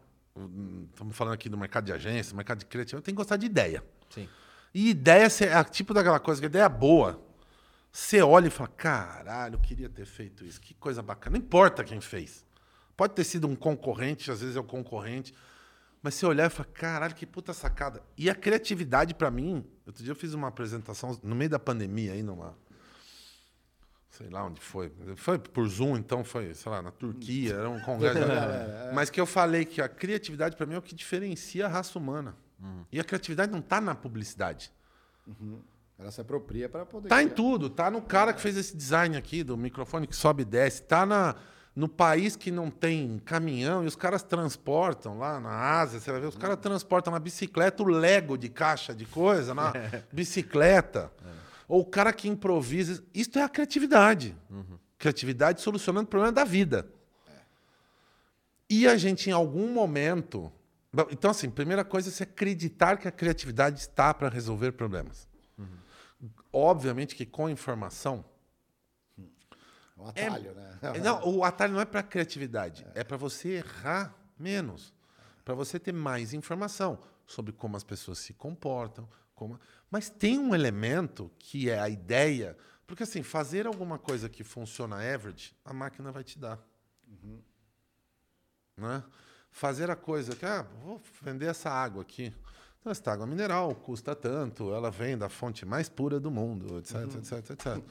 estamos 0.92 1.16
falando 1.16 1.34
aqui 1.36 1.48
do 1.48 1.58
mercado 1.58 1.86
de 1.86 1.94
agência, 1.94 2.36
mercado 2.36 2.60
de 2.60 2.66
criativo, 2.66 3.02
tem 3.02 3.14
que 3.14 3.18
gostar 3.18 3.38
de 3.38 3.46
ideia. 3.46 3.84
Sim. 4.10 4.28
E 4.74 4.90
ideia 4.90 5.28
é 5.42 5.64
tipo 5.64 5.94
daquela 5.94 6.20
coisa, 6.20 6.42
que 6.42 6.48
ideia 6.48 6.68
boa. 6.68 7.22
Você 7.92 8.22
olha 8.22 8.48
e 8.48 8.50
fala, 8.50 8.68
caralho, 8.76 9.56
eu 9.56 9.60
queria 9.60 9.88
ter 9.88 10.06
feito 10.06 10.44
isso. 10.44 10.60
Que 10.60 10.74
coisa 10.74 11.02
bacana. 11.02 11.38
Não 11.38 11.46
importa 11.46 11.82
quem 11.84 12.02
fez. 12.02 12.44
Pode 12.98 13.14
ter 13.14 13.24
sido 13.24 13.48
um 13.48 13.56
concorrente, 13.56 14.30
às 14.30 14.42
vezes 14.42 14.58
é 14.58 14.60
o 14.60 14.64
concorrente. 14.66 15.34
Mas 16.04 16.16
você 16.16 16.26
olhar 16.26 16.48
e 16.48 16.50
falar, 16.50 16.68
caralho, 16.74 17.16
que 17.16 17.26
puta 17.26 17.54
sacada. 17.54 18.04
E 18.18 18.30
a 18.30 18.36
criatividade, 18.36 19.14
pra 19.16 19.32
mim, 19.32 19.66
outro 19.88 20.04
dia 20.04 20.12
eu 20.12 20.16
fiz 20.16 20.34
uma 20.34 20.50
apresentação 20.50 21.18
no 21.24 21.34
meio 21.36 21.50
da 21.50 21.58
pandemia 21.60 22.12
aí, 22.12 22.22
numa. 22.22 22.54
Sei 24.18 24.30
lá 24.30 24.46
onde 24.46 24.62
foi. 24.62 24.92
Foi 25.16 25.38
por 25.38 25.68
Zoom, 25.68 25.98
então 25.98 26.24
foi, 26.24 26.54
sei 26.54 26.72
lá, 26.72 26.82
na 26.82 26.92
Turquia, 26.92 27.54
era 27.54 27.70
um 27.70 27.80
congresso. 27.84 28.20
Mas 28.94 29.10
que 29.10 29.20
eu 29.20 29.26
falei 29.26 29.66
que 29.66 29.82
a 29.82 29.90
criatividade, 29.90 30.56
pra 30.56 30.66
mim, 30.66 30.76
é 30.76 30.78
o 30.78 30.82
que 30.82 30.96
diferencia 30.96 31.66
a 31.66 31.70
raça 31.70 32.00
humana. 32.00 32.36
E 32.92 33.00
a 33.00 33.04
criatividade 33.04 33.52
não 33.52 33.62
tá 33.62 33.80
na 33.80 33.94
publicidade. 33.94 34.72
Ela 35.98 36.12
se 36.12 36.20
apropria 36.20 36.68
para 36.68 36.86
poder. 36.86 37.08
Tá 37.10 37.22
em 37.22 37.30
tudo. 37.30 37.70
Tá 37.70 37.90
no 37.90 38.02
cara 38.02 38.34
que 38.34 38.42
fez 38.42 38.58
esse 38.58 38.76
design 38.76 39.16
aqui 39.16 39.44
do 39.44 39.56
microfone 39.56 40.08
que 40.08 40.16
sobe 40.16 40.42
e 40.42 40.46
desce. 40.46 40.84
Tá 40.84 41.06
na, 41.06 41.36
no 41.76 41.88
país 41.88 42.36
que 42.36 42.52
não 42.52 42.70
tem 42.70 43.20
caminhão 43.24 43.84
e 43.84 43.88
os 43.88 43.96
caras 43.96 44.24
transportam 44.24 45.18
lá 45.18 45.40
na 45.40 45.52
Ásia. 45.52 46.00
Você 46.00 46.12
vai 46.12 46.20
ver, 46.20 46.28
os 46.28 46.38
caras 46.38 46.58
transportam 46.58 47.14
na 47.14 47.20
bicicleta 47.20 47.84
o 47.84 47.86
Lego 47.86 48.38
de 48.38 48.50
caixa 48.50 48.94
de 48.94 49.06
coisa, 49.06 49.54
na 49.54 49.74
bicicleta. 50.12 51.12
Ou 51.68 51.82
o 51.82 51.86
cara 51.86 52.14
que 52.14 52.28
improvisa. 52.28 53.04
Isso 53.14 53.38
é 53.38 53.44
a 53.44 53.50
criatividade. 53.50 54.36
Criatividade 54.98 55.62
solucionando 55.62 56.06
o 56.06 56.10
problema 56.10 56.32
da 56.32 56.44
vida. 56.44 56.88
E 58.70 58.88
a 58.88 58.98
gente, 58.98 59.30
em 59.30 59.34
algum 59.34 59.72
momento. 59.72 60.52
Então, 61.12 61.32
assim, 61.32 61.50
primeira 61.50 61.84
coisa 61.84 62.10
é 62.10 62.12
se 62.12 62.24
acreditar 62.24 62.98
que 62.98 63.08
a 63.08 63.12
criatividade 63.12 63.80
está 63.80 64.14
para 64.14 64.30
resolver 64.30 64.72
problemas. 64.72 65.28
Obviamente 66.52 67.16
que 67.16 67.26
com 67.26 67.50
informação. 67.50 68.24
Um 69.98 70.08
atalho, 70.08 70.54
né? 70.54 70.80
É, 70.82 71.00
Não, 71.00 71.26
o 71.28 71.44
atalho 71.44 71.74
não 71.74 71.82
é 71.82 71.86
para 71.86 72.04
criatividade, 72.04 72.86
é, 72.94 73.04
para 73.04 73.18
você 73.18 73.50
errar 73.58 74.14
menos, 74.38 74.94
para 75.44 75.54
você 75.54 75.80
ter 75.80 75.94
mais 75.94 76.34
informação 76.34 77.00
sobre 77.26 77.54
como 77.54 77.78
as 77.78 77.84
pessoas 77.84 78.20
se 78.20 78.34
comportam, 78.34 79.08
como... 79.34 79.60
mas 79.96 80.10
tem 80.10 80.38
um 80.38 80.54
elemento 80.54 81.32
que 81.40 81.70
é 81.70 81.80
a 81.80 81.88
ideia, 81.88 82.58
porque 82.86 83.04
assim, 83.04 83.24
fazer 83.24 83.66
alguma 83.66 83.98
coisa 83.98 84.28
que 84.28 84.44
funciona 84.44 84.98
average, 84.98 85.56
a 85.64 85.72
máquina 85.72 86.12
vai 86.12 86.22
te 86.22 86.38
dar. 86.38 86.60
Né? 88.76 89.02
Fazer 89.50 89.90
a 89.90 89.96
coisa 89.96 90.36
que, 90.36 90.46
ah, 90.46 90.68
vou 90.84 91.02
vender 91.22 91.46
essa 91.46 91.70
água 91.70 92.02
aqui. 92.02 92.34
Então, 92.82 92.92
essa 92.92 93.10
água 93.10 93.26
mineral 93.26 93.74
custa 93.74 94.14
tanto, 94.14 94.74
ela 94.74 94.92
vem 94.92 95.18
da 95.18 95.30
fonte 95.30 95.66
mais 95.66 95.88
pura 95.88 96.20
do 96.20 96.30
mundo, 96.30 96.78
etc, 96.80 96.96
etc, 97.16 97.52
etc. 97.52 97.84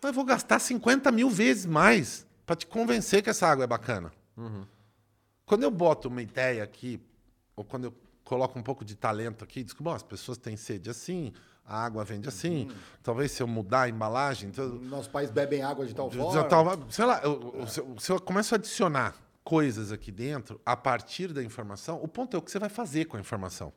Mas 0.00 0.14
vou 0.14 0.24
gastar 0.24 0.60
50 0.60 1.10
mil 1.10 1.28
vezes 1.28 1.66
mais 1.66 2.24
para 2.46 2.54
te 2.54 2.68
convencer 2.68 3.20
que 3.20 3.30
essa 3.30 3.48
água 3.48 3.64
é 3.64 3.66
bacana. 3.66 4.12
Quando 5.44 5.64
eu 5.64 5.72
boto 5.72 6.06
uma 6.06 6.22
ideia 6.22 6.62
aqui, 6.62 7.00
ou 7.56 7.64
quando 7.64 7.86
eu 7.86 7.94
coloco 8.26 8.58
um 8.58 8.62
pouco 8.62 8.84
de 8.84 8.94
talento 8.96 9.42
aqui, 9.44 9.62
digo, 9.62 9.82
bom, 9.82 9.92
as 9.94 10.02
pessoas 10.02 10.36
têm 10.36 10.56
sede 10.56 10.90
assim, 10.90 11.32
a 11.64 11.82
água 11.84 12.04
vende 12.04 12.28
assim, 12.28 12.68
talvez 13.02 13.30
se 13.30 13.40
eu 13.42 13.46
mudar 13.46 13.82
a 13.82 13.88
embalagem... 13.88 14.50
Então, 14.50 14.68
Nossos 14.68 15.06
pais 15.08 15.30
bebem 15.30 15.62
água 15.62 15.86
de 15.86 15.94
tal 15.94 16.10
de- 16.10 16.18
forma. 16.18 16.42
de 16.42 16.48
tal- 16.48 16.90
sei 16.90 17.04
lá, 17.04 17.20
eu- 17.22 17.54
eu- 17.60 17.66
se, 17.68 17.80
eu, 17.80 17.98
se 17.98 18.12
eu 18.12 18.20
começo 18.20 18.52
a 18.54 18.58
adicionar 18.58 19.14
coisas 19.44 19.92
aqui 19.92 20.10
dentro, 20.10 20.60
a 20.66 20.76
partir 20.76 21.32
da 21.32 21.42
informação, 21.42 22.02
o 22.02 22.08
ponto 22.08 22.36
é 22.36 22.38
o 22.38 22.42
que 22.42 22.50
você 22.50 22.58
vai 22.58 22.68
fazer 22.68 23.04
com 23.04 23.16
a 23.16 23.20
informação. 23.20 23.72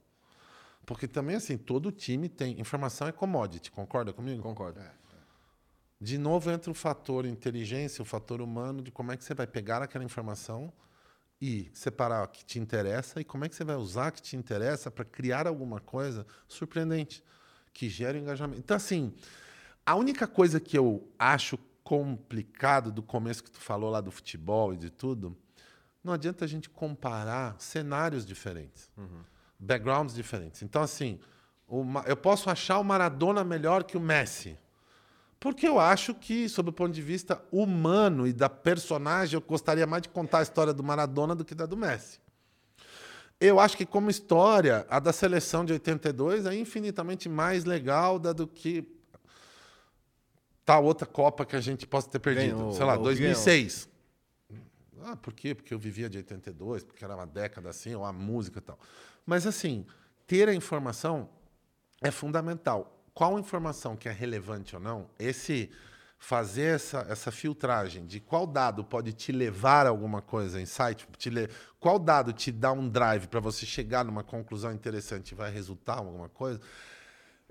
Porque 0.83 1.07
também, 1.07 1.35
assim, 1.35 1.55
todo 1.55 1.91
time 1.91 2.27
tem... 2.27 2.59
Informação 2.59 3.07
é 3.07 3.11
commodity, 3.11 3.69
concorda 3.69 4.11
comigo? 4.11 4.41
Concordo. 4.41 4.81
De 6.01 6.17
novo 6.17 6.49
entra 6.49 6.71
o 6.71 6.73
fator 6.73 7.23
inteligência, 7.25 8.01
o 8.01 8.05
fator 8.05 8.41
humano, 8.41 8.81
de 8.81 8.89
como 8.89 9.11
é 9.11 9.17
que 9.17 9.23
você 9.23 9.35
vai 9.35 9.45
pegar 9.45 9.83
aquela 9.83 10.03
informação 10.03 10.73
e 11.41 11.69
separar 11.73 12.23
o 12.23 12.27
que 12.27 12.43
te 12.43 12.59
interessa 12.59 13.21
e 13.21 13.23
como 13.23 13.45
é 13.45 13.49
que 13.49 13.55
você 13.55 13.63
vai 13.63 13.75
usar 13.75 14.09
o 14.09 14.11
que 14.13 14.21
te 14.21 14.35
interessa 14.35 14.91
para 14.91 15.05
criar 15.05 15.47
alguma 15.47 15.79
coisa 15.79 16.25
surpreendente, 16.47 17.23
que 17.73 17.89
gere 17.89 18.19
engajamento. 18.19 18.59
Então, 18.59 18.75
assim, 18.75 19.13
a 19.85 19.95
única 19.95 20.27
coisa 20.27 20.59
que 20.59 20.77
eu 20.77 21.07
acho 21.17 21.57
complicado 21.83 22.91
do 22.91 23.01
começo 23.01 23.43
que 23.43 23.49
tu 23.49 23.59
falou 23.59 23.89
lá 23.89 24.01
do 24.01 24.11
futebol 24.11 24.73
e 24.73 24.77
de 24.77 24.89
tudo, 24.89 25.35
não 26.03 26.13
adianta 26.13 26.45
a 26.45 26.47
gente 26.47 26.69
comparar 26.69 27.55
cenários 27.59 28.25
diferentes, 28.25 28.91
backgrounds 29.57 30.13
diferentes. 30.13 30.61
Então, 30.61 30.81
assim, 30.81 31.19
eu 32.05 32.17
posso 32.17 32.49
achar 32.49 32.79
o 32.79 32.83
Maradona 32.83 33.43
melhor 33.43 33.83
que 33.83 33.97
o 33.97 33.99
Messi. 33.99 34.57
Porque 35.39 35.67
eu 35.67 35.79
acho 35.79 36.13
que, 36.13 36.49
sob 36.49 36.69
o 36.69 36.73
ponto 36.73 36.91
de 36.91 37.01
vista 37.01 37.41
humano 37.51 38.27
e 38.27 38.33
da 38.33 38.49
personagem, 38.49 39.35
eu 39.35 39.41
gostaria 39.41 39.87
mais 39.87 40.01
de 40.01 40.09
contar 40.09 40.39
a 40.39 40.43
história 40.43 40.73
do 40.73 40.83
Maradona 40.83 41.33
do 41.33 41.45
que 41.45 41.55
da 41.55 41.65
do 41.65 41.77
Messi. 41.77 42.19
Eu 43.39 43.57
acho 43.57 43.77
que, 43.77 43.85
como 43.85 44.09
história, 44.09 44.85
a 44.89 44.99
da 44.99 45.13
seleção 45.13 45.63
de 45.63 45.71
82 45.71 46.45
é 46.45 46.53
infinitamente 46.53 47.29
mais 47.29 47.63
legal 47.63 48.19
da 48.19 48.33
do 48.33 48.45
que 48.45 48.85
tal 50.65 50.83
outra 50.83 51.07
Copa 51.07 51.45
que 51.45 51.55
a 51.55 51.61
gente 51.61 51.87
possa 51.87 52.09
ter 52.09 52.19
perdido. 52.19 52.57
Ganhou, 52.57 52.73
Sei 52.73 52.85
lá, 52.85 52.97
ou 52.97 53.03
2006. 53.03 53.87
Ah, 55.03 55.15
por 55.15 55.33
quê? 55.33 55.55
Porque 55.55 55.73
eu 55.73 55.79
vivia 55.79 56.09
de 56.09 56.17
82, 56.17 56.83
porque 56.83 57.05
era 57.05 57.15
uma 57.15 57.25
década 57.25 57.69
assim, 57.69 57.95
ou 57.95 58.03
a 58.03 58.11
música 58.11 58.59
e 58.59 58.61
tal. 58.61 58.77
Mas, 59.25 59.47
assim, 59.47 59.85
ter 60.27 60.49
a 60.49 60.53
informação 60.53 61.29
é 62.01 62.11
fundamental. 62.11 62.98
Qual 63.19 63.37
informação 63.37 63.97
que 63.97 64.07
é 64.07 64.13
relevante 64.13 64.77
ou 64.77 64.81
não, 64.81 65.09
esse 65.19 65.69
fazer 66.17 66.75
essa, 66.75 66.99
essa 67.09 67.29
filtragem 67.33 68.05
de 68.05 68.21
qual 68.21 68.47
dado 68.47 68.81
pode 68.81 69.11
te 69.11 69.33
levar 69.33 69.85
a 69.85 69.89
alguma 69.89 70.21
coisa, 70.21 70.61
insight, 70.61 71.05
te 71.17 71.29
le... 71.29 71.49
qual 71.81 71.99
dado 71.99 72.31
te 72.31 72.49
dá 72.49 72.71
um 72.71 72.87
drive 72.87 73.27
para 73.27 73.41
você 73.41 73.65
chegar 73.65 74.05
numa 74.05 74.23
conclusão 74.23 74.71
interessante 74.71 75.33
e 75.33 75.35
vai 75.35 75.51
resultar 75.51 75.95
em 75.95 76.05
alguma 76.05 76.29
coisa, 76.29 76.61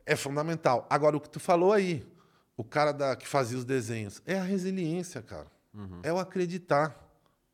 é 0.07 0.17
fundamental. 0.17 0.87
Agora, 0.89 1.19
o 1.19 1.21
que 1.21 1.29
tu 1.29 1.39
falou 1.39 1.75
aí, 1.75 2.03
o 2.57 2.65
cara 2.65 2.91
da, 2.91 3.15
que 3.15 3.29
fazia 3.29 3.59
os 3.59 3.67
desenhos, 3.67 4.23
é 4.25 4.39
a 4.39 4.43
resiliência, 4.43 5.21
cara. 5.21 5.53
É 6.03 6.11
o 6.11 6.19
acreditar. 6.19 6.97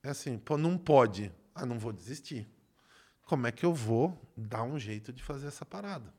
É 0.04 0.10
assim, 0.10 0.38
pô, 0.38 0.56
não 0.56 0.78
pode. 0.78 1.32
Ah, 1.52 1.66
não 1.66 1.80
vou 1.80 1.92
desistir. 1.92 2.48
Como 3.26 3.48
é 3.48 3.50
que 3.50 3.66
eu 3.66 3.74
vou 3.74 4.16
dar 4.36 4.62
um 4.62 4.78
jeito 4.78 5.12
de 5.12 5.20
fazer 5.20 5.48
essa 5.48 5.66
parada? 5.66 6.14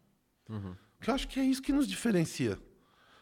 Porque 0.97 1.09
eu 1.09 1.15
acho 1.15 1.27
que 1.27 1.39
é 1.39 1.43
isso 1.43 1.61
que 1.61 1.73
nos 1.73 1.87
diferencia. 1.87 2.59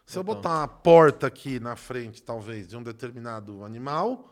Se 0.06 0.18
eu 0.18 0.24
botar 0.24 0.60
uma 0.60 0.68
porta 0.68 1.28
aqui 1.28 1.60
na 1.60 1.76
frente, 1.76 2.22
talvez, 2.22 2.68
de 2.68 2.76
um 2.76 2.84
determinado 2.84 3.64
animal, 3.64 4.30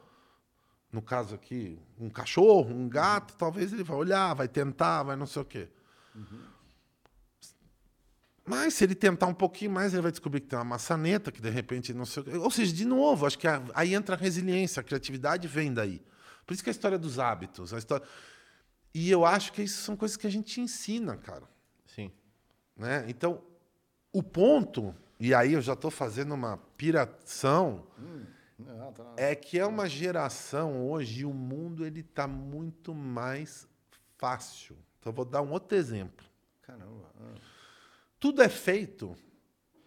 no 0.92 1.02
caso 1.02 1.34
aqui, 1.34 1.80
um 1.98 2.10
cachorro, 2.10 2.70
um 2.70 2.90
gato, 2.90 3.36
talvez 3.38 3.72
ele 3.72 3.84
vai 3.84 3.98
olhar, 3.98 4.34
vai 4.34 4.48
tentar, 4.48 5.04
vai 5.04 5.16
não 5.16 5.26
sei 5.26 5.42
o 5.42 5.46
quê. 5.46 5.70
Mas 8.46 8.74
se 8.74 8.84
ele 8.84 8.96
tentar 8.96 9.28
um 9.28 9.34
pouquinho 9.34 9.72
mais, 9.72 9.94
ele 9.94 10.02
vai 10.02 10.12
descobrir 10.12 10.42
que 10.42 10.48
tem 10.48 10.60
uma 10.60 10.66
maçaneta, 10.66 11.32
que 11.32 11.42
de 11.42 11.50
repente 11.50 11.94
não 11.94 12.06
sei 12.06 12.22
o 12.22 12.26
quê. 12.26 12.38
Ou 12.38 12.52
seja, 12.52 12.74
de 12.74 12.84
novo, 12.84 13.26
acho 13.26 13.40
que 13.40 13.48
aí 13.74 13.94
entra 13.94 14.16
a 14.16 14.18
resiliência, 14.18 14.82
a 14.82 14.84
criatividade 14.84 15.48
vem 15.48 15.74
daí. 15.74 16.04
Por 16.46 16.54
isso 16.54 16.64
que 16.64 16.70
a 16.70 16.72
história 16.72 16.98
dos 16.98 17.18
hábitos, 17.18 17.74
a 17.74 17.78
história. 17.78 18.06
E 18.94 19.10
eu 19.10 19.26
acho 19.26 19.54
que 19.54 19.62
isso 19.62 19.82
são 19.84 19.96
coisas 19.96 20.18
que 20.18 20.28
a 20.28 20.30
gente 20.30 20.60
ensina, 20.60 21.16
cara. 21.16 21.48
Né? 22.82 23.06
Então, 23.08 23.44
o 24.12 24.24
ponto, 24.24 24.94
e 25.20 25.36
aí 25.36 25.54
eu 25.54 25.62
já 25.62 25.74
estou 25.74 25.92
fazendo 25.92 26.34
uma 26.34 26.58
piração, 26.76 27.86
Não, 28.58 28.92
tá- 28.92 29.14
é 29.18 29.36
que 29.36 29.60
é 29.60 29.66
uma 29.68 29.88
geração 29.88 30.90
hoje, 30.90 31.22
e 31.22 31.26
o 31.26 31.32
mundo 31.32 31.86
ele 31.86 32.00
está 32.00 32.28
muito 32.28 32.96
mais 32.96 33.68
fácil. 34.18 34.76
Então, 35.00 35.12
eu 35.12 35.16
vou 35.16 35.26
dar 35.26 35.44
um 35.44 35.52
outro 35.52 35.78
exemplo. 35.78 36.26
Caramba. 36.64 37.12
ah. 37.20 37.36
Tudo 38.20 38.42
é 38.42 38.50
feito 38.50 39.16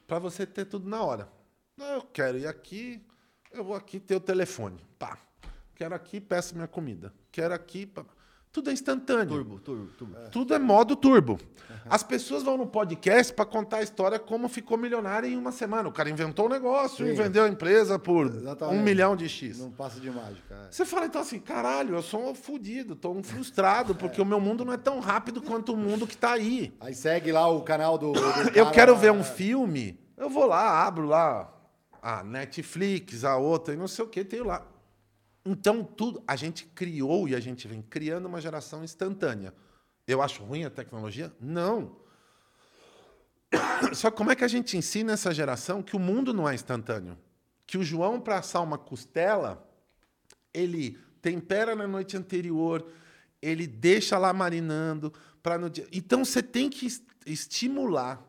para 0.06 0.20
você 0.20 0.46
ter 0.46 0.64
tudo 0.64 0.88
na 0.88 1.02
hora. 1.02 1.28
Eu 1.76 2.02
quero 2.02 2.38
ir 2.38 2.46
aqui, 2.46 3.04
eu 3.50 3.64
vou 3.64 3.74
aqui 3.74 3.98
ter 3.98 4.14
o 4.14 4.20
telefone. 4.20 4.80
Pá. 5.00 5.18
Quero 5.74 5.96
aqui, 5.96 6.20
peço 6.20 6.54
minha 6.54 6.68
comida. 6.68 7.12
Quero 7.32 7.52
aqui. 7.54 7.86
pá. 7.86 8.04
Tudo 8.54 8.70
é 8.70 8.72
instantâneo. 8.72 9.26
Turbo, 9.26 9.58
turbo, 9.58 9.86
turbo. 9.98 10.14
Tudo 10.30 10.54
é 10.54 10.60
modo 10.60 10.94
turbo. 10.94 11.40
As 11.90 12.04
pessoas 12.04 12.44
vão 12.44 12.56
no 12.56 12.68
podcast 12.68 13.32
para 13.32 13.44
contar 13.44 13.78
a 13.78 13.82
história 13.82 14.16
como 14.16 14.48
ficou 14.48 14.78
milionário 14.78 15.28
em 15.28 15.36
uma 15.36 15.50
semana. 15.50 15.88
O 15.88 15.92
cara 15.92 16.08
inventou 16.08 16.46
o 16.46 16.48
negócio 16.48 17.04
e 17.04 17.10
Sim. 17.10 17.16
vendeu 17.16 17.42
a 17.42 17.48
empresa 17.48 17.98
por 17.98 18.26
Exatamente. 18.26 18.78
um 18.78 18.80
milhão 18.80 19.16
de 19.16 19.28
X. 19.28 19.58
Não 19.58 19.72
passa 19.72 19.98
de 19.98 20.08
mágica. 20.08 20.54
é. 20.54 20.70
Você 20.70 20.86
fala 20.86 21.06
então 21.06 21.20
assim, 21.20 21.40
caralho, 21.40 21.96
eu 21.96 22.02
sou 22.02 22.30
um 22.30 22.32
fudido, 22.32 22.94
tô 22.94 23.10
um 23.10 23.24
frustrado, 23.24 23.92
porque 23.96 24.22
o 24.22 24.24
meu 24.24 24.38
mundo 24.38 24.64
não 24.64 24.72
é 24.72 24.78
tão 24.78 25.00
rápido 25.00 25.42
quanto 25.42 25.72
o 25.72 25.76
mundo 25.76 26.06
que 26.06 26.16
tá 26.16 26.34
aí. 26.34 26.72
Aí 26.78 26.94
segue 26.94 27.32
lá 27.32 27.48
o 27.48 27.60
canal 27.62 27.98
do. 27.98 28.12
do 28.12 28.20
Eu 28.54 28.70
quero 28.70 28.94
ver 28.94 29.10
um 29.10 29.20
é. 29.20 29.24
filme, 29.24 29.98
eu 30.16 30.30
vou 30.30 30.46
lá, 30.46 30.86
abro 30.86 31.08
lá 31.08 31.52
a 32.00 32.22
Netflix, 32.22 33.24
a 33.24 33.36
outra, 33.36 33.74
e 33.74 33.76
não 33.76 33.88
sei 33.88 34.04
o 34.04 34.08
que, 34.08 34.24
tenho 34.24 34.44
lá. 34.44 34.64
Então, 35.44 35.84
tudo, 35.84 36.22
a 36.26 36.36
gente 36.36 36.64
criou 36.66 37.28
e 37.28 37.34
a 37.34 37.40
gente 37.40 37.68
vem 37.68 37.82
criando 37.82 38.26
uma 38.26 38.40
geração 38.40 38.82
instantânea. 38.82 39.54
Eu 40.06 40.22
acho 40.22 40.42
ruim 40.42 40.64
a 40.64 40.70
tecnologia? 40.70 41.32
Não. 41.40 41.96
Só 43.94 44.10
como 44.10 44.30
é 44.30 44.36
que 44.36 44.44
a 44.44 44.48
gente 44.48 44.76
ensina 44.76 45.12
essa 45.12 45.32
geração 45.32 45.82
que 45.82 45.96
o 45.96 45.98
mundo 45.98 46.32
não 46.32 46.48
é 46.48 46.54
instantâneo? 46.54 47.18
Que 47.66 47.78
o 47.78 47.84
João, 47.84 48.20
para 48.20 48.38
assar 48.38 48.62
uma 48.62 48.78
costela, 48.78 49.66
ele 50.52 50.98
tempera 51.20 51.74
na 51.74 51.86
noite 51.86 52.16
anterior, 52.16 52.86
ele 53.40 53.66
deixa 53.66 54.18
lá 54.18 54.32
marinando 54.32 55.12
para 55.42 55.58
no 55.58 55.68
dia. 55.70 55.86
Então 55.92 56.24
você 56.24 56.42
tem 56.42 56.68
que 56.70 56.86
es- 56.86 57.02
estimular 57.26 58.22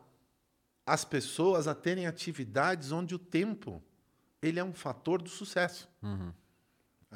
as 0.86 1.04
pessoas 1.04 1.66
a 1.66 1.74
terem 1.74 2.06
atividades 2.06 2.92
onde 2.92 3.14
o 3.14 3.18
tempo 3.18 3.82
ele 4.40 4.58
é 4.60 4.64
um 4.64 4.72
fator 4.72 5.20
do 5.20 5.28
sucesso. 5.28 5.88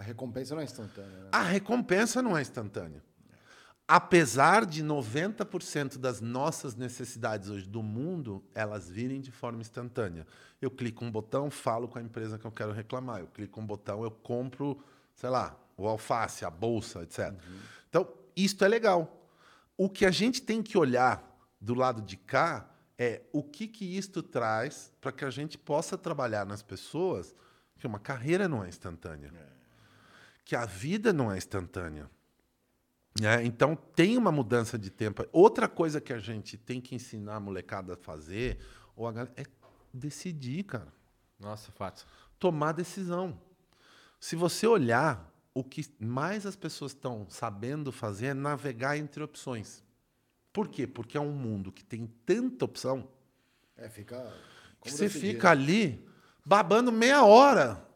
A 0.00 0.02
recompensa 0.02 0.54
não 0.54 0.62
é 0.62 0.64
instantânea, 0.64 1.18
né? 1.18 1.28
A 1.30 1.42
recompensa 1.42 2.22
não 2.22 2.38
é 2.38 2.40
instantânea. 2.40 3.02
Apesar 3.86 4.64
de 4.64 4.82
90% 4.82 5.98
das 5.98 6.22
nossas 6.22 6.74
necessidades 6.74 7.50
hoje 7.50 7.66
do 7.66 7.82
mundo, 7.82 8.42
elas 8.54 8.88
virem 8.88 9.20
de 9.20 9.30
forma 9.30 9.60
instantânea. 9.60 10.26
Eu 10.62 10.70
clico 10.70 11.04
um 11.04 11.10
botão, 11.10 11.50
falo 11.50 11.86
com 11.86 11.98
a 11.98 12.02
empresa 12.02 12.38
que 12.38 12.46
eu 12.46 12.50
quero 12.50 12.72
reclamar. 12.72 13.20
Eu 13.20 13.26
clico 13.26 13.60
um 13.60 13.66
botão, 13.66 14.02
eu 14.02 14.10
compro, 14.10 14.82
sei 15.14 15.28
lá, 15.28 15.54
o 15.76 15.86
alface, 15.86 16.44
a 16.44 16.50
bolsa, 16.50 17.02
etc. 17.02 17.34
Então, 17.88 18.08
isto 18.34 18.64
é 18.64 18.68
legal. 18.68 19.28
O 19.76 19.90
que 19.90 20.06
a 20.06 20.10
gente 20.10 20.40
tem 20.40 20.62
que 20.62 20.78
olhar 20.78 21.22
do 21.60 21.74
lado 21.74 22.00
de 22.00 22.16
cá 22.16 22.70
é 22.96 23.22
o 23.32 23.42
que, 23.42 23.66
que 23.66 23.98
isto 23.98 24.22
traz 24.22 24.90
para 24.98 25.12
que 25.12 25.26
a 25.26 25.30
gente 25.30 25.58
possa 25.58 25.98
trabalhar 25.98 26.46
nas 26.46 26.62
pessoas 26.62 27.34
que 27.78 27.86
uma 27.86 27.98
carreira 27.98 28.48
não 28.48 28.64
é 28.64 28.68
instantânea 28.68 29.59
que 30.44 30.56
a 30.56 30.64
vida 30.64 31.12
não 31.12 31.30
é 31.32 31.36
instantânea. 31.38 32.10
né? 33.20 33.44
Então 33.44 33.74
tem 33.76 34.16
uma 34.16 34.32
mudança 34.32 34.78
de 34.78 34.90
tempo. 34.90 35.24
Outra 35.32 35.68
coisa 35.68 36.00
que 36.00 36.12
a 36.12 36.18
gente 36.18 36.56
tem 36.56 36.80
que 36.80 36.94
ensinar 36.94 37.36
a 37.36 37.40
molecada 37.40 37.94
a 37.94 37.96
fazer 37.96 38.58
ou 38.96 39.06
a 39.06 39.12
galera, 39.12 39.32
é 39.36 39.44
decidir, 39.92 40.64
cara. 40.64 40.92
Nossa, 41.38 41.70
fato. 41.72 42.06
Tomar 42.38 42.72
decisão. 42.72 43.40
Se 44.18 44.36
você 44.36 44.66
olhar, 44.66 45.32
o 45.54 45.64
que 45.64 45.84
mais 45.98 46.44
as 46.46 46.54
pessoas 46.56 46.92
estão 46.92 47.26
sabendo 47.30 47.90
fazer 47.90 48.26
é 48.26 48.34
navegar 48.34 48.96
entre 48.96 49.22
opções. 49.22 49.82
Por 50.52 50.68
quê? 50.68 50.86
Porque 50.86 51.16
é 51.16 51.20
um 51.20 51.32
mundo 51.32 51.70
que 51.72 51.84
tem 51.84 52.06
tanta 52.26 52.64
opção 52.64 53.08
É, 53.76 53.88
fica. 53.88 54.32
que 54.82 54.90
você 54.90 55.08
fica 55.08 55.50
ali 55.50 56.06
babando 56.44 56.90
meia 56.92 57.24
hora. 57.24 57.86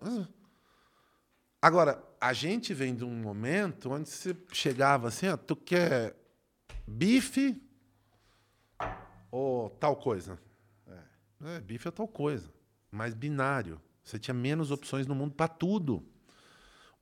Agora, 1.61 2.03
a 2.25 2.33
gente 2.33 2.73
vem 2.73 2.95
de 2.95 3.05
um 3.05 3.15
momento 3.15 3.91
onde 3.91 4.09
você 4.09 4.35
chegava 4.51 5.09
assim, 5.09 5.29
ó, 5.29 5.37
tu 5.37 5.55
quer 5.55 6.17
bife 6.87 7.63
ou 9.31 9.69
tal 9.69 9.95
coisa? 9.95 10.39
É, 11.45 11.61
bife 11.61 11.87
é 11.87 11.91
tal 11.91 12.09
coisa, 12.09 12.51
mais 12.91 13.13
binário. 13.13 13.79
Você 14.03 14.19
tinha 14.19 14.33
menos 14.33 14.71
opções 14.71 15.07
no 15.07 15.15
mundo 15.15 15.35
para 15.35 15.49
tudo. 15.49 16.03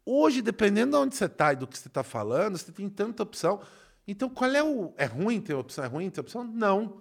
Hoje, 0.04 0.42
dependendo 0.42 0.90
de 0.90 0.96
onde 0.96 1.14
você 1.14 1.26
está 1.26 1.52
e 1.52 1.56
do 1.56 1.68
que 1.68 1.78
você 1.78 1.86
está 1.86 2.02
falando, 2.02 2.58
você 2.58 2.72
tem 2.72 2.90
tanta 2.90 3.22
opção. 3.22 3.62
Então, 4.08 4.28
qual 4.28 4.50
é 4.50 4.64
o. 4.64 4.92
É 4.96 5.04
ruim 5.04 5.40
ter 5.40 5.54
opção? 5.54 5.84
É 5.84 5.86
ruim 5.86 6.10
ter 6.10 6.20
opção? 6.20 6.42
Não. 6.42 7.00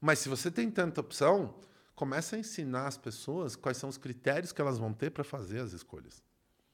Mas 0.00 0.20
se 0.20 0.28
você 0.28 0.52
tem 0.52 0.70
tanta 0.70 1.00
opção, 1.00 1.58
começa 1.96 2.36
a 2.36 2.38
ensinar 2.38 2.86
as 2.86 2.96
pessoas 2.96 3.56
quais 3.56 3.76
são 3.76 3.88
os 3.88 3.98
critérios 3.98 4.52
que 4.52 4.60
elas 4.60 4.78
vão 4.78 4.92
ter 4.92 5.10
para 5.10 5.24
fazer 5.24 5.58
as 5.58 5.72
escolhas. 5.72 6.24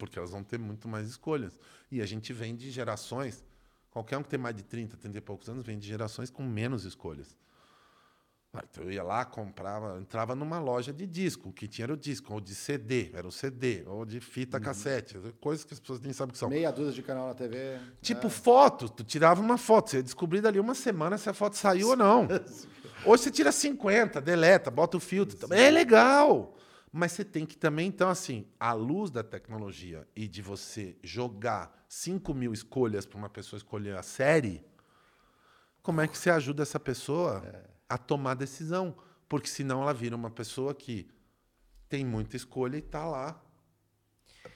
Porque 0.03 0.18
elas 0.18 0.32
vão 0.32 0.42
ter 0.42 0.59
muito 0.59 0.88
mais 0.88 1.09
escolhas. 1.09 1.57
E 1.88 2.03
a 2.03 2.07
gente 2.07 2.32
vem 2.32 2.57
de 2.57 2.72
gerações. 2.72 3.44
Qualquer 3.88 4.18
um 4.18 4.22
que 4.24 4.30
tem 4.30 4.38
mais 4.38 4.57
de 4.57 4.64
30, 4.64 4.96
30 4.96 5.18
e 5.18 5.20
poucos 5.20 5.48
anos 5.48 5.64
vem 5.64 5.78
de 5.78 5.86
gerações 5.86 6.28
com 6.28 6.42
menos 6.42 6.84
escolhas. 6.84 7.36
Ah, 8.53 8.64
Então 8.68 8.82
eu 8.82 8.90
ia 8.90 9.03
lá, 9.05 9.24
comprava, 9.24 10.00
entrava 10.00 10.34
numa 10.34 10.59
loja 10.59 10.92
de 10.92 11.07
disco, 11.07 11.50
o 11.50 11.53
que 11.53 11.68
tinha 11.68 11.84
era 11.84 11.94
o 11.94 11.96
disco, 11.96 12.34
ou 12.34 12.40
de 12.40 12.53
CD, 12.53 13.12
era 13.14 13.28
o 13.28 13.30
CD, 13.30 13.84
ou 13.86 14.05
de 14.05 14.18
fita 14.18 14.59
cassete, 14.59 15.16
coisas 15.40 15.64
que 15.64 15.72
as 15.72 15.78
pessoas 15.78 16.00
nem 16.00 16.12
sabem 16.12 16.30
o 16.30 16.32
que 16.32 16.38
são. 16.38 16.48
Meia 16.48 16.72
dúzia 16.72 16.94
de 16.94 17.03
canal 17.03 17.28
na 17.28 17.34
TV. 17.34 17.78
Tipo 18.00 18.26
é. 18.26 18.30
foto, 18.30 18.88
tu 18.88 19.05
tirava 19.05 19.40
uma 19.40 19.57
foto, 19.57 19.90
você 19.90 19.98
ia 19.98 20.03
descobrir 20.03 20.40
dali 20.40 20.59
uma 20.59 20.74
semana 20.74 21.16
se 21.16 21.30
a 21.30 21.32
foto 21.32 21.57
saiu 21.57 21.90
ou 21.90 21.96
não. 21.96 22.26
Hoje 23.07 23.22
você 23.22 23.30
tira 23.30 23.53
50, 23.53 24.20
deleta, 24.20 24.68
bota 24.68 24.96
o 24.96 25.00
filtro. 25.00 25.55
É 25.55 25.70
legal. 25.70 26.57
Mas 26.93 27.12
você 27.12 27.24
tem 27.24 27.47
que 27.47 27.57
também, 27.57 27.88
então, 27.88 28.11
assim, 28.11 28.47
à 28.61 28.74
luz 28.74 29.11
da 29.11 29.24
tecnologia 29.24 30.07
e 30.14 30.28
de 30.28 30.43
você 30.43 30.95
jogar 31.03 31.84
5 31.88 32.34
mil 32.34 32.53
escolhas 32.53 33.07
para 33.07 33.16
uma 33.16 33.30
pessoa 33.30 33.57
escolher 33.57 33.97
a 33.97 34.03
série, 34.03 34.62
como 35.82 36.03
é 36.03 36.07
que 36.07 36.18
você 36.18 36.28
ajuda 36.28 36.62
essa 36.62 36.78
pessoa 36.78 37.43
a 37.88 37.97
tomar 37.97 38.34
decisão? 38.34 38.95
Porque 39.26 39.49
senão 39.49 39.80
ela 39.80 39.95
vira 39.95 40.14
uma 40.14 40.30
pessoa 40.30 40.74
que 40.74 41.11
tem 41.88 42.05
muita 42.05 42.36
escolha 42.36 42.76
e 42.76 42.80
está 42.80 43.07
lá 43.07 43.43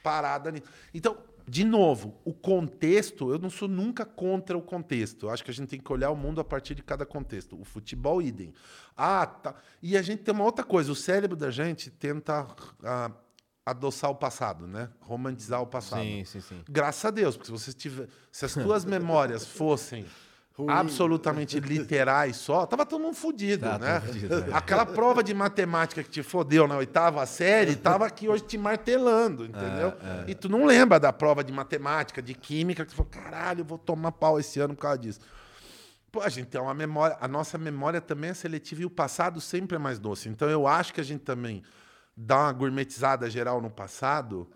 parada. 0.03 0.53
Então, 0.93 1.17
de 1.49 1.65
novo, 1.65 2.21
o 2.25 2.33
contexto, 2.33 3.31
eu 3.31 3.39
não 3.39 3.49
sou 3.49 3.69
nunca 3.69 4.05
contra 4.05 4.59
o 4.59 4.63
contexto. 4.63 5.27
Eu 5.27 5.31
acho 5.31 5.45
que 5.45 5.51
a 5.51 5.55
gente 5.55 5.69
tem 5.69 5.81
que 5.81 5.93
olhar 5.93 6.11
o 6.11 6.17
mundo 6.17 6.41
a 6.41 6.45
partir 6.45 6.75
de 6.75 6.83
cada 6.83 7.07
contexto. 7.07 7.61
O 7.61 7.65
futebol, 7.65 8.21
idem. 8.21 8.53
Ah, 8.97 9.25
tá. 9.25 9.55
E 9.81 9.97
a 9.97 10.03
gente 10.03 10.25
tem 10.25 10.35
uma 10.35 10.45
outra 10.45 10.65
coisa. 10.65 10.91
O 10.91 10.97
cérebro 10.97 11.37
da 11.37 11.51
gente 11.53 11.89
tenta 11.89 12.49
ah, 12.83 13.13
adoçar 13.65 14.11
o 14.11 14.15
passado, 14.17 14.67
né? 14.67 14.91
Romantizar 15.01 15.63
o 15.63 15.67
passado. 15.67 16.03
Sim, 16.03 16.25
sim, 16.25 16.41
sim. 16.41 16.65
Graças 16.69 17.05
a 17.05 17.11
Deus, 17.11 17.37
porque 17.37 17.47
se 17.47 17.53
você 17.53 17.73
tiver, 17.73 18.09
se 18.33 18.45
as 18.45 18.55
tuas 18.55 18.85
memórias 18.85 19.47
fossem 19.47 20.05
Ruim. 20.59 20.71
absolutamente 20.71 21.61
literais 21.61 22.37
só, 22.37 22.65
tava 22.65 22.87
todo 22.87 23.03
mundo 23.03 23.15
fudido, 23.15 23.67
Tá, 23.67 23.79
né? 23.79 24.01
fudido, 24.01 24.41
né? 24.41 24.49
Aquela 24.55 24.87
prova 24.87 25.23
de 25.23 25.35
matemática 25.35 26.03
que 26.03 26.09
te 26.09 26.23
fodeu 26.23 26.67
na 26.67 26.77
oitava 26.79 27.25
série, 27.27 27.77
tava 27.77 28.07
aqui 28.07 28.27
hoje 28.27 28.45
te 28.45 28.57
martelando, 28.57 29.45
entendeu? 29.45 29.93
E 30.27 30.35
tu 30.35 30.49
não 30.49 30.65
lembra 30.65 30.99
da 30.99 31.13
prova 31.13 31.45
de 31.45 31.53
matemática, 31.53 32.23
de 32.23 32.33
química, 32.33 32.85
que 32.87 32.93
tu 32.93 32.97
falou, 32.97 33.11
caralho, 33.11 33.61
eu 33.61 33.65
vou 33.67 33.77
tomar 33.77 34.13
pau 34.13 34.41
esse 34.41 34.59
ano 34.59 34.75
por 34.75 34.81
causa 34.81 34.99
disso. 34.99 35.21
Pô, 36.11 36.23
a 36.23 36.29
gente 36.31 36.47
tem 36.47 36.59
uma 36.59 36.73
memória, 36.73 37.19
a 37.21 37.29
nossa 37.29 37.59
memória 37.59 38.01
também 38.01 38.31
é 38.31 38.35
seletiva 38.35 38.81
e 38.81 38.87
o 38.87 38.91
passado 38.91 39.41
sempre 39.43 39.77
é 39.77 39.79
mais 39.79 39.99
doce. 39.99 40.29
Então 40.31 40.49
eu 40.49 40.67
acho 40.67 40.95
que 40.95 41.01
a 41.03 41.05
gente 41.05 41.21
também 41.21 41.63
dá 42.17 42.39
uma 42.45 42.53
gourmetizada 42.53 43.29
geral 43.29 43.61
no 43.61 43.69
passado, 43.69 44.49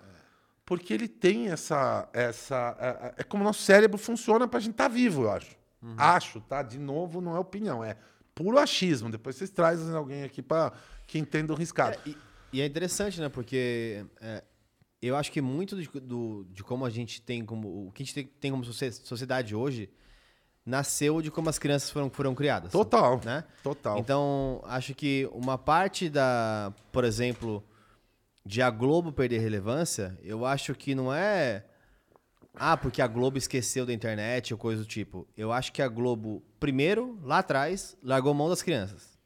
porque 0.64 0.94
ele 0.94 1.08
tem 1.08 1.48
essa. 1.50 2.08
essa 2.14 2.74
é, 2.80 2.88
é- 2.88 3.14
é 3.18 3.22
como 3.22 3.42
o 3.42 3.46
nosso 3.46 3.60
cérebro 3.62 3.98
funciona 3.98 4.48
pra 4.48 4.60
gente 4.60 4.70
estar 4.72 4.88
vivo, 4.88 5.24
eu 5.24 5.30
acho. 5.32 5.59
Acho, 5.96 6.40
tá? 6.40 6.62
De 6.62 6.78
novo, 6.78 7.20
não 7.20 7.34
é 7.34 7.38
opinião, 7.38 7.82
é 7.84 7.96
puro 8.34 8.58
achismo. 8.58 9.10
Depois 9.10 9.36
vocês 9.36 9.50
trazem 9.50 9.94
alguém 9.94 10.22
aqui 10.24 10.42
para 10.42 10.72
que 11.06 11.18
entenda 11.18 11.52
o 11.52 11.56
riscado. 11.56 11.98
E, 12.06 12.16
e 12.52 12.60
é 12.60 12.66
interessante, 12.66 13.20
né? 13.20 13.28
Porque 13.28 14.04
é, 14.20 14.44
eu 15.00 15.16
acho 15.16 15.32
que 15.32 15.40
muito 15.40 15.80
de, 15.80 15.88
do- 16.00 16.44
de 16.50 16.62
como 16.62 16.84
a 16.84 16.90
gente 16.90 17.22
tem 17.22 17.44
como. 17.44 17.86
O 17.88 17.92
que 17.92 18.02
a 18.02 18.06
gente 18.06 18.14
tem, 18.14 18.26
tem 18.26 18.50
como 18.50 18.64
socie- 18.64 18.92
sociedade 18.92 19.54
hoje 19.54 19.90
nasceu 20.64 21.22
de 21.22 21.30
como 21.30 21.48
as 21.48 21.58
crianças 21.58 21.90
foram, 21.90 22.10
foram 22.10 22.34
criadas. 22.34 22.70
Total. 22.72 23.20
Né? 23.24 23.44
Total. 23.62 23.98
Então, 23.98 24.60
acho 24.64 24.94
que 24.94 25.28
uma 25.32 25.56
parte 25.56 26.08
da, 26.10 26.72
por 26.92 27.02
exemplo, 27.04 27.64
de 28.44 28.60
a 28.62 28.70
Globo 28.70 29.10
perder 29.12 29.38
relevância, 29.38 30.18
eu 30.22 30.44
acho 30.44 30.74
que 30.74 30.94
não 30.94 31.12
é. 31.12 31.64
Ah, 32.62 32.76
porque 32.76 33.00
a 33.00 33.06
Globo 33.06 33.38
esqueceu 33.38 33.86
da 33.86 33.92
internet 33.92 34.52
ou 34.52 34.58
coisa 34.58 34.82
do 34.82 34.86
tipo. 34.86 35.26
Eu 35.34 35.50
acho 35.50 35.72
que 35.72 35.80
a 35.80 35.88
Globo, 35.88 36.42
primeiro, 36.60 37.18
lá 37.24 37.38
atrás, 37.38 37.96
largou 38.02 38.34
mão 38.34 38.50
das 38.50 38.60
crianças. 38.60 39.18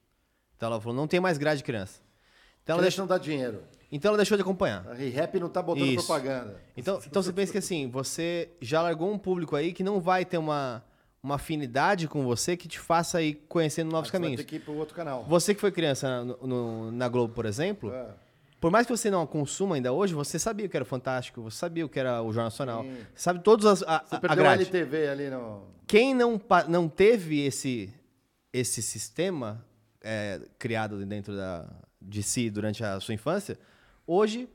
Então 0.57 0.69
ela 0.69 0.81
falou: 0.81 0.97
não 0.97 1.09
tem 1.09 1.19
mais 1.19 1.37
grade 1.37 1.59
de 1.59 1.65
criança. 1.65 2.01
Então 2.63 2.75
ela, 2.75 2.83
deixou, 2.83 3.03
não 3.03 3.09
dá 3.09 3.19
dinheiro. 3.19 3.63
então 3.91 4.11
ela 4.11 4.17
deixou 4.17 4.37
de 4.37 4.43
acompanhar. 4.43 4.87
A 4.89 4.95
ReHap 4.95 5.39
não 5.41 5.49
tá 5.49 5.61
botando 5.61 5.85
Isso. 5.87 6.07
propaganda. 6.07 6.61
Então, 6.77 7.01
então 7.05 7.21
você 7.23 7.33
pensa 7.33 7.51
que 7.51 7.59
assim, 7.59 7.91
você 7.91 8.49
já 8.61 8.81
largou 8.81 9.13
um 9.13 9.19
público 9.19 9.57
aí 9.57 9.73
que 9.73 9.83
não 9.83 10.01
vai 10.01 10.25
ter 10.25 10.39
uma, 10.39 10.83
uma 11.23 11.35
afinidade 11.35 12.07
com 12.07 12.23
você 12.25 12.57
que 12.57 12.69
te 12.69 12.79
faça 12.79 13.21
ir 13.21 13.35
conhecendo 13.49 13.91
novos 13.91 14.09
Você 14.09 14.13
vai 14.13 14.21
caminhos. 14.21 14.41
ter 14.41 14.47
que 14.49 14.57
ir 14.57 14.61
pro 14.61 14.75
outro 14.77 14.95
canal. 14.95 15.25
Você 15.25 15.55
que 15.55 15.61
foi 15.61 15.73
criança 15.73 16.25
no- 16.25 16.39
no- 16.47 16.93
na 16.93 17.09
Globo, 17.09 17.35
por 17.35 17.45
exemplo, 17.47 17.93
É. 17.93 18.07
por 18.65 18.71
mais 18.71 18.87
que 18.87 18.97
você 18.97 19.11
não 19.11 19.27
consuma 19.27 19.75
ainda 19.75 19.93
hoje, 19.93 20.15
você 20.15 20.39
sabia 20.39 20.65
o 20.65 20.71
que 20.71 20.75
era 20.75 20.85
o 20.85 20.87
Fantástico, 20.87 21.43
você 21.43 21.59
sabia 21.59 21.85
o 21.85 21.89
que 21.89 22.01
era 22.01 22.23
o 22.23 22.33
Jornal 22.33 22.45
Nacional. 22.47 22.83
Sim. 22.83 22.97
Sabe 23.15 23.41
todos 23.41 23.67
as, 23.67 23.83
a, 23.83 23.99
Você 23.99 24.15
a 24.15 24.21
perdeu 24.21 24.39
grade. 24.39 24.63
LTV 24.63 25.07
ali 25.07 25.29
no. 25.29 25.67
Quem 25.87 26.15
não, 26.15 26.41
não 26.67 26.89
teve 26.89 27.45
esse, 27.45 27.93
esse 28.51 28.81
sistema 28.81 29.63
é, 30.01 30.41
criado 30.59 31.05
dentro 31.05 31.37
da, 31.37 31.69
de 32.01 32.23
si 32.23 32.49
durante 32.49 32.83
a 32.83 32.99
sua 33.01 33.13
infância, 33.13 33.59
hoje 34.07 34.49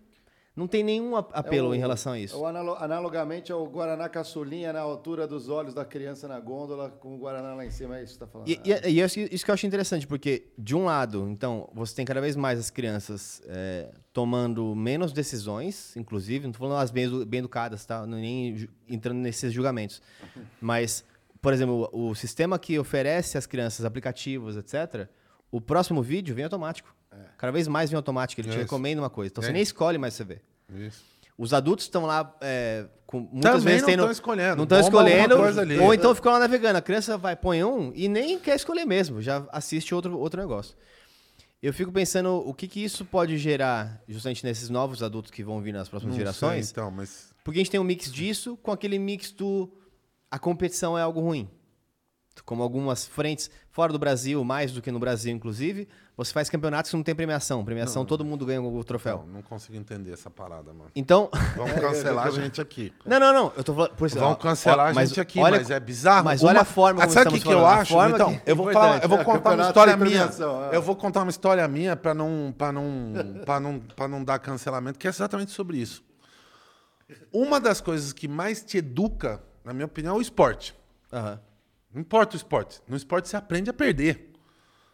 não 0.60 0.68
tem 0.68 0.84
nenhum 0.84 1.16
apelo 1.16 1.68
É 1.68 1.70
o- 1.72 1.76
em 1.76 1.80
relação 1.80 2.12
a 2.14 2.20
isso. 2.20 2.38
o 2.38 2.46
analo- 2.46 2.76
analogamente 2.76 3.52
ao 3.52 3.66
Guaraná 3.66 4.10
caçulinha 4.10 4.74
na 4.74 4.82
altura 4.82 5.26
dos 5.28 5.48
olhos 5.50 5.74
da 5.74 5.86
criança 5.86 6.28
na 6.28 6.40
gôndola, 6.40 6.90
com 6.90 7.16
o 7.16 7.18
Guaraná 7.18 7.54
lá 7.56 7.66
em 7.66 7.72
cima, 7.72 7.98
é 7.98 8.04
isso 8.04 8.14
que 8.14 8.20
você 8.20 8.26
tá 8.26 8.28
falando. 8.28 8.48
E, 8.50 8.60
e- 8.64 9.00
e 9.00 9.34
isso 9.34 9.46
que 9.46 9.50
eu 9.52 9.54
acho 9.54 9.66
interessante, 9.66 10.06
porque, 10.06 10.48
de 10.58 10.76
um 10.76 10.86
lado, 10.86 11.28
então, 11.30 11.70
você 11.74 11.96
tem 11.96 12.06
cada 12.06 12.20
vez 12.22 12.36
mais 12.36 12.60
as 12.60 12.70
crianças 12.70 13.42
é, 13.48 13.90
tomando 14.14 14.76
menos 14.76 15.14
decisões, 15.14 15.96
inclusive, 15.96 16.44
não 16.44 16.52
estou 16.52 16.68
falando 16.68 16.84
as 16.84 16.92
bem, 16.92 17.26
bem 17.26 17.40
educadas, 17.40 17.86
tá? 17.86 18.06
Não 18.06 18.18
nem 18.18 18.68
entrando 18.88 19.18
nesses 19.20 19.54
julgamentos. 19.54 20.02
Mas, 20.60 21.06
por 21.42 21.54
exemplo, 21.54 21.90
o, 21.94 22.10
o 22.10 22.16
sistema 22.16 22.60
que 22.60 22.78
oferece 22.78 23.38
às 23.38 23.46
crianças 23.46 23.86
aplicativos, 23.86 24.58
etc., 24.58 25.08
o 25.52 25.62
próximo 25.62 26.02
vídeo 26.04 26.36
vem 26.36 26.44
automático. 26.44 26.94
Cada 27.38 27.52
vez 27.52 27.68
mais 27.68 27.90
vem 27.90 27.98
automático, 27.98 28.40
ele 28.42 28.48
te 28.50 28.52
Isso. 28.52 28.60
recomenda 28.60 29.02
uma 29.02 29.10
coisa. 29.10 29.32
Então, 29.32 29.42
você 29.44 29.50
É. 29.50 29.54
nem 29.54 29.62
escolhe 29.62 29.98
mais 29.98 30.14
você 30.14 30.24
ver. 30.24 30.42
Isso. 30.74 31.04
Os 31.38 31.54
adultos 31.54 31.86
estão 31.86 32.06
lá 32.06 32.36
é, 32.42 32.86
com 33.08 33.22
muitas 33.22 33.42
Também 33.52 33.62
vezes 33.64 33.82
não 33.82 33.88
tendo, 33.90 34.04
tão 34.04 34.12
escolhendo. 34.12 34.56
Não 34.58 34.64
estão 34.66 34.78
Bomba 34.82 34.98
alguma 34.98 35.10
escolhendo. 35.10 35.38
coisa 35.38 35.62
ali. 35.62 35.78
Ou 35.80 35.94
então 35.94 36.14
ficam 36.14 36.34
lá 36.34 36.40
navegando. 36.40 36.78
A 36.78 36.82
criança 36.82 37.18
vai, 37.18 37.36
põe 37.36 37.64
um 37.64 37.92
e 37.96 38.08
nem 38.10 38.38
quer 38.38 38.56
escolher 38.56 38.86
mesmo, 38.86 39.22
já 39.22 39.48
assiste 39.52 39.96
outro, 39.96 40.18
outro 40.20 40.40
negócio. 40.40 40.76
Eu 41.64 41.74
fico 41.74 41.92
pensando 41.92 42.36
o 42.46 42.54
que, 42.54 42.68
que 42.68 42.84
isso 42.84 43.04
pode 43.06 43.38
gerar 43.38 44.02
justamente 44.08 44.46
nesses 44.46 44.70
novos 44.70 45.02
adultos 45.04 45.32
que 45.32 45.44
vão 45.44 45.62
vir 45.62 45.74
nas 45.74 45.90
próximas 45.90 46.14
Não 46.16 46.20
gerações. 46.20 46.68
sei, 46.68 46.72
então, 46.72 46.92
mas 46.92 47.34
Porque 47.44 47.60
a 47.60 47.62
gente 47.62 47.72
tem 47.72 47.80
um 47.80 47.84
mix 47.86 48.12
disso 48.12 48.58
com 48.62 48.72
aquele 48.72 49.00
mix 49.00 49.32
do 49.32 49.70
a 50.32 50.38
competição 50.38 50.98
é 50.98 51.02
algo 51.02 51.20
ruim. 51.22 51.50
Como 52.46 52.64
algumas 52.64 53.06
frentes 53.06 53.50
fora 53.72 53.92
do 53.94 54.00
Brasil, 54.00 54.44
mais 54.44 54.72
do 54.72 54.82
que 54.82 54.92
no 54.92 55.00
Brasil, 55.00 55.34
inclusive, 55.34 55.88
você 56.18 56.34
faz 56.34 56.50
campeonatos 56.50 56.92
que 56.92 56.98
não 56.98 57.04
tem 57.04 57.16
premiação. 57.16 57.64
Premiação, 57.64 58.04
todo 58.06 58.26
mundo 58.26 58.46
ganha 58.46 58.62
o 58.62 58.84
troféu. 58.84 59.24
não, 59.26 59.36
não 59.36 59.42
consigo 59.42 59.78
entender 59.78 60.12
essa 60.12 60.30
parada, 60.30 60.74
mano. 60.74 60.92
Então, 60.96 61.30
Vamos 61.56 61.74
cancelar 61.80 62.28
a 62.28 62.32
gente 62.32 62.60
aqui. 62.60 62.94
Não, 63.06 63.20
não, 63.20 63.34
não. 63.34 63.54
Eu 63.56 63.64
tô 63.64 63.74
falando. 63.74 63.96
Por 63.96 64.06
isso, 64.08 64.20
Vão 64.20 64.32
ó, 64.32 64.36
cancelar 64.36 64.88
ó, 64.88 65.00
a 65.00 65.06
gente 65.06 65.20
aqui, 65.22 65.40
mas 65.40 65.70
é 65.70 65.80
bizarro. 65.80 66.26
Mas 66.26 66.44
olha 66.44 66.62
a 66.62 66.66
forma 66.66 67.02
como 67.02 67.14
Sabe 67.14 67.30
o 67.30 67.32
que, 67.34 67.40
que 67.40 67.48
eu 67.54 67.66
acho? 67.66 67.94
Então, 68.08 68.36
que- 68.38 68.42
eu 68.52 68.56
vou, 68.56 68.70
Importante, 68.70 68.92
falar, 68.92 69.04
eu 69.04 69.10
vou 69.10 69.20
é, 69.20 69.24
contar 69.24 69.54
uma 69.54 69.64
história 69.64 69.98
minha. 69.98 70.30
é. 70.72 70.76
Eu 70.76 70.82
vou 70.82 70.96
contar 70.96 71.22
uma 71.22 71.30
história 71.30 71.68
minha 71.68 71.96
para 71.96 72.14
não, 72.14 72.54
pra 72.58 72.72
não, 72.72 73.14
pra 73.46 73.60
não, 73.60 73.80
pra 73.80 74.08
não 74.08 74.24
dar 74.24 74.40
cancelamento, 74.40 75.00
que 75.00 75.08
é 75.08 75.10
exatamente 75.10 75.52
sobre 75.52 75.78
isso. 75.78 76.04
Uma 77.32 77.60
das 77.60 77.82
coisas 77.82 78.14
que 78.14 78.28
mais 78.28 78.62
te 78.64 78.78
educa, 78.78 79.42
na 79.64 79.74
minha 79.74 79.86
opinião, 79.86 80.16
é 80.16 80.18
o 80.18 80.22
esporte. 80.22 80.76
Aham. 81.12 81.40
Não 81.94 82.02
importa 82.02 82.36
o 82.36 82.38
esporte. 82.38 82.82
No 82.88 82.96
esporte 82.96 83.28
você 83.30 83.36
aprende 83.38 83.70
a 83.70 83.74
perder. 83.74 84.32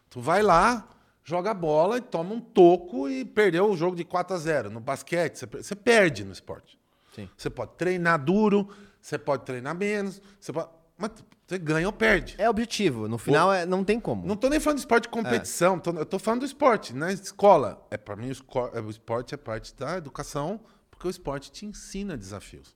Tu 0.09 0.21
vai 0.21 0.41
lá, 0.41 0.87
joga 1.23 1.53
bola 1.53 1.97
e 1.97 2.01
toma 2.01 2.33
um 2.33 2.39
toco 2.39 3.09
e 3.09 3.25
perdeu 3.25 3.69
o 3.69 3.75
jogo 3.75 3.95
de 3.95 4.03
4 4.05 4.35
a 4.35 4.39
0 4.39 4.69
No 4.69 4.79
basquete, 4.79 5.37
você, 5.37 5.45
você 5.45 5.75
perde 5.75 6.23
no 6.23 6.31
esporte. 6.31 6.79
Sim. 7.13 7.29
Você 7.37 7.49
pode 7.49 7.71
treinar 7.77 8.23
duro, 8.23 8.69
você 9.01 9.17
pode 9.17 9.43
treinar 9.45 9.75
menos, 9.75 10.21
você 10.39 10.51
pode... 10.53 10.69
mas 10.97 11.11
você 11.47 11.57
ganha 11.57 11.87
ou 11.87 11.93
perde. 11.93 12.35
É 12.37 12.49
objetivo. 12.49 13.07
No 13.07 13.17
final, 13.17 13.53
é, 13.53 13.65
não 13.65 13.83
tem 13.83 13.99
como. 13.99 14.25
Não 14.25 14.35
tô 14.35 14.49
nem 14.49 14.59
falando 14.59 14.77
de 14.77 14.81
esporte 14.81 15.03
de 15.03 15.09
competição, 15.09 15.77
tô- 15.79 15.91
eu 15.91 16.05
tô 16.05 16.17
falando 16.17 16.39
do 16.41 16.45
esporte. 16.45 16.93
Na 16.93 17.11
escola, 17.11 17.85
é 17.91 17.97
para 17.97 18.15
mim 18.15 18.31
o, 18.31 18.59
é, 18.77 18.81
o 18.81 18.89
esporte 18.89 19.33
é 19.33 19.37
parte 19.37 19.75
da 19.75 19.97
educação, 19.97 20.59
porque 20.89 21.07
o 21.07 21.09
esporte 21.09 21.51
te 21.51 21.65
ensina 21.65 22.17
desafios. 22.17 22.75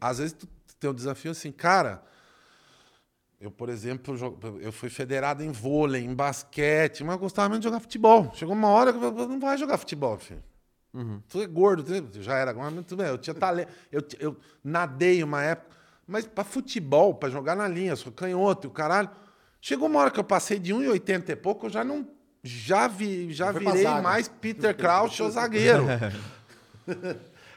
Às 0.00 0.18
vezes 0.18 0.32
tu 0.32 0.46
tem 0.78 0.88
um 0.88 0.94
desafio 0.94 1.30
assim, 1.32 1.52
cara, 1.52 2.02
eu, 3.40 3.50
por 3.50 3.70
exemplo, 3.70 4.14
eu 4.60 4.70
fui 4.70 4.90
federado 4.90 5.42
em 5.42 5.50
vôlei, 5.50 6.04
em 6.04 6.14
basquete, 6.14 7.02
mas 7.02 7.14
eu 7.14 7.18
gostava 7.18 7.48
muito 7.48 7.62
de 7.62 7.68
jogar 7.68 7.80
futebol. 7.80 8.30
Chegou 8.34 8.54
uma 8.54 8.68
hora 8.68 8.92
que 8.92 8.98
eu 8.98 9.12
falei, 9.12 9.26
não 9.28 9.40
vai 9.40 9.56
jogar 9.56 9.78
futebol, 9.78 10.18
filho. 10.18 10.42
Tu 11.28 11.40
é 11.40 11.46
gordo, 11.46 11.84
tu 12.02 12.20
já 12.20 12.36
era, 12.36 12.52
mas 12.52 12.84
tudo 12.84 12.96
bem, 12.96 13.06
eu 13.06 13.16
tinha 13.16 13.32
talento, 13.32 13.72
eu, 13.90 14.02
eu 14.18 14.36
nadei 14.62 15.22
uma 15.22 15.42
época, 15.42 15.74
mas 16.06 16.26
para 16.26 16.44
futebol, 16.44 17.14
para 17.14 17.30
jogar 17.30 17.56
na 17.56 17.66
linha, 17.66 17.96
sou 17.96 18.12
canhoto 18.12 18.66
e 18.66 18.68
o 18.68 18.72
caralho. 18.72 19.08
Chegou 19.60 19.88
uma 19.88 20.00
hora 20.00 20.10
que 20.10 20.18
eu 20.18 20.24
passei 20.24 20.58
de 20.58 20.74
1,80 20.74 21.30
e 21.30 21.36
pouco, 21.36 21.66
eu 21.66 21.70
já 21.70 21.84
não 21.84 22.06
já 22.42 22.88
vi, 22.88 23.32
já 23.32 23.52
virei 23.52 23.84
mais 23.84 24.26
Peter 24.40 24.76
Crouch 24.76 25.22
ou 25.22 25.30
zagueiro. 25.30 25.84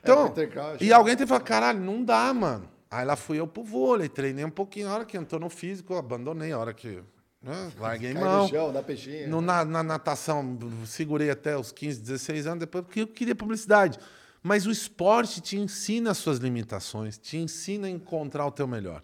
Então, 0.01 0.27
Peter 0.29 0.51
Crouch, 0.51 0.83
e 0.83 0.91
é. 0.91 0.93
alguém 0.93 1.15
tem 1.15 1.25
que 1.25 1.29
falar, 1.29 1.41
caralho, 1.41 1.79
não 1.79 2.03
dá, 2.03 2.33
mano. 2.33 2.69
Aí 2.93 3.05
lá 3.05 3.15
fui 3.15 3.39
eu 3.39 3.47
pro 3.47 3.63
vôlei, 3.63 4.07
treinei 4.09 4.45
um 4.45 4.49
pouquinho. 4.49 4.87
A 4.89 4.93
hora 4.93 5.05
que 5.05 5.17
entrou 5.17 5.39
no 5.41 5.49
físico, 5.49 5.93
eu 5.93 5.97
abandonei. 5.97 6.51
A 6.51 6.59
hora 6.59 6.73
que 6.73 7.01
né, 7.41 7.71
larguei 7.79 8.13
Cai 8.13 8.23
mão. 8.23 8.43
no 8.43 8.49
chão, 8.49 8.71
dá 8.71 8.83
peixinho. 8.83 9.29
No- 9.29 9.41
na, 9.41 9.65
na 9.65 9.81
natação, 9.83 10.57
segurei 10.85 11.29
até 11.29 11.57
os 11.57 11.71
15, 11.71 11.99
16 12.01 12.47
anos, 12.47 12.59
depois 12.59 12.83
porque 12.85 13.01
eu 13.01 13.07
queria 13.07 13.35
publicidade. 13.35 13.97
Mas 14.41 14.65
o 14.65 14.71
esporte 14.71 15.39
te 15.41 15.57
ensina 15.57 16.11
as 16.11 16.17
suas 16.17 16.37
limitações, 16.37 17.17
te 17.17 17.37
ensina 17.37 17.87
a 17.87 17.89
encontrar 17.89 18.45
o 18.45 18.51
teu 18.51 18.67
melhor. 18.67 19.01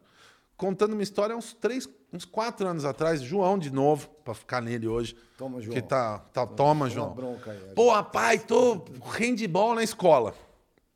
Contando 0.58 0.92
uma 0.94 1.02
história, 1.04 1.36
uns 1.36 1.54
três, 1.54 1.88
uns 2.12 2.26
quatro 2.26 2.68
anos 2.68 2.84
atrás, 2.84 3.22
João 3.22 3.58
de 3.58 3.72
novo, 3.72 4.10
para 4.26 4.34
ficar 4.34 4.62
nele 4.62 4.86
hoje. 4.88 5.16
Toma, 5.38 5.62
João. 5.62 5.74
Que 5.74 5.82
tá, 5.82 6.20
tá, 6.20 6.46
toma, 6.46 6.56
Toma 6.56 6.90
João. 6.90 7.16
aí. 7.48 7.74
Pô, 7.74 7.92
rapaz, 7.94 8.44
tô 8.44 8.84
handball 9.18 9.74
na 9.76 9.84
escola. 9.84 10.36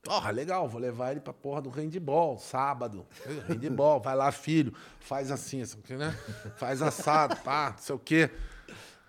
Porra, 0.03 0.31
legal, 0.31 0.67
vou 0.67 0.81
levar 0.81 1.11
ele 1.11 1.21
pra 1.21 1.31
porra 1.31 1.61
do 1.61 1.69
handball, 1.69 2.37
sábado. 2.37 3.05
Handball, 3.47 4.01
vai 4.01 4.13
lá, 4.13 4.33
filho, 4.33 4.73
faz 4.99 5.31
assim, 5.31 5.61
assim 5.61 5.79
né? 5.95 6.13
Faz 6.57 6.81
assado, 6.81 7.37
pá, 7.37 7.71
não 7.71 7.77
sei 7.77 7.95
o 7.95 7.99
quê. 7.99 8.29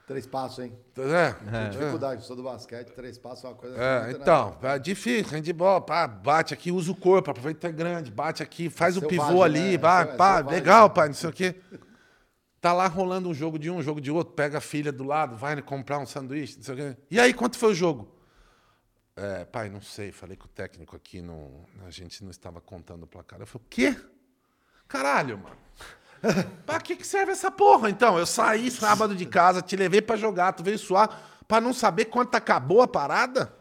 Três 0.06 0.24
passos, 0.24 0.64
hein? 0.64 0.72
É, 0.96 1.32
Tem 1.32 1.70
dificuldade, 1.70 2.24
sou 2.24 2.36
do 2.36 2.44
basquete, 2.44 2.92
três 2.92 3.18
passos 3.18 3.44
é 3.44 3.48
uma 3.48 3.54
coisa... 3.54 3.76
é, 3.76 4.04
muito 4.04 4.20
então, 4.20 4.56
é 4.62 4.78
difícil, 4.78 5.32
handball, 5.32 5.80
pá, 5.80 6.06
bate 6.06 6.54
aqui, 6.54 6.70
usa 6.70 6.92
o 6.92 6.94
corpo, 6.94 7.28
aproveita 7.28 7.58
que 7.58 7.66
é 7.66 7.72
grande, 7.72 8.12
bate 8.12 8.40
aqui, 8.40 8.70
faz 8.70 8.96
o 8.96 9.00
Selvagem, 9.00 9.26
pivô 9.26 9.42
ali, 9.42 9.72
né? 9.72 9.78
pá, 9.78 10.02
É 10.02 10.16
pá, 10.16 10.38
legal, 10.38 10.90
pai, 10.90 11.08
não 11.08 11.14
sei 11.14 11.28
o 11.28 11.32
quê. 11.32 11.56
Tá 12.60 12.72
lá 12.72 12.86
rolando 12.86 13.28
um 13.28 13.34
jogo 13.34 13.58
de 13.58 13.68
um, 13.68 13.78
um 13.78 13.82
jogo 13.82 14.00
de 14.00 14.12
outro, 14.12 14.32
pega 14.34 14.58
a 14.58 14.60
filha 14.60 14.92
do 14.92 15.02
lado, 15.02 15.36
vai 15.36 15.60
comprar 15.60 15.98
um 15.98 16.06
sanduíche, 16.06 16.56
não 16.58 16.62
sei 16.62 16.74
o 16.74 16.76
quê. 16.76 16.96
E 17.10 17.18
aí, 17.18 17.34
quanto 17.34 17.58
foi 17.58 17.72
o 17.72 17.74
jogo? 17.74 18.14
É, 19.16 19.44
pai, 19.44 19.70
não 19.70 19.80
sei, 19.80 20.10
falei 20.10 20.36
com 20.36 20.46
o 20.46 20.48
técnico 20.48 20.96
aqui, 20.96 21.22
não, 21.22 21.64
a 21.86 21.90
gente 21.90 22.24
não 22.24 22.30
estava 22.30 22.60
contando 22.60 23.04
o 23.04 23.06
placar. 23.06 23.40
Eu 23.40 23.46
falei, 23.46 23.64
o 23.64 23.68
quê? 23.70 23.96
Caralho, 24.88 25.38
mano. 25.38 25.56
pra 26.66 26.80
que, 26.80 26.96
que 26.96 27.06
serve 27.06 27.32
essa 27.32 27.50
porra, 27.50 27.90
então? 27.90 28.18
Eu 28.18 28.26
saí 28.26 28.70
sábado 28.70 29.14
de 29.14 29.26
casa, 29.26 29.62
te 29.62 29.76
levei 29.76 30.02
pra 30.02 30.16
jogar, 30.16 30.52
tu 30.52 30.64
veio 30.64 30.78
suar 30.78 31.44
pra 31.46 31.60
não 31.60 31.72
saber 31.72 32.06
quanto 32.06 32.34
acabou 32.34 32.82
a 32.82 32.88
parada? 32.88 33.54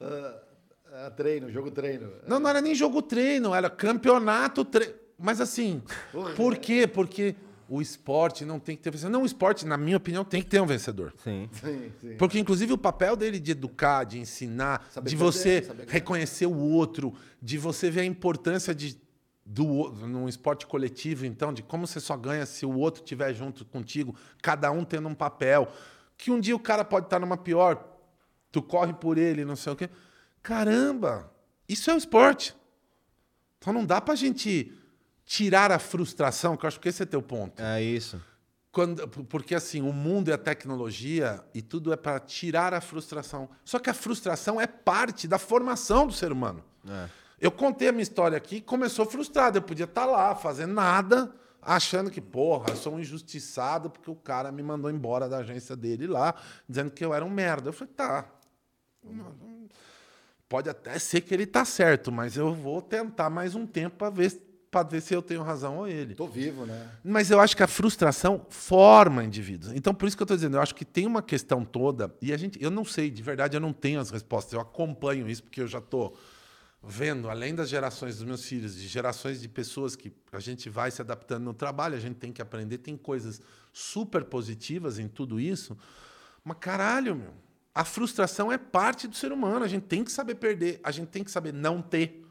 É, 0.00 1.10
treino, 1.10 1.50
jogo 1.50 1.70
treino. 1.70 2.12
Não, 2.26 2.40
não 2.40 2.50
era 2.50 2.60
nem 2.60 2.74
jogo 2.74 3.00
treino, 3.00 3.54
era 3.54 3.70
campeonato 3.70 4.64
treino. 4.64 4.94
Mas 5.18 5.40
assim, 5.40 5.82
por 6.36 6.56
quê? 6.56 6.86
Porque 6.86 7.34
o 7.68 7.82
esporte 7.82 8.44
não 8.46 8.58
tem 8.58 8.74
que 8.74 8.82
ter 8.82 8.90
vencedor. 8.90 9.10
Não, 9.10 9.22
o 9.22 9.26
esporte, 9.26 9.66
na 9.66 9.76
minha 9.76 9.98
opinião, 9.98 10.24
tem 10.24 10.40
que 10.40 10.48
ter 10.48 10.60
um 10.60 10.66
vencedor. 10.66 11.12
Sim. 11.22 11.48
Sim, 11.52 11.92
sim. 12.00 12.16
Porque, 12.16 12.38
inclusive, 12.38 12.72
o 12.72 12.78
papel 12.78 13.14
dele 13.14 13.38
de 13.38 13.50
educar, 13.50 14.04
de 14.04 14.18
ensinar, 14.18 14.88
Saber 14.90 15.10
de 15.10 15.16
você 15.16 15.68
reconhecer 15.86 16.46
o 16.46 16.56
outro, 16.56 17.14
de 17.42 17.58
você 17.58 17.90
ver 17.90 18.00
a 18.00 18.04
importância 18.06 18.74
de, 18.74 18.98
do 19.44 19.90
num 20.06 20.28
esporte 20.28 20.66
coletivo, 20.66 21.26
então, 21.26 21.52
de 21.52 21.62
como 21.62 21.86
você 21.86 22.00
só 22.00 22.16
ganha 22.16 22.46
se 22.46 22.64
o 22.64 22.74
outro 22.74 23.02
estiver 23.02 23.34
junto 23.34 23.66
contigo, 23.66 24.16
cada 24.42 24.70
um 24.70 24.82
tendo 24.82 25.06
um 25.06 25.14
papel. 25.14 25.70
Que 26.16 26.30
um 26.30 26.40
dia 26.40 26.56
o 26.56 26.60
cara 26.60 26.84
pode 26.84 27.06
estar 27.06 27.20
numa 27.20 27.36
pior, 27.36 27.98
tu 28.50 28.62
corre 28.62 28.94
por 28.94 29.18
ele, 29.18 29.44
não 29.44 29.56
sei 29.56 29.74
o 29.74 29.76
quê. 29.76 29.90
Caramba! 30.42 31.30
Isso 31.68 31.90
é 31.90 31.94
o 31.94 31.98
esporte. 31.98 32.56
Então 33.58 33.74
não 33.74 33.84
dá 33.84 34.00
pra 34.00 34.14
gente 34.14 34.72
tirar 35.28 35.70
a 35.70 35.78
frustração, 35.78 36.56
que 36.56 36.64
eu 36.64 36.68
acho 36.68 36.80
que 36.80 36.88
esse 36.88 37.02
é 37.02 37.06
teu 37.06 37.20
ponto. 37.20 37.62
É 37.62 37.82
isso. 37.82 38.18
Quando, 38.72 39.06
porque 39.06 39.54
assim, 39.54 39.82
o 39.82 39.92
mundo 39.92 40.30
é 40.30 40.32
a 40.32 40.38
tecnologia 40.38 41.44
e 41.52 41.60
tudo 41.60 41.92
é 41.92 41.96
para 41.96 42.18
tirar 42.18 42.72
a 42.72 42.80
frustração. 42.80 43.46
Só 43.62 43.78
que 43.78 43.90
a 43.90 43.94
frustração 43.94 44.58
é 44.58 44.66
parte 44.66 45.28
da 45.28 45.38
formação 45.38 46.06
do 46.06 46.14
ser 46.14 46.32
humano. 46.32 46.64
É. 46.88 47.08
Eu 47.38 47.52
contei 47.52 47.88
a 47.88 47.92
minha 47.92 48.02
história 48.02 48.38
aqui, 48.38 48.58
começou 48.62 49.04
frustrado. 49.04 49.58
Eu 49.58 49.62
podia 49.62 49.84
estar 49.84 50.06
lá 50.06 50.34
fazendo 50.34 50.72
nada, 50.72 51.30
achando 51.60 52.10
que, 52.10 52.22
porra, 52.22 52.70
eu 52.70 52.76
sou 52.76 52.94
um 52.94 53.00
injustiçado 53.00 53.90
porque 53.90 54.10
o 54.10 54.16
cara 54.16 54.50
me 54.50 54.62
mandou 54.62 54.90
embora 54.90 55.28
da 55.28 55.38
agência 55.38 55.76
dele 55.76 56.06
lá, 56.06 56.34
dizendo 56.66 56.90
que 56.90 57.04
eu 57.04 57.12
era 57.12 57.22
um 57.22 57.30
merda. 57.30 57.68
Eu 57.68 57.74
falei, 57.74 57.92
tá. 57.94 58.24
Pode 60.48 60.70
até 60.70 60.98
ser 60.98 61.20
que 61.20 61.34
ele 61.34 61.44
tá 61.44 61.66
certo, 61.66 62.10
mas 62.10 62.34
eu 62.34 62.54
vou 62.54 62.80
tentar 62.80 63.28
mais 63.28 63.54
um 63.54 63.66
tempo 63.66 63.98
para 63.98 64.08
ver, 64.08 64.47
pra 64.70 64.82
ver 64.82 65.00
se 65.00 65.14
eu 65.14 65.22
tenho 65.22 65.42
razão 65.42 65.78
ou 65.78 65.88
ele. 65.88 66.14
Tô 66.14 66.26
vivo, 66.26 66.66
né? 66.66 66.90
Mas 67.02 67.30
eu 67.30 67.40
acho 67.40 67.56
que 67.56 67.62
a 67.62 67.66
frustração 67.66 68.46
forma 68.48 69.24
indivíduos. 69.24 69.72
Então, 69.72 69.94
por 69.94 70.06
isso 70.06 70.16
que 70.16 70.22
eu 70.22 70.24
estou 70.24 70.36
dizendo, 70.36 70.56
eu 70.56 70.62
acho 70.62 70.74
que 70.74 70.84
tem 70.84 71.06
uma 71.06 71.22
questão 71.22 71.64
toda, 71.64 72.14
e 72.20 72.32
a 72.32 72.36
gente, 72.36 72.62
eu 72.62 72.70
não 72.70 72.84
sei, 72.84 73.10
de 73.10 73.22
verdade, 73.22 73.56
eu 73.56 73.60
não 73.60 73.72
tenho 73.72 74.00
as 74.00 74.10
respostas. 74.10 74.52
Eu 74.52 74.60
acompanho 74.60 75.28
isso, 75.28 75.42
porque 75.42 75.60
eu 75.60 75.66
já 75.66 75.78
estou 75.78 76.18
vendo, 76.82 77.28
além 77.28 77.54
das 77.54 77.68
gerações 77.68 78.16
dos 78.16 78.24
meus 78.24 78.44
filhos, 78.44 78.76
de 78.76 78.86
gerações 78.86 79.40
de 79.40 79.48
pessoas 79.48 79.96
que 79.96 80.12
a 80.32 80.40
gente 80.40 80.70
vai 80.70 80.90
se 80.90 81.02
adaptando 81.02 81.44
no 81.44 81.54
trabalho, 81.54 81.96
a 81.96 82.00
gente 82.00 82.16
tem 82.16 82.32
que 82.32 82.40
aprender, 82.40 82.78
tem 82.78 82.96
coisas 82.96 83.40
super 83.72 84.24
positivas 84.24 84.98
em 84.98 85.08
tudo 85.08 85.40
isso. 85.40 85.76
Mas 86.44 86.56
caralho, 86.60 87.16
meu, 87.16 87.34
a 87.74 87.84
frustração 87.84 88.50
é 88.50 88.58
parte 88.58 89.06
do 89.06 89.14
ser 89.14 89.32
humano. 89.32 89.64
A 89.64 89.68
gente 89.68 89.84
tem 89.84 90.02
que 90.04 90.10
saber 90.10 90.36
perder, 90.36 90.80
a 90.82 90.90
gente 90.90 91.08
tem 91.08 91.22
que 91.22 91.30
saber 91.30 91.52
não 91.52 91.82
ter. 91.82 92.24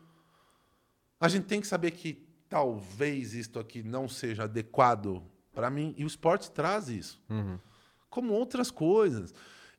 A 1.20 1.28
gente 1.28 1.46
tem 1.46 1.62
que 1.62 1.68
saber 1.68 1.92
que 1.92 2.27
talvez 2.50 3.34
isto 3.34 3.60
aqui 3.60 3.84
não 3.84 4.08
seja 4.08 4.44
adequado 4.44 5.24
para 5.54 5.70
mim. 5.70 5.94
E 5.98 6.04
o 6.04 6.08
esporte 6.08 6.52
traz 6.52 6.90
isso. 6.90 7.22
Como 8.10 8.34
outras 8.34 8.72
coisas. 8.72 9.34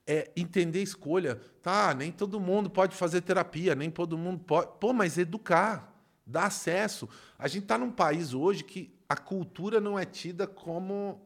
É 0.06 0.30
entender 0.34 0.78
a 0.78 0.82
escolha. 0.82 1.40
Tá, 1.60 1.92
nem 1.92 2.10
todo 2.10 2.40
mundo 2.40 2.70
pode 2.70 2.96
fazer 2.96 3.20
terapia, 3.20 3.74
nem 3.74 3.90
todo 3.90 4.16
mundo 4.16 4.42
pode. 4.42 4.70
Pô, 4.80 4.92
mas 4.92 5.18
educar, 5.18 5.94
dar 6.26 6.46
acesso. 6.46 7.06
A 7.38 7.46
gente 7.46 7.64
está 7.64 7.76
num 7.76 7.90
país 7.90 8.32
hoje 8.32 8.64
que 8.64 8.90
a 9.06 9.16
cultura 9.16 9.80
não 9.80 9.98
é 9.98 10.06
tida 10.06 10.46
como 10.46 11.20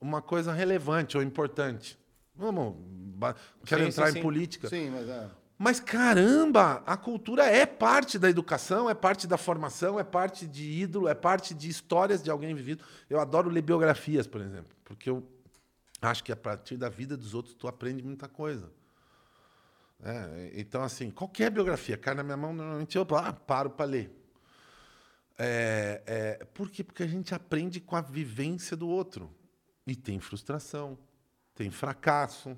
uma 0.00 0.20
coisa 0.20 0.52
relevante 0.52 1.16
ou 1.16 1.22
importante. 1.22 1.98
Vamos. 2.34 2.76
Quero 3.66 3.82
Sim, 3.82 3.88
entrar 3.88 4.06
sim, 4.06 4.10
em 4.10 4.14
sim. 4.14 4.22
política. 4.22 4.68
Sim, 4.68 4.90
mas 4.90 5.08
é. 5.08 5.30
Mas 5.62 5.78
caramba, 5.78 6.82
a 6.86 6.96
cultura 6.96 7.44
é 7.44 7.66
parte 7.66 8.18
da 8.18 8.30
educação, 8.30 8.88
é 8.88 8.94
parte 8.94 9.26
da 9.26 9.36
formação, 9.36 10.00
é 10.00 10.02
parte 10.02 10.46
de 10.46 10.64
ídolo, 10.64 11.06
é 11.06 11.14
parte 11.14 11.52
de 11.52 11.68
histórias 11.68 12.22
de 12.22 12.30
alguém 12.30 12.54
vivido. 12.54 12.82
Eu 13.10 13.20
adoro 13.20 13.50
ler 13.50 13.60
biografias, 13.60 14.26
por 14.26 14.40
exemplo, 14.40 14.74
porque 14.82 15.10
eu 15.10 15.22
acho 16.00 16.24
que 16.24 16.32
a 16.32 16.36
partir 16.36 16.78
da 16.78 16.88
vida 16.88 17.14
dos 17.14 17.34
outros 17.34 17.54
tu 17.54 17.68
aprende 17.68 18.02
muita 18.02 18.26
coisa. 18.26 18.72
É, 20.02 20.52
então, 20.54 20.82
assim, 20.82 21.10
qualquer 21.10 21.50
biografia, 21.50 21.98
cai 21.98 22.14
na 22.14 22.22
minha 22.22 22.38
mão, 22.38 22.54
normalmente 22.54 22.96
eu 22.96 23.06
ah, 23.14 23.30
paro 23.30 23.68
para 23.68 23.84
ler. 23.84 24.10
É, 25.38 26.02
é, 26.06 26.44
por 26.54 26.70
quê? 26.70 26.82
Porque 26.82 27.02
a 27.02 27.06
gente 27.06 27.34
aprende 27.34 27.80
com 27.80 27.96
a 27.96 28.00
vivência 28.00 28.74
do 28.74 28.88
outro. 28.88 29.30
E 29.86 29.94
tem 29.94 30.18
frustração, 30.20 30.98
tem 31.54 31.70
fracasso, 31.70 32.56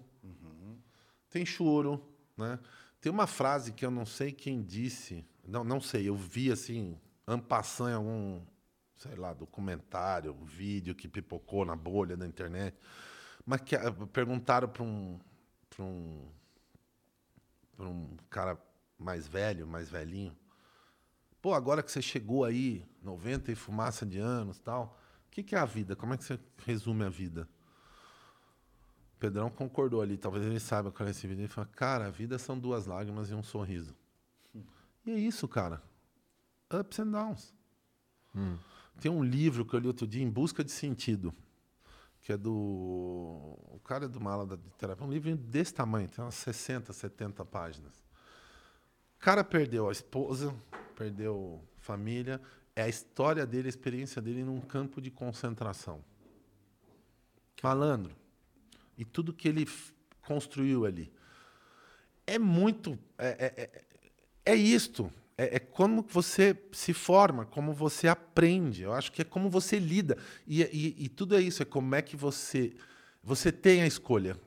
tem 1.28 1.44
choro, 1.44 2.00
né? 2.36 2.60
Tem 3.02 3.10
uma 3.10 3.26
frase 3.26 3.72
que 3.72 3.84
eu 3.84 3.90
não 3.90 4.06
sei 4.06 4.30
quem 4.30 4.62
disse, 4.62 5.26
não, 5.44 5.64
não 5.64 5.80
sei, 5.80 6.08
eu 6.08 6.14
vi 6.14 6.52
assim, 6.52 6.96
ampassando 7.26 7.90
em 7.90 7.94
algum, 7.94 8.40
sei 8.96 9.16
lá, 9.16 9.34
documentário, 9.34 10.32
vídeo 10.44 10.94
que 10.94 11.08
pipocou 11.08 11.64
na 11.64 11.74
bolha 11.74 12.16
da 12.16 12.24
internet, 12.24 12.78
mas 13.44 13.60
que 13.60 13.74
ah, 13.74 13.90
perguntaram 14.12 14.68
para 14.68 14.84
um, 14.84 15.18
um, 15.80 16.28
um 17.80 18.16
cara 18.30 18.56
mais 18.96 19.26
velho, 19.26 19.66
mais 19.66 19.90
velhinho, 19.90 20.38
pô, 21.40 21.54
agora 21.54 21.82
que 21.82 21.90
você 21.90 22.00
chegou 22.00 22.44
aí, 22.44 22.86
90 23.02 23.50
e 23.50 23.56
fumaça 23.56 24.06
de 24.06 24.20
anos, 24.20 24.60
tal, 24.60 24.96
o 25.26 25.30
que, 25.32 25.42
que 25.42 25.56
é 25.56 25.58
a 25.58 25.64
vida? 25.64 25.96
Como 25.96 26.14
é 26.14 26.16
que 26.16 26.22
você 26.22 26.38
resume 26.64 27.04
a 27.04 27.08
vida? 27.08 27.48
Pedrão 29.22 29.48
concordou 29.48 30.02
ali, 30.02 30.16
talvez 30.16 30.44
ele 30.44 30.58
saiba 30.58 30.90
qual 30.90 31.06
é 31.06 31.12
esse 31.12 31.28
vídeo. 31.28 31.42
Ele 31.42 31.48
fala, 31.48 31.68
cara, 31.68 32.06
a 32.06 32.10
vida 32.10 32.36
são 32.40 32.58
duas 32.58 32.86
lágrimas 32.86 33.30
e 33.30 33.34
um 33.34 33.42
sorriso. 33.42 33.94
E 35.06 35.12
é 35.12 35.14
isso, 35.14 35.46
cara. 35.46 35.80
Ups 36.68 36.98
and 36.98 37.12
downs. 37.12 37.54
Tem 39.00 39.12
um 39.12 39.22
livro 39.22 39.64
que 39.64 39.74
eu 39.74 39.78
li 39.78 39.86
outro 39.86 40.08
dia, 40.08 40.20
Em 40.20 40.28
Busca 40.28 40.64
de 40.64 40.72
Sentido, 40.72 41.32
que 42.20 42.32
é 42.32 42.36
do. 42.36 42.50
O 42.52 43.80
cara 43.84 44.06
é 44.06 44.08
do 44.08 44.20
Mala 44.20 44.44
da 44.44 44.56
Terapia. 44.76 45.04
É 45.04 45.06
um 45.06 45.12
livro 45.12 45.36
desse 45.36 45.72
tamanho, 45.72 46.08
tem 46.08 46.24
umas 46.24 46.34
60, 46.34 46.92
70 46.92 47.44
páginas. 47.44 47.94
O 49.16 49.20
cara 49.20 49.44
perdeu 49.44 49.88
a 49.88 49.92
esposa, 49.92 50.52
perdeu 50.96 51.62
família. 51.78 52.40
É 52.74 52.82
a 52.82 52.88
história 52.88 53.46
dele, 53.46 53.68
a 53.68 53.70
experiência 53.70 54.20
dele 54.20 54.42
num 54.42 54.60
campo 54.60 55.00
de 55.00 55.12
concentração. 55.12 56.04
Malandro. 57.62 58.21
E 59.02 59.04
tudo 59.04 59.32
que 59.32 59.48
ele 59.48 59.68
construiu 60.20 60.86
ali. 60.86 61.12
É 62.24 62.38
muito. 62.38 62.96
É, 63.18 63.26
é, 63.26 63.62
é, 63.64 64.52
é 64.52 64.54
isto. 64.54 65.12
É, 65.36 65.56
é 65.56 65.58
como 65.58 66.06
você 66.08 66.56
se 66.70 66.92
forma, 66.92 67.44
como 67.44 67.72
você 67.72 68.06
aprende. 68.06 68.84
Eu 68.84 68.92
acho 68.92 69.10
que 69.10 69.20
é 69.20 69.24
como 69.24 69.50
você 69.50 69.76
lida. 69.76 70.16
E, 70.46 70.62
e, 70.62 71.04
e 71.04 71.08
tudo 71.08 71.34
é 71.34 71.40
isso. 71.40 71.64
É 71.64 71.66
como 71.66 71.96
é 71.96 72.00
que 72.00 72.16
você. 72.16 72.76
Você 73.24 73.50
tem 73.50 73.82
a 73.82 73.88
escolha. 73.88 74.38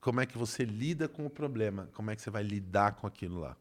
Como 0.00 0.20
é 0.20 0.26
que 0.26 0.36
você 0.36 0.64
lida 0.64 1.06
com 1.06 1.24
o 1.24 1.30
problema. 1.30 1.88
Como 1.92 2.10
é 2.10 2.16
que 2.16 2.22
você 2.22 2.30
vai 2.30 2.42
lidar 2.42 2.96
com 2.96 3.06
aquilo 3.06 3.38
lá. 3.38 3.56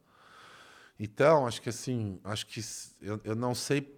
Então, 1.00 1.46
acho 1.46 1.62
que 1.62 1.70
assim. 1.70 2.20
Acho 2.24 2.48
que 2.48 2.60
eu, 3.04 3.22
eu 3.24 3.36
não 3.36 3.54
sei 3.54 3.96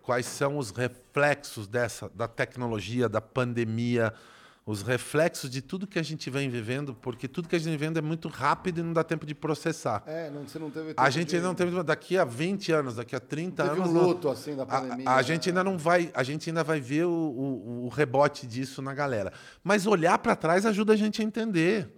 quais 0.00 0.26
são 0.26 0.58
os 0.58 0.70
reflexos 0.70 1.66
dessa 1.66 2.08
da 2.10 2.28
tecnologia, 2.28 3.08
da 3.08 3.20
pandemia, 3.20 4.14
os 4.64 4.80
reflexos 4.82 5.50
de 5.50 5.60
tudo 5.60 5.88
que 5.88 5.98
a 5.98 6.02
gente 6.04 6.30
vem 6.30 6.48
vivendo, 6.48 6.94
porque 6.94 7.26
tudo 7.26 7.48
que 7.48 7.56
a 7.56 7.58
gente 7.58 7.66
vem 7.70 7.76
vivendo 7.78 7.96
é 7.96 8.00
muito 8.00 8.28
rápido 8.28 8.78
e 8.78 8.82
não 8.82 8.92
dá 8.92 9.02
tempo 9.02 9.26
de 9.26 9.34
processar. 9.34 10.04
É, 10.06 10.30
não, 10.30 10.46
você 10.46 10.56
não 10.58 10.70
teve 10.70 10.90
A 10.90 10.94
tempo 10.94 11.10
gente 11.10 11.28
de- 11.30 11.36
ainda 11.36 11.48
não 11.48 11.54
teve 11.54 11.82
daqui 11.82 12.16
a 12.16 12.24
20 12.24 12.70
anos, 12.70 12.94
daqui 12.96 13.16
a 13.16 13.20
30 13.20 13.64
teve 13.64 13.76
anos. 13.80 13.88
um 13.90 13.92
não- 13.92 14.02
luto 14.06 14.28
assim 14.28 14.54
da 14.54 14.62
a- 14.62 14.66
pandemia. 14.66 15.08
A, 15.10 15.16
né? 15.16 15.22
gente 15.24 15.48
ainda 15.48 15.64
não 15.64 15.76
vai, 15.76 16.12
a 16.14 16.22
gente 16.22 16.48
ainda 16.48 16.62
vai 16.62 16.80
ver 16.80 17.04
o, 17.06 17.10
o- 17.10 17.84
o 17.86 17.88
rebote 17.88 18.46
disso 18.46 18.80
na 18.80 18.94
galera. 18.94 19.32
Mas 19.64 19.84
olhar 19.84 20.16
para 20.18 20.36
trás 20.36 20.64
ajuda 20.64 20.92
a 20.92 20.96
gente 20.96 21.20
a 21.20 21.24
entender. 21.24 21.88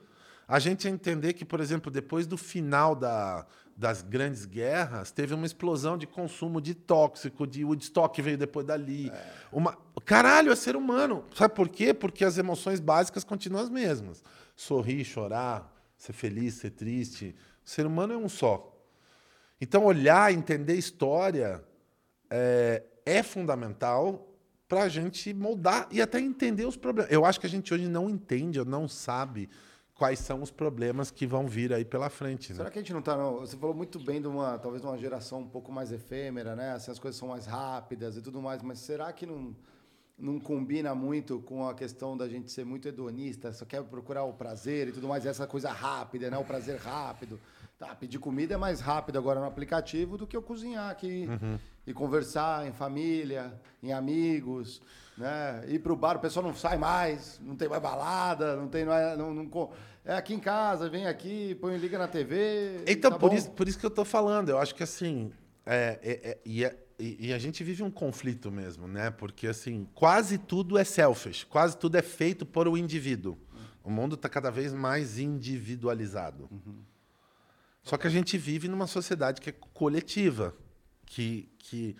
A 0.48 0.58
gente 0.58 0.86
a 0.86 0.90
entender 0.90 1.32
que, 1.34 1.44
por 1.44 1.60
exemplo, 1.60 1.90
depois 1.90 2.26
do 2.26 2.36
final 2.38 2.94
da- 2.94 3.46
das 3.76 4.02
grandes 4.02 4.44
guerras, 4.46 5.10
teve 5.10 5.34
uma 5.34 5.46
explosão 5.46 5.98
de 5.98 6.06
consumo 6.06 6.60
de 6.60 6.74
tóxico, 6.74 7.46
de 7.46 7.64
Woodstock 7.64 8.20
veio 8.22 8.38
depois 8.38 8.64
dali. 8.64 9.10
Uma... 9.52 9.76
Caralho, 10.04 10.52
é 10.52 10.56
ser 10.56 10.76
humano. 10.76 11.24
Sabe 11.34 11.54
por 11.54 11.68
quê? 11.68 11.92
Porque 11.92 12.24
as 12.24 12.38
emoções 12.38 12.78
básicas 12.78 13.24
continuam 13.24 13.62
as 13.62 13.70
mesmas. 13.70 14.22
Sorrir, 14.54 15.04
chorar, 15.04 15.72
ser 15.96 16.12
feliz, 16.12 16.54
ser 16.54 16.70
triste. 16.70 17.34
O 17.64 17.68
ser 17.68 17.84
humano 17.86 18.12
é 18.12 18.16
um 18.16 18.28
só. 18.28 18.70
Então, 19.60 19.84
olhar, 19.84 20.32
entender 20.32 20.74
história 20.74 21.64
é, 22.30 22.82
é 23.04 23.22
fundamental 23.22 24.30
para 24.68 24.82
a 24.82 24.88
gente 24.88 25.32
moldar 25.34 25.88
e 25.90 26.00
até 26.00 26.20
entender 26.20 26.64
os 26.64 26.76
problemas. 26.76 27.10
Eu 27.10 27.24
acho 27.24 27.40
que 27.40 27.46
a 27.46 27.50
gente 27.50 27.72
hoje 27.72 27.88
não 27.88 28.08
entende 28.08 28.58
ou 28.58 28.64
não 28.64 28.88
sabe 28.88 29.48
quais 30.04 30.18
são 30.18 30.42
os 30.42 30.50
problemas 30.50 31.10
que 31.10 31.26
vão 31.26 31.46
vir 31.46 31.72
aí 31.72 31.82
pela 31.82 32.10
frente. 32.10 32.50
Né? 32.50 32.56
Será 32.58 32.70
que 32.70 32.78
a 32.78 32.82
gente 32.82 32.92
não 32.92 33.00
tá. 33.00 33.16
Não? 33.16 33.38
Você 33.38 33.56
falou 33.56 33.74
muito 33.74 33.98
bem 33.98 34.20
de 34.20 34.28
uma, 34.28 34.58
talvez 34.58 34.84
uma 34.84 34.98
geração 34.98 35.40
um 35.40 35.48
pouco 35.48 35.72
mais 35.72 35.92
efêmera, 35.92 36.54
né? 36.54 36.72
Assim, 36.72 36.90
as 36.90 36.98
coisas 36.98 37.18
são 37.18 37.28
mais 37.28 37.46
rápidas 37.46 38.14
e 38.14 38.20
tudo 38.20 38.42
mais, 38.42 38.60
mas 38.62 38.80
será 38.80 39.10
que 39.14 39.24
não, 39.24 39.56
não 40.18 40.38
combina 40.38 40.94
muito 40.94 41.40
com 41.40 41.66
a 41.66 41.74
questão 41.74 42.18
da 42.18 42.28
gente 42.28 42.52
ser 42.52 42.66
muito 42.66 42.86
hedonista, 42.86 43.50
só 43.54 43.64
quer 43.64 43.82
procurar 43.82 44.24
o 44.24 44.34
prazer 44.34 44.88
e 44.88 44.92
tudo 44.92 45.08
mais, 45.08 45.24
essa 45.24 45.46
coisa 45.46 45.70
rápida, 45.72 46.30
né? 46.30 46.36
O 46.36 46.44
prazer 46.44 46.76
rápido. 46.76 47.40
Tá, 47.78 47.94
pedir 47.94 48.18
comida 48.18 48.54
é 48.54 48.56
mais 48.58 48.80
rápido 48.80 49.18
agora 49.18 49.40
no 49.40 49.46
aplicativo 49.46 50.18
do 50.18 50.26
que 50.26 50.36
eu 50.36 50.42
cozinhar 50.42 50.90
aqui 50.90 51.26
e 51.86 51.92
conversar 51.92 52.66
em 52.68 52.72
família, 52.72 53.52
em 53.82 53.92
amigos, 53.92 54.80
né? 55.16 55.64
Ir 55.68 55.80
pro 55.80 55.96
bar, 55.96 56.16
o 56.16 56.20
pessoal 56.20 56.44
não 56.46 56.54
sai 56.54 56.76
mais, 56.76 57.40
não 57.42 57.56
tem 57.56 57.68
mais 57.68 57.82
balada, 57.82 58.54
não 58.56 58.68
tem, 58.68 58.84
não 58.84 59.34
não, 59.34 59.70
é 60.04 60.14
aqui 60.14 60.34
em 60.34 60.38
casa, 60.40 60.88
vem 60.88 61.06
aqui, 61.06 61.54
põe 61.56 61.76
liga 61.78 61.98
na 61.98 62.06
TV. 62.08 62.82
Então, 62.86 63.10
tá 63.10 63.18
por, 63.18 63.30
bom. 63.30 63.36
isso, 63.36 63.50
por 63.52 63.66
isso 63.68 63.78
que 63.78 63.86
eu 63.86 63.90
tô 63.90 64.04
falando. 64.04 64.48
Eu 64.50 64.58
acho 64.58 64.74
que 64.74 64.82
assim. 64.82 65.32
é- 65.66 65.98
é- 66.02 66.30
é- 66.30 66.38
e, 66.44 66.62
é- 66.64 66.78
e- 66.98 67.28
e 67.28 67.32
a 67.32 67.38
gente 67.38 67.64
vive 67.64 67.82
um 67.82 67.90
conflito 67.90 68.50
mesmo, 68.52 68.86
né? 68.86 69.10
Porque 69.10 69.46
assim, 69.46 69.88
quase 69.94 70.36
tudo 70.36 70.76
é 70.76 70.84
selfish, 70.84 71.44
quase 71.44 71.76
tudo 71.78 71.96
é 71.96 72.02
feito 72.02 72.44
por 72.44 72.68
o 72.68 72.76
indivíduo. 72.76 73.38
O 73.82 73.90
mundo 73.90 74.14
está 74.14 74.28
cada 74.28 74.50
vez 74.50 74.74
mais 74.74 75.18
individualizado. 75.18 76.50
Só 77.82 77.96
que 77.96 78.06
a 78.06 78.10
gente 78.10 78.36
vive 78.38 78.68
numa 78.68 78.86
sociedade 78.86 79.40
que 79.40 79.50
é 79.50 79.54
coletiva, 79.72 80.54
que, 81.06 81.48
que 81.58 81.96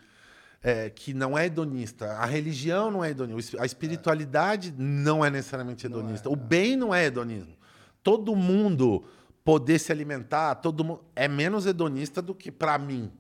é, 0.63 0.89
que 0.89 1.13
não 1.13 1.37
é 1.37 1.45
hedonista. 1.47 2.13
A 2.13 2.25
religião 2.25 2.91
não 2.91 3.05
é 3.05 3.11
hedonista. 3.11 3.63
A 3.63 3.67
espiritualidade 3.67 4.75
não 4.77 5.23
é 5.25 5.29
necessariamente 5.31 5.85
hedonista. 5.87 6.31
O 6.31 6.37
bem 6.37 6.75
não 6.75 6.95
é 6.95 7.05
hedonismo. 7.05 7.55
Todo 8.05 8.37
mundo 8.37 9.03
poder 9.45 9.81
se 9.81 9.91
alimentar, 9.91 10.55
todo 10.57 10.85
mundo 10.85 11.03
é 11.17 11.27
menos 11.27 11.67
hedonista 11.67 12.23
do 12.23 12.35
que 12.35 12.53
para 12.53 12.79
mim. 12.79 13.11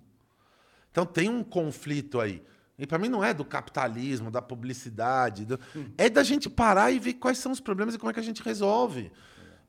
Então 0.92 1.04
tem 1.04 1.28
um 1.28 1.42
conflito 1.42 2.20
aí. 2.20 2.40
E 2.78 2.86
para 2.86 2.98
mim 2.98 3.08
não 3.08 3.22
é 3.24 3.32
do 3.34 3.44
capitalismo, 3.44 4.30
da 4.30 4.40
publicidade, 4.42 5.44
do- 5.44 5.58
é 5.98 6.08
da 6.08 6.22
gente 6.22 6.48
parar 6.48 6.90
e 6.92 6.98
ver 6.98 7.14
quais 7.14 7.38
são 7.38 7.50
os 7.50 7.60
problemas 7.60 7.94
e 7.94 7.98
como 7.98 8.10
é 8.10 8.14
que 8.14 8.20
a 8.20 8.22
gente 8.22 8.42
resolve. 8.42 9.10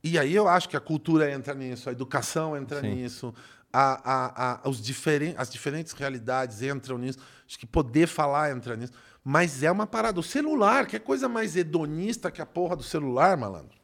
E 0.03 0.19
aí 0.19 0.35
eu 0.35 0.47
acho 0.47 0.69
que 0.69 0.77
a 0.77 0.79
cultura 0.79 1.31
entra 1.31 1.53
nisso, 1.55 1.89
a 1.89 1.91
educação 1.91 2.55
entra 2.55 2.81
Sim. 2.81 2.93
nisso, 2.93 3.33
a, 3.73 4.11
a, 4.13 4.65
a, 4.65 4.69
os 4.69 4.79
diferen, 4.81 5.33
as 5.37 5.49
diferentes 5.49 5.93
realidades 5.93 6.61
entram 6.61 6.97
nisso. 6.97 7.19
Acho 7.47 7.57
que 7.59 7.65
poder 7.65 8.07
falar 8.07 8.51
entra 8.51 8.75
nisso. 8.75 8.93
Mas 9.23 9.63
é 9.63 9.71
uma 9.71 9.87
parada. 9.87 10.19
O 10.19 10.23
celular, 10.23 10.85
que 10.85 10.95
é 10.95 10.99
coisa 10.99 11.27
mais 11.27 11.55
hedonista 11.55 12.29
que 12.31 12.41
a 12.41 12.45
porra 12.45 12.75
do 12.75 12.83
celular, 12.83 13.35
malandro. 13.35 13.75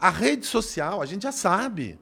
A 0.00 0.08
rede 0.10 0.46
social, 0.46 1.02
a 1.02 1.06
gente 1.06 1.22
já 1.22 1.32
sabe. 1.32 1.98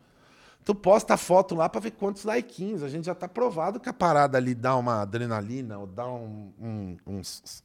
Tu 0.64 0.74
posta 0.74 1.14
a 1.14 1.16
foto 1.16 1.54
lá 1.54 1.68
para 1.68 1.80
ver 1.80 1.92
quantos 1.92 2.24
likes. 2.24 2.82
A 2.82 2.88
gente 2.88 3.06
já 3.06 3.14
tá 3.14 3.26
provado 3.26 3.80
que 3.80 3.88
a 3.88 3.92
parada 3.92 4.36
ali 4.38 4.54
dá 4.54 4.76
uma 4.76 5.02
adrenalina 5.02 5.78
ou 5.78 5.86
dá 5.86 6.06
um. 6.06 6.52
um, 6.60 6.96
uns- 7.06 7.64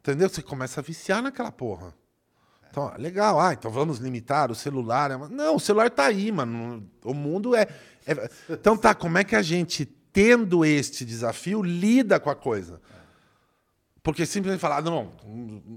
Entendeu? 0.00 0.28
Você 0.28 0.42
começa 0.42 0.80
a 0.80 0.82
viciar 0.82 1.22
naquela 1.22 1.50
porra. 1.50 1.94
Então, 2.70 2.92
legal. 2.98 3.40
Ah, 3.40 3.54
então 3.54 3.70
vamos 3.70 3.98
limitar 3.98 4.50
o 4.50 4.54
celular. 4.54 5.10
é 5.10 5.16
Não, 5.16 5.56
o 5.56 5.60
celular 5.60 5.88
tá 5.90 6.04
aí, 6.04 6.30
mano. 6.30 6.86
O 7.02 7.14
mundo 7.14 7.56
é, 7.56 7.66
é- 8.06 8.28
Então 8.50 8.76
tá, 8.76 8.94
como 8.94 9.16
é 9.16 9.24
que 9.24 9.34
a 9.34 9.40
gente, 9.40 9.86
tendo 9.86 10.62
este 10.64 11.04
desafio, 11.06 11.62
lida 11.62 12.20
com 12.20 12.28
a 12.28 12.36
coisa? 12.36 12.82
Porque 14.04 14.26
simplesmente 14.26 14.60
falar, 14.60 14.82
não, 14.82 15.10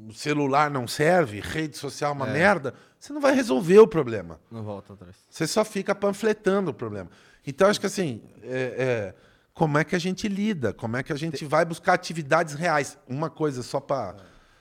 o 0.10 0.14
celular 0.14 0.70
não 0.70 0.86
serve, 0.86 1.40
rede 1.40 1.78
social 1.78 2.12
é 2.12 2.14
uma 2.14 2.26
merda, 2.28 2.74
você 3.00 3.14
não 3.14 3.22
vai 3.22 3.34
resolver 3.34 3.80
o 3.80 3.88
problema. 3.88 4.38
Não 4.52 4.64
volta 4.64 4.92
atrás. 4.94 5.16
Você 5.30 5.48
só 5.48 5.64
fica 5.64 5.96
panfletando 5.96 6.72
o 6.72 6.74
problema. 6.74 7.10
Então, 7.46 7.70
acho 7.70 7.80
que 7.80 7.86
assim, 7.86 8.22
é- 8.44 9.14
é, 9.14 9.16
como 9.54 9.78
é 9.78 9.86
que 9.86 9.96
a 9.96 10.00
gente 10.00 10.28
lida? 10.28 10.74
Como 10.74 10.98
é 10.98 11.04
que 11.04 11.14
a 11.14 11.16
gente 11.16 11.46
vai 11.46 11.64
buscar 11.64 11.94
atividades 11.94 12.54
reais? 12.54 12.98
Uma 13.08 13.30
coisa 13.30 13.64
só 13.64 13.80
para 13.80 14.18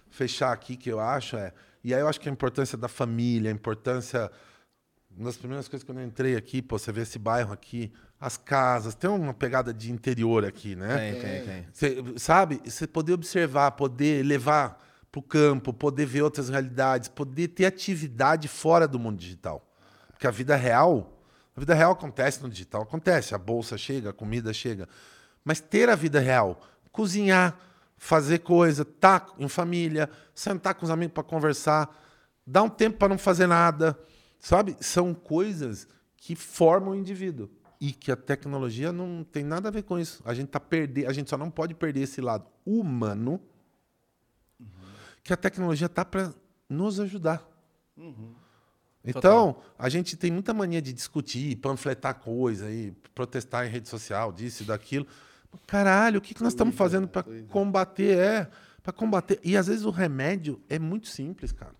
fechar 0.08 0.52
aqui 0.52 0.76
que 0.76 0.88
eu 0.88 1.00
acho 1.00 1.36
é. 1.36 1.52
E 1.82 1.92
aí 1.92 2.00
eu 2.00 2.06
acho 2.06 2.20
que 2.20 2.28
a 2.28 2.32
importância 2.32 2.78
da 2.78 2.86
família, 2.86 3.50
a 3.50 3.52
importância. 3.54 4.30
Uma 5.10 5.24
das 5.26 5.36
primeiras 5.36 5.66
coisas 5.66 5.84
que 5.84 5.90
eu 5.90 6.00
entrei 6.04 6.36
aqui, 6.36 6.62
pô, 6.62 6.78
você 6.78 6.92
vê 6.92 7.00
esse 7.02 7.18
bairro 7.18 7.52
aqui, 7.52 7.92
as 8.20 8.36
casas, 8.36 8.94
tem 8.94 9.10
uma 9.10 9.34
pegada 9.34 9.74
de 9.74 9.92
interior 9.92 10.44
aqui, 10.44 10.74
né? 10.74 10.96
Tem, 10.96 11.20
tem, 11.20 11.44
tem. 11.44 11.66
Você, 11.72 12.18
sabe? 12.18 12.60
Você 12.64 12.86
poder 12.86 13.12
observar, 13.12 13.72
poder 13.72 14.24
levar 14.24 14.82
para 15.12 15.18
o 15.18 15.22
campo, 15.22 15.72
poder 15.72 16.06
ver 16.06 16.22
outras 16.22 16.48
realidades, 16.48 17.08
poder 17.08 17.48
ter 17.48 17.66
atividade 17.66 18.48
fora 18.48 18.88
do 18.88 18.98
mundo 18.98 19.18
digital. 19.18 19.66
Porque 20.08 20.26
a 20.26 20.30
vida 20.30 20.56
real, 20.56 21.20
a 21.54 21.60
vida 21.60 21.74
real 21.74 21.92
acontece 21.92 22.42
no 22.42 22.48
digital, 22.48 22.82
acontece, 22.82 23.34
a 23.34 23.38
bolsa 23.38 23.76
chega, 23.76 24.10
a 24.10 24.12
comida 24.14 24.52
chega. 24.52 24.88
Mas 25.44 25.60
ter 25.60 25.90
a 25.90 25.94
vida 25.94 26.18
real, 26.18 26.60
cozinhar, 26.90 27.58
fazer 27.98 28.38
coisa, 28.38 28.82
estar 28.82 29.20
tá 29.20 29.34
em 29.38 29.48
família, 29.48 30.08
sentar 30.34 30.74
com 30.74 30.86
os 30.86 30.90
amigos 30.90 31.12
para 31.12 31.22
conversar, 31.22 31.94
dar 32.46 32.62
um 32.62 32.70
tempo 32.70 32.96
para 32.96 33.08
não 33.08 33.18
fazer 33.18 33.46
nada, 33.46 33.98
sabe? 34.38 34.74
São 34.80 35.12
coisas 35.12 35.86
que 36.16 36.34
formam 36.34 36.92
o 36.92 36.96
indivíduo 36.96 37.50
e 37.80 37.92
que 37.92 38.10
a 38.10 38.16
tecnologia 38.16 38.92
não 38.92 39.24
tem 39.24 39.44
nada 39.44 39.68
a 39.68 39.72
ver 39.72 39.82
com 39.82 39.98
isso. 39.98 40.22
A 40.24 40.34
gente 40.34 40.48
tá 40.48 40.60
perder, 40.60 41.06
a 41.06 41.12
gente 41.12 41.28
só 41.30 41.36
não 41.36 41.50
pode 41.50 41.74
perder 41.74 42.00
esse 42.00 42.20
lado 42.20 42.46
humano 42.64 43.40
que 45.22 45.32
a 45.32 45.36
tecnologia 45.36 45.88
tá 45.88 46.04
para 46.04 46.32
nos 46.68 47.00
ajudar. 47.00 47.44
Então, 49.04 49.56
a 49.78 49.88
gente 49.88 50.16
tem 50.16 50.30
muita 50.30 50.52
mania 50.52 50.82
de 50.82 50.92
discutir, 50.92 51.56
panfletar 51.56 52.16
coisa 52.16 52.66
aí, 52.66 52.92
protestar 53.14 53.66
em 53.66 53.70
rede 53.70 53.88
social, 53.88 54.32
disso 54.32 54.62
e 54.62 54.66
daquilo. 54.66 55.06
Caralho, 55.66 56.18
o 56.18 56.20
que, 56.20 56.34
que 56.34 56.42
nós 56.42 56.52
estamos 56.52 56.74
fazendo 56.74 57.08
para 57.08 57.24
combater? 57.48 58.18
É, 58.18 58.50
para 58.82 58.92
combater. 58.92 59.40
E 59.42 59.56
às 59.56 59.66
vezes 59.66 59.84
o 59.84 59.90
remédio 59.90 60.60
é 60.68 60.78
muito 60.78 61.08
simples, 61.08 61.52
cara. 61.52 61.74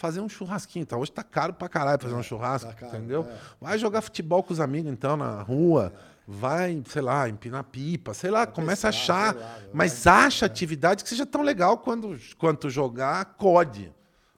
Fazer 0.00 0.22
um 0.22 0.30
churrasquinho. 0.30 0.86
Tá? 0.86 0.96
Hoje 0.96 1.12
tá 1.12 1.22
caro 1.22 1.52
pra 1.52 1.68
caralho 1.68 2.00
fazer 2.00 2.14
um 2.14 2.22
churrasco, 2.22 2.68
tá 2.70 2.74
caro, 2.74 2.96
entendeu? 2.96 3.26
é. 3.30 3.36
Vai 3.60 3.78
jogar 3.78 4.00
futebol 4.00 4.42
com 4.42 4.50
os 4.50 4.58
amigos, 4.58 4.90
então, 4.90 5.14
na 5.14 5.42
rua. 5.42 5.92
Vai, 6.26 6.82
sei 6.88 7.02
lá, 7.02 7.28
empinar 7.28 7.64
pipa, 7.64 8.14
sei 8.14 8.30
lá, 8.30 8.46
começa 8.46 8.88
a 8.88 8.92
pescar, 8.92 9.30
achar. 9.30 9.34
lá, 9.36 9.42
vai- 9.42 9.68
mas 9.74 10.06
acha 10.06 10.46
atividade 10.46 11.02
que 11.02 11.10
seja 11.10 11.26
tão 11.26 11.42
legal 11.42 11.76
quando, 11.76 12.18
quanto 12.38 12.70
jogar 12.70 13.24
COD. 13.36 13.92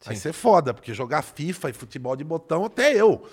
Vai 0.04 0.16
ser 0.16 0.32
foda, 0.32 0.74
porque 0.74 0.92
jogar 0.92 1.22
FIFA 1.22 1.70
e 1.70 1.72
futebol 1.72 2.16
de 2.16 2.24
botão, 2.24 2.64
até 2.64 2.92
eu. 2.92 3.24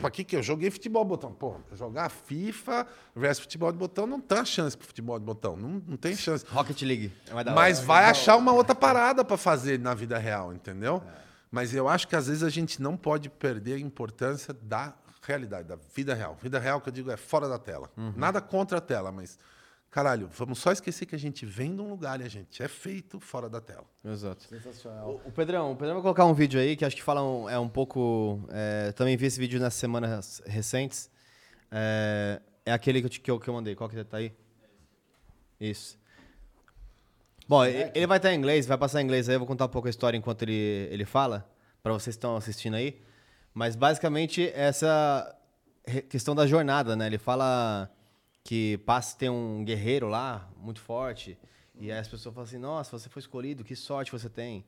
Pra 0.00 0.10
que 0.12 0.22
que 0.22 0.36
eu 0.36 0.42
joguei 0.44 0.70
futebol 0.70 1.02
de 1.02 1.08
botão? 1.08 1.32
Pô, 1.32 1.56
jogar 1.74 2.08
FIFA 2.08 2.86
versus 3.16 3.40
futebol 3.42 3.72
de 3.72 3.78
botão 3.78 4.06
não 4.06 4.20
tem 4.20 4.44
chance 4.44 4.76
pro 4.76 4.86
futebol 4.86 5.18
de 5.18 5.24
botão. 5.24 5.56
Não, 5.56 5.82
não 5.86 5.96
tem 5.96 6.14
chance. 6.14 6.44
Rocket 6.48 6.80
League. 6.82 7.12
É 7.28 7.34
Mas 7.52 7.78
hora. 7.78 7.86
vai 7.86 8.04
achar 8.04 8.36
uma 8.36 8.52
outra 8.52 8.74
parada 8.76 9.24
pra 9.24 9.36
fazer 9.36 9.78
na 9.80 9.92
vida 9.92 10.16
real, 10.18 10.52
entendeu? 10.54 11.02
Mas 11.54 11.72
eu 11.72 11.88
acho 11.88 12.08
que 12.08 12.16
às 12.16 12.26
vezes 12.26 12.42
a 12.42 12.48
gente 12.48 12.82
não 12.82 12.96
pode 12.96 13.30
perder 13.30 13.74
a 13.74 13.78
importância 13.78 14.52
da 14.52 14.92
realidade, 15.22 15.68
da 15.68 15.76
vida 15.94 16.12
real. 16.12 16.36
Vida 16.42 16.58
real 16.58 16.80
que 16.80 16.88
eu 16.88 16.92
digo 16.92 17.12
é 17.12 17.16
fora 17.16 17.48
da 17.48 17.60
tela. 17.60 17.88
Nada 18.16 18.40
contra 18.40 18.78
a 18.78 18.80
tela, 18.80 19.12
mas 19.12 19.38
caralho, 19.88 20.28
vamos 20.36 20.58
só 20.58 20.72
esquecer 20.72 21.06
que 21.06 21.14
a 21.14 21.18
gente 21.18 21.46
vem 21.46 21.76
de 21.76 21.80
um 21.80 21.88
lugar 21.88 22.20
e 22.20 22.24
a 22.24 22.28
gente 22.28 22.60
é 22.60 22.66
feito 22.66 23.20
fora 23.20 23.48
da 23.48 23.60
tela. 23.60 23.84
Exato. 24.04 24.42
Sensacional. 24.48 25.22
O 25.24 25.30
Pedrão, 25.30 25.70
o 25.70 25.76
Pedrão 25.76 25.94
vai 25.94 26.02
colocar 26.02 26.24
um 26.24 26.34
vídeo 26.34 26.58
aí 26.58 26.74
que 26.74 26.84
acho 26.84 26.96
que 26.96 27.02
fala 27.04 27.22
um, 27.22 27.48
é 27.48 27.56
um 27.56 27.68
pouco. 27.68 28.44
é, 28.50 28.90
também 28.90 29.16
vi 29.16 29.26
esse 29.26 29.38
vídeo 29.38 29.60
nas 29.60 29.74
semanas 29.74 30.42
recentes. 30.44 31.08
É, 31.70 32.42
é 32.66 32.72
aquele 32.72 33.00
que 33.00 33.06
eu, 33.06 33.10
que, 33.10 33.30
eu, 33.30 33.38
que 33.38 33.48
eu 33.48 33.54
mandei. 33.54 33.76
Qual 33.76 33.88
que 33.88 34.02
tá 34.02 34.16
aí? 34.16 34.34
Isso. 35.60 35.96
Bom, 37.48 37.64
e- 37.64 37.90
ele 37.94 38.06
vai 38.06 38.16
estar 38.16 38.32
em 38.32 38.38
inglês, 38.38 38.66
vai 38.66 38.78
passar 38.78 39.00
em 39.00 39.04
inglês 39.04 39.28
aí. 39.28 39.34
Eu 39.34 39.40
vou 39.40 39.46
contar 39.48 39.66
um 39.66 39.68
pouco 39.68 39.86
a 39.86 39.90
história 39.90 40.16
enquanto 40.16 40.42
ele, 40.42 40.88
ele 40.90 41.04
fala, 41.04 41.48
para 41.82 41.92
vocês 41.92 42.16
que 42.16 42.18
estão 42.18 42.36
assistindo 42.36 42.74
aí. 42.74 43.00
Mas 43.52 43.76
basicamente 43.76 44.50
essa 44.54 45.34
questão 46.08 46.34
da 46.34 46.46
jornada, 46.46 46.96
né? 46.96 47.06
Ele 47.06 47.18
fala 47.18 47.90
que 48.42 48.78
passa 48.78 49.16
tem 49.16 49.28
um 49.30 49.64
guerreiro 49.64 50.08
lá 50.08 50.48
muito 50.56 50.80
forte 50.80 51.38
e 51.78 51.90
aí 51.90 51.98
as 51.98 52.08
pessoas 52.08 52.34
falam 52.34 52.46
assim: 52.46 52.58
Nossa, 52.58 52.98
você 52.98 53.08
foi 53.08 53.20
escolhido, 53.20 53.62
que 53.64 53.76
sorte 53.76 54.10
você 54.10 54.28
tem. 54.28 54.64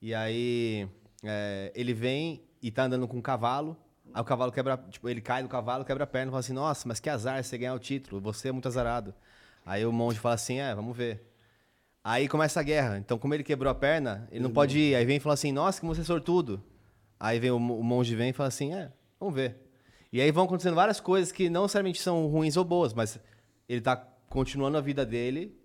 E 0.00 0.14
aí 0.14 0.88
é, 1.22 1.70
ele 1.74 1.92
vem 1.92 2.42
e 2.62 2.70
tá 2.70 2.84
andando 2.84 3.06
com 3.08 3.18
um 3.18 3.22
cavalo. 3.22 3.76
Aí 4.12 4.20
o 4.20 4.24
cavalo 4.24 4.50
quebra, 4.50 4.76
tipo, 4.90 5.08
ele 5.08 5.20
cai 5.20 5.42
do 5.42 5.48
cavalo, 5.48 5.84
quebra 5.84 6.04
a 6.04 6.06
perna 6.06 6.30
e 6.30 6.32
fala 6.32 6.40
assim: 6.40 6.52
Nossa, 6.52 6.88
mas 6.88 7.00
que 7.00 7.10
azar 7.10 7.42
você 7.42 7.58
ganhar 7.58 7.74
o 7.74 7.78
título, 7.78 8.20
você 8.20 8.48
é 8.48 8.52
muito 8.52 8.68
azarado. 8.68 9.14
Aí 9.66 9.84
o 9.84 9.92
monge 9.92 10.18
fala 10.18 10.34
assim: 10.36 10.58
É, 10.58 10.74
vamos 10.74 10.96
ver. 10.96 11.29
Aí 12.02 12.28
começa 12.28 12.60
a 12.60 12.62
guerra. 12.62 12.98
Então, 12.98 13.18
como 13.18 13.34
ele 13.34 13.44
quebrou 13.44 13.70
a 13.70 13.74
perna, 13.74 14.26
ele 14.30 14.42
não 14.42 14.50
pode 14.50 14.78
ir. 14.78 14.94
Aí 14.94 15.04
vem 15.04 15.16
e 15.16 15.20
fala 15.20 15.34
assim: 15.34 15.52
Nossa, 15.52 15.80
como 15.80 15.94
você 15.94 16.00
é 16.00 16.04
sortudo. 16.04 16.62
Aí 17.18 17.38
vem 17.38 17.50
o, 17.50 17.56
o 17.56 17.84
monge 17.84 18.14
vem 18.14 18.30
e 18.30 18.32
fala 18.32 18.48
assim: 18.48 18.74
É, 18.74 18.90
vamos 19.18 19.34
ver. 19.34 19.56
E 20.12 20.20
aí 20.20 20.30
vão 20.32 20.44
acontecendo 20.44 20.74
várias 20.74 20.98
coisas 20.98 21.30
que 21.30 21.48
não 21.48 21.62
necessariamente 21.62 22.00
são 22.00 22.26
ruins 22.26 22.56
ou 22.56 22.64
boas, 22.64 22.92
mas 22.94 23.18
ele 23.68 23.80
tá 23.80 23.96
continuando 24.28 24.76
a 24.76 24.80
vida 24.80 25.04
dele, 25.06 25.56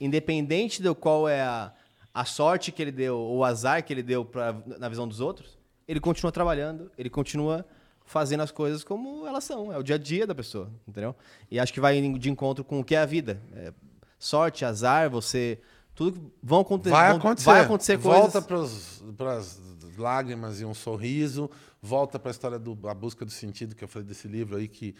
independente 0.00 0.82
do 0.82 0.94
qual 0.94 1.28
é 1.28 1.40
a, 1.42 1.72
a 2.12 2.24
sorte 2.24 2.72
que 2.72 2.82
ele 2.82 2.90
deu 2.90 3.16
ou 3.16 3.38
o 3.38 3.44
azar 3.44 3.84
que 3.84 3.92
ele 3.92 4.02
deu 4.02 4.24
pra, 4.24 4.56
na 4.78 4.88
visão 4.88 5.06
dos 5.06 5.20
outros, 5.20 5.56
ele 5.86 6.00
continua 6.00 6.32
trabalhando, 6.32 6.90
ele 6.98 7.08
continua 7.08 7.64
fazendo 8.04 8.42
as 8.42 8.50
coisas 8.50 8.82
como 8.82 9.26
elas 9.26 9.44
são. 9.44 9.72
É 9.72 9.78
o 9.78 9.82
dia 9.82 9.94
a 9.94 9.98
dia 9.98 10.26
da 10.26 10.34
pessoa, 10.34 10.70
entendeu? 10.86 11.14
E 11.50 11.60
acho 11.60 11.72
que 11.72 11.80
vai 11.80 12.00
de 12.00 12.30
encontro 12.30 12.64
com 12.64 12.80
o 12.80 12.84
que 12.84 12.96
é 12.96 12.98
a 12.98 13.06
vida. 13.06 13.40
É 13.54 13.72
sorte, 14.18 14.64
azar, 14.64 15.10
você. 15.10 15.58
Tudo 15.94 16.18
que 16.20 16.32
vão 16.42 16.60
acontecer. 16.60 16.90
Vai 16.94 17.08
vão- 17.10 17.18
acontecer. 17.18 17.46
Vai 17.46 17.60
acontecer 17.60 17.96
volta 17.96 18.40
coisas. 18.42 19.02
para 19.16 19.34
as 19.36 19.60
lágrimas 19.96 20.60
e 20.60 20.64
um 20.64 20.74
sorriso. 20.74 21.50
Volta 21.80 22.18
para 22.18 22.30
a 22.30 22.32
história 22.32 22.58
da 22.58 22.94
busca 22.94 23.24
do 23.24 23.30
sentido 23.30 23.74
que 23.74 23.84
eu 23.84 23.88
falei 23.88 24.06
desse 24.08 24.26
livro 24.28 24.56
aí, 24.56 24.68
que 24.68 24.94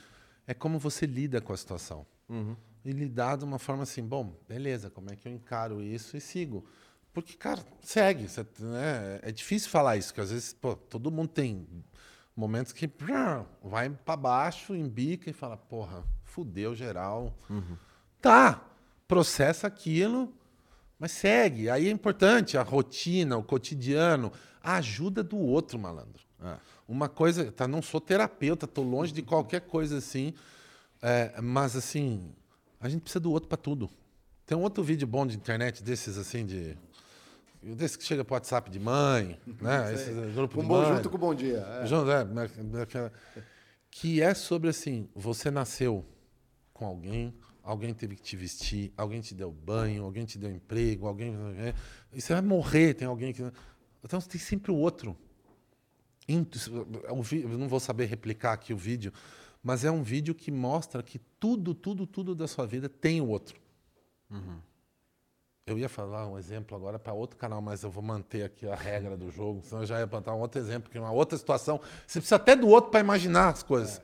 é 0.47 0.53
como 0.53 0.79
você 0.79 1.07
lida 1.07 1.41
com 1.41 1.53
a 1.53 1.57
situação. 1.57 2.07
E 2.85 2.91
lidar 2.93 3.37
de 3.37 3.45
uma 3.45 3.59
forma 3.59 3.85
assim, 3.85 4.03
bom, 4.03 4.35
beleza, 4.49 4.91
como 4.91 5.11
é 5.11 5.17
que 5.17 5.29
eu 5.29 5.33
encaro 5.33 5.83
isso 5.83 6.17
e 6.17 6.21
sigo? 6.21 6.65
Porque, 7.13 7.35
cara, 7.37 7.63
segue. 7.83 8.27
você- 8.29 8.45
né? 8.59 9.21
É 9.23 9.31
difícil 9.31 9.71
falar 9.71 9.97
isso, 9.97 10.09
porque 10.09 10.23
às 10.23 10.31
vezes, 10.31 10.53
pô, 10.55 10.75
todo 10.75 11.11
mundo 11.11 11.29
tem 11.29 11.67
momentos 12.35 12.73
que 12.73 12.91
vai 13.63 13.89
para 13.91 14.17
baixo, 14.17 14.75
embica 14.75 15.31
e 15.31 15.33
fala, 15.33 15.57
porra, 15.57 16.03
fudeu 16.25 16.75
geral. 16.75 17.37
Tá, 18.21 18.65
processa 19.07 19.67
aquilo, 19.67 20.33
mas 21.03 21.11
segue. 21.11 21.69
Aí 21.69 21.89
é 21.89 21.91
importante 21.91 22.57
a 22.57 22.63
rotina, 22.63 23.37
o 23.37 23.43
cotidiano, 23.43 24.33
a 24.63 24.77
ajuda 24.77 25.21
do 25.21 25.37
outro, 25.37 25.77
malandro. 25.77 26.23
Uma 26.87 27.09
coisa, 27.09 27.51
tá, 27.51 27.67
não 27.67 27.83
sou 27.83 28.01
terapeuta, 28.01 28.69
tô 28.69 28.83
longe 28.83 29.13
de 29.13 29.21
qualquer 29.21 29.63
coisa 29.63 29.99
assim, 29.99 30.33
é, 31.03 31.41
mas 31.41 31.75
assim, 31.75 32.33
a 32.81 32.89
gente 32.89 33.03
precisa 33.03 33.19
do 33.19 33.33
outro 33.33 33.49
para 33.49 33.59
tudo. 33.59 33.91
Tem 34.47 34.57
um 34.57 34.61
outro 34.63 34.85
vídeo 34.85 35.05
bom 35.05 35.27
de 35.27 35.35
internet 35.37 35.83
desses 35.83 36.17
assim 36.17 36.47
de. 36.47 36.79
Desse 37.61 37.99
que 37.99 38.05
chega 38.05 38.25
pro 38.25 38.35
WhatsApp 38.35 38.71
de 38.71 38.79
mãe, 38.79 39.41
né? 39.61 39.93
Esse 39.95 40.13
grupo 40.33 40.55
Com 40.55 40.63
de 40.63 40.69
bom 40.69 40.83
mãe. 40.83 40.97
junto 40.97 41.11
com 41.11 41.17
o 41.17 41.19
bom 41.19 41.35
dia. 41.35 41.67
é. 41.83 41.87
Junto, 41.87 42.09
é, 42.13 43.11
que 43.91 44.23
é 44.23 44.35
sobre 44.35 44.71
assim, 44.71 45.09
você 45.17 45.51
nasceu 45.51 46.05
com 46.73 46.87
alguém, 46.87 47.35
alguém 47.63 47.95
teve 47.95 48.17
que 48.17 48.23
te 48.23 48.37
vestir, 48.37 48.93
alguém 48.97 49.21
te 49.21 49.35
deu 49.35 49.51
banho, 49.51 50.05
alguém 50.05 50.25
te 50.25 50.39
deu 50.39 50.51
emprego, 50.51 51.07
alguém. 51.07 51.35
E 52.13 52.21
você 52.21 52.33
vai 52.33 52.43
morrer, 52.43 52.95
tem 52.95 53.07
alguém 53.07 53.33
que. 53.33 53.43
Então 54.05 54.21
tem 54.21 54.41
sempre 54.41 54.71
o 54.73 54.77
outro. 54.77 55.17
É 56.29 56.33
Eu 56.33 57.59
não 57.59 57.69
vou 57.69 57.81
saber 57.81 58.07
replicar 58.07 58.53
aqui 58.53 58.73
o 58.73 58.77
vídeo, 58.77 59.13
mas 59.63 59.85
é 59.85 59.91
um 59.91 60.03
vídeo 60.03 60.35
que 60.35 60.51
mostra 60.51 61.03
que 61.03 61.19
tudo, 61.39 61.75
tudo, 61.75 62.07
tudo 62.07 62.35
da 62.35 62.47
sua 62.49 62.67
vida 62.67 62.89
tem 62.89 63.21
o 63.21 63.29
outro. 63.29 63.61
Eu 65.65 65.79
ia 65.79 65.89
falar 65.89 66.27
um 66.27 66.37
exemplo 66.37 66.77
agora 66.77 66.99
para 66.99 67.13
outro 67.13 67.37
canal, 67.37 67.63
mas 67.63 67.85
eu 67.85 67.91
vou 67.91 68.03
manter 68.03 68.43
aqui 68.45 68.67
a 68.67 68.75
regra 68.75 69.17
do 69.17 69.31
jogo, 69.31 69.63
senão 69.63 69.83
eu 69.83 69.87
já 69.87 70.01
ia 70.01 70.07
botar 70.07 70.35
um 70.35 70.41
outro 70.41 70.61
exemplo, 70.61 70.91
que 70.91 70.99
é 70.99 71.01
uma 71.01 71.13
outra 71.13 71.39
situação. 71.39 71.81
Você 72.05 72.19
precisa 72.19 72.35
até 72.35 72.57
do 72.57 72.67
outro 72.67 72.91
para 72.91 72.99
imaginar 72.99 73.49
as 73.51 73.63
coisas. 73.63 74.03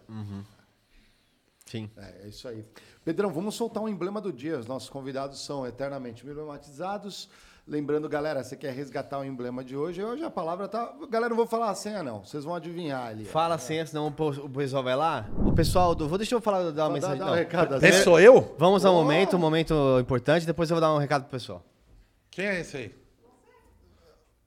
Sim. 1.70 1.90
É, 1.96 2.24
é 2.24 2.28
isso 2.28 2.48
aí. 2.48 2.64
Pedrão, 3.04 3.30
vamos 3.32 3.54
soltar 3.54 3.82
um 3.82 3.88
emblema 3.88 4.20
do 4.20 4.32
dia. 4.32 4.58
Os 4.58 4.66
nossos 4.66 4.88
convidados 4.88 5.44
são 5.44 5.66
eternamente 5.66 6.24
emblematizados. 6.26 7.28
Lembrando, 7.66 8.08
galera, 8.08 8.42
você 8.42 8.56
quer 8.56 8.72
resgatar 8.72 9.18
o 9.18 9.24
emblema 9.24 9.62
de 9.62 9.76
hoje? 9.76 10.02
Hoje 10.02 10.24
a 10.24 10.30
palavra 10.30 10.66
tá. 10.66 10.90
Galera, 11.10 11.28
não 11.28 11.36
vou 11.36 11.46
falar 11.46 11.68
a 11.68 11.74
senha, 11.74 12.02
não. 12.02 12.24
Vocês 12.24 12.42
vão 12.42 12.54
adivinhar 12.54 13.06
ali. 13.08 13.26
Fala 13.26 13.56
assim, 13.56 13.84
senão 13.84 14.06
o 14.06 14.48
pessoal 14.48 14.82
vai 14.82 14.96
lá. 14.96 15.28
O 15.44 15.52
pessoal 15.52 15.94
do. 15.94 16.08
Vou 16.08 16.16
deixa 16.16 16.34
eu 16.34 16.40
falar, 16.40 16.70
dar 16.70 16.84
uma 16.84 16.88
Dá- 16.88 16.94
mensagem. 16.94 17.18
dá 17.18 17.24
um 17.26 17.28
não. 17.28 17.34
recado 17.34 17.74
assim. 17.74 17.86
Esse 17.86 18.04
sou 18.04 18.18
eu? 18.18 18.54
Vamos 18.56 18.86
ao 18.86 18.94
momento, 18.94 19.36
um 19.36 19.38
momento 19.38 19.74
importante, 20.00 20.46
depois 20.46 20.70
eu 20.70 20.76
vou 20.76 20.80
dar 20.80 20.94
um 20.94 20.98
recado 20.98 21.22
pro 21.24 21.30
pessoal. 21.32 21.62
Quem 22.30 22.46
é 22.46 22.60
esse 22.60 22.76
aí? 22.78 22.94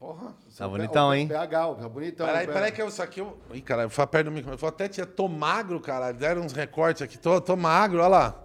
Porra. 0.02 0.34
Tá 0.58 0.66
O 0.66 0.70
bonitão, 0.72 1.12
P- 1.12 1.16
hein? 1.18 1.26
O 1.26 1.30
PH, 1.30 1.76
tá 1.76 1.88
bonitão. 1.88 2.26
Peraí, 2.26 2.48
o 2.48 2.52
peraí 2.52 2.72
que 2.72 2.82
eu, 2.82 2.88
isso 2.88 3.04
aqui 3.04 3.20
eu... 3.22 3.38
Ih, 3.54 3.62
caralho, 3.62 3.88
foi 3.88 4.08
perto 4.08 4.26
do 4.26 4.32
microfone. 4.32 4.56
Eu 4.56 4.60
vou 4.60 4.68
até 4.70 4.88
tirar. 4.88 5.06
Tô 5.06 5.28
magro, 5.28 5.80
caralho. 5.80 6.18
Deram 6.18 6.42
uns 6.42 6.54
recortes 6.54 7.04
aqui. 7.04 7.20
Tô, 7.20 7.40
tô 7.40 7.56
magro, 7.56 8.00
olha 8.00 8.08
lá. 8.08 8.36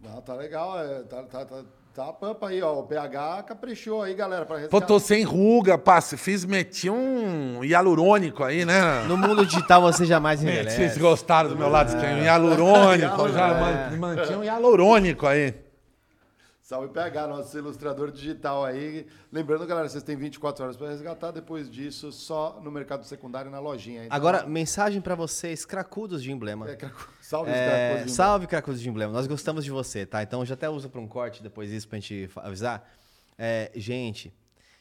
Não, 0.00 0.20
tá 0.22 0.34
legal. 0.34 0.78
é, 0.78 1.02
tá, 1.02 1.24
tá, 1.24 1.44
tá, 1.44 1.62
tá 1.92 2.04
a 2.10 2.12
pampa 2.12 2.46
aí, 2.50 2.62
ó. 2.62 2.78
O 2.78 2.84
PH 2.84 3.42
caprichou 3.42 4.02
aí, 4.04 4.14
galera, 4.14 4.46
pra 4.46 4.54
Pô, 4.54 4.60
resgatar. 4.62 4.86
tô 4.86 5.00
sem 5.00 5.24
ruga, 5.24 5.76
passe. 5.76 6.16
Fiz, 6.16 6.44
meti 6.44 6.88
um 6.88 7.64
hialurônico 7.64 8.44
aí, 8.44 8.64
né? 8.64 9.02
No 9.08 9.16
mundo 9.16 9.44
digital 9.44 9.82
você 9.82 10.04
jamais 10.06 10.38
Vocês 10.40 10.68
envelhece. 10.68 11.00
gostaram 11.00 11.48
do 11.48 11.56
meu 11.56 11.68
lado 11.68 11.88
esquerdo? 11.88 12.20
Um 12.20 12.22
hialurônico. 12.22 13.26
É. 13.26 13.32
já 13.32 13.48
man- 13.48 13.96
mantinha 13.98 14.38
um 14.38 14.44
hialurônico 14.44 15.26
aí. 15.26 15.54
Salve 16.70 16.86
PH, 16.92 17.26
nosso 17.26 17.58
ilustrador 17.58 18.12
digital 18.12 18.64
aí. 18.64 19.04
Lembrando, 19.32 19.66
galera, 19.66 19.88
vocês 19.88 20.04
têm 20.04 20.14
24 20.14 20.62
horas 20.62 20.76
para 20.76 20.88
resgatar. 20.88 21.32
Depois 21.32 21.68
disso, 21.68 22.12
só 22.12 22.60
no 22.62 22.70
mercado 22.70 23.04
secundário, 23.04 23.50
na 23.50 23.58
lojinha. 23.58 24.04
Então, 24.04 24.16
Agora, 24.16 24.46
mensagem 24.46 25.00
pra 25.00 25.16
vocês, 25.16 25.64
cracudos 25.64 26.22
de 26.22 26.30
emblema. 26.30 26.70
é, 26.70 26.76
cracu- 26.76 27.08
salve 27.20 27.50
É, 27.50 27.88
cracos 27.94 28.06
de 28.06 28.12
salve, 28.12 28.46
cracudos 28.46 28.80
de 28.80 28.88
emblema. 28.88 29.12
Nós 29.12 29.26
gostamos 29.26 29.64
de 29.64 29.70
você, 29.72 30.06
tá? 30.06 30.22
Então 30.22 30.46
já 30.46 30.54
até 30.54 30.70
usa 30.70 30.88
pra 30.88 31.00
um 31.00 31.08
corte 31.08 31.42
depois 31.42 31.70
disso 31.70 31.88
pra 31.88 31.98
gente 31.98 32.28
fa- 32.28 32.42
avisar. 32.42 32.88
É, 33.36 33.72
gente, 33.74 34.32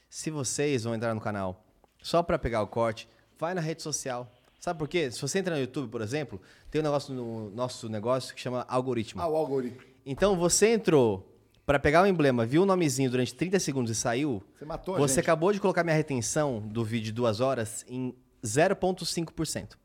se 0.07 0.29
vocês 0.29 0.83
vão 0.83 0.93
entrar 0.93 1.15
no 1.15 1.19
canal 1.21 1.65
só 2.03 2.21
pra 2.21 2.37
pegar 2.37 2.61
o 2.61 2.67
corte, 2.67 3.09
vai 3.35 3.55
na 3.55 3.61
rede 3.61 3.81
social. 3.81 4.31
Sabe 4.59 4.77
por 4.77 4.87
quê? 4.87 5.09
Se 5.09 5.19
você 5.19 5.39
entra 5.39 5.55
no 5.55 5.61
YouTube, 5.61 5.89
por 5.89 6.01
exemplo, 6.01 6.39
tem 6.69 6.81
um 6.81 6.83
negócio 6.83 7.15
no 7.15 7.49
nosso 7.49 7.89
negócio 7.89 8.35
que 8.35 8.39
chama 8.39 8.63
algoritmo. 8.69 9.19
Ah, 9.19 9.27
o 9.27 9.35
algoritmo. 9.35 9.81
Então 10.05 10.35
você 10.37 10.67
entrou 10.73 11.28
pra 11.69 11.77
pegar 11.77 12.01
o 12.01 12.07
emblema, 12.07 12.47
viu 12.47 12.63
o 12.63 12.65
nomezinho 12.65 13.11
durante 13.11 13.31
30 13.35 13.59
segundos 13.59 13.91
e 13.91 13.95
saiu. 13.95 14.41
Você 14.57 14.65
matou 14.65 14.97
Você 14.97 15.13
gente. 15.13 15.19
acabou 15.23 15.53
de 15.53 15.59
colocar 15.59 15.83
minha 15.83 15.95
retenção 15.95 16.59
do 16.59 16.83
vídeo 16.83 17.05
de 17.05 17.11
duas 17.11 17.39
horas 17.39 17.85
em 17.87 18.11
0,5%. 18.43 19.77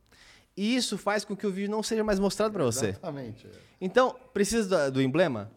E 0.57 0.75
isso 0.75 0.97
faz 0.97 1.27
com 1.27 1.37
que 1.37 1.47
o 1.47 1.51
vídeo 1.51 1.71
não 1.71 1.83
seja 1.83 2.03
mais 2.03 2.19
mostrado 2.19 2.55
pra 2.55 2.65
você. 2.65 2.87
Exatamente. 2.89 3.47
é. 3.47 3.51
Então, 3.83 4.17
precisa 4.33 4.89
do, 4.89 4.95
do 4.95 5.03
emblema? 5.03 5.51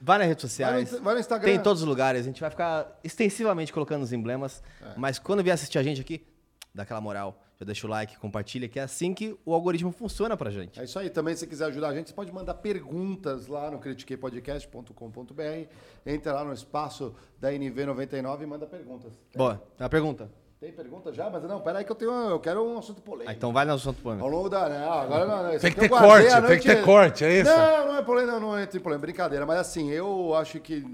Vai 0.00 0.18
nas 0.18 0.26
redes 0.26 0.42
sociais. 0.42 0.90
Vai 0.90 0.98
no- 0.98 1.04
vai 1.04 1.14
no 1.14 1.20
Instagram. 1.20 1.46
Tem 1.48 1.56
em 1.56 1.62
todos 1.62 1.82
os 1.82 1.88
lugares. 1.88 2.22
A 2.22 2.24
gente 2.24 2.40
vai 2.40 2.50
ficar 2.50 2.98
extensivamente 3.04 3.72
colocando 3.72 4.02
os 4.02 4.12
emblemas. 4.12 4.60
É. 4.82 4.94
Mas 4.96 5.20
quando 5.20 5.44
vier 5.44 5.54
assistir 5.54 5.78
a 5.78 5.82
gente 5.84 6.00
aqui, 6.00 6.26
dá 6.74 6.82
aquela 6.82 7.00
moral. 7.00 7.40
Já 7.60 7.66
deixa 7.66 7.86
o 7.88 7.90
like, 7.90 8.16
compartilha, 8.18 8.68
que 8.68 8.78
é 8.78 8.82
assim 8.84 9.12
que 9.12 9.36
o 9.44 9.52
algoritmo 9.52 9.90
funciona 9.90 10.36
pra 10.36 10.48
gente. 10.48 10.78
É 10.78 10.84
isso 10.84 10.96
aí. 10.96 11.10
Também, 11.10 11.34
se 11.34 11.44
quiser 11.44 11.64
ajudar 11.66 11.88
a 11.88 11.94
gente, 11.94 12.08
você 12.08 12.14
pode 12.14 12.32
mandar 12.32 12.54
perguntas 12.54 13.48
lá 13.48 13.68
no 13.68 13.80
critiquepodcast.com.br. 13.80 15.66
Entra 16.06 16.34
lá 16.34 16.44
no 16.44 16.52
espaço 16.52 17.16
da 17.40 17.50
NV99 17.50 18.42
e 18.42 18.46
manda 18.46 18.64
perguntas. 18.64 19.12
Tem, 19.32 19.38
Boa, 19.38 19.56
tem 19.56 19.84
uma 19.84 19.88
pergunta. 19.88 20.30
tem 20.60 20.70
pergunta 20.70 21.12
já? 21.12 21.28
Mas 21.28 21.42
não, 21.42 21.60
peraí 21.60 21.84
que 21.84 21.90
eu 21.90 21.96
tenho. 21.96 22.12
Eu 22.12 22.38
quero 22.38 22.64
um 22.64 22.78
assunto 22.78 23.02
polêmico. 23.02 23.30
Ah, 23.30 23.34
então 23.34 23.52
vai 23.52 23.64
no 23.64 23.72
assunto 23.72 24.00
polêmico. 24.00 24.24
Ao 24.24 24.32
longo 24.32 24.48
da. 24.48 24.68
Não, 24.68 24.92
agora 24.92 25.26
não, 25.26 25.42
não, 25.42 25.58
Tem 25.58 25.72
que 25.72 25.80
ter 25.80 25.88
corte, 25.88 26.28
a 26.28 26.42
tem 26.42 26.60
que 26.60 26.64
ter 26.64 26.84
corte, 26.84 27.24
é 27.24 27.40
isso? 27.40 27.50
Não, 27.50 27.86
não 27.88 27.96
é 27.96 28.02
polêmica, 28.02 28.38
não, 28.38 28.52
não 28.52 28.60
entra 28.60 28.78
em 28.78 28.80
polêmica, 28.80 29.04
brincadeira. 29.04 29.44
Mas 29.44 29.58
assim, 29.58 29.90
eu 29.90 30.32
acho 30.36 30.60
que 30.60 30.86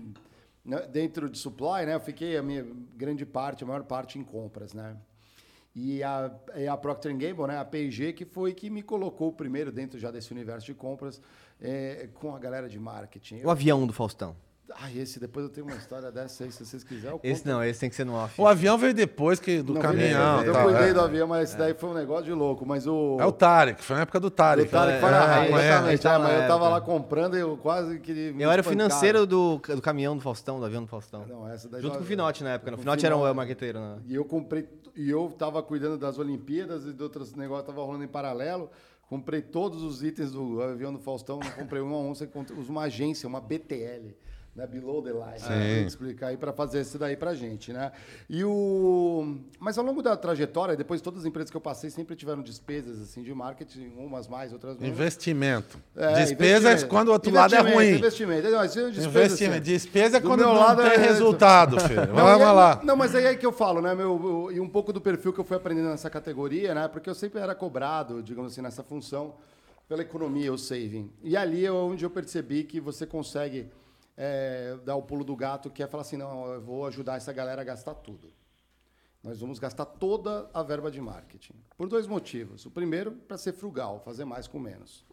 né, 0.65 0.81
dentro 0.91 1.28
de 1.28 1.36
supply, 1.36 1.85
né, 1.85 1.95
eu 1.95 2.01
fiquei 2.01 2.39
a 2.39 2.43
minha 2.43 2.66
grande 2.97 3.27
parte, 3.27 3.65
a 3.65 3.66
maior 3.66 3.82
parte 3.82 4.19
em 4.19 4.24
compras, 4.24 4.73
né? 4.73 4.97
E 5.74 6.02
a, 6.05 6.30
e 6.56 6.68
a 6.68 6.76
Procter 6.76 7.12
Gamble, 7.16 7.48
né, 7.48 7.59
a 7.59 7.64
P&G, 7.64 8.12
que 8.12 8.24
foi 8.24 8.55
que 8.55 8.70
me 8.70 8.80
colocou 8.82 9.32
primeiro 9.32 9.72
dentro 9.72 9.98
já 9.98 10.10
desse 10.10 10.30
universo 10.32 10.66
de 10.66 10.74
compras 10.74 11.20
é, 11.60 12.09
com 12.14 12.34
a 12.34 12.38
galera 12.38 12.68
de 12.68 12.78
marketing. 12.78 13.42
O 13.44 13.51
avião 13.51 13.84
do 13.86 13.92
Faustão. 13.92 14.36
Ai, 14.76 14.96
esse 14.98 15.20
depois 15.20 15.44
eu 15.44 15.51
tenho 15.52 15.66
uma 15.66 15.76
história 15.76 16.10
dessa 16.10 16.42
aí, 16.42 16.51
se 16.51 16.64
vocês 16.64 16.82
quiserem. 16.82 17.20
eu 17.22 17.30
Esse 17.30 17.46
não, 17.46 17.62
esse 17.62 17.78
tem 17.78 17.90
que 17.90 17.94
ser 17.94 18.05
no 18.05 18.14
off. 18.14 18.40
O 18.40 18.46
avião 18.46 18.78
veio 18.78 18.94
depois 18.94 19.38
que 19.38 19.62
do 19.62 19.74
Não, 19.74 19.80
caminhão. 19.80 20.36
beleza, 20.38 20.46
Eu 20.46 20.52
tal, 20.55 20.64
cuidei 20.64 20.88
é. 20.88 20.92
do 20.94 21.01
avião, 21.01 21.28
mas 21.28 21.51
esse 21.51 21.59
daí 21.59 21.74
foi 21.74 21.90
um 21.90 21.94
negócio 21.94 22.24
de 22.24 22.32
louco. 22.32 22.64
Mas 22.64 22.86
o. 22.86 23.18
É 23.20 23.26
o 23.26 23.30
Tarek, 23.30 23.82
foi 23.84 23.94
na 23.96 24.02
época 24.02 24.18
do 24.18 24.30
Tarek. 24.30 24.68
O 24.68 24.70
Tarek 24.70 24.94
né? 24.94 25.01
foi 25.01 25.10
na 25.10 25.16
É, 25.22 25.26
raiva, 25.26 25.62
é, 25.62 25.66
exatamente. 25.92 26.06
é, 26.06 26.18
mas 26.18 26.42
eu 26.42 26.48
tava 26.48 26.68
lá 26.70 26.80
comprando 26.80 27.36
e 27.36 27.40
eu 27.40 27.56
quase 27.59 27.98
que. 28.01 28.34
Eu 28.38 28.51
era 28.51 28.62
o 28.62 28.64
financeiro 28.64 29.26
do, 29.26 29.59
do 29.59 29.82
caminhão 29.82 30.16
do 30.16 30.22
Faustão, 30.22 30.59
do 30.59 30.64
avião 30.64 30.82
do 30.82 30.88
Faustão. 30.88 31.26
Não, 31.26 31.46
essa 31.48 31.68
daí 31.68 31.82
Junto 31.82 31.98
com 31.98 32.02
o 32.02 32.06
Finote 32.06 32.42
na 32.42 32.55
época. 32.55 32.74
O 32.74 32.78
Finote 32.78 33.05
era 33.05 33.16
o 33.16 33.34
marqueteiro, 33.34 33.78
né? 33.78 33.98
E 34.06 34.14
eu 34.14 34.24
comprei. 34.24 34.66
E 34.97 35.11
eu 35.11 35.29
tava 35.37 35.62
cuidando 35.62 35.99
das 35.99 36.19
Olimpíadas 36.19 36.87
e 36.87 36.93
de 36.93 37.03
outros 37.03 37.35
negócios 37.35 37.66
tava 37.66 37.83
rolando 37.83 38.05
em 38.05 38.09
paralelo. 38.09 38.71
Comprei 39.09 39.43
todos 39.43 39.83
os 39.83 40.03
itens 40.03 40.33
do 40.33 40.62
avião 40.62 40.93
do 40.93 40.99
Faustão, 40.99 41.39
comprei 41.57 41.83
um 41.83 41.95
a 41.95 41.99
um, 41.99 42.12
uma 42.69 42.83
agência, 42.83 43.29
uma 43.29 43.41
BTL, 43.41 44.16
né? 44.55 44.66
Below 44.66 45.02
the 45.02 45.10
line. 45.12 45.39
Sim. 45.39 45.48
Né? 45.48 45.81
Explicar 45.82 46.28
aí 46.28 46.36
para 46.36 46.52
fazer 46.52 46.81
isso 46.81 46.98
daí 46.98 47.16
pra 47.16 47.35
gente, 47.35 47.72
né? 47.72 47.90
E 48.28 48.44
o. 48.44 49.36
Mas 49.59 49.76
ao 49.78 49.85
longo 49.85 50.02
da 50.02 50.16
trajetória, 50.16 50.76
depois 50.76 51.01
todas 51.01 51.20
as 51.20 51.26
empresas 51.26 51.51
que 51.51 51.56
eu 51.56 51.60
passei 51.60 51.90
sempre 51.90 52.14
tiveram 52.14 52.43
despesas 52.43 53.01
assim 53.01 53.22
de 53.22 53.35
marketing, 53.35 53.93
umas 53.97 54.28
mais, 54.28 54.52
outras 54.52 54.78
menos. 54.78 54.94
Investimento. 54.97 55.78
É, 55.97 56.12
Despesa 56.24 56.55
é 56.68 56.72
investimento. 56.72 56.86
quando 56.89 57.09
o 57.09 57.12
outro 57.12 57.32
lado 57.32 57.55
é 57.55 57.60
ruim. 57.60 57.94
Investimento. 57.97 58.48
Não, 58.51 58.60
é 58.60 58.66
despesa, 58.66 58.89
Investimento. 59.09 59.52
assim, 59.55 59.60
Despesa 59.60 60.16
é 60.16 60.20
do 60.20 60.28
quando 60.28 60.40
não 60.43 60.55
lado 60.55 60.82
tem 60.82 60.93
é- 60.93 60.97
resultado, 60.97 61.81
filho. 61.81 62.06
Não, 62.06 62.14
Vamos 62.14 62.47
aí- 62.47 62.55
lá. 62.55 62.81
Não, 62.85 62.97
mas 62.97 63.14
aí 63.14 63.24
é 63.26 63.35
que 63.35 63.44
eu 63.47 63.52
falo, 63.52 63.81
né, 63.82 63.94
meu, 63.94 64.51
e 64.52 64.60
um 64.60 64.68
pouco 64.68 64.93
do 64.93 65.01
perfil 65.01 65.32
que 65.32 65.40
eu 65.40 65.44
fui 65.44 65.56
aprendendo 65.56 65.89
nessa 65.89 66.09
categoria, 66.10 66.74
né, 66.74 66.89
porque 66.89 67.09
eu 67.10 67.14
sempre 67.14 67.40
era 67.40 67.55
cobrado, 67.55 68.22
digamos 68.22 68.52
assim, 68.52 68.62
nessa 68.62 68.82
função 68.82 69.35
pela 69.89 70.02
economia, 70.02 70.52
o 70.52 70.56
saving. 70.59 71.10
E 71.22 71.36
ali 71.36 71.64
é 71.66 71.70
onde 71.72 72.05
eu 72.05 72.10
percebi 72.10 72.64
que 72.64 72.81
você 72.81 73.05
consegue 73.06 73.66
é, 74.16 74.77
dar 74.85 74.97
o 74.97 75.03
pulo 75.03 75.24
do 75.24 75.35
gato, 75.36 75.70
que 75.70 75.82
é 75.82 75.86
falar 75.86 76.03
assim, 76.03 76.16
não, 76.16 76.47
eu 76.53 76.61
vou 76.61 76.86
ajudar 76.86 77.16
essa 77.16 77.32
galera 77.32 77.62
a 77.62 77.65
gastar 77.65 77.95
tudo. 77.95 78.32
Nós 79.23 79.41
vamos 79.41 79.59
gastar 79.59 79.86
toda 79.86 80.49
a 80.53 80.62
verba 80.62 80.91
de 80.91 81.01
marketing. 81.01 81.55
Por 81.78 81.89
dois 81.89 82.07
motivos. 82.07 82.66
O 82.66 82.70
primeiro, 82.70 83.12
para 83.12 83.39
ser 83.39 83.53
frugal, 83.55 84.01
fazer 84.05 84.24
mais 84.27 84.47
com 84.47 84.59
menos. 84.59 85.05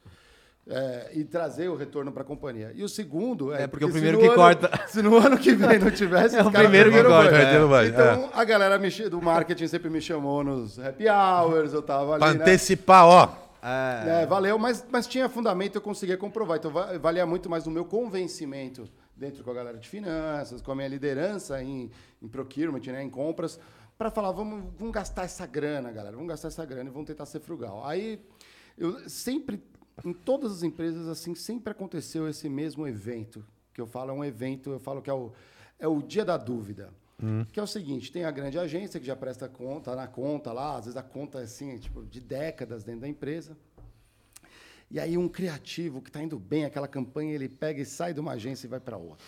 É, 0.67 1.11
e 1.15 1.23
trazer 1.23 1.69
o 1.69 1.75
retorno 1.75 2.11
para 2.11 2.21
a 2.21 2.25
companhia. 2.25 2.71
E 2.75 2.83
o 2.83 2.89
segundo 2.89 3.51
é, 3.51 3.63
É, 3.63 3.67
porque 3.67 3.83
o 3.83 3.87
se 3.87 3.93
primeiro 3.93 4.19
que 4.19 4.25
ano- 4.27 4.35
corta. 4.35 4.69
Se 4.87 5.01
no 5.01 5.17
ano 5.17 5.35
que 5.37 5.53
vem 5.53 5.79
não 5.79 5.89
tivesse, 5.89 6.35
É 6.37 6.43
o 6.43 6.51
primeiro 6.51 6.91
que 6.91 7.01
corta, 7.03 7.61
o 7.61 7.65
o 7.65 7.69
banho, 7.69 7.89
Então, 7.89 8.29
a 8.33 8.43
galera 8.43 8.77
me 8.77 8.89
do 9.09 9.19
marketing 9.21 9.67
sempre 9.67 9.89
me 9.89 9.99
chamou 9.99 10.43
nos 10.43 10.77
happy 10.77 11.05
hours, 11.09 11.73
eu 11.73 11.81
tava 11.81 12.11
ali, 12.11 12.19
Pra 12.19 12.33
né? 12.33 12.41
antecipar, 12.41 13.05
ó. 13.05 13.40
É, 13.61 14.23
É, 14.23 14.25
valeu, 14.25 14.57
mas, 14.57 14.85
mas 14.89 15.05
tinha 15.07 15.29
fundamento, 15.29 15.75
eu 15.75 15.81
conseguia 15.81 16.17
comprovar. 16.17 16.57
Então, 16.57 16.71
va- 16.71 16.97
valia 16.97 17.25
muito 17.25 17.49
mais 17.49 17.63
do 17.63 17.71
meu 17.71 17.85
convencimento 17.85 18.89
dentro 19.15 19.43
com 19.43 19.51
a 19.51 19.53
galera 19.53 19.77
de 19.77 19.87
finanças, 19.87 20.61
com 20.61 20.71
a 20.71 20.75
minha 20.75 20.87
liderança 20.87 21.61
em, 21.63 21.91
em 22.21 22.27
procurement, 22.27 22.81
né, 22.87 23.03
em 23.03 23.09
compras, 23.09 23.59
para 23.97 24.09
falar, 24.09 24.31
vamos, 24.31 24.63
vamos 24.79 24.93
gastar 24.93 25.23
essa 25.25 25.45
grana, 25.45 25.91
galera, 25.91 26.15
vamos 26.15 26.29
gastar 26.29 26.47
essa 26.47 26.65
grana 26.65 26.89
e 26.89 26.91
vamos 26.91 27.05
tentar 27.07 27.27
ser 27.27 27.39
frugal. 27.39 27.85
Aí, 27.85 28.19
eu 28.75 29.07
sempre, 29.07 29.61
em 30.03 30.11
todas 30.11 30.51
as 30.51 30.63
empresas, 30.63 31.07
assim, 31.07 31.35
sempre 31.35 31.71
aconteceu 31.71 32.27
esse 32.27 32.49
mesmo 32.49 32.87
evento, 32.87 33.45
que 33.73 33.79
eu 33.79 33.85
falo 33.85 34.09
é 34.09 34.13
um 34.13 34.25
evento, 34.25 34.71
eu 34.71 34.79
falo 34.79 35.03
que 35.03 35.09
é 35.09 35.13
o, 35.13 35.31
é 35.77 35.87
o 35.87 36.01
dia 36.01 36.25
da 36.25 36.35
dúvida. 36.35 36.89
Que 37.51 37.59
é 37.59 37.63
o 37.63 37.67
seguinte, 37.67 38.11
tem 38.11 38.25
a 38.25 38.31
grande 38.31 38.57
agência 38.57 38.99
que 38.99 39.05
já 39.05 39.15
presta 39.15 39.47
conta, 39.47 39.95
na 39.95 40.07
conta 40.07 40.51
lá, 40.51 40.77
às 40.77 40.85
vezes 40.85 40.97
a 40.97 41.03
conta 41.03 41.39
é 41.39 41.43
assim, 41.43 41.77
tipo, 41.77 42.03
de 42.03 42.19
décadas 42.19 42.83
dentro 42.83 43.01
da 43.01 43.07
empresa. 43.07 43.55
E 44.89 44.99
aí 44.99 45.17
um 45.17 45.29
criativo 45.29 46.01
que 46.01 46.09
está 46.09 46.21
indo 46.21 46.39
bem, 46.39 46.65
aquela 46.65 46.87
campanha, 46.87 47.33
ele 47.33 47.47
pega 47.47 47.79
e 47.79 47.85
sai 47.85 48.13
de 48.13 48.19
uma 48.19 48.33
agência 48.33 48.65
e 48.65 48.69
vai 48.69 48.79
para 48.79 48.97
outra. 48.97 49.25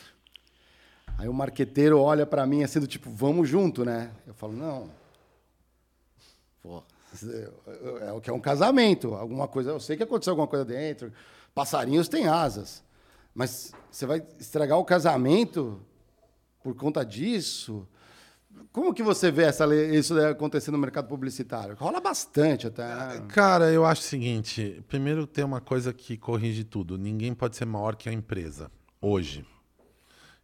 Aí 1.18 1.30
o 1.30 1.34
marqueteiro 1.34 2.00
olha 2.00 2.26
pra 2.26 2.46
mim 2.46 2.64
assim 2.64 2.80
do 2.80 2.88
tipo, 2.88 3.10
vamos 3.12 3.48
junto, 3.48 3.86
né? 3.86 4.12
Eu 4.26 4.34
falo, 4.34 4.54
não. 4.54 4.90
Pô, 6.62 6.84
é 8.02 8.12
o 8.12 8.20
que 8.20 8.30
é 8.30 8.34
um 8.34 8.40
casamento, 8.40 9.14
alguma 9.14 9.48
coisa, 9.48 9.70
eu 9.70 9.80
sei 9.80 9.96
que 9.96 10.04
aconteceu 10.04 10.32
alguma 10.32 10.48
coisa 10.48 10.66
dentro. 10.66 11.14
Passarinhos 11.54 12.08
têm 12.08 12.28
asas. 12.28 12.84
Mas 13.36 13.72
você 13.90 14.06
vai 14.06 14.26
estragar 14.40 14.80
o 14.80 14.86
casamento 14.86 15.80
por 16.64 16.76
conta 16.76 17.06
disso? 17.06 17.88
Como 18.72 18.94
que 18.94 19.04
você 19.04 19.32
vê 19.32 19.44
essa, 19.44 19.66
isso 19.76 20.18
acontecer 20.20 20.72
no 20.72 20.78
mercado 20.78 21.08
publicitário? 21.08 21.76
Rola 21.76 22.00
bastante 22.00 22.68
até. 22.68 22.84
né? 22.84 23.26
Cara, 23.28 23.72
eu 23.72 23.86
acho 23.86 24.02
o 24.02 24.06
seguinte: 24.06 24.84
primeiro 24.88 25.26
tem 25.28 25.44
uma 25.44 25.60
coisa 25.60 25.92
que 25.92 26.18
corrige 26.18 26.64
tudo. 26.64 26.98
Ninguém 26.98 27.34
pode 27.34 27.56
ser 27.56 27.66
maior 27.66 27.96
que 27.96 28.08
a 28.08 28.14
empresa 28.14 28.72
hoje. 29.02 29.46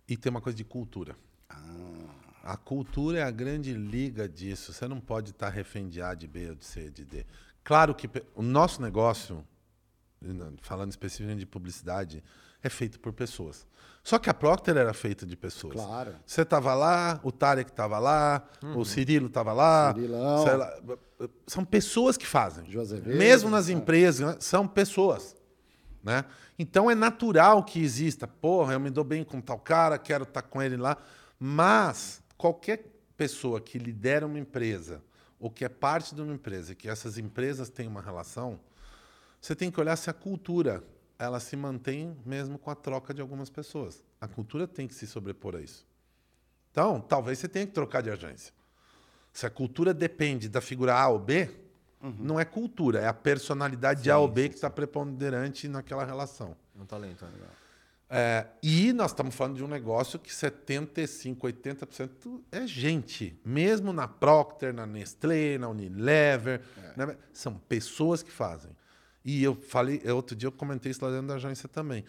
E 0.08 0.18
tem 0.18 0.30
uma 0.30 0.42
coisa 0.42 0.58
de 0.58 0.64
cultura. 0.64 1.16
A 2.44 2.58
cultura 2.58 3.20
é 3.20 3.24
a 3.24 3.30
grande 3.30 3.74
liga 3.74 4.28
disso. 4.28 4.74
Você 4.74 4.88
não 4.88 5.00
pode 5.00 5.32
estar 5.32 5.50
refém 5.50 5.88
de 5.88 6.02
A, 6.02 6.16
de 6.16 6.28
B, 6.28 6.50
ou 6.50 6.56
de 6.56 6.66
C, 6.66 6.90
de 6.90 7.06
D. 7.06 7.26
Claro 7.64 7.94
que 7.94 8.10
o 8.34 8.42
nosso 8.42 8.82
negócio, 8.82 9.46
falando 10.62 10.90
especificamente 10.90 11.40
de 11.40 11.46
publicidade, 11.46 12.24
é 12.64 12.70
feito 12.70 13.00
por 13.00 13.14
pessoas. 13.14 13.68
Só 14.04 14.18
que 14.18 14.30
a 14.30 14.34
Procter 14.34 14.78
era 14.78 14.94
feita 14.94 15.26
de 15.26 15.36
pessoas. 15.36 15.76
Claro. 15.76 16.16
Você 16.26 16.42
estava 16.42 16.74
lá, 16.74 17.20
o 17.24 17.32
Tarek 17.32 17.70
estava 17.70 18.00
lá, 18.00 18.48
o 18.76 18.84
Cirilo 18.86 19.28
estava 19.28 19.54
lá. 19.54 19.94
Cirilão. 19.94 20.58
lá, 20.58 20.80
são 21.46 21.66
pessoas 21.66 22.18
que 22.18 22.26
fazem. 22.26 22.66
José 22.66 22.96
Azevedo, 22.96 23.18
Mesmo 23.18 23.50
nas 23.50 23.70
é. 23.70 23.74
empresas, 23.74 24.36
né, 24.36 24.38
são 24.40 24.68
pessoas. 24.68 25.36
Né? 26.04 26.24
Então 26.58 26.90
é 26.90 26.96
natural 26.96 27.64
que 27.64 27.82
exista. 27.82 28.28
Porra, 28.28 28.74
eu 28.74 28.80
me 28.80 28.90
dou 28.90 29.04
bem 29.04 29.24
com 29.24 29.42
tal 29.42 29.60
cara, 29.60 29.98
quero 29.98 30.24
estar 30.24 30.42
com 30.42 30.62
ele 30.62 30.78
lá. 30.78 30.98
Mas 31.38 32.22
qualquer 32.38 32.86
pessoa 33.18 33.60
que 33.60 33.78
lidera 33.78 34.26
uma 34.26 34.40
empresa 34.40 35.04
ou 35.40 35.50
que 35.50 35.64
é 35.64 35.70
parte 35.70 36.16
de 36.16 36.22
uma 36.22 36.34
empresa, 36.34 36.74
que 36.74 36.90
essas 36.90 37.18
empresas 37.18 37.70
têm 37.70 37.88
uma 37.88 38.02
relação, 38.02 38.60
você 39.40 39.56
tem 39.56 39.72
que 39.72 39.80
olhar 39.80 39.96
se 39.96 40.10
a 40.10 40.14
cultura 40.14 40.84
ela 41.20 41.40
se 41.42 41.58
mantém 41.58 42.18
mesmo 42.26 42.58
com 42.58 42.72
a 42.72 42.76
troca 42.76 43.14
de 43.14 43.20
algumas 43.20 43.50
pessoas. 43.50 44.02
A 44.22 44.28
cultura 44.28 44.66
tem 44.66 44.88
que 44.88 44.96
se 44.96 45.06
sobrepor 45.06 45.56
a 45.56 45.62
isso. 45.62 45.86
Então, 46.72 47.02
talvez 47.02 47.38
você 47.38 47.50
tenha 47.50 47.68
que 47.68 47.74
trocar 47.74 48.02
de 48.02 48.10
agência. 48.10 48.54
Se 49.34 49.46
a 49.46 49.50
cultura 49.50 49.94
depende 49.94 50.48
da 50.48 50.62
figura 50.62 50.96
A 50.96 51.10
ou 51.10 51.20
B, 51.20 51.50
não 52.18 52.40
é 52.40 52.46
cultura, 52.46 53.00
é 53.00 53.08
a 53.08 53.14
personalidade 53.14 54.02
de 54.02 54.10
A 54.10 54.18
ou 54.18 54.28
B 54.28 54.48
que 54.48 54.56
está 54.56 54.70
preponderante 54.70 55.68
naquela 55.68 56.06
relação. 56.06 56.56
É 56.78 56.82
um 56.82 56.86
talento, 56.86 57.26
é 57.26 57.28
legal. 57.28 57.50
É, 58.12 58.48
e 58.64 58.92
nós 58.92 59.12
estamos 59.12 59.36
falando 59.36 59.58
de 59.58 59.64
um 59.64 59.68
negócio 59.68 60.18
que 60.18 60.34
75, 60.34 61.46
80% 61.46 62.42
é 62.52 62.66
gente. 62.66 63.40
Mesmo 63.46 63.94
na 63.94 64.08
Procter, 64.08 64.74
na 64.74 64.88
Nestlé, 64.88 65.58
na 65.60 65.68
Unilever. 65.68 66.62
né? 66.96 67.16
São 67.32 67.54
pessoas 67.54 68.24
que 68.24 68.32
fazem. 68.32 68.72
E 69.24 69.44
eu 69.44 69.56
falei, 69.56 70.02
outro 70.12 70.36
dia 70.36 70.48
eu 70.48 70.52
comentei 70.52 70.92
isso 70.92 71.04
lá 71.04 71.12
dentro 71.12 71.28
da 71.28 71.36
agência 71.36 71.68
também. 71.68 72.06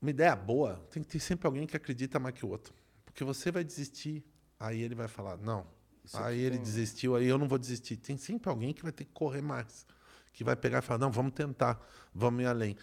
Uma 0.00 0.10
ideia 0.10 0.34
boa, 0.36 0.86
tem 0.90 1.02
que 1.02 1.08
ter 1.08 1.20
sempre 1.20 1.46
alguém 1.46 1.66
que 1.66 1.76
acredita 1.76 2.18
mais 2.18 2.34
que 2.34 2.44
o 2.44 2.48
outro. 2.48 2.74
Porque 3.04 3.24
você 3.24 3.50
vai 3.50 3.62
desistir, 3.62 4.24
aí 4.58 4.82
ele 4.82 4.94
vai 4.94 5.08
falar, 5.08 5.36
não. 5.38 5.66
aí 6.14 6.40
ele 6.40 6.58
desistiu, 6.58 7.16
aí 7.16 7.26
eu 7.26 7.38
não 7.38 7.48
vou 7.48 7.58
desistir. 7.58 7.96
Tem 7.96 8.16
sempre 8.16 8.50
alguém 8.50 8.72
que 8.72 8.82
vai 8.82 8.92
ter 8.92 9.04
que 9.04 9.12
correr 9.12 9.40
mais. 9.40 9.86
Que 10.32 10.42
vai 10.42 10.56
pegar 10.56 10.78
e 10.78 10.82
falar, 10.82 10.98
não, 10.98 11.10
vamos 11.10 11.32
tentar, 11.32 11.80
vamos 12.12 12.42
ir 12.42 12.46
além. 12.46 12.76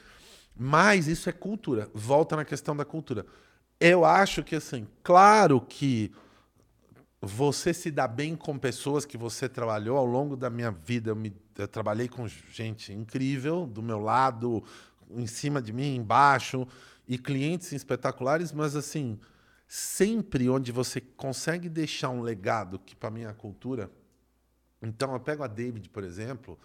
Mas 0.56 1.08
isso 1.08 1.30
é 1.30 1.34
cultura. 1.34 1.90
Volta 1.94 2.36
na 2.36 2.46
questão 2.46 2.76
da 2.76 2.86
cultura. 2.86 3.26
Eu 3.80 4.06
acho 4.06 4.44
que, 4.44 4.56
assim, 4.56 4.88
claro 5.04 5.60
que 5.60 6.12
você 7.22 7.74
se 7.74 7.92
dá 7.92 8.08
bem 8.08 8.36
com 8.36 8.58
pessoas 8.58 9.06
que 9.06 9.18
você 9.18 9.48
trabalhou 9.48 9.98
ao 9.98 10.06
longo 10.06 10.36
da 10.36 10.50
minha 10.50 10.72
vida. 10.72 11.12
Eu, 11.12 11.16
me, 11.16 11.34
eu 11.58 11.68
trabalhei 11.68 12.08
com 12.08 12.28
gente 12.28 12.94
incrível 12.94 13.66
do 13.66 13.82
meu 13.82 14.00
lado, 14.00 14.64
em 15.10 15.28
cima 15.28 15.62
de 15.62 15.74
mim, 15.74 15.96
embaixo, 15.96 16.68
e 17.08 17.18
clientes 17.18 17.72
espetaculares, 17.72 18.52
mas 18.52 18.76
assim, 18.76 19.20
sempre 19.68 20.50
onde 20.50 20.72
você 20.72 21.02
consegue 21.02 21.68
deixar 21.70 22.10
um 22.10 22.22
legado, 22.22 22.80
que 22.80 22.96
para 22.96 23.10
mim 23.10 23.22
é 23.22 23.28
a 23.28 23.34
cultura. 23.34 23.92
Então, 24.82 25.14
eu 25.14 25.20
pego 25.20 25.44
a 25.44 25.48
David, 25.48 25.90
por 25.90 26.04
exemplo, 26.04 26.58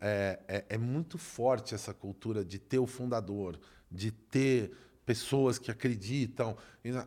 é, 0.00 0.40
é, 0.48 0.64
é 0.70 0.78
muito 0.78 1.18
forte 1.18 1.74
essa 1.74 1.92
cultura 1.92 2.44
de 2.44 2.58
ter 2.58 2.78
o 2.78 2.86
fundador, 2.86 3.58
de 3.90 4.10
ter 4.10 4.72
pessoas 5.04 5.58
que 5.58 5.70
acreditam. 5.70 6.56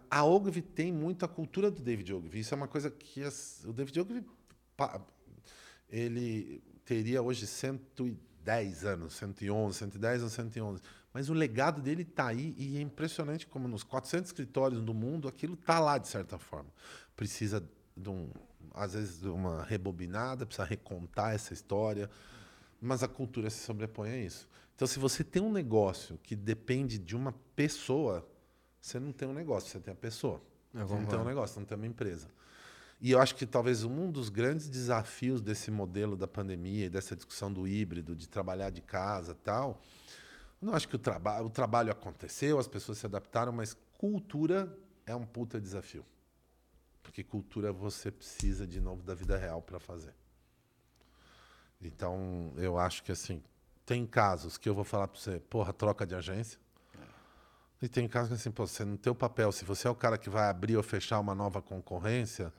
A 0.10 0.24
Ogilvy 0.24 0.62
tem 0.62 0.92
muito 0.92 1.26
a 1.26 1.28
cultura 1.28 1.72
do 1.72 1.82
David 1.82 2.14
Ogilvy. 2.14 2.40
Isso 2.40 2.54
é 2.54 2.58
uma 2.58 2.68
coisa 2.68 2.92
que 2.92 3.24
as- 3.24 3.64
o 3.66 3.74
David 3.74 4.24
pa- 4.78 5.02
ele 5.90 6.62
teria 6.86 7.22
hoje 7.22 7.48
110 7.48 8.86
anos, 8.86 9.16
111, 9.16 9.78
110 9.78 10.24
ou 10.24 10.30
111. 10.30 10.82
Mas 11.12 11.30
o 11.30 11.34
legado 11.34 11.82
dele 11.82 12.04
está 12.04 12.28
aí 12.28 12.54
e 12.58 12.78
é 12.78 12.82
impressionante 12.82 13.48
como 13.48 13.68
nos 13.68 13.84
400 13.84 14.30
escritórios 14.30 14.82
do 14.82 14.94
mundo 14.94 15.28
aquilo 15.28 15.56
está 15.56 15.80
lá 15.80 15.98
de 15.98 16.08
certa 16.08 16.38
forma. 16.38 16.70
Precisa 17.16 17.64
de 17.96 18.10
um, 18.10 18.30
às 18.74 18.94
vezes 18.94 19.22
de 19.22 19.30
uma 19.30 19.64
rebobinada, 19.64 20.46
precisa 20.46 20.68
recontar 20.68 21.34
essa 21.34 21.54
história, 21.54 22.10
mas 22.82 23.02
a 23.02 23.08
cultura 23.08 23.50
se 23.50 23.64
sobrepõe 23.64 24.10
a 24.10 24.18
isso. 24.18 24.48
Então, 24.76 24.86
se 24.88 25.00
você 25.00 25.24
tem 25.24 25.42
um 25.42 25.52
negócio 25.52 26.20
que 26.22 26.36
depende 26.36 26.98
de 26.98 27.16
uma 27.16 27.34
pessoa, 27.56 28.28
você 28.82 29.00
não 29.00 29.14
tem 29.14 29.28
um 29.28 29.34
negócio, 29.34 29.70
você 29.70 29.80
tem 29.80 29.94
a 29.94 29.96
pessoa. 29.96 30.42
Eu 30.74 30.86
Você 30.86 30.96
não 30.96 31.06
tem 31.06 31.18
um 31.18 31.24
negócio, 31.24 31.54
você 31.54 31.60
não 31.62 31.66
tem 31.66 31.78
uma 31.78 31.88
empresa. 31.88 32.28
E 33.06 33.12
eu 33.12 33.22
acho 33.22 33.36
que 33.36 33.46
talvez 33.46 33.84
um 33.84 34.10
dos 34.10 34.30
grandes 34.30 34.68
desafios 34.68 35.40
desse 35.40 35.70
modelo 35.70 36.18
da 36.18 36.28
pandemia 36.28 36.88
e 36.88 36.90
dessa 36.90 37.16
discussão 37.16 37.54
do 37.54 37.68
híbrido, 37.68 38.16
de 38.16 38.28
trabalhar 38.28 38.72
de 38.72 38.82
casa 38.82 39.34
e 39.34 39.36
tal, 39.36 39.80
eu 40.60 40.66
não 40.66 40.74
acho 40.74 40.88
que 40.88 40.96
o, 40.96 40.98
traba 40.98 41.40
o 41.44 41.48
trabalho 41.48 41.92
aconteceu, 41.92 42.58
as 42.58 42.68
pessoas 42.68 42.98
se 42.98 43.06
adaptaram, 43.06 43.52
mas 43.52 43.78
cultura 44.00 44.76
é 45.06 45.16
um 45.16 45.24
puta 45.24 45.62
desafio. 45.62 46.04
Porque 47.04 47.24
cultura 47.24 47.72
você 47.72 48.10
precisa, 48.10 48.66
de 48.66 48.82
novo, 48.82 49.04
da 49.04 49.14
vida 49.14 49.38
real 49.38 49.62
para 49.62 49.80
fazer. 49.80 50.16
Então, 51.80 52.54
eu 52.58 52.76
acho 52.76 53.04
que 53.04 53.12
assim, 53.12 53.40
tem 53.86 54.04
casos 54.08 54.58
que 54.58 54.68
eu 54.68 54.74
vou 54.74 54.84
falar 54.84 55.10
para 55.10 55.22
você, 55.22 55.40
porra, 55.42 55.72
troca 55.72 56.08
de 56.08 56.16
agência. 56.16 56.60
E 57.80 57.88
tem 57.88 58.08
casos 58.08 58.30
que 58.30 58.34
assim, 58.34 58.50
pô, 58.50 58.66
você 58.66 58.84
não 58.84 58.98
tem 58.98 59.12
o 59.12 59.16
papel, 59.16 59.52
se 59.52 59.64
você 59.64 59.88
é 59.88 59.92
o 59.92 59.96
cara 59.96 60.18
que 60.18 60.28
vai 60.28 60.50
abrir 60.50 60.76
ou 60.76 60.82
fechar 60.82 61.20
uma 61.20 61.36
nova 61.36 61.62
concorrência, 61.62 62.52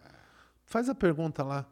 faz 0.67 0.89
a 0.89 0.95
pergunta 0.95 1.43
lá. 1.43 1.67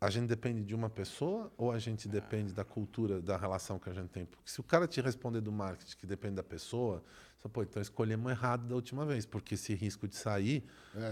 A 0.00 0.10
gente 0.10 0.28
depende 0.28 0.62
de 0.62 0.76
uma 0.76 0.88
pessoa 0.88 1.52
ou 1.56 1.72
a 1.72 1.78
gente 1.80 2.06
depende 2.06 2.52
da 2.52 2.64
cultura, 2.64 3.20
da 3.20 3.36
relação 3.36 3.80
que 3.80 3.90
a 3.90 3.92
gente 3.92 4.10
tem? 4.10 4.24
Porque 4.24 4.48
se 4.48 4.60
o 4.60 4.62
cara 4.62 4.86
te 4.86 5.00
responder 5.00 5.40
do 5.40 5.50
marketing 5.50 5.96
que 5.96 6.06
depende 6.06 6.36
da 6.36 6.42
pessoa, 6.44 7.02
você, 7.40 7.48
pô, 7.48 7.64
então 7.64 7.82
escolhemos 7.82 8.30
errado 8.30 8.68
da 8.68 8.76
última 8.76 9.04
vez, 9.04 9.26
porque 9.26 9.54
esse 9.54 9.74
risco 9.74 10.06
de 10.06 10.14
sair 10.14 10.64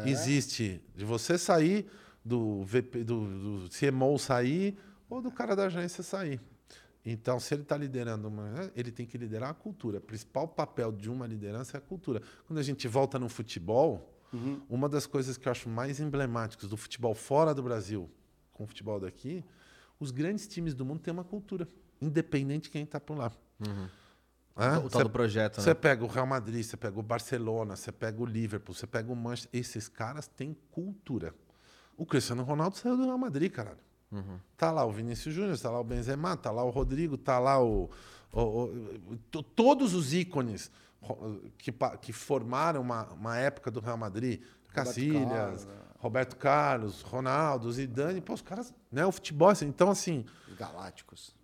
existe. 0.04 0.80
De 0.94 1.04
você 1.04 1.36
sair, 1.36 1.90
do, 2.24 2.62
VP, 2.64 3.04
do, 3.04 3.64
do 3.64 3.68
CMO 3.70 4.18
sair 4.18 4.78
ou 5.08 5.20
do 5.20 5.30
cara 5.30 5.54
da 5.56 5.66
agência 5.66 6.02
sair. 6.02 6.40
Então, 7.04 7.38
se 7.38 7.54
ele 7.54 7.62
está 7.62 7.76
liderando 7.76 8.26
uma. 8.26 8.50
né, 8.50 8.70
Ele 8.74 8.90
tem 8.90 9.06
que 9.06 9.16
liderar 9.16 9.50
a 9.50 9.54
cultura. 9.54 9.98
O 9.98 10.00
principal 10.00 10.48
papel 10.48 10.90
de 10.90 11.08
uma 11.08 11.24
liderança 11.24 11.76
é 11.76 11.78
a 11.78 11.80
cultura. 11.80 12.20
Quando 12.48 12.58
a 12.58 12.62
gente 12.64 12.88
volta 12.88 13.16
no 13.16 13.28
futebol, 13.28 14.12
uma 14.68 14.88
das 14.88 15.06
coisas 15.06 15.36
que 15.36 15.46
eu 15.48 15.52
acho 15.52 15.68
mais 15.68 16.00
emblemáticas 16.00 16.68
do 16.68 16.76
futebol 16.76 17.14
fora 17.14 17.54
do 17.54 17.62
Brasil 17.62 18.10
com 18.52 18.64
o 18.64 18.66
futebol 18.66 18.98
daqui, 19.00 19.44
os 20.00 20.10
grandes 20.10 20.46
times 20.48 20.74
do 20.74 20.84
mundo 20.84 21.00
têm 21.00 21.12
uma 21.12 21.24
cultura, 21.24 21.68
independente 22.00 22.64
de 22.64 22.70
quem 22.70 22.82
está 22.84 22.98
por 23.00 23.16
lá. 23.18 23.30
Hã? 24.58 24.78
O 24.80 24.88
tal 24.88 25.02
do 25.04 25.10
projeto, 25.10 25.60
Você 25.60 25.68
né? 25.70 25.74
pega 25.74 26.02
o 26.04 26.06
Real 26.06 26.26
Madrid, 26.26 26.64
você 26.64 26.76
pega 26.76 26.98
o 26.98 27.02
Barcelona, 27.02 27.76
você 27.76 27.92
pega 27.92 28.22
o 28.22 28.24
Liverpool, 28.24 28.74
você 28.74 28.86
pega 28.86 29.12
o 29.12 29.16
Manchester. 29.16 29.50
Esses 29.60 29.86
caras 29.88 30.26
têm 30.26 30.56
cultura. 30.70 31.34
O 31.96 32.06
Cristiano 32.06 32.42
Ronaldo 32.42 32.76
saiu 32.76 32.96
do 32.96 33.04
Real 33.04 33.18
Madrid, 33.18 33.50
caralho. 33.52 33.78
Tá 34.56 34.70
lá 34.70 34.84
o 34.86 34.90
Vinícius 34.92 35.34
Júnior, 35.34 35.58
tá 35.58 35.68
lá 35.70 35.78
o 35.78 35.84
Benzema, 35.84 36.36
tá 36.38 36.50
lá 36.50 36.64
o 36.64 36.70
Rodrigo, 36.70 37.18
tá 37.18 37.38
lá 37.38 37.62
o, 37.62 37.90
o- 38.32 38.38
o- 38.38 39.18
to- 39.30 39.42
todos 39.42 39.92
os 39.92 40.14
ícones 40.14 40.70
que, 41.58 41.72
que 42.00 42.12
formaram 42.12 42.80
uma, 42.80 43.12
uma 43.12 43.36
época 43.36 43.70
do 43.70 43.80
Real 43.80 43.96
Madrid, 43.96 44.42
Cacilhas, 44.68 45.28
Carlos, 45.28 45.64
né? 45.64 45.74
Roberto 45.98 46.36
Carlos, 46.36 47.02
Ronaldo, 47.02 47.72
Zidane, 47.72 48.20
pô, 48.20 48.34
os 48.34 48.42
caras, 48.42 48.72
né, 48.92 49.04
o 49.06 49.12
futebol, 49.12 49.48
assim, 49.48 49.66
então 49.66 49.90
assim, 49.90 50.24
Os 50.48 50.54
galácticos. 50.54 51.34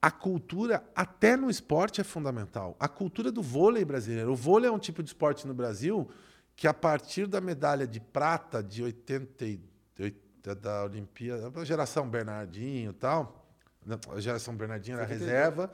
a 0.00 0.10
cultura, 0.10 0.84
até 0.94 1.36
no 1.36 1.48
esporte, 1.48 2.00
é 2.00 2.04
fundamental. 2.04 2.76
A 2.78 2.88
cultura 2.88 3.32
do 3.32 3.42
vôlei 3.42 3.84
brasileiro. 3.84 4.32
O 4.32 4.36
vôlei 4.36 4.68
é 4.68 4.72
um 4.72 4.78
tipo 4.78 5.02
de 5.02 5.08
esporte 5.08 5.46
no 5.46 5.54
Brasil 5.54 6.08
que, 6.54 6.68
a 6.68 6.74
partir 6.74 7.26
da 7.26 7.40
medalha 7.40 7.86
de 7.86 8.00
prata 8.00 8.62
de 8.62 8.82
88, 8.82 10.54
da 10.60 10.84
Olimpíada, 10.84 11.50
da 11.50 11.64
geração 11.64 12.06
Bernardinho 12.08 12.90
e 12.90 12.94
tal, 12.94 13.48
né, 13.84 13.98
a 14.14 14.20
geração 14.20 14.54
Bernardinho 14.54 14.98
era 14.98 15.06
Foi 15.06 15.14
80, 15.14 15.30
reserva, 15.30 15.72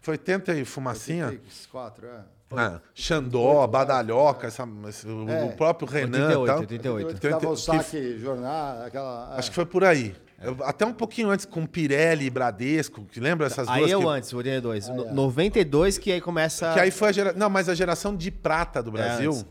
foi 0.00 0.14
80 0.14 0.54
e 0.54 0.64
fumacinha. 0.64 1.26
84, 1.28 2.06
é. 2.06 2.20
Ah, 2.52 2.80
Xandó, 2.92 3.64
Badalhoca, 3.68 4.48
essa- 4.48 4.66
esse- 4.88 5.06
o- 5.06 5.28
É. 5.30 5.44
o 5.44 5.52
próprio 5.52 5.88
Renan. 5.88 6.36
88, 6.40 6.46
tal. 6.46 6.58
88. 6.60 7.20
Que 7.20 7.28
dava 7.28 7.48
o 7.48 7.54
que- 7.54 7.60
saque, 7.60 8.18
jornal, 8.18 8.82
aquela... 8.82 9.36
Acho 9.36 9.50
que 9.50 9.54
foi 9.54 9.66
por 9.66 9.84
aí. 9.84 10.16
Eu- 10.42 10.56
até 10.64 10.84
um 10.84 10.92
pouquinho 10.92 11.30
antes 11.30 11.44
com 11.46 11.64
Pirelli 11.64 12.24
e 12.26 12.30
Bradesco, 12.30 13.04
que 13.04 13.20
lembra 13.20 13.46
essas 13.46 13.68
Aí 13.68 13.80
duas? 13.80 13.90
eu 13.92 14.00
que, 14.00 14.06
antes, 14.08 14.32
82. 14.32 14.88
Ah, 14.88 14.92
é. 14.94 15.12
92 15.12 15.96
que 15.98 16.10
aí 16.10 16.20
começa... 16.20 16.72
que 16.72 16.80
aí 16.80 16.90
foi 16.90 17.10
a 17.10 17.12
geração. 17.12 17.38
Não, 17.38 17.48
mas 17.50 17.68
a 17.68 17.74
geração 17.74 18.16
de 18.16 18.30
prata 18.32 18.82
do 18.82 18.90
Brasil. 18.90 19.30
antes. 19.30 19.46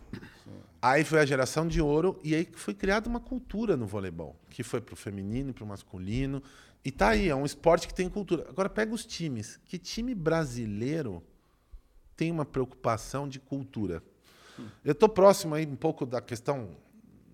aí 0.81 1.03
foi 1.05 1.19
a 1.19 1.25
geração 1.25 1.67
de 1.67 1.81
ouro 1.81 2.19
e 2.23 2.33
aí 2.35 2.47
foi 2.53 2.73
criada 2.73 3.07
uma 3.07 3.19
cultura 3.19 3.77
no 3.77 3.85
voleibol, 3.85 4.35
que 4.49 4.63
foi 4.63 4.81
pro 4.81 4.95
feminino 4.95 5.51
e 5.51 5.53
pro 5.53 5.65
masculino. 5.65 6.41
E 6.83 6.91
tá 6.91 7.09
aí, 7.09 7.29
é 7.29 7.35
um 7.35 7.45
esporte 7.45 7.87
que 7.87 7.93
tem 7.93 8.09
cultura. 8.09 8.45
Agora 8.49 8.69
pega 8.69 8.93
os 8.93 9.05
times. 9.05 9.59
Que 9.65 9.77
time 9.77 10.15
brasileiro 10.15 11.21
tem 12.15 12.31
uma 12.31 12.45
preocupação 12.45 13.27
de 13.27 13.39
cultura? 13.39 14.01
Eu 14.83 14.93
tô 14.95 15.07
próximo 15.07 15.55
aí 15.55 15.65
um 15.65 15.75
pouco 15.75 16.05
da 16.05 16.19
questão 16.21 16.75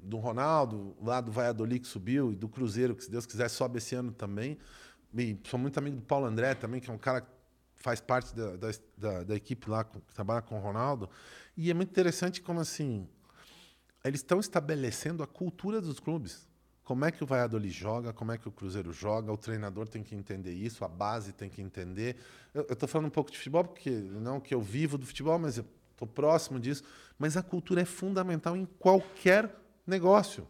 do 0.02 0.18
Ronaldo, 0.18 0.96
lá 1.02 1.20
do 1.22 1.32
Valladolid 1.32 1.80
que 1.80 1.88
subiu, 1.88 2.32
e 2.32 2.36
do 2.36 2.48
Cruzeiro, 2.48 2.96
que 2.96 3.04
se 3.04 3.10
Deus 3.10 3.26
quiser 3.26 3.50
sobe 3.50 3.80
esse 3.80 3.96
ano 3.96 4.12
também. 4.12 4.58
E 5.18 5.38
sou 5.46 5.60
muito 5.60 5.78
amigo 5.78 5.96
do 5.98 6.04
Paulo 6.04 6.26
André 6.28 6.54
também, 6.54 6.80
que 6.80 6.90
é 6.90 6.94
um 6.94 6.98
cara 6.98 7.22
que 7.22 7.28
faz 7.76 8.00
parte 8.00 8.36
da, 8.36 8.56
da, 8.58 8.72
da- 8.98 9.24
da 9.24 9.36
equipe 9.36 9.70
lá, 9.70 9.84
que 9.84 10.00
trabalha 10.14 10.42
com 10.42 10.58
o 10.58 10.62
Ronaldo. 10.62 11.10
E 11.58 11.72
é 11.72 11.74
muito 11.74 11.90
interessante 11.90 12.42
como 12.42 12.60
assim, 12.60 13.08
eles 14.04 14.20
estão 14.20 14.40
estabelecendo 14.40 15.24
a 15.24 15.28
cultura 15.28 15.82
dos 15.82 16.00
clubes. 16.00 16.48
Como 16.86 17.04
é 17.04 17.12
que 17.12 17.24
o 17.24 17.28
Valladolid 17.28 17.72
joga, 17.72 18.14
como 18.14 18.32
é 18.32 18.38
que 18.38 18.48
o 18.48 18.52
Cruzeiro 18.52 18.94
joga, 18.94 19.32
o 19.32 19.38
treinador 19.38 19.88
tem 19.88 20.04
que 20.04 20.14
entender 20.14 20.54
isso, 20.54 20.86
a 20.86 20.88
base 20.88 21.34
tem 21.34 21.50
que 21.50 21.60
entender. 21.60 22.16
Eu 22.54 22.62
estou 22.62 22.88
falando 22.88 23.08
um 23.08 23.12
pouco 23.12 23.32
de 23.32 23.38
futebol, 23.40 23.64
porque 23.64 23.90
não 23.90 24.40
que 24.40 24.54
eu 24.54 24.62
vivo 24.62 24.96
do 24.96 25.04
futebol, 25.04 25.40
mas 25.40 25.58
eu 25.58 25.66
estou 25.92 26.08
próximo 26.08 26.60
disso. 26.60 26.84
Mas 27.18 27.36
a 27.36 27.42
cultura 27.42 27.82
é 27.82 27.86
fundamental 27.86 28.56
em 28.56 28.66
qualquer 28.78 29.52
negócio. 29.86 30.48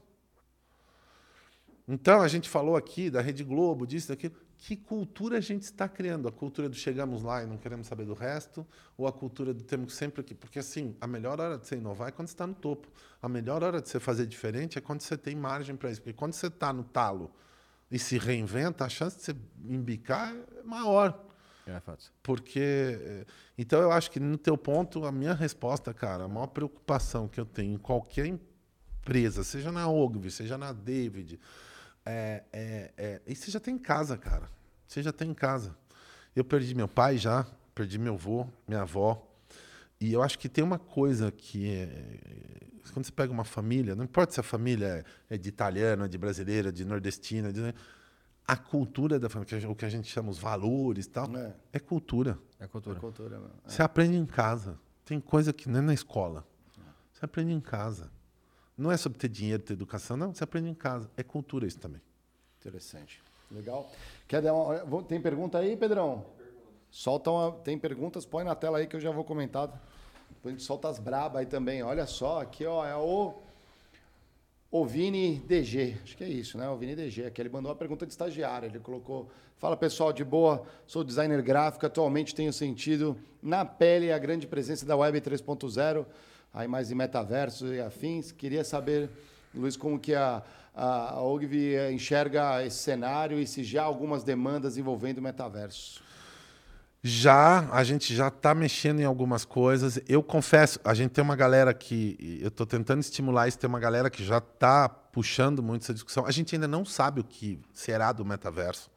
Então, 1.88 2.22
a 2.22 2.28
gente 2.28 2.50
falou 2.50 2.76
aqui 2.76 3.10
da 3.10 3.22
Rede 3.22 3.44
Globo, 3.44 3.88
disso, 3.88 4.10
daquilo. 4.10 4.36
Que 4.58 4.76
cultura 4.76 5.38
a 5.38 5.42
gente 5.42 5.64
está 5.64 5.88
criando? 5.88 6.28
A 6.28 6.32
cultura 6.32 6.68
do 6.68 6.76
chegamos 6.76 7.22
lá 7.22 7.44
e 7.44 7.46
não 7.46 7.58
queremos 7.58 7.88
saber 7.88 8.06
do 8.06 8.14
resto? 8.14 8.66
Ou 8.98 9.06
a 9.08 9.12
cultura 9.12 9.54
do 9.54 9.64
temos 9.64 9.94
sempre 9.94 10.22
aqui? 10.22 10.34
Porque, 10.34 10.60
assim, 10.60 10.96
a 11.00 11.06
melhor 11.06 11.40
hora 11.40 11.58
de 11.58 11.68
você 11.68 11.76
inovar 11.76 12.10
é 12.10 12.12
quando 12.12 12.28
você 12.28 12.34
está 12.34 12.48
no 12.48 12.56
topo. 12.56 12.88
A 13.22 13.30
melhor 13.30 13.64
hora 13.64 13.82
de 13.82 13.90
você 13.90 14.00
fazer 14.00 14.26
diferente 14.26 14.78
é 14.78 14.82
quando 14.82 15.02
você 15.02 15.18
tem 15.18 15.36
margem 15.36 15.76
para 15.76 15.92
isso. 15.92 16.02
Porque 16.02 16.14
quando 16.14 16.34
você 16.34 16.48
está 16.48 16.74
no 16.74 16.84
talo 16.84 17.32
e 17.92 18.00
se 18.00 18.18
reinventa, 18.18 18.86
a 18.86 18.90
chance 18.90 19.18
de 19.18 19.24
você 19.24 19.36
embicar 19.66 20.34
é 20.34 20.64
maior. 20.64 21.24
É, 21.68 21.80
fato. 21.80 22.12
Porque. 22.24 22.60
eh, 22.60 23.26
Então, 23.58 23.82
eu 23.82 23.92
acho 23.92 24.10
que 24.10 24.20
no 24.20 24.38
teu 24.38 24.58
ponto, 24.58 25.06
a 25.06 25.12
minha 25.12 25.34
resposta, 25.34 25.94
cara, 25.94 26.24
a 26.24 26.28
maior 26.28 26.48
preocupação 26.48 27.28
que 27.28 27.40
eu 27.40 27.46
tenho 27.46 27.74
em 27.76 27.78
qualquer 27.78 28.26
empresa, 28.26 29.44
seja 29.44 29.72
na 29.72 29.88
Ogvi, 29.88 30.32
seja 30.32 30.58
na 30.58 30.72
David, 30.72 31.40
é, 32.06 32.44
é, 32.54 32.92
é, 32.98 33.22
e 33.28 33.36
você 33.36 33.50
já 33.52 33.60
tem 33.60 33.76
em 33.76 33.80
casa, 33.80 34.18
cara. 34.18 34.50
Você 34.88 35.02
já 35.02 35.12
tem 35.12 35.30
em 35.32 35.34
casa. 35.34 35.76
Eu 36.36 36.44
perdi 36.44 36.76
meu 36.76 36.88
pai 36.88 37.18
já, 37.18 37.46
perdi 37.74 37.98
meu 37.98 38.14
avô, 38.16 38.48
minha 38.68 38.82
avó. 38.82 39.26
E 40.00 40.14
eu 40.14 40.22
acho 40.22 40.38
que 40.38 40.48
tem 40.50 40.64
uma 40.64 40.78
coisa 40.78 41.32
que 41.32 41.70
é. 41.70 42.60
Quando 42.94 43.06
você 43.06 43.12
pega 43.12 43.32
uma 43.34 43.44
família, 43.44 43.96
não 43.96 44.04
importa 44.06 44.34
se 44.34 44.40
a 44.40 44.44
família 44.44 45.04
é, 45.30 45.36
é 45.36 45.38
de 45.38 45.50
italiano, 45.50 46.06
é 46.06 46.08
de 46.08 46.18
brasileira, 46.18 46.72
de 46.72 46.86
nordestina, 46.86 47.52
de- 47.52 47.74
a 48.48 48.56
cultura 48.56 49.20
da 49.20 49.28
família, 49.28 49.68
o 49.70 49.76
que 49.76 49.84
a 49.86 49.90
gente 49.90 50.08
chama 50.08 50.30
os 50.30 50.38
valores 50.38 51.06
e 51.06 51.10
tal, 51.10 51.36
É. 51.36 51.56
é 51.74 51.80
cultura. 51.80 52.38
É 52.60 52.68
cultura. 52.68 53.00
Cultura, 53.00 53.40
mano. 53.40 53.56
Você 53.66 53.82
aprende 53.82 54.16
em 54.16 54.26
casa. 54.26 54.78
Tem 55.04 55.20
coisa 55.20 55.52
que 55.52 55.68
não 55.68 55.80
é 55.80 55.82
na 55.82 55.94
escola. 55.94 56.46
Você 57.12 57.26
aprende 57.26 57.52
em 57.52 57.60
casa. 57.60 58.12
Não 58.78 58.92
é 58.92 58.98
sobre 58.98 59.18
ter 59.18 59.30
dinheiro, 59.30 59.64
ter 59.64 59.74
educação, 59.74 60.18
não. 60.18 60.34
Você 60.34 60.44
aprende 60.44 60.70
em 60.70 60.74
casa. 60.74 61.10
É 61.16 61.24
cultura 61.24 61.66
isso 61.66 61.80
também. 61.80 62.02
Interessante. 62.60 63.22
Legal. 63.52 63.90
Quer 64.28 64.42
dar 64.42 64.54
uma... 64.54 65.04
Tem 65.04 65.22
pergunta 65.22 65.58
aí, 65.58 65.78
Pedrão? 65.78 66.26
Solta 66.92 67.32
uma... 67.32 67.52
Tem 67.52 67.78
perguntas? 67.78 68.26
Põe 68.26 68.44
na 68.44 68.56
tela 68.56 68.80
aí 68.80 68.88
que 68.88 68.96
eu 68.96 69.00
já 69.00 69.12
vou 69.12 69.24
comentar. 69.24 69.68
Depois 70.30 70.54
a 70.54 70.58
gente 70.58 70.66
solta 70.66 70.90
as 70.90 71.00
brabas 71.00 71.40
aí 71.40 71.46
também. 71.46 71.84
Olha 71.84 72.06
só, 72.06 72.42
aqui 72.42 72.66
ó, 72.66 72.86
é 72.86 72.96
o... 72.96 73.34
O 74.72 74.86
Vini 74.86 75.40
DG, 75.48 75.98
acho 76.04 76.18
que 76.18 76.24
é 76.24 76.28
isso, 76.28 76.58
né? 76.58 76.68
O 76.68 76.76
Vini 76.76 76.96
DG, 76.96 77.26
aqui 77.26 77.42
ele 77.42 77.48
mandou 77.48 77.70
uma 77.70 77.78
pergunta 77.78 78.06
de 78.06 78.12
estagiário. 78.12 78.68
Ele 78.68 78.80
colocou: 78.80 79.30
Fala 79.58 79.78
pessoal, 79.78 80.12
de 80.12 80.24
boa, 80.24 80.66
sou 80.86 81.02
designer 81.02 81.42
gráfico, 81.42 81.86
atualmente 81.86 82.36
tenho 82.36 82.52
sentido 82.52 83.18
na 83.42 83.64
pele 83.64 84.12
a 84.12 84.18
grande 84.20 84.46
presença 84.46 84.86
da 84.86 84.98
Web 84.98 85.22
3.0, 85.22 86.06
aí 86.56 86.68
mais 86.68 86.90
em 86.90 86.96
metaverso 86.96 87.68
e 87.68 87.82
afins. 87.82 88.32
Queria 88.32 88.64
saber, 88.64 89.10
Luiz, 89.54 89.76
como 89.76 90.00
que 90.00 90.16
a, 90.16 90.42
a, 90.74 91.22
Ogvi 91.22 91.76
enxerga 91.92 92.66
esse 92.66 92.78
cenário 92.78 93.38
e 93.38 93.46
se 93.46 93.64
já 93.64 93.84
há 93.84 93.86
algumas 93.86 94.24
demandas 94.24 94.78
envolvendo 94.78 95.18
o 95.18 95.22
metaverso. 95.22 96.02
Já, 97.04 97.70
a 97.72 97.84
gente 97.84 98.16
já 98.16 98.30
está 98.30 98.56
mexendo 98.56 99.00
em 99.00 99.04
algumas 99.04 99.46
coisas. 99.46 100.00
Eu 100.08 100.24
confesso, 100.24 100.80
a 100.84 100.94
gente 100.96 101.12
tem 101.12 101.24
uma 101.24 101.36
galera 101.36 101.72
que. 101.72 102.40
Eu 102.42 102.48
estou 102.48 102.66
tentando 102.66 103.00
estimular 103.02 103.48
isso, 103.48 103.60
tem 103.60 103.68
uma 103.68 103.80
galera 103.80 104.10
que 104.10 104.24
já 104.24 104.40
está 104.40 104.90
puxando 104.90 105.62
muito 105.62 105.84
essa 105.84 105.94
discussão. 105.94 106.26
A 106.26 106.32
gente 106.32 106.56
ainda 106.56 106.68
não 106.68 106.84
sabe 106.84 107.20
o 107.20 107.24
que 107.24 107.60
será 107.74 108.12
do 108.12 108.26
metaverso. 108.26 108.90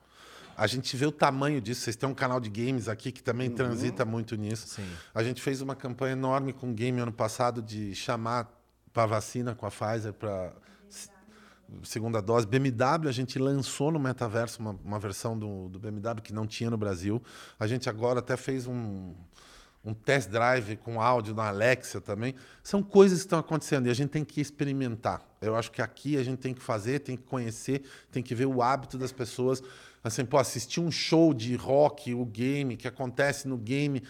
A 0.58 0.66
gente 0.66 0.96
vê 0.96 1.06
o 1.06 1.12
tamanho 1.12 1.60
disso. 1.60 1.82
Vocês 1.82 1.94
têm 1.94 2.08
um 2.08 2.14
canal 2.14 2.40
de 2.40 2.50
games 2.50 2.88
aqui 2.88 3.12
que 3.12 3.22
também 3.22 3.48
transita 3.48 4.04
muito 4.04 4.34
nisso. 4.34 4.66
Sim. 4.66 4.88
A 5.14 5.22
gente 5.22 5.40
fez 5.40 5.60
uma 5.60 5.76
campanha 5.76 6.12
enorme 6.12 6.52
com 6.52 6.70
o 6.70 6.74
game 6.74 7.00
ano 7.00 7.12
passado 7.12 7.62
de 7.62 7.94
chamar 7.94 8.52
para 8.92 9.06
vacina 9.06 9.54
com 9.54 9.64
a 9.64 9.70
Pfizer 9.70 10.12
para 10.12 10.52
segunda 11.84 12.20
dose. 12.20 12.44
BMW, 12.44 13.08
a 13.08 13.12
gente 13.12 13.38
lançou 13.38 13.92
no 13.92 14.00
metaverso 14.00 14.60
uma, 14.60 14.72
uma 14.84 14.98
versão 14.98 15.38
do, 15.38 15.68
do 15.68 15.78
BMW 15.78 16.20
que 16.22 16.32
não 16.32 16.44
tinha 16.44 16.70
no 16.70 16.76
Brasil. 16.76 17.22
A 17.60 17.68
gente 17.68 17.88
agora 17.88 18.18
até 18.18 18.36
fez 18.36 18.66
um, 18.66 19.14
um 19.84 19.94
test 19.94 20.28
drive 20.28 20.76
com 20.78 21.00
áudio 21.00 21.34
na 21.34 21.46
Alexa 21.46 22.00
também. 22.00 22.34
São 22.62 22.82
coisas 22.82 23.18
que 23.18 23.26
estão 23.26 23.38
acontecendo 23.38 23.86
e 23.86 23.90
a 23.90 23.94
gente 23.94 24.10
tem 24.10 24.24
que 24.24 24.40
experimentar. 24.40 25.22
Eu 25.40 25.54
acho 25.54 25.70
que 25.70 25.80
aqui 25.80 26.16
a 26.16 26.22
gente 26.22 26.38
tem 26.38 26.52
que 26.52 26.62
fazer, 26.62 27.00
tem 27.00 27.16
que 27.16 27.22
conhecer, 27.22 27.82
tem 28.10 28.22
que 28.22 28.34
ver 28.34 28.46
o 28.46 28.60
hábito 28.60 28.98
das 28.98 29.12
pessoas. 29.12 29.62
Assim, 30.02 30.24
pô, 30.24 30.38
assistir 30.38 30.80
um 30.80 30.90
show 30.90 31.34
de 31.34 31.54
rock, 31.56 32.14
o 32.14 32.24
game, 32.24 32.76
que 32.76 32.86
acontece 32.88 33.46
no 33.48 33.56
game. 33.56 34.02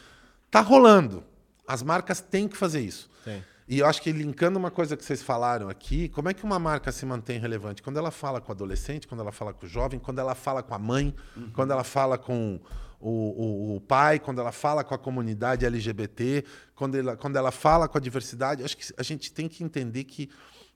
Tá 0.51 0.61
rolando. 0.61 1.25
As 1.67 1.83
marcas 1.83 2.21
têm 2.21 2.47
que 2.49 2.57
fazer 2.57 2.81
isso. 2.81 3.11
Tem. 3.25 3.43
E 3.71 3.81
eu 3.81 3.87
acho 3.87 4.01
que 4.01 4.11
linkando 4.11 4.59
uma 4.59 4.71
coisa 4.71 4.97
que 4.97 5.05
vocês 5.05 5.21
falaram 5.23 5.69
aqui, 5.69 6.09
como 6.09 6.29
é 6.31 6.33
que 6.35 6.43
uma 6.43 6.59
marca 6.59 6.91
se 6.91 7.05
mantém 7.05 7.39
relevante? 7.39 7.83
Quando 7.83 7.99
ela 7.99 8.11
fala 8.11 8.41
com 8.41 8.51
o 8.51 8.55
adolescente, 8.55 9.07
quando 9.07 9.21
ela 9.21 9.33
fala 9.33 9.53
com 9.53 9.67
o 9.67 9.69
jovem, 9.69 10.01
quando 10.01 10.19
ela 10.21 10.35
fala 10.35 10.63
com 10.63 10.75
a 10.75 10.79
mãe, 10.79 11.15
quando 11.53 11.71
ela 11.73 11.85
fala 11.85 12.17
com 12.17 12.59
o, 12.99 13.11
o- 13.11 13.77
o 13.77 13.81
pai, 13.83 14.19
quando 14.19 14.41
ela 14.41 14.53
fala 14.53 14.83
com 14.83 14.95
a 14.95 14.99
comunidade 14.99 15.67
LGBT, 15.67 16.45
quando 16.75 16.95
ela, 16.97 17.15
quando 17.17 17.37
ela 17.37 17.51
fala 17.51 17.87
com 17.87 17.99
a 17.99 18.01
diversidade. 18.01 18.65
Acho 18.65 18.75
que 18.77 18.87
a 18.97 19.03
gente 19.03 19.31
tem 19.31 19.47
que 19.49 19.63
entender 19.63 20.05
que 20.05 20.31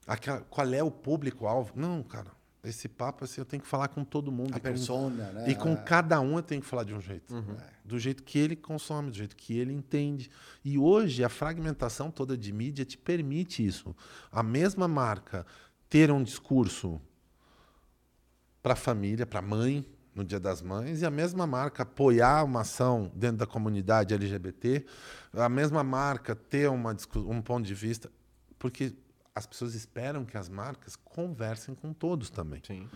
aquela- 0.06 0.43
qual 0.43 0.66
é 0.74 0.82
o 0.82 0.90
público-alvo. 0.90 1.72
Não, 1.74 2.02
cara, 2.02 2.30
esse 2.64 2.89
papo 2.89 3.24
assim, 3.24 3.40
eu 3.40 3.44
tenho 3.44 3.62
que 3.62 3.68
falar 3.68 3.89
com 3.89 4.05
todo 4.05 4.30
mundo. 4.30 4.55
A 4.55 4.56
e 4.56 4.60
com- 4.60 4.68
persona, 4.68 5.32
né? 5.32 5.51
E 5.51 5.55
com 5.55 5.76
cada 5.76 6.20
um 6.20 6.36
eu 6.36 6.43
tenho 6.43 6.60
que 6.60 6.66
falar 6.66 6.84
de 6.84 6.94
um 6.94 7.01
jeito. 7.01 7.34
É. 7.34 7.72
Do 7.84 7.98
jeito 7.98 8.22
que 8.22 8.39
ele 8.39 8.55
consome, 8.55 9.10
do 9.10 9.16
jeito 9.16 9.34
que 9.34 9.59
ele 9.59 9.72
entende. 9.72 10.30
E 10.64 10.78
hoje 10.78 11.24
a 11.24 11.28
fragmentação 11.28 12.10
toda 12.10 12.36
de 12.36 12.52
mídia 12.52 12.84
te 12.84 12.97
permite 12.97 13.66
isso. 13.66 13.94
A 14.30 14.43
mesma 14.43 14.86
marca 14.86 15.44
ter 15.89 16.10
um 16.12 16.22
discurso 16.22 17.01
para 18.62 18.74
a 18.74 18.76
família, 18.76 19.26
para 19.26 19.40
a 19.40 19.43
mãe, 19.43 19.84
no 20.14 20.24
Dia 20.24 20.39
das 20.39 20.62
Mães, 20.62 21.02
e 21.02 21.06
a 21.06 21.10
mesma 21.10 21.47
marca 21.47 21.82
apoiar 21.82 22.44
uma 22.44 22.60
ação 22.60 23.10
dentro 23.14 23.39
da 23.39 23.47
comunidade 23.47 24.14
LGBT, 24.14 24.84
a 25.32 25.48
mesma 25.48 25.82
marca 25.82 26.36
ter 26.36 26.68
uma, 26.68 26.94
um 27.16 27.43
ponto 27.43 27.66
de 27.66 27.74
vista, 27.74 28.10
porque 28.59 28.94
as 29.35 29.47
pessoas 29.47 29.75
esperam 29.75 30.25
que 30.25 30.37
as 30.37 30.49
marcas 30.49 30.95
conversem 30.97 31.75
com 31.75 31.93
todos 31.93 32.29
também. 32.29 32.61
Sim. 32.67 32.89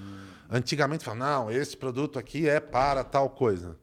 Antigamente 0.50 1.04
falavam, 1.04 1.44
não, 1.46 1.50
esse 1.50 1.76
produto 1.76 2.18
aqui 2.18 2.48
é 2.48 2.60
para 2.60 3.02
tal 3.02 3.30
coisa. 3.30 3.76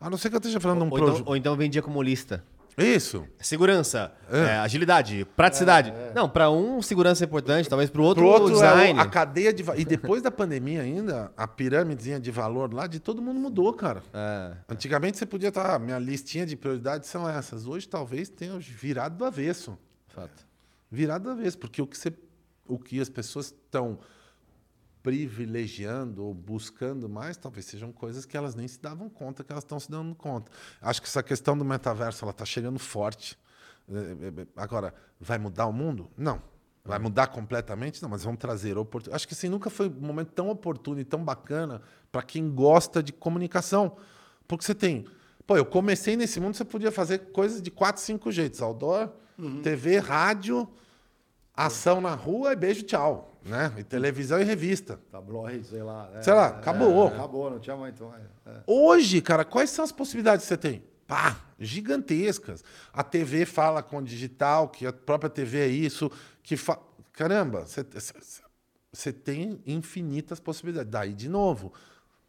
A 0.00 0.10
não 0.10 0.18
ser 0.18 0.28
que 0.30 0.36
eu 0.36 0.38
esteja 0.38 0.60
falando 0.60 0.78
de 0.78 0.84
um 0.84 0.90
Ou 0.90 0.96
então, 0.96 1.06
produto. 1.06 1.28
ou 1.28 1.36
então 1.36 1.56
vendia 1.56 1.82
como 1.82 2.02
lista. 2.02 2.44
Isso. 2.76 3.26
Segurança, 3.40 4.12
É. 4.30 4.38
é, 4.38 4.56
agilidade, 4.58 5.24
praticidade. 5.36 5.92
Não, 6.14 6.28
para 6.28 6.48
um 6.48 6.80
segurança 6.80 7.24
é 7.24 7.26
importante, 7.26 7.68
talvez 7.68 7.90
para 7.90 8.00
o 8.00 8.04
outro, 8.04 8.22
Pro 8.22 8.30
outro, 8.32 8.52
design. 8.52 8.98
é 9.00 9.02
o- 9.02 9.04
a 9.04 9.08
cadeia 9.08 9.52
de. 9.52 9.64
E 9.76 9.84
depois 9.84 10.22
da 10.22 10.30
pandemia 10.30 10.82
ainda, 10.82 11.32
a 11.36 11.48
pirâmidezinha 11.48 12.20
de 12.20 12.30
valor 12.30 12.72
lá 12.72 12.86
de 12.86 13.00
todo 13.00 13.20
mundo 13.20 13.40
mudou, 13.40 13.72
cara. 13.72 14.00
É. 14.14 14.52
Antigamente 14.68 15.18
você 15.18 15.26
podia 15.26 15.48
estar, 15.48 15.74
ah, 15.74 15.78
minha 15.80 15.98
listinha 15.98 16.46
de 16.46 16.54
prioridades 16.54 17.08
são 17.08 17.28
essas. 17.28 17.66
Hoje 17.66 17.88
talvez 17.88 18.28
tenha 18.28 18.56
virado 18.60 19.16
do 19.16 19.24
avesso. 19.24 19.76
Fato. 20.06 20.46
Virado 20.90 21.24
do 21.24 21.30
avesso, 21.30 21.58
porque 21.58 21.82
o 21.82 21.86
que, 21.86 21.96
você, 21.96 22.12
o 22.66 22.78
que 22.78 23.00
as 23.00 23.08
pessoas 23.08 23.46
estão 23.46 23.98
privilegiando 25.02 26.24
ou 26.24 26.34
buscando 26.34 27.08
mais, 27.08 27.36
talvez 27.36 27.66
sejam 27.66 27.92
coisas 27.92 28.24
que 28.26 28.36
elas 28.36 28.54
nem 28.54 28.66
se 28.66 28.80
davam 28.80 29.08
conta 29.08 29.44
que 29.44 29.52
elas 29.52 29.64
estão 29.64 29.78
se 29.78 29.90
dando 29.90 30.14
conta. 30.14 30.50
Acho 30.80 31.00
que 31.00 31.08
essa 31.08 31.22
questão 31.22 31.56
do 31.56 31.64
metaverso 31.64 32.24
ela 32.24 32.32
está 32.32 32.44
chegando 32.44 32.78
forte. 32.78 33.38
É, 33.88 34.42
é, 34.42 34.46
Agora, 34.56 34.94
vai 35.20 35.38
mudar 35.38 35.66
o 35.66 35.72
mundo? 35.72 36.10
Não. 36.16 36.42
Vai 36.84 36.98
mudar 36.98 37.26
completamente? 37.26 38.02
Não, 38.02 38.08
mas 38.08 38.24
vamos 38.24 38.40
trazer 38.40 38.78
oportunidade. 38.78 39.16
Acho 39.16 39.28
que 39.28 39.34
assim, 39.34 39.48
nunca 39.48 39.68
foi 39.68 39.88
um 39.88 40.06
momento 40.06 40.32
tão 40.32 40.48
oportuno 40.48 40.98
e 40.98 41.04
tão 41.04 41.22
bacana 41.22 41.82
para 42.10 42.22
quem 42.22 42.50
gosta 42.50 43.02
de 43.02 43.12
comunicação. 43.12 43.96
Porque 44.46 44.64
você 44.64 44.74
tem. 44.74 45.06
Pô, 45.46 45.56
eu 45.56 45.66
comecei 45.66 46.16
nesse 46.16 46.40
mundo, 46.40 46.56
você 46.56 46.64
podia 46.64 46.90
fazer 46.90 47.30
coisas 47.30 47.60
de 47.60 47.70
quatro, 47.70 48.00
cinco 48.00 48.32
jeitos: 48.32 48.62
outdoor, 48.62 49.10
TV, 49.62 49.98
rádio, 49.98 50.68
ação 51.54 52.00
na 52.00 52.14
rua 52.14 52.52
e 52.52 52.56
beijo, 52.56 52.82
tchau. 52.82 53.38
Né? 53.44 53.72
E 53.78 53.84
televisão 53.84 54.40
e 54.40 54.44
revista. 54.44 55.00
Tabloide, 55.10 55.66
sei 55.66 55.82
lá. 55.82 56.10
é, 56.14 56.22
Sei 56.22 56.32
lá, 56.34 56.46
é, 56.46 56.48
acabou. 56.50 57.06
acabou, 57.06 57.50
não 57.50 57.58
tinha 57.58 57.76
mais. 57.76 57.94
É. 58.44 58.60
Hoje, 58.66 59.20
cara, 59.22 59.44
quais 59.44 59.70
são 59.70 59.84
as 59.84 59.92
possibilidades 59.92 60.44
que 60.44 60.48
você 60.48 60.56
tem? 60.56 60.82
Pá, 61.06 61.36
gigantescas. 61.58 62.62
A 62.92 63.02
TV 63.02 63.46
fala 63.46 63.82
com 63.82 63.98
o 63.98 64.02
digital, 64.02 64.68
que 64.68 64.86
a 64.86 64.92
própria 64.92 65.30
TV 65.30 65.60
é 65.60 65.66
isso, 65.68 66.10
que 66.42 66.56
fa... 66.56 66.78
caramba, 67.12 67.64
você- 67.64 69.12
tem 69.12 69.60
infinitas 69.66 70.40
possibilidades. 70.40 70.90
Daí, 70.90 71.14
de 71.14 71.28
novo, 71.28 71.72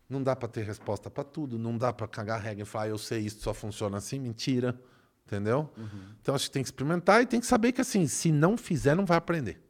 não 0.10 0.22
dá 0.24 0.36
para 0.36 0.48
ter 0.48 0.64
resposta 0.64 1.10
para 1.10 1.24
tudo, 1.26 1.58
não 1.60 1.78
dá 1.78 1.92
para 1.92 2.08
cagar 2.08 2.38
a 2.40 2.42
regra 2.42 2.64
e 2.64 2.66
falar, 2.66 2.86
"Ah, 2.86 2.90
eu 2.90 2.98
sei 2.98 3.20
isso 3.20 3.42
só 3.42 3.54
funciona 3.54 3.98
assim, 3.98 4.20
mentira, 4.20 4.80
entendeu? 5.30 5.70
Então 6.22 6.34
acho 6.34 6.46
que 6.46 6.52
tem 6.52 6.64
que 6.64 6.68
experimentar 6.68 7.22
e 7.22 7.26
tem 7.26 7.40
que 7.40 7.46
saber 7.46 7.72
que 7.72 7.82
assim, 7.82 8.08
se 8.08 8.32
não 8.32 8.58
fizer, 8.58 8.96
não 8.96 9.06
vai 9.06 9.18
aprender. 9.18 9.62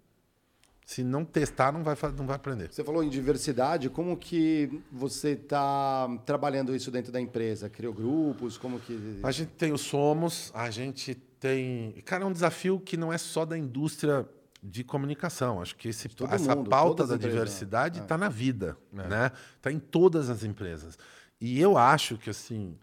Se 0.86 1.04
não 1.04 1.24
testar, 1.24 1.72
não 1.72 1.84
vai, 1.84 1.96
não 2.18 2.26
vai 2.26 2.36
aprender. 2.36 2.74
Você 2.74 2.84
falou 2.84 3.04
em 3.04 3.10
diversidade, 3.10 3.92
como 3.92 4.18
que 4.18 4.82
você 4.92 5.34
está 5.34 6.08
trabalhando 6.26 6.76
isso 6.76 6.90
dentro 6.90 7.12
da 7.12 7.22
empresa? 7.22 7.70
Criou 7.70 7.94
grupos? 7.94 8.58
Como 8.58 8.80
que. 8.80 9.20
A 9.22 9.32
gente 9.32 9.50
tem 9.50 9.72
o 9.72 9.78
Somos, 9.78 10.52
a 10.52 10.72
gente 10.72 11.14
tem. 11.14 11.92
Cara, 12.06 12.24
é 12.24 12.26
um 12.26 12.32
desafio 12.32 12.80
que 12.80 12.98
não 12.98 13.14
é 13.14 13.20
só 13.20 13.46
da 13.46 13.56
indústria 13.56 14.28
de 14.64 14.84
comunicação. 14.84 15.62
Acho 15.62 15.76
que 15.76 15.90
esse, 15.90 16.10
todo 16.10 16.34
essa 16.34 16.56
mundo, 16.56 16.72
pauta 16.72 17.06
da 17.06 17.14
as 17.14 17.20
empresas, 17.20 17.34
diversidade 17.34 18.00
né? 18.00 18.06
está 18.06 18.18
na 18.18 18.28
vida, 18.28 18.76
né? 18.92 19.32
Está 19.58 19.72
em 19.72 19.80
todas 19.80 20.28
as 20.28 20.44
empresas. 20.44 20.98
E 21.40 21.62
eu 21.62 21.78
acho 21.78 22.18
que 22.18 22.32
assim, 22.32 22.76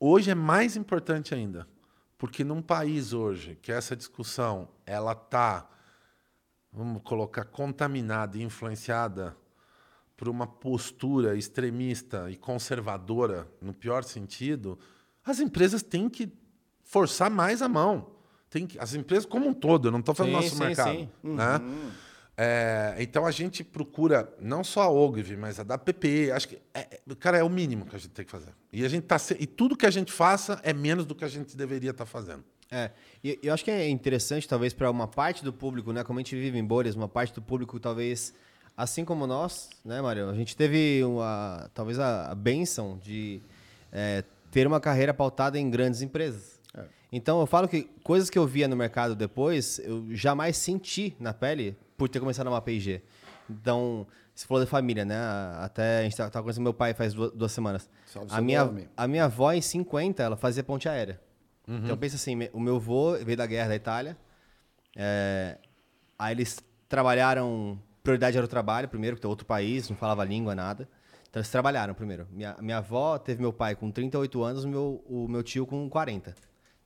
hoje 0.00 0.28
é 0.30 0.34
mais 0.34 0.76
importante 0.76 1.34
ainda, 1.34 1.68
porque 2.22 2.44
num 2.44 2.62
país 2.62 3.12
hoje 3.12 3.58
que 3.60 3.72
essa 3.72 3.96
discussão 3.96 4.68
ela 4.86 5.12
tá, 5.12 5.68
vamos 6.72 7.02
colocar, 7.02 7.44
contaminada 7.44 8.38
e 8.38 8.44
influenciada 8.44 9.36
por 10.16 10.28
uma 10.28 10.46
postura 10.46 11.36
extremista 11.36 12.30
e 12.30 12.36
conservadora, 12.36 13.50
no 13.60 13.74
pior 13.74 14.04
sentido, 14.04 14.78
as 15.24 15.40
empresas 15.40 15.82
têm 15.82 16.08
que 16.08 16.32
forçar 16.84 17.28
mais 17.28 17.60
a 17.60 17.68
mão. 17.68 18.12
Tem 18.48 18.68
que, 18.68 18.78
as 18.78 18.94
empresas 18.94 19.26
como 19.26 19.48
um 19.48 19.52
todo, 19.52 19.88
eu 19.88 19.90
não 19.90 19.98
estou 19.98 20.14
falando 20.14 20.34
do 20.34 20.36
nosso 20.42 20.54
sim, 20.54 20.60
mercado. 20.60 20.92
sim. 20.92 21.08
Né? 21.24 21.60
É, 22.36 22.96
então 22.98 23.26
a 23.26 23.30
gente 23.30 23.62
procura 23.62 24.32
não 24.40 24.64
só 24.64 24.82
a 24.82 24.90
Ogilvy, 24.90 25.36
mas 25.36 25.60
a 25.60 25.62
da 25.62 25.76
PP. 25.76 26.30
Acho 26.32 26.48
que, 26.48 26.58
é, 26.72 26.80
é, 26.80 27.14
cara, 27.18 27.38
é 27.38 27.42
o 27.42 27.50
mínimo 27.50 27.84
que 27.84 27.94
a 27.94 27.98
gente 27.98 28.10
tem 28.10 28.24
que 28.24 28.30
fazer. 28.30 28.52
E, 28.72 28.84
a 28.84 28.88
gente 28.88 29.04
tá, 29.04 29.16
e 29.38 29.46
tudo 29.46 29.76
que 29.76 29.86
a 29.86 29.90
gente 29.90 30.12
faça 30.12 30.60
é 30.62 30.72
menos 30.72 31.04
do 31.04 31.14
que 31.14 31.24
a 31.24 31.28
gente 31.28 31.56
deveria 31.56 31.90
estar 31.90 32.06
fazendo. 32.06 32.44
É, 32.70 32.90
e 33.22 33.38
eu 33.42 33.52
acho 33.52 33.62
que 33.62 33.70
é 33.70 33.86
interessante, 33.88 34.48
talvez, 34.48 34.72
para 34.72 34.90
uma 34.90 35.06
parte 35.06 35.44
do 35.44 35.52
público, 35.52 35.92
né? 35.92 36.02
Como 36.02 36.18
a 36.18 36.22
gente 36.22 36.34
vive 36.34 36.58
em 36.58 36.64
bolhas, 36.64 36.94
uma 36.94 37.08
parte 37.08 37.34
do 37.34 37.42
público, 37.42 37.78
talvez, 37.78 38.32
assim 38.74 39.04
como 39.04 39.26
nós, 39.26 39.68
né, 39.84 40.00
Mário? 40.00 40.30
A 40.30 40.34
gente 40.34 40.56
teve, 40.56 41.04
uma, 41.04 41.70
talvez, 41.74 41.98
a, 41.98 42.30
a 42.30 42.34
benção 42.34 42.98
de 42.98 43.42
é, 43.92 44.24
ter 44.50 44.66
uma 44.66 44.80
carreira 44.80 45.12
pautada 45.12 45.58
em 45.58 45.68
grandes 45.68 46.00
empresas. 46.00 46.62
Então, 47.12 47.40
eu 47.40 47.46
falo 47.46 47.68
que 47.68 47.82
coisas 48.02 48.30
que 48.30 48.38
eu 48.38 48.46
via 48.46 48.66
no 48.66 48.74
mercado 48.74 49.14
depois, 49.14 49.78
eu 49.80 50.06
jamais 50.12 50.56
senti 50.56 51.14
na 51.20 51.34
pele 51.34 51.76
por 52.02 52.08
ter 52.08 52.18
começado 52.18 52.46
numa 52.46 52.60
P&G. 52.60 53.00
Então, 53.48 54.06
você 54.34 54.44
falou 54.44 54.60
da 54.62 54.68
família, 54.68 55.04
né? 55.04 55.16
Até 55.58 56.00
a 56.00 56.02
gente 56.02 56.12
estava 56.12 56.42
conhecendo 56.42 56.64
meu 56.64 56.74
pai 56.74 56.94
faz 56.94 57.14
duas, 57.14 57.30
duas 57.32 57.52
semanas. 57.52 57.88
Salve 58.06 58.28
A 58.32 58.40
minha, 58.40 58.64
nome. 58.64 58.88
a 58.96 59.06
minha 59.06 59.24
avó, 59.26 59.52
em 59.52 59.60
50, 59.60 60.20
ela 60.20 60.36
fazia 60.36 60.64
ponte 60.64 60.88
aérea. 60.88 61.20
Então 61.68 61.96
pensa 61.96 62.16
assim, 62.16 62.36
o 62.52 62.58
meu 62.58 62.76
avô 62.76 63.12
veio 63.18 63.36
da 63.36 63.46
guerra 63.46 63.68
da 63.68 63.76
Itália. 63.76 64.16
é, 64.96 65.58
aí 66.18 66.34
eles 66.34 66.58
trabalharam, 66.88 67.78
prioridade 68.02 68.36
era 68.36 68.44
o 68.44 68.48
trabalho 68.48 68.88
primeiro, 68.88 69.16
porque 69.16 69.26
é 69.26 69.30
outro 69.30 69.46
país, 69.46 69.88
não 69.88 69.96
falava 69.96 70.24
língua, 70.24 70.56
nada. 70.56 70.88
Então 71.30 71.38
eles 71.40 71.48
trabalharam 71.48 71.94
primeiro. 71.94 72.26
Minha, 72.32 72.56
minha 72.60 72.78
avó 72.78 73.16
teve 73.16 73.40
meu 73.40 73.52
pai 73.52 73.76
com 73.76 73.90
38 73.92 74.42
anos, 74.42 74.64
o 74.64 74.68
meu, 74.68 75.04
o 75.06 75.28
meu 75.28 75.42
tio 75.44 75.64
com 75.66 75.88
40. 75.88 76.34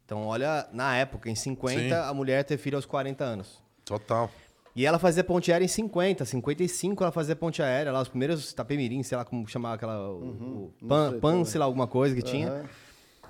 Então 0.05 0.27
olha, 0.27 0.69
na 0.73 0.95
época, 0.95 1.31
em 1.31 1.35
50, 1.35 1.81
Sim. 1.81 1.93
a 1.93 2.13
mulher 2.13 2.45
teve 2.45 2.63
filho 2.63 2.77
aos 2.77 2.85
40 2.85 3.25
anos. 3.25 3.63
Total. 3.85 4.31
E 4.77 4.85
ela 4.85 4.99
fazia 4.99 5.25
ponte 5.25 5.51
aérea 5.51 5.65
em 5.65 5.69
50, 5.69 6.23
55 6.27 7.03
ela 7.03 7.11
fazia 7.11 7.35
ponte 7.35 7.63
aérea, 7.63 7.91
lá 7.91 8.03
os 8.03 8.09
primeiros 8.09 8.53
Tapemirim, 8.53 9.03
sei 9.03 9.17
lá 9.17 9.25
como 9.25 9.49
chamava 9.49 9.75
aquela, 9.75 10.11
o- 10.11 10.19
o 10.19 10.25
Uhum. 10.25 10.73
não 10.83 10.89
pan, 10.89 11.11
sei 11.13 11.21
pan 11.21 11.45
sei 11.47 11.59
lá, 11.59 11.65
alguma 11.65 11.87
coisa 11.87 12.15
que 12.15 12.21
tinha. 12.21 12.49
Aham. 12.51 12.65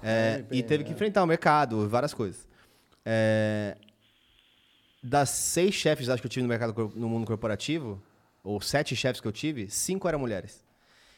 É, 0.02 0.43
bem, 0.43 0.59
e 0.59 0.62
teve 0.64 0.82
que 0.82 0.90
enfrentar 0.93 1.23
o 1.23 1.27
mercado, 1.27 1.89
várias 1.89 2.12
coisas. 2.12 2.47
É, 3.05 3.77
das 5.01 5.31
seis 5.31 5.73
chefes 5.73 6.09
acho 6.09 6.20
que 6.20 6.27
eu 6.27 6.31
tive 6.31 6.43
no 6.43 6.48
mercado 6.48 6.93
no 6.97 7.09
mundo 7.09 7.24
corporativo, 7.27 8.02
ou 8.43 8.60
sete 8.60 8.97
chefes 8.97 9.20
que 9.20 9.28
eu 9.28 9.32
tive, 9.32 9.70
cinco 9.70 10.09
eram 10.09 10.18
mulheres. 10.18 10.65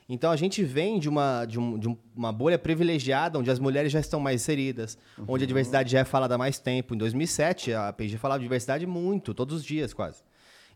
Então 0.08 0.30
a 0.30 0.36
gente 0.36 0.64
vem 0.64 0.98
de 0.98 1.08
uma, 1.08 1.44
de, 1.44 1.58
um- 1.58 1.78
de 1.78 1.86
um- 1.88 1.96
uma 2.16 2.32
bolha 2.32 2.58
privilegiada, 2.58 3.38
onde 3.38 3.50
as 3.50 3.58
mulheres 3.58 3.92
já 3.92 4.00
estão 4.00 4.18
mais 4.18 4.40
inseridas, 4.40 4.96
onde 5.26 5.44
a 5.44 5.46
diversidade 5.46 5.92
já 5.92 5.98
é 6.00 6.04
falada 6.04 6.34
há 6.34 6.38
mais 6.38 6.58
tempo. 6.58 6.94
Em 6.94 6.98
2007, 6.98 7.72
a 7.74 7.92
P&G 7.92 8.16
falava 8.16 8.38
de 8.38 8.44
diversidade 8.44 8.86
muito, 8.86 9.34
todos 9.34 9.56
os 9.56 9.64
dias 9.64 9.92
quase. 9.92 10.22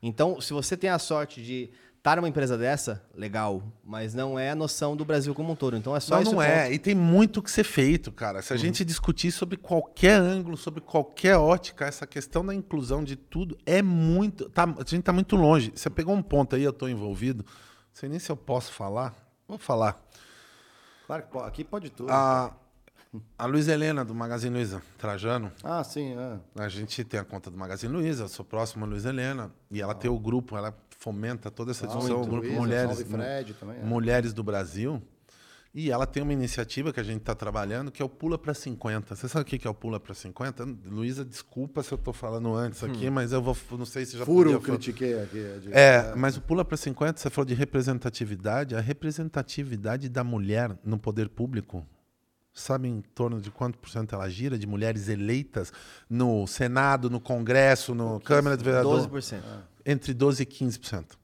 Então, 0.02 0.40
se 0.40 0.52
você 0.52 0.76
tem 0.76 0.90
a 0.90 0.98
sorte 0.98 1.40
de 1.42 1.70
estar 1.96 2.16
numa 2.16 2.28
empresa 2.28 2.58
dessa, 2.58 3.00
legal, 3.14 3.62
mas 3.84 4.12
não 4.12 4.36
é 4.36 4.50
a 4.50 4.54
noção 4.56 4.96
do 4.96 5.04
Brasil 5.04 5.32
como 5.34 5.52
um 5.52 5.56
todo. 5.56 5.76
Então 5.76 5.94
é 5.96 6.00
só 6.00 6.16
Não, 6.16 6.22
esse 6.22 6.32
não 6.32 6.42
é. 6.42 6.64
ponto. 6.64 6.74
E 6.74 6.78
tem 6.80 6.94
muito 6.94 7.40
que 7.40 7.50
ser 7.50 7.62
feito, 7.64 8.10
cara. 8.12 8.42
Se 8.42 8.52
a 8.52 8.56
gente 8.56 8.84
discutir 8.84 9.30
sobre 9.30 9.56
qualquer 9.56 10.20
ângulo, 10.20 10.56
sobre 10.56 10.80
qualquer 10.80 11.36
ótica, 11.36 11.86
essa 11.86 12.04
questão 12.06 12.44
da 12.44 12.52
inclusão 12.54 13.02
de 13.04 13.14
tudo 13.16 13.56
é 13.64 13.80
muito. 13.80 14.50
Tá, 14.50 14.64
a 14.64 14.84
gente 14.84 15.04
tá 15.04 15.12
muito 15.12 15.36
longe. 15.36 15.72
Você 15.74 15.88
pegou 15.88 16.12
um 16.14 16.22
ponto 16.22 16.56
aí, 16.56 16.64
eu 16.64 16.72
tô 16.72 16.88
envolvido. 16.88 17.46
Não 17.92 18.00
sei 18.00 18.08
nem 18.08 18.18
se 18.18 18.30
eu 18.30 18.36
posso 18.36 18.72
falar. 18.72 19.14
Vou 19.46 19.58
falar. 19.58 20.02
Claro 21.06 21.22
que 21.24 21.28
pode. 21.30 21.48
Aqui 21.48 21.64
pode 21.64 21.90
tudo. 21.90 22.10
A, 22.10 22.54
a 23.38 23.46
Luiza 23.46 23.72
Helena, 23.72 24.02
do 24.04 24.14
Magazine 24.14 24.54
Luiza, 24.54 24.80
Trajano, 24.98 25.52
Ah, 25.62 25.84
sim. 25.84 26.14
é. 26.16 26.62
a 26.62 26.68
gente 26.68 27.04
tem 27.04 27.20
a 27.20 27.24
conta 27.24 27.50
do 27.50 27.58
Magazine 27.58 27.92
Luiza, 27.92 28.24
eu 28.24 28.28
sou 28.28 28.44
próximo 28.44 28.84
a 28.84 28.88
Luiza 28.88 29.10
Helena, 29.10 29.52
e 29.70 29.82
ela 29.82 29.94
tem 29.94 30.10
o 30.10 30.18
grupo, 30.18 30.56
ela 30.56 30.74
fomenta 30.98 31.50
toda 31.50 31.72
essa 31.72 31.86
discussão, 31.86 32.22
o 32.22 32.26
grupo 32.26 32.46
Luísa, 32.46 32.60
Mulheres, 32.60 33.02
Fred 33.02 33.54
também, 33.54 33.76
é. 33.78 33.84
Mulheres 33.84 34.32
do 34.32 34.42
Brasil. 34.42 35.02
E 35.74 35.90
ela 35.90 36.06
tem 36.06 36.22
uma 36.22 36.34
iniciativa 36.34 36.92
que 36.92 37.00
a 37.00 37.02
gente 37.02 37.20
está 37.22 37.34
trabalhando, 37.34 37.90
que 37.90 38.02
é 38.02 38.04
o 38.04 38.08
Pula 38.08 38.36
para 38.36 38.52
50. 38.52 39.16
Você 39.16 39.26
sabe 39.26 39.42
o 39.42 39.44
que 39.58 39.66
é 39.66 39.70
o 39.70 39.72
Pula 39.74 39.98
para 39.98 40.12
50? 40.14 40.64
Luísa, 40.84 41.24
desculpa 41.24 41.82
se 41.82 41.92
eu 41.92 41.96
estou 41.96 42.12
falando 42.12 42.54
antes 42.54 42.84
aqui, 42.84 43.08
mas 43.08 43.32
eu 43.32 43.40
vou, 43.40 43.56
não 43.70 43.86
sei 43.86 44.04
se 44.04 44.18
já 44.18 44.24
Furo, 44.26 44.50
podia 44.50 44.56
eu 44.56 44.60
falar. 44.60 44.76
critiquei 44.78 45.18
aqui. 45.22 45.60
de- 45.60 45.72
É, 45.72 46.14
mas 46.14 46.36
o 46.36 46.42
Pula 46.42 46.62
para 46.62 46.76
50, 46.76 47.18
você 47.18 47.30
falou 47.30 47.46
de 47.46 47.54
representatividade. 47.54 48.74
A 48.76 48.80
representatividade 48.80 50.10
da 50.10 50.22
mulher 50.22 50.76
no 50.84 50.98
poder 50.98 51.30
público, 51.30 51.86
sabe 52.52 52.86
em 52.88 53.00
torno 53.00 53.40
de 53.40 53.50
quanto 53.50 53.78
por 53.78 53.88
cento 53.88 54.14
ela 54.14 54.28
gira 54.28 54.58
de 54.58 54.66
mulheres 54.66 55.08
eleitas 55.08 55.72
no 56.08 56.46
Senado, 56.46 57.08
no 57.08 57.18
Congresso, 57.18 57.94
no 57.94 58.20
Câmara 58.20 58.58
de 58.58 58.64
Vereadores? 58.64 59.06
12%. 59.06 59.42
Entre 59.86 60.12
12% 60.12 60.40
e 60.40 60.44
15%. 60.44 61.16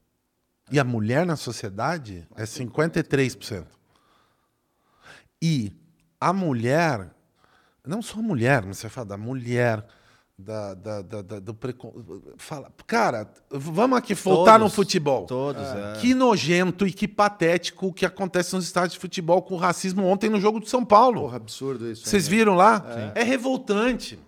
E 0.72 0.78
a 0.80 0.84
mulher 0.84 1.26
na 1.26 1.36
sociedade 1.36 2.26
é 2.34 2.46
53%. 2.46 3.66
E 5.42 5.72
a 6.20 6.32
mulher, 6.32 7.10
não 7.86 8.02
só 8.02 8.18
a 8.18 8.22
mulher, 8.22 8.64
mas 8.66 8.78
você 8.78 8.88
fala 8.88 9.06
da 9.06 9.16
mulher, 9.16 9.84
da, 10.36 10.74
da, 10.74 11.02
da- 11.02 11.22
da- 11.22 11.40
do 11.40 11.54
preconceito. 11.54 12.34
Fala, 12.36 12.70
cara, 12.86 13.28
vamos 13.50 13.98
aqui 13.98 14.14
voltar 14.14 14.58
no 14.58 14.64
Todos, 14.66 14.74
futebol. 14.74 15.26
Todos, 15.26 15.62
é. 15.62 16.00
Que 16.00 16.14
nojento 16.14 16.86
e 16.86 16.92
que 16.92 17.08
patético 17.08 17.88
o 17.88 17.92
que 17.92 18.06
acontece 18.06 18.54
nos 18.54 18.64
estádios 18.64 18.92
de 18.94 18.98
futebol 19.00 19.42
com 19.42 19.54
o 19.54 19.58
racismo 19.58 20.04
ontem 20.04 20.28
no 20.30 20.40
jogo 20.40 20.60
de 20.60 20.68
São 20.68 20.84
Paulo. 20.84 21.22
Porra, 21.22 21.36
absurdo 21.36 21.90
isso. 21.90 22.06
Vocês 22.06 22.24
hein? 22.26 22.30
viram 22.30 22.54
lá? 22.54 22.84
É 23.14 23.22
revoltante. 23.22 24.18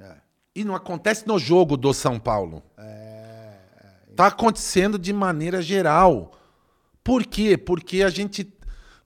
É. 0.00 0.14
E 0.54 0.64
não 0.64 0.74
acontece 0.74 1.26
no 1.26 1.38
jogo 1.38 1.76
do 1.76 1.92
São 1.94 2.18
Paulo. 2.18 2.62
Tá 4.16 4.26
acontecendo 4.26 4.98
de 4.98 5.12
maneira 5.12 5.62
geral. 5.62 6.32
Por 7.04 7.24
quê? 7.24 7.56
Porque 7.56 8.02
a 8.02 8.10
gente, 8.10 8.52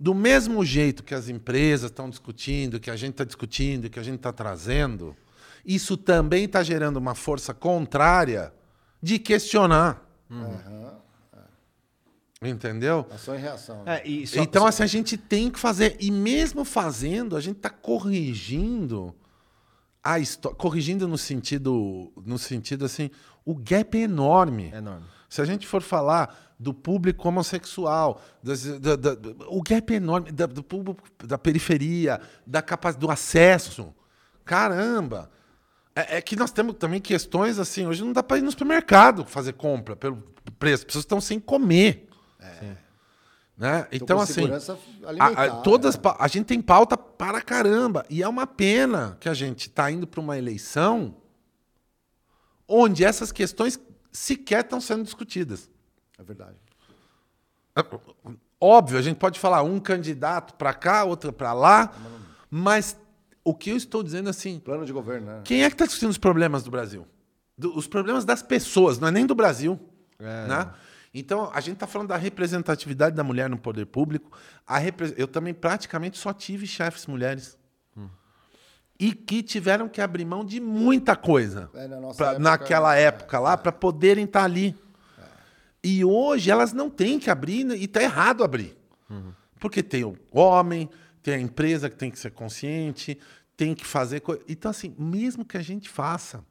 do 0.03 0.13
mesmo 0.15 0.65
jeito 0.65 1.05
que 1.05 1.15
as 1.15 1.29
empresas 1.29 1.89
estão 1.89 2.11
discutindo, 2.11 2.81
que 2.81 2.91
a 2.91 2.97
gente 2.97 3.13
está 3.13 3.23
discutindo, 3.23 3.89
que 3.89 4.01
a 4.01 4.03
gente 4.03 4.17
está 4.17 4.33
trazendo, 4.33 5.17
isso 5.65 5.97
também 5.97 6.45
está 6.47 6.61
gerando 6.63 6.97
uma 6.97 7.15
força 7.15 7.55
contrária 7.55 8.53
de 9.01 9.19
questionar. 9.21 10.05
Entendeu? 12.45 13.07
Ação 13.15 13.37
e 13.37 13.39
reação. 13.39 13.85
né? 13.85 13.99
É, 13.99 14.09
e 14.09 14.27
só- 14.27 14.43
então, 14.43 14.63
só- 14.63 14.69
assim, 14.69 14.83
a 14.83 14.87
gente 14.87 15.17
tem 15.17 15.49
que 15.49 15.59
fazer. 15.61 15.97
E 16.01 16.11
mesmo 16.11 16.65
fazendo, 16.65 17.37
a 17.37 17.41
gente 17.41 17.59
está 17.59 17.71
corrigindo 17.71 19.15
a 20.03 20.19
histó- 20.19 20.53
corrigindo 20.53 21.07
no 21.07 21.17
sentido, 21.17 22.13
no 22.27 22.41
sentido 22.41 22.85
assim, 22.85 23.09
o 23.45 23.55
gap 23.55 23.97
é 23.97 24.01
enorme. 24.01 24.71
É 24.75 24.79
enorme. 24.79 25.07
Se 25.29 25.41
a 25.41 25.45
gente 25.45 25.65
for 25.69 25.81
falar 25.81 26.52
do 26.63 26.73
público 26.73 27.27
homossexual, 27.29 28.21
das- 28.43 28.65
da- 28.81 28.97
da- 28.97 29.17
o 29.49 29.61
gap 29.63 29.93
é 29.93 29.97
enorme, 29.97 30.31
da, 30.31 30.47
do 30.47 30.63
público 30.63 31.03
da 31.25 31.37
periferia, 31.37 32.21
da 32.47 32.63
capacidade 32.63 33.05
do 33.07 33.11
acesso. 33.11 33.93
Caramba! 34.45 35.31
É, 35.95 36.19
é 36.19 36.23
que 36.23 36.37
nós 36.37 36.51
temos 36.53 36.77
também 36.77 37.01
questões 37.01 37.59
assim, 37.59 37.87
hoje 37.87 38.03
não 38.05 38.13
dá 38.13 38.23
para 38.23 38.39
ir 38.39 38.43
no 38.43 38.51
supermercado 38.51 39.25
fazer 39.27 39.53
compra 39.55 39.95
pelo 39.97 40.17
preço, 40.59 40.83
as 40.83 40.85
pessoas 40.85 41.05
estão 41.05 41.21
sem 41.21 41.39
comer. 41.41 42.09
Né? 43.59 43.83
Tô 43.83 43.97
Então, 43.97 44.19
assim, 44.21 44.49
a, 45.21 45.27
a- 45.27 45.51
todas, 45.63 45.95
né? 45.97 46.01
pa- 46.03 46.17
a 46.19 46.27
gente 46.27 46.47
tem 46.47 46.61
pauta 46.61 46.97
para 46.97 47.41
caramba. 47.43 48.05
E 48.09 48.23
é 48.23 48.29
uma 48.29 48.47
pena 48.47 49.17
que 49.21 49.29
a 49.29 49.35
gente 49.35 49.69
está 49.69 49.91
indo 49.91 50.07
para 50.07 50.21
uma 50.21 50.37
eleição 50.39 51.15
onde 52.67 53.05
essas 53.05 53.31
questões 53.31 53.79
sequer 54.11 54.65
estão 54.65 54.81
sendo 54.81 55.05
discutidas. 55.05 55.71
É 56.23 56.25
verdade. 56.25 56.57
Óbvio, 58.61 58.99
a 58.99 59.03
gente 59.03 59.17
pode 59.17 59.41
falar 59.41 59.63
um 59.63 59.81
candidato 59.81 60.55
para 60.55 60.73
cá, 60.73 61.05
outro 61.05 61.33
para 61.33 61.53
lá, 61.53 61.93
mas 62.51 62.97
o 63.45 63.55
que 63.55 63.71
eu 63.71 63.77
estou 63.77 64.03
dizendo 64.03 64.29
é 64.29 64.31
assim, 64.31 64.61
Plano 64.61 64.85
de 64.87 64.93
governo, 64.93 65.27
né? 65.27 65.41
quem 65.45 65.65
é 65.65 65.69
que 65.69 65.75
está 65.75 65.85
discutindo 65.85 66.11
os 66.11 66.19
problemas 66.19 66.63
do 66.63 66.71
Brasil? 66.71 67.07
Do- 67.59 67.77
os 67.77 67.87
problemas 67.89 68.25
das 68.25 68.43
pessoas, 68.43 68.99
não 68.99 69.09
é 69.09 69.11
nem 69.11 69.27
do 69.27 69.35
Brasil. 69.35 69.81
É. 70.19 70.47
Né? 70.47 70.71
Então, 71.15 71.51
a 71.53 71.61
gente 71.61 71.75
está 71.75 71.87
falando 71.87 72.09
da 72.09 72.17
representatividade 72.17 73.15
da 73.17 73.25
mulher 73.25 73.51
no 73.51 73.59
poder 73.59 73.85
público. 73.87 74.31
A 74.67 74.79
repre- 74.79 75.15
Eu 75.19 75.27
também 75.29 75.53
praticamente 75.53 76.17
só 76.17 76.33
tive 76.33 76.67
chefes 76.67 77.07
mulheres. 77.07 77.59
E 79.01 79.13
que 79.13 79.43
tiveram 79.43 79.89
que 79.89 80.01
abrir 80.01 80.25
mão 80.25 80.45
de 80.45 80.61
muita 80.61 81.17
coisa 81.17 81.69
É, 81.75 81.89
na 81.89 81.97
pra- 82.15 82.27
época, 82.29 82.39
naquela 82.39 82.97
é, 82.97 83.03
época 83.05 83.39
lá 83.41 83.57
para 83.57 83.73
poderem 83.73 84.25
estar 84.25 84.45
ali. 84.45 84.77
E 85.85 86.05
hoje 86.05 86.51
elas 86.51 86.73
não 86.73 86.89
têm 86.89 87.19
que 87.19 87.31
abrir 87.31 87.69
e 87.71 87.85
está 87.85 88.03
errado 88.03 88.45
abrir. 88.45 88.77
Porque 89.59 89.83
tem 89.83 90.05
o 90.05 90.17
homem, 90.33 90.89
tem 91.23 91.35
a 91.35 91.39
empresa 91.41 91.89
que 91.89 91.97
tem 91.97 92.11
que 92.11 92.19
ser 92.19 92.31
consciente, 92.31 93.19
tem 93.57 93.75
que 93.75 93.87
fazer 93.87 94.21
coisa. 94.21 94.43
Então, 94.49 94.71
assim, 94.71 94.95
mesmo 94.99 95.45
que 95.45 95.57
a 95.57 95.63
gente 95.63 95.89
faça 95.89 96.45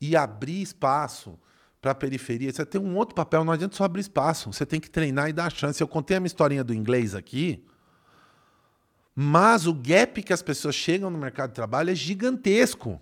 e 0.00 0.16
abrir 0.16 0.62
espaço 0.62 1.38
para 1.80 1.90
a 1.90 1.94
periferia, 1.94 2.52
você 2.52 2.64
tem 2.64 2.80
um 2.80 2.96
outro 2.96 3.14
papel, 3.14 3.44
não 3.44 3.52
adianta 3.52 3.74
só 3.74 3.84
abrir 3.84 4.00
espaço, 4.00 4.52
você 4.52 4.64
tem 4.64 4.78
que 4.78 4.88
treinar 4.88 5.28
e 5.28 5.32
dar 5.32 5.50
chance. 5.50 5.80
Eu 5.80 5.88
contei 5.88 6.16
a 6.16 6.20
minha 6.20 6.28
historinha 6.28 6.62
do 6.62 6.72
inglês 6.72 7.14
aqui, 7.14 7.64
mas 9.14 9.66
o 9.66 9.74
gap 9.74 10.22
que 10.22 10.32
as 10.32 10.42
pessoas 10.42 10.74
chegam 10.74 11.10
no 11.10 11.18
mercado 11.18 11.50
de 11.50 11.56
trabalho 11.56 11.90
é 11.90 11.94
gigantesco. 11.94 13.00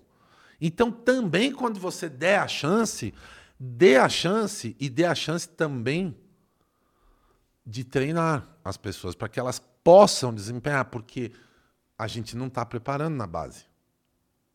Então, 0.59 0.91
também 0.91 1.53
quando 1.53 1.79
você 1.79 2.09
der 2.09 2.39
a 2.39 2.49
chance, 2.49 3.13
dê 3.61 3.99
a 3.99 4.09
chance 4.09 4.75
e 4.81 4.89
dê 4.89 5.05
a 5.05 5.15
chance 5.15 5.47
também 5.47 6.17
de 7.67 7.85
treinar 7.85 8.49
as 8.65 8.79
pessoas 8.79 9.15
para 9.15 9.29
que 9.29 9.39
elas 9.39 9.61
possam 9.85 10.35
desempenhar, 10.35 10.87
porque 10.87 11.31
a 11.99 12.07
gente 12.07 12.35
não 12.35 12.47
está 12.47 12.65
preparando 12.65 13.15
na 13.15 13.27
base. 13.27 13.67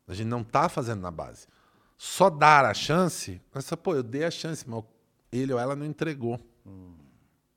A 0.07 0.13
gente 0.15 0.27
não 0.27 0.41
está 0.41 0.67
fazendo 0.67 1.01
na 1.01 1.11
base. 1.11 1.47
Só 1.95 2.29
dar 2.29 2.65
a 2.65 2.73
chance, 2.73 3.39
essa, 3.53 3.77
pô, 3.77 3.95
eu 3.95 4.03
dei 4.03 4.25
a 4.25 4.31
chance, 4.31 4.67
mas 4.67 4.83
ele 5.31 5.53
ou 5.53 5.59
ela 5.59 5.75
não 5.75 5.85
entregou. 5.85 6.39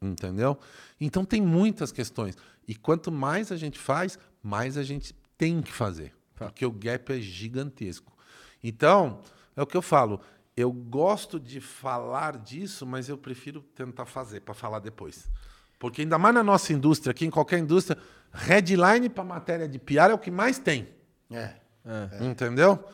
Entendeu? 0.01 0.59
Então 1.01 1.25
tem 1.25 1.41
muitas 1.41 1.91
questões. 1.91 2.37
E 2.66 2.75
quanto 2.75 3.11
mais 3.11 3.51
a 3.51 3.57
gente 3.57 3.79
faz, 3.79 4.19
mais 4.43 4.77
a 4.77 4.83
gente 4.83 5.15
tem 5.37 5.62
que 5.62 5.73
fazer. 5.73 6.15
Porque 6.35 6.65
o 6.65 6.70
gap 6.70 7.12
é 7.12 7.20
gigantesco. 7.20 8.16
Então, 8.62 9.20
é 9.57 9.62
o 9.62 9.66
que 9.66 9.77
eu 9.77 9.83
falo. 9.83 10.20
Eu 10.60 10.72
gosto 10.72 11.39
de 11.39 11.60
falar 11.60 12.36
disso, 12.36 12.85
mas 12.85 13.09
eu 13.09 13.16
prefiro 13.16 13.62
tentar 13.62 14.06
fazer 14.06 14.40
para 14.40 14.52
falar 14.55 14.80
depois. 14.80 15.30
Porque 15.78 16.02
ainda 16.02 16.18
mais 16.18 16.35
na 16.35 16.43
nossa 16.43 16.72
indústria, 16.72 17.12
aqui 17.12 17.24
em 17.24 17.30
qualquer 17.30 17.60
indústria, 17.60 17.97
headline 18.32 19.09
para 19.09 19.22
matéria 19.22 19.68
de 19.68 19.78
PR 19.78 20.10
é 20.10 20.14
o 20.14 20.18
que 20.18 20.32
mais 20.32 20.59
tem. 20.59 20.89
É. 21.30 22.26
Entendeu? 22.26 22.85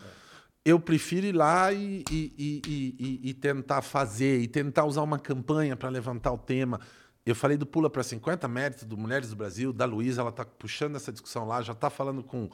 Eu 0.62 0.78
prefiro 0.78 1.24
ir 1.26 1.32
lá 1.32 1.72
e, 1.72 2.04
e- 2.10 2.60
e- 2.66 3.20
e- 3.30 3.32
tentar 3.32 3.80
fazer, 3.80 4.40
e 4.40 4.46
tentar 4.46 4.84
usar 4.84 5.00
uma 5.00 5.18
campanha 5.18 5.74
para 5.74 5.88
levantar 5.88 6.32
o 6.32 6.38
tema. 6.38 6.78
Eu 7.24 7.34
falei 7.34 7.56
do 7.56 7.64
Pula 7.64 7.88
para 7.88 8.02
50 8.02 8.46
Méritos, 8.46 8.84
do 8.84 8.98
Mulheres 8.98 9.30
do 9.30 9.36
Brasil, 9.36 9.72
da 9.72 9.86
Luísa, 9.86 10.20
ela 10.20 10.28
está 10.28 10.44
puxando 10.44 10.96
essa 10.96 11.10
discussão 11.10 11.46
lá, 11.46 11.62
já 11.62 11.72
está 11.72 11.88
falando 11.88 12.22
com. 12.22 12.50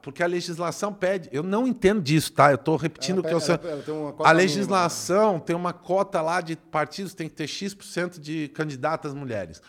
Porque 0.00 0.22
a 0.22 0.26
legislação 0.26 0.92
pede. 0.92 1.28
Eu 1.32 1.42
não 1.42 1.66
entendo 1.66 2.00
disso, 2.00 2.32
tá? 2.32 2.50
Eu 2.50 2.54
estou 2.54 2.76
repetindo 2.76 3.18
o 3.18 3.22
que 3.22 3.32
eu 3.32 3.40
sei. 3.40 3.58
tem 3.58 3.94
uma 3.94 4.12
cota 4.12 4.28
A 4.28 4.32
mínima, 4.32 4.32
legislação 4.32 5.40
tem 5.40 5.56
uma 5.56 5.72
cota 5.72 6.20
lá 6.22 6.40
de 6.40 6.56
partidos, 6.56 7.14
tem 7.14 7.28
que 7.28 7.34
ter 7.34 7.46
X% 7.46 8.20
de 8.20 8.48
candidatas 8.48 9.12
mulheres. 9.12 9.60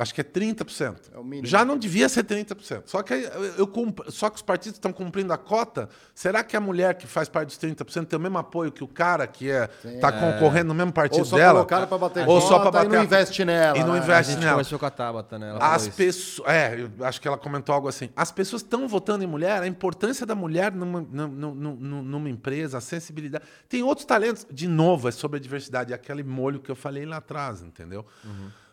Acho 0.00 0.14
que 0.14 0.20
é 0.22 0.24
30%. 0.24 0.96
É 1.14 1.18
o 1.18 1.22
mínimo. 1.22 1.46
Já 1.46 1.64
não 1.64 1.76
devia 1.76 2.08
ser 2.08 2.24
30%. 2.24 2.84
Só 2.86 3.02
que, 3.02 3.12
eu, 3.12 3.70
só 4.08 4.30
que 4.30 4.36
os 4.36 4.42
partidos 4.42 4.76
estão 4.76 4.92
cumprindo 4.92 5.30
a 5.32 5.36
cota. 5.36 5.88
Será 6.14 6.42
que 6.42 6.56
a 6.56 6.60
mulher 6.60 6.94
que 6.94 7.06
faz 7.06 7.28
parte 7.28 7.48
dos 7.48 7.58
30% 7.58 8.06
tem 8.06 8.18
o 8.18 8.22
mesmo 8.22 8.38
apoio 8.38 8.72
que 8.72 8.82
o 8.82 8.88
cara 8.88 9.26
que 9.26 9.46
está 9.84 10.10
concorrendo 10.10 10.68
no 10.68 10.74
mesmo 10.74 10.92
partido 10.92 11.18
Ou 11.20 11.24
só 11.26 11.36
dela? 11.36 11.52
colocaram 11.54 11.86
para 11.86 11.98
bater 11.98 12.26
Ou 12.28 12.40
só 12.40 12.58
cota 12.60 12.70
pra 12.70 12.80
e 12.80 12.84
não 12.84 12.90
bater 12.90 13.00
a- 13.00 13.04
investe 13.04 13.44
nela. 13.44 13.76
E 13.78 13.80
não 13.84 13.92
né? 13.92 14.00
A 14.00 14.02
investe 14.02 14.32
gente 14.32 14.40
nela. 14.40 14.52
conversou 14.52 14.78
com 14.78 14.86
a 14.86 14.90
Tabata, 14.90 15.38
né? 15.38 15.50
Ela 15.50 15.74
As 15.74 15.86
pessoas. 15.88 16.48
É, 16.48 16.80
eu 16.98 17.04
acho 17.04 17.20
que 17.20 17.28
ela 17.28 17.36
comentou 17.36 17.74
algo 17.74 17.86
assim. 17.86 18.08
As 18.16 18.32
pessoas 18.32 18.62
estão 18.62 18.88
votando 18.88 19.22
em 19.22 19.26
mulher, 19.26 19.60
a 19.62 19.66
importância 19.66 20.24
da 20.24 20.34
mulher 20.34 20.72
numa, 20.72 21.00
numa, 21.02 21.28
numa- 21.54 22.02
numa 22.02 22.28
empresa, 22.30 22.78
a 22.78 22.80
sensibilidade. 22.80 23.44
Tem 23.68 23.82
outros 23.82 24.06
talentos. 24.06 24.46
De 24.50 24.66
novo, 24.66 25.08
é 25.08 25.10
sobre 25.12 25.36
a 25.36 25.40
diversidade, 25.40 25.92
é 25.92 25.94
aquele 25.94 26.22
molho 26.22 26.58
que 26.60 26.70
eu 26.70 26.76
falei 26.76 27.04
lá 27.04 27.18
atrás, 27.18 27.60
entendeu? 27.62 28.06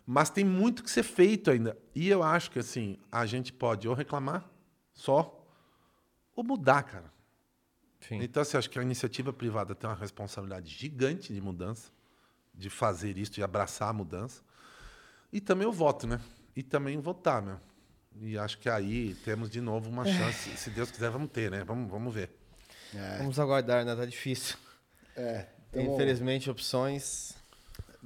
Mas 0.10 0.30
tem 0.30 0.46
muito 0.46 0.82
que 0.82 0.90
ser 0.90 1.04
feito 1.04 1.52
ainda. 1.52 1.78
E 1.94 2.08
eu 2.08 2.24
acho 2.24 2.50
que 2.50 2.60
assim, 2.60 2.98
a 3.12 3.26
gente 3.26 3.52
pode 3.52 3.90
ou 3.90 3.94
reclamar 3.94 4.50
só, 4.94 5.46
ou 6.34 6.46
mudar, 6.46 6.84
cara. 6.84 7.12
Sim. 8.00 8.22
Então, 8.22 8.42
assim, 8.42 8.56
acho 8.56 8.70
que 8.70 8.80
a 8.80 8.82
iniciativa 8.82 9.34
privada 9.34 9.76
tem 9.76 9.90
uma 9.90 9.96
responsabilidade 9.96 10.70
gigante 10.70 11.34
de 11.34 11.42
mudança, 11.42 11.92
de 12.54 12.70
fazer 12.70 13.18
isso, 13.18 13.34
de 13.34 13.44
abraçar 13.44 13.90
a 13.90 13.94
mudança. 13.94 14.42
E 15.32 15.42
também 15.42 15.68
o 15.68 15.74
voto, 15.74 16.08
né? 16.08 16.22
E 16.56 16.64
também 16.64 16.98
votar, 17.00 17.42
né? 17.42 17.60
E 18.22 18.38
acho 18.38 18.60
que 18.60 18.70
aí 18.70 19.14
temos 19.26 19.50
de 19.50 19.60
novo 19.60 19.90
uma 19.90 20.06
chance. 20.06 20.56
Se 20.56 20.70
Deus 20.70 20.90
quiser, 20.90 21.10
vamos 21.10 21.32
ter, 21.32 21.52
né? 21.52 21.66
Vamos, 21.66 21.92
vamos 21.92 22.14
ver. 22.14 22.32
Vamos 23.18 23.38
aguardar, 23.40 23.84
né? 23.84 23.94
Tá 23.94 24.06
difícil. 24.06 24.56
É. 25.16 25.48
Então, 25.70 25.96
Infelizmente, 25.96 26.50
opções. 26.50 27.36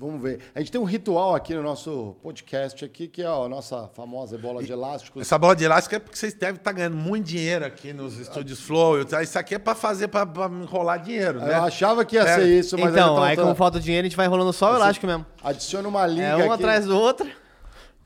Vamos 0.02 0.20
ver. 0.20 0.40
A 0.56 0.60
gente 0.60 0.72
tem 0.72 0.82
um 0.82 0.84
ritual 0.84 1.36
aqui 1.36 1.54
no 1.54 1.62
nosso 1.62 2.16
podcast 2.24 2.84
aqui, 2.84 3.08
que 3.08 3.22
é 3.22 3.28
a 3.28 3.48
nossa 3.48 3.88
famosa 3.90 4.36
bola 4.36 4.64
de 4.64 4.72
elásticos. 4.72 5.22
Essa 5.22 5.38
bola 5.38 5.56
de 5.56 5.64
elástico 5.64 5.94
é 5.94 6.00
porque 6.00 6.18
vocês 6.18 6.34
devem 6.34 6.56
estar 6.56 6.72
ganhando 6.72 6.98
muito 6.98 7.28
dinheiro 7.28 7.64
aqui 7.64 7.94
nos 7.94 8.18
estúdios 8.18 8.60
Flow. 8.62 9.00
Isso 9.22 9.38
aqui 9.38 9.54
é 9.56 9.60
para 9.60 9.76
fazer, 9.76 10.08
para 10.08 10.28
enrolar 10.50 11.00
dinheiro, 11.04 11.40
né? 11.40 11.54
Eu 11.56 11.64
achava 11.66 12.04
que 12.04 12.16
ia 12.16 12.24
É. 12.24 12.36
ser 12.36 12.48
isso, 12.48 12.76
mas 12.80 12.92
então, 12.92 13.16
ainda 13.18 13.28
aí 13.28 13.36
tá- 13.36 13.44
como 13.44 13.54
falta 13.54 13.80
dinheiro, 13.80 14.04
a 14.06 14.10
gente 14.10 14.18
vai 14.18 14.26
enrolando 14.26 14.52
só 14.52 14.74
o 14.74 14.76
elástico 14.76 15.06
mesmo. 15.06 15.24
adiciona 15.44 15.88
uma 15.88 16.08
liga 16.08 16.24
É 16.24 16.36
um 16.36 16.52
aqui. 16.52 16.64
atrás 16.64 16.86
do 16.88 16.98
outro. 16.98 17.30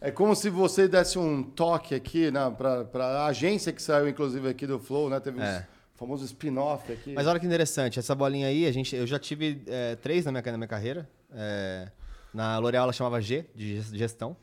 É 0.01 0.11
como 0.11 0.35
se 0.35 0.49
você 0.49 0.89
desse 0.89 1.17
um 1.17 1.41
toque 1.41 1.95
aqui 1.95 2.29
né, 2.29 2.53
para 2.91 3.05
a 3.05 3.25
agência 3.27 3.71
que 3.71 3.81
saiu, 3.81 4.09
inclusive, 4.09 4.49
aqui 4.49 4.67
do 4.67 4.77
Flow, 4.77 5.09
né? 5.09 5.19
Teve 5.21 5.39
É. 5.41 5.65
um 5.95 5.97
famoso 5.97 6.25
spin-off 6.25 6.91
aqui. 6.91 7.13
Mas 7.13 7.25
olha 7.25 7.39
que 7.39 7.45
interessante, 7.45 7.97
essa 7.99 8.13
bolinha 8.13 8.47
aí, 8.47 8.67
a 8.67 8.71
gente, 8.73 8.93
eu 8.95 9.07
já 9.07 9.17
tive 9.17 9.63
é, 9.65 9.95
três 9.95 10.25
na 10.25 10.31
minha, 10.31 10.43
na 10.45 10.57
minha 10.57 10.67
carreira. 10.67 11.07
É, 11.35 11.87
na 12.33 12.57
L'Oréal 12.57 12.83
ela 12.85 12.93
chamava 12.93 13.21
G, 13.21 13.45
de 13.55 13.75
ges- 13.75 13.91
gestão. 13.93 14.35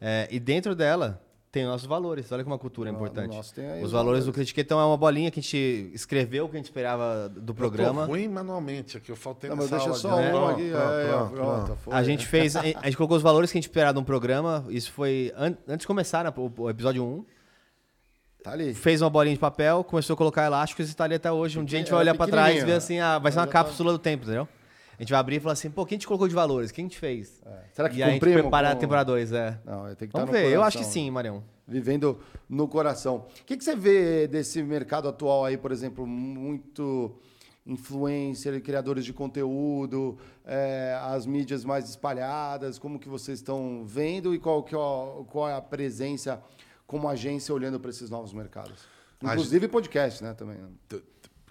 É, 0.00 0.26
e 0.30 0.40
dentro 0.40 0.74
dela 0.74 1.20
tem 1.52 1.64
nossos 1.66 1.86
valores. 1.86 2.30
Olha 2.32 2.42
que 2.42 2.48
uma 2.48 2.58
cultura 2.58 2.90
No- 2.92 2.98
no 2.98 3.04
importante. 3.04 3.36
nosso 3.36 3.52
tem 3.54 3.66
aí 3.68 3.82
os 3.82 3.90
valores 3.92 4.24
do. 4.24 4.32
Critiquetão 4.32 4.80
é 4.80 4.84
uma 4.84 4.96
bolinha 4.96 5.30
que 5.30 5.40
a 5.40 5.42
gente 5.42 5.90
escreveu, 5.92 6.48
que 6.48 6.54
a 6.56 6.58
gente 6.58 6.66
esperava 6.66 7.28
do 7.28 7.52
programa. 7.52 8.02
Eu 8.02 8.06
tô 8.06 8.12
ruim 8.12 8.28
manualmente 8.28 8.96
aqui. 8.96 9.10
Eu 9.10 9.16
faltei 9.16 9.50
Não, 9.50 9.56
mas 9.56 9.70
nessa 9.70 9.84
deixa 9.90 10.08
aula 10.08 10.22
só 10.22 10.30
de- 10.30 10.36
um 10.36 10.48
aqui. 10.48 10.70
pronto, 10.70 10.90
é, 10.92 11.04
é, 11.04 11.08
pronto, 11.08 11.30
pronto, 11.34 11.64
pronto. 11.66 11.78
foi. 11.80 11.94
A 11.94 12.02
gente 12.04 12.26
fez, 12.26 12.54
a 12.56 12.62
gente 12.62 12.96
colocou 12.96 13.16
os 13.16 13.22
valores 13.22 13.50
que 13.52 13.58
a 13.58 13.60
gente 13.60 13.68
esperava 13.68 13.92
de 13.92 13.98
um 13.98 14.04
programa. 14.04 14.64
Isso 14.68 14.90
foi 14.92 15.32
an- 15.36 15.56
antes 15.68 15.80
de 15.82 15.86
começar 15.88 16.24
né, 16.24 16.32
o, 16.36 16.52
o 16.62 16.70
episódio 16.70 17.04
1. 17.04 17.24
Tá 18.42 18.52
ali. 18.52 18.72
Fez 18.72 19.02
uma 19.02 19.10
bolinha 19.10 19.34
de 19.34 19.40
papel, 19.40 19.84
começou 19.84 20.14
a 20.14 20.16
colocar 20.16 20.46
elásticos 20.46 20.86
e 20.86 20.90
está 20.90 21.04
ali 21.04 21.16
até 21.16 21.30
hoje. 21.30 21.58
Um 21.58 21.64
dia 21.64 21.78
a 21.78 21.82
gente 21.82 21.90
vai 21.90 22.00
olhar 22.00 22.14
para 22.14 22.30
trás 22.30 22.62
e 22.62 22.64
ver 22.64 22.72
assim, 22.72 22.98
ah, 22.98 23.18
vai 23.18 23.30
ser 23.30 23.38
uma 23.38 23.46
tá- 23.46 23.52
cápsula 23.52 23.92
do 23.92 23.98
tempo, 23.98 24.22
entendeu? 24.24 24.48
A 25.00 25.02
gente 25.02 25.12
vai 25.12 25.20
abrir 25.20 25.36
e 25.36 25.40
falar 25.40 25.54
assim, 25.54 25.70
pô, 25.70 25.86
quem 25.86 25.96
a 25.96 25.98
gente 25.98 26.06
colocou 26.06 26.28
de 26.28 26.34
valores? 26.34 26.70
Quem 26.70 26.84
a 26.84 26.88
gente 26.88 26.98
fez? 26.98 27.42
Será 27.72 27.88
que 27.88 27.96
e 27.96 28.02
aí 28.02 28.10
a 28.10 28.12
gente 28.12 28.20
cumprimos 28.20 28.42
preparar 28.42 28.72
com- 28.72 28.76
a 28.76 28.80
temporada 28.80 29.12
2, 29.12 29.32
é. 29.32 29.58
Não, 29.64 29.84
tem 29.86 29.96
que 29.96 30.04
estar 30.04 30.18
Vamos 30.18 30.26
no 30.26 30.32
ver, 30.38 30.44
eu 30.44 30.58
coração. 30.60 30.64
acho 30.64 30.78
que 30.78 30.84
sim, 30.84 31.10
Marião. 31.10 31.42
Vivendo 31.66 32.18
no 32.46 32.68
coração. 32.68 33.26
O 33.40 33.44
que, 33.46 33.56
que 33.56 33.64
você 33.64 33.74
vê 33.74 34.28
desse 34.28 34.62
mercado 34.62 35.08
atual 35.08 35.46
aí, 35.46 35.56
por 35.56 35.72
exemplo, 35.72 36.06
muito 36.06 37.16
influencer, 37.66 38.60
criadores 38.62 39.04
de 39.04 39.12
conteúdo, 39.14 40.18
é, 40.44 40.98
as 41.02 41.24
mídias 41.24 41.64
mais 41.64 41.88
espalhadas, 41.88 42.78
como 42.78 42.98
que 42.98 43.08
vocês 43.08 43.38
estão 43.38 43.84
vendo 43.86 44.34
e 44.34 44.38
qual, 44.38 44.62
que 44.62 44.74
é, 44.74 44.78
a- 44.78 45.24
qual 45.28 45.48
é 45.48 45.54
a 45.54 45.60
presença 45.62 46.42
como 46.86 47.08
agência 47.08 47.54
olhando 47.54 47.80
para 47.80 47.90
esses 47.90 48.10
novos 48.10 48.32
mercados? 48.34 48.86
Inclusive 49.22 49.66
podcast, 49.68 50.22
né, 50.22 50.34
também. 50.34 50.56
T- 50.88 51.02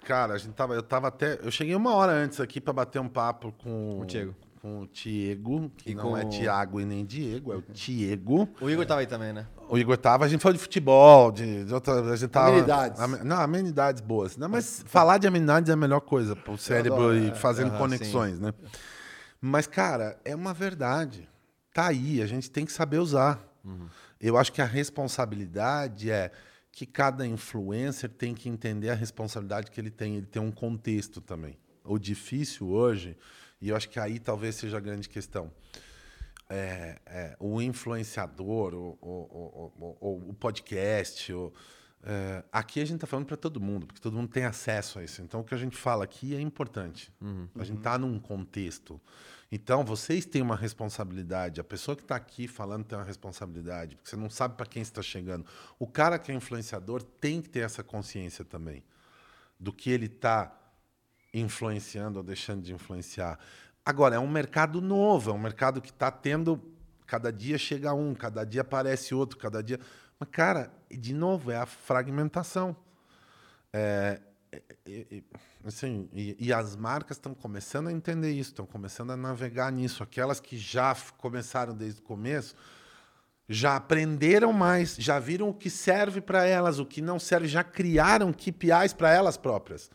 Cara, 0.05 0.34
a 0.34 0.38
gente 0.38 0.53
tava, 0.53 0.73
eu 0.73 0.84
tava 0.84 1.07
até. 1.07 1.39
Eu 1.43 1.51
cheguei 1.51 1.76
uma 1.76 1.93
hora 1.93 2.11
antes 2.11 2.39
aqui 2.39 2.59
pra 2.59 2.73
bater 2.73 2.99
um 2.99 3.07
papo 3.07 3.51
com 3.57 3.99
o 4.01 4.05
Diego. 4.05 4.35
Com 4.61 4.81
o 4.81 4.88
Tiego, 4.88 5.71
que 5.77 5.91
E 5.91 5.95
não 5.95 6.03
com 6.03 6.17
é 6.17 6.26
Tiago 6.26 6.81
e 6.81 6.85
nem 6.85 7.05
Diego, 7.05 7.53
é 7.53 7.55
o 7.55 7.61
Tiego. 7.61 8.49
O 8.59 8.69
Igor 8.69 8.85
tava 8.85 8.99
aí 8.99 9.07
também, 9.07 9.31
né? 9.31 9.47
O 9.69 9.77
Igor 9.77 9.97
tava, 9.97 10.26
a 10.26 10.27
gente 10.27 10.41
falou 10.41 10.53
de 10.57 10.59
futebol, 10.61 11.31
de, 11.31 11.63
de 11.63 11.73
outra, 11.73 12.01
a 12.01 12.15
gente 12.15 12.30
tava, 12.30 12.49
Amenidades. 12.49 12.99
Ame- 12.99 13.23
não, 13.23 13.38
amenidades 13.38 14.01
boas. 14.01 14.35
Não, 14.35 14.49
mas 14.49 14.84
falar 14.85 15.17
de 15.17 15.27
amenidades 15.27 15.69
é 15.69 15.73
a 15.73 15.77
melhor 15.77 16.01
coisa 16.01 16.35
pro 16.35 16.57
cérebro 16.57 17.03
adoro, 17.03 17.17
ir 17.17 17.31
é. 17.31 17.35
fazendo 17.35 17.69
Aham, 17.69 17.77
conexões, 17.77 18.39
né? 18.39 18.53
Mas, 19.39 19.65
cara, 19.67 20.19
é 20.26 20.35
uma 20.35 20.53
verdade. 20.53 21.30
Tá 21.73 21.88
aí, 21.88 22.21
a 22.21 22.26
gente 22.26 22.51
tem 22.51 22.65
que 22.65 22.73
saber 22.73 22.97
usar. 22.97 23.39
Eu 24.19 24.38
acho 24.38 24.51
que 24.51 24.61
a 24.61 24.65
responsabilidade 24.65 26.11
é 26.11 26.31
que 26.71 26.85
cada 26.85 27.25
influencer 27.25 28.09
tem 28.09 28.33
que 28.33 28.47
entender 28.49 28.89
a 28.89 28.95
responsabilidade 28.95 29.69
que 29.71 29.79
ele 29.79 29.89
tem. 29.91 30.15
Ele 30.17 30.25
tem 30.25 30.41
um 30.41 30.51
contexto 30.51 31.19
também. 31.21 31.57
O 31.83 31.97
difícil 31.97 32.67
hoje, 32.69 33.17
e 33.61 33.69
eu 33.69 33.75
acho 33.75 33.89
que 33.89 33.99
aí 33.99 34.19
talvez 34.19 34.55
seja 34.55 34.77
a 34.77 34.79
grande 34.79 35.09
questão 35.09 35.51
é, 36.49 36.99
é, 37.05 37.35
o 37.39 37.61
influenciador, 37.61 38.73
o, 38.73 38.97
o, 39.01 39.93
o, 39.99 40.29
o- 40.29 40.33
podcast. 40.33 41.31
o- 41.33 41.53
é, 42.01 42.43
aqui 42.51 42.79
a 42.79 42.85
gente 42.85 42.95
está 42.95 43.07
falando 43.07 43.25
para 43.25 43.35
todo 43.37 43.59
mundo, 43.59 43.85
porque 43.85 44.01
todo 44.01 44.15
mundo 44.15 44.29
tem 44.29 44.45
acesso 44.45 44.99
a 44.99 45.03
isso. 45.03 45.21
Então, 45.21 45.41
o 45.41 45.43
que 45.43 45.53
a 45.53 45.57
gente 45.57 45.75
fala 45.75 46.03
aqui 46.05 46.33
é 46.33 46.39
importante. 46.39 47.11
A 47.55 47.63
gente 47.63 47.79
está 47.79 47.97
num 47.97 48.17
contexto. 48.17 48.99
Então, 49.51 49.84
vocês 49.84 50.26
têm 50.26 50.41
uma 50.41 50.55
responsabilidade. 50.55 51.59
A 51.59 51.63
pessoa 51.63 51.95
que 51.95 52.03
está 52.03 52.15
aqui 52.15 52.47
falando 52.47 52.85
tem 52.85 52.97
uma 52.97 53.03
responsabilidade, 53.03 53.95
porque 53.95 54.09
você 54.09 54.15
não 54.15 54.30
sabe 54.30 54.55
para 54.55 54.65
quem 54.65 54.81
está 54.81 55.01
chegando. 55.01 55.45
O 55.80 55.88
cara 55.88 56.19
que 56.19 56.31
é 56.31 56.35
influenciador 56.35 57.01
tem 57.01 57.41
que 57.41 57.49
ter 57.49 57.61
essa 57.61 57.84
consciência 57.84 58.45
também 58.45 58.84
do 59.59 59.73
que 59.73 59.89
ele 59.89 60.05
está 60.05 60.55
influenciando 61.34 62.19
ou 62.19 62.23
deixando 62.23 62.61
de 62.61 62.73
influenciar. 62.73 63.39
Agora, 63.84 64.15
é 64.15 64.19
um 64.19 64.27
mercado 64.27 64.81
novo, 64.81 65.31
é 65.31 65.34
um 65.34 65.39
mercado 65.39 65.81
que 65.81 65.89
está 65.89 66.11
tendo. 66.11 66.61
Cada 67.07 67.31
dia 67.31 67.57
chega 67.57 67.91
um, 67.91 68.13
cada 68.13 68.43
dia 68.43 68.61
aparece 68.61 69.15
outro, 69.15 69.38
cada 69.38 69.63
dia. 69.63 69.80
Mas, 70.19 70.30
cara, 70.30 70.71
de 70.91 71.13
novo, 71.13 71.49
é 71.49 71.57
a 71.57 71.65
fragmentação. 71.65 72.76
É, 73.73 74.21
é, 74.51 74.61
é, 74.85 75.05
é, 75.17 75.23
assim, 75.64 76.10
e, 76.14 76.36
e 76.40 76.53
as 76.53 76.76
marcas 76.76 77.18
estão 77.18 77.34
começando 77.34 77.88
a 77.88 77.91
entender 77.91 78.31
isso, 78.31 78.52
estão 78.52 78.65
começando 78.65 79.11
a 79.11 79.18
navegar 79.18 79.72
nisso. 79.72 80.03
Aquelas 80.03 80.40
que 80.40 80.57
já 80.57 80.95
começaram 81.18 81.76
desde 81.76 81.99
o 81.99 82.03
começo 82.03 82.56
já 83.52 83.76
aprenderam 83.76 84.53
mais, 84.53 84.95
já 84.95 85.18
viram 85.18 85.49
o 85.49 85.53
que 85.53 85.72
serve 85.72 86.22
para 86.22 86.45
elas, 86.45 86.77
o 86.77 86.86
que 86.86 87.02
não 87.02 87.18
serve, 87.18 87.48
já 87.48 87.64
criaram 87.64 88.31
KPIs 88.31 88.94
para 88.95 89.11
elas 89.11 89.38
próprias. 89.38 89.90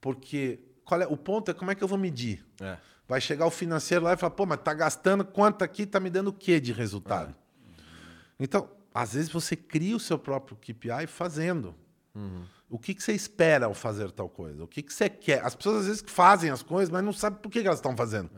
Porque 0.00 0.60
qual 0.84 1.02
é, 1.02 1.06
o 1.06 1.16
ponto 1.16 1.50
é 1.50 1.54
como 1.54 1.72
é 1.72 1.74
que 1.74 1.82
eu 1.82 1.88
vou 1.88 1.98
medir? 1.98 2.46
É. 2.60 2.76
Vai 3.08 3.20
chegar 3.20 3.46
o 3.46 3.50
financeiro 3.50 4.04
lá 4.04 4.14
e 4.14 4.16
falar, 4.16 4.30
pô, 4.30 4.46
mas 4.46 4.60
tá 4.62 4.72
gastando 4.72 5.24
quanto 5.24 5.64
aqui, 5.64 5.84
tá 5.84 5.98
me 5.98 6.08
dando 6.08 6.28
o 6.28 6.32
que 6.32 6.60
de 6.60 6.72
resultado? 6.72 7.34
Então, 8.38 8.70
às 8.94 9.14
vezes 9.14 9.30
você 9.30 9.56
cria 9.56 9.96
o 9.96 10.00
seu 10.00 10.18
próprio 10.18 10.56
KPI 10.56 11.06
fazendo. 11.08 11.74
O 12.74 12.78
que, 12.78 12.92
que 12.92 13.00
você 13.00 13.12
espera 13.12 13.66
ao 13.66 13.72
fazer 13.72 14.10
tal 14.10 14.28
coisa? 14.28 14.64
O 14.64 14.66
que, 14.66 14.82
que 14.82 14.92
você 14.92 15.08
quer? 15.08 15.40
As 15.44 15.54
pessoas 15.54 15.82
às 15.82 15.86
vezes 15.86 16.04
fazem 16.04 16.50
as 16.50 16.60
coisas, 16.60 16.90
mas 16.90 17.04
não 17.04 17.12
sabem 17.12 17.38
por 17.38 17.48
que, 17.48 17.60
que 17.60 17.68
elas 17.68 17.78
estão 17.78 17.96
fazendo. 17.96 18.28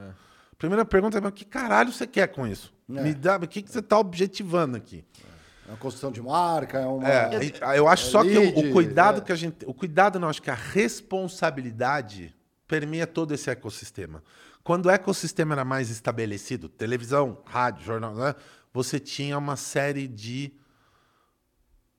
Primeira 0.58 0.84
pergunta 0.84 1.16
é, 1.16 1.22
mas 1.22 1.32
que 1.32 1.46
caralho 1.46 1.90
você 1.90 2.06
quer 2.06 2.26
com 2.28 2.46
isso? 2.46 2.70
É. 2.94 3.00
Me 3.02 3.14
dá, 3.14 3.36
o 3.36 3.48
que, 3.48 3.62
que 3.62 3.72
você 3.72 3.78
está 3.78 3.98
objetivando 3.98 4.76
aqui? 4.76 5.02
É 5.66 5.70
uma 5.70 5.78
construção 5.78 6.12
de 6.12 6.20
marca, 6.20 6.78
é 6.78 6.86
uma. 6.86 7.08
É, 7.08 7.44
e- 7.46 7.78
eu 7.78 7.88
acho 7.88 8.10
só 8.10 8.22
que 8.22 8.36
o, 8.36 8.40
lead, 8.42 8.68
o 8.68 8.72
cuidado 8.74 9.22
é. 9.22 9.24
que 9.24 9.32
a 9.32 9.36
gente. 9.36 9.64
O 9.64 9.72
cuidado, 9.72 10.20
não, 10.20 10.28
acho 10.28 10.42
que 10.42 10.50
a 10.50 10.54
responsabilidade 10.54 12.36
permeia 12.68 13.06
todo 13.06 13.32
esse 13.32 13.48
ecossistema. 13.48 14.22
Quando 14.62 14.84
o 14.84 14.90
ecossistema 14.90 15.54
era 15.54 15.64
mais 15.64 15.88
estabelecido, 15.88 16.68
televisão, 16.68 17.38
rádio, 17.46 17.86
jornal, 17.86 18.14
né, 18.14 18.34
você 18.70 19.00
tinha 19.00 19.38
uma 19.38 19.56
série 19.56 20.06
de. 20.06 20.52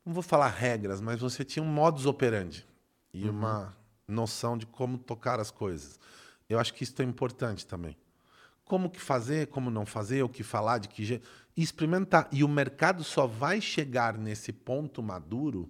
Não 0.07 0.13
vou 0.13 0.23
falar 0.23 0.47
regras, 0.47 1.01
mas 1.01 1.19
você 1.19 1.43
tinha 1.43 1.61
um 1.61 1.67
modus 1.67 2.05
operandi 2.05 2.65
e 3.13 3.27
uma 3.27 3.75
noção 4.07 4.57
de 4.57 4.65
como 4.65 4.97
tocar 4.97 5.37
as 5.37 5.51
coisas. 5.51 5.99
Eu 6.47 6.57
acho 6.59 6.73
que 6.73 6.85
isso 6.85 7.01
é 7.01 7.03
importante 7.03 7.67
também. 7.67 7.97
Como 8.63 8.89
que 8.89 9.01
fazer, 9.01 9.47
como 9.47 9.69
não 9.69 9.85
fazer, 9.85 10.23
o 10.23 10.29
que 10.29 10.43
falar, 10.43 10.77
de 10.77 10.87
que 10.87 11.03
jeito. 11.03 11.27
Experimentar. 11.57 12.29
E 12.31 12.41
o 12.41 12.47
mercado 12.47 13.03
só 13.03 13.27
vai 13.27 13.59
chegar 13.59 14.17
nesse 14.17 14.53
ponto 14.53 15.03
maduro 15.03 15.69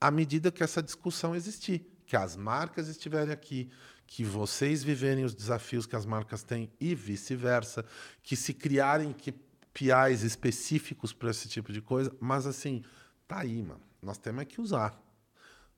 à 0.00 0.10
medida 0.10 0.50
que 0.50 0.62
essa 0.62 0.82
discussão 0.82 1.36
existir. 1.36 1.86
Que 2.06 2.16
as 2.16 2.34
marcas 2.34 2.88
estiverem 2.88 3.30
aqui, 3.30 3.70
que 4.06 4.24
vocês 4.24 4.82
viverem 4.82 5.22
os 5.22 5.34
desafios 5.34 5.84
que 5.84 5.96
as 5.96 6.06
marcas 6.06 6.42
têm 6.42 6.72
e 6.80 6.94
vice-versa. 6.94 7.84
Que 8.22 8.36
se 8.36 8.54
criarem 8.54 9.12
KPIs 9.12 10.22
específicos 10.22 11.12
para 11.12 11.28
esse 11.28 11.46
tipo 11.46 11.74
de 11.74 11.82
coisa. 11.82 12.10
Mas 12.18 12.46
assim, 12.46 12.82
tá 13.26 13.40
aí, 13.40 13.62
mano. 13.62 13.80
Nós 14.02 14.18
temos 14.18 14.42
é 14.42 14.44
que 14.44 14.60
usar. 14.60 15.00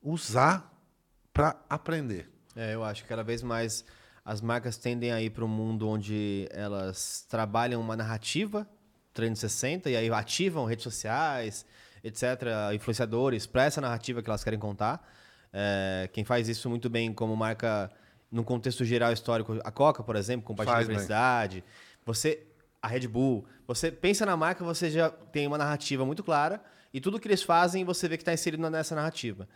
Usar 0.01 0.71
para 1.33 1.55
aprender. 1.69 2.29
É, 2.55 2.73
eu 2.73 2.83
acho 2.83 3.03
que 3.03 3.09
cada 3.09 3.23
vez 3.23 3.41
mais 3.41 3.85
as 4.23 4.41
marcas 4.41 4.77
tendem 4.77 5.11
a 5.11 5.21
ir 5.21 5.31
para 5.31 5.43
um 5.43 5.47
mundo 5.47 5.87
onde 5.87 6.47
elas 6.51 7.25
trabalham 7.29 7.81
uma 7.81 7.95
narrativa 7.95 8.67
360 9.13 9.89
e 9.89 9.95
aí 9.95 10.09
ativam 10.09 10.65
redes 10.65 10.83
sociais, 10.83 11.65
etc., 12.03 12.23
influenciadores 12.73 13.45
para 13.45 13.63
essa 13.63 13.81
narrativa 13.81 14.21
que 14.21 14.29
elas 14.29 14.43
querem 14.43 14.59
contar. 14.59 15.01
É, 15.51 16.09
quem 16.13 16.23
faz 16.23 16.47
isso 16.47 16.69
muito 16.69 16.89
bem 16.89 17.11
como 17.11 17.35
marca 17.35 17.91
no 18.31 18.43
contexto 18.43 18.85
geral 18.85 19.11
histórico, 19.11 19.59
a 19.63 19.71
Coca, 19.71 20.03
por 20.03 20.15
exemplo, 20.15 20.45
compartilha 20.45 20.79
a 20.79 20.85
felicidade. 20.85 21.63
Você, 22.05 22.45
a 22.81 22.87
Red 22.87 23.07
Bull, 23.07 23.45
você 23.65 23.91
pensa 23.91 24.25
na 24.25 24.37
marca, 24.37 24.63
você 24.63 24.89
já 24.89 25.09
tem 25.09 25.47
uma 25.47 25.57
narrativa 25.57 26.05
muito 26.05 26.23
clara 26.23 26.61
e 26.93 26.99
tudo 26.99 27.19
que 27.19 27.27
eles 27.27 27.43
fazem 27.43 27.83
você 27.85 28.07
vê 28.07 28.17
que 28.17 28.21
está 28.21 28.33
inserido 28.33 28.69
nessa 28.69 28.95
narrativa. 28.95 29.47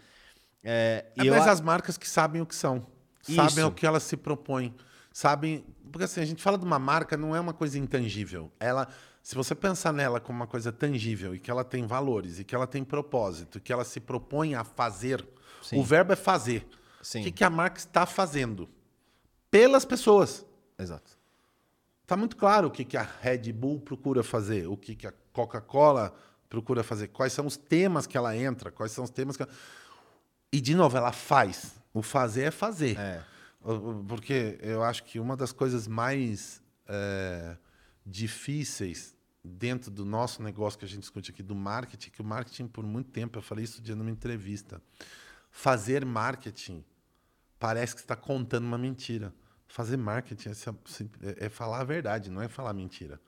É, 0.64 1.06
É 1.18 1.24
e 1.24 1.28
eu 1.28 1.34
as 1.34 1.62
marcas 1.62 1.98
que 1.98 2.08
sabem 2.08 2.42
o 2.42 2.46
que 2.46 2.56
são. 2.56 2.86
Sabem 3.22 3.60
Isso. 3.60 3.68
o 3.68 3.72
que 3.72 3.86
elas 3.86 4.04
se 4.04 4.18
propõem. 4.18 4.74
Sabem. 5.12 5.66
Porque 5.92 6.06
assim, 6.06 6.22
a 6.22 6.26
gente 6.26 6.42
fala 6.42 6.58
de 6.58 6.66
uma 6.66 6.80
marca, 6.80 7.16
não 7.16 7.36
é 7.36 7.40
uma 7.40 7.54
coisa 7.54 7.78
intangível. 7.78 8.52
Ela. 8.60 8.88
Se 9.22 9.36
você 9.36 9.56
pensar 9.56 9.94
nela 9.94 10.20
como 10.20 10.38
uma 10.38 10.48
coisa 10.48 10.70
tangível 10.70 11.34
e 11.34 11.40
que 11.40 11.50
ela 11.50 11.64
tem 11.64 11.88
valores 11.88 12.40
e 12.40 12.44
que 12.44 12.54
ela 12.54 12.68
tem 12.68 12.84
propósito, 12.84 13.58
que 13.58 13.72
ela 13.72 13.86
se 13.86 14.02
propõe 14.02 14.54
a 14.54 14.66
fazer, 14.66 15.26
Sim. 15.62 15.80
o 15.80 15.84
verbo 15.84 16.12
é 16.12 16.16
fazer. 16.18 16.68
Sim. 17.02 17.22
O 17.22 17.24
que, 17.24 17.32
que 17.32 17.44
a 17.46 17.50
marca 17.50 17.78
está 17.78 18.06
fazendo? 18.06 18.68
Pelas 19.50 19.86
pessoas. 19.86 20.46
Exato. 20.78 21.18
Está 22.02 22.18
muito 22.18 22.36
claro 22.36 22.68
o 22.68 22.72
que, 22.72 22.84
que 22.84 22.98
a 22.98 23.08
Red 23.22 23.54
Bull 23.54 23.80
procura 23.80 24.24
fazer, 24.24 24.68
o 24.68 24.76
que, 24.76 24.94
que 24.94 25.08
a 25.08 25.14
Coca-Cola 25.32 26.14
procura 26.54 26.84
fazer, 26.84 27.08
quais 27.08 27.34
são 27.34 27.48
os 27.48 27.58
temas 27.58 28.06
que 28.06 28.16
ela 28.16 28.38
entra, 28.38 28.72
quais 28.72 28.92
são 28.92 29.04
os 29.04 29.10
temas 29.10 29.36
que 29.36 29.42
ela... 29.42 29.52
E, 30.52 30.62
de 30.62 30.76
novo, 30.76 30.96
ela 30.96 31.12
faz. 31.12 31.74
O 31.92 32.04
fazer 32.04 32.44
é 32.44 32.52
fazer. 32.52 32.96
É. 32.96 33.24
Porque 34.08 34.60
eu 34.62 34.84
acho 34.84 35.04
que 35.04 35.20
uma 35.20 35.36
das 35.36 35.52
coisas 35.52 35.88
mais 35.88 36.62
é, 36.88 37.58
difíceis 38.06 39.18
dentro 39.44 39.90
do 39.90 40.06
nosso 40.06 40.44
negócio 40.44 40.78
que 40.78 40.86
a 40.86 40.88
gente 40.88 41.00
discute 41.00 41.32
aqui, 41.32 41.42
do 41.42 41.56
marketing, 41.56 42.12
que 42.12 42.22
o 42.22 42.26
marketing, 42.26 42.68
por 42.68 42.86
muito 42.86 43.10
tempo, 43.10 43.40
eu 43.40 43.42
falei 43.42 43.64
isso 43.64 43.82
dia 43.82 43.96
numa 43.96 44.12
entrevista, 44.12 44.80
fazer 45.50 46.06
marketing 46.06 46.86
parece 47.58 47.96
que 47.96 48.02
está 48.02 48.16
contando 48.16 48.66
uma 48.66 48.78
mentira. 48.78 49.34
Fazer 49.74 49.98
marketing 49.98 50.50
é, 50.50 50.52
é- 50.52 51.46
é 51.48 51.50
falar 51.50 51.80
a 51.80 51.84
verdade, 51.84 52.30
não 52.30 52.44
é 52.44 52.48
falar 52.48 52.74
mentira. 52.74 53.20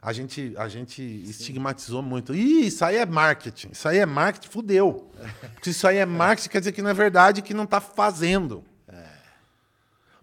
A 0.00 0.12
gente, 0.12 0.54
a 0.56 0.68
gente 0.68 1.02
estigmatizou 1.02 2.02
muito. 2.02 2.32
Ih, 2.36 2.68
isso 2.68 2.84
aí 2.84 2.94
é 2.98 3.04
marketing. 3.04 3.70
Isso 3.72 3.88
aí 3.88 3.98
é 3.98 4.06
marketing, 4.06 4.48
fudeu. 4.48 5.10
Porque 5.54 5.70
isso 5.70 5.88
aí 5.88 5.96
é 5.96 6.06
marketing, 6.06 6.50
quer 6.50 6.60
dizer 6.60 6.70
que 6.70 6.82
não 6.82 6.90
é 6.90 6.94
verdade, 6.94 7.42
que 7.42 7.52
não 7.52 7.64
está 7.64 7.80
fazendo. 7.80 8.64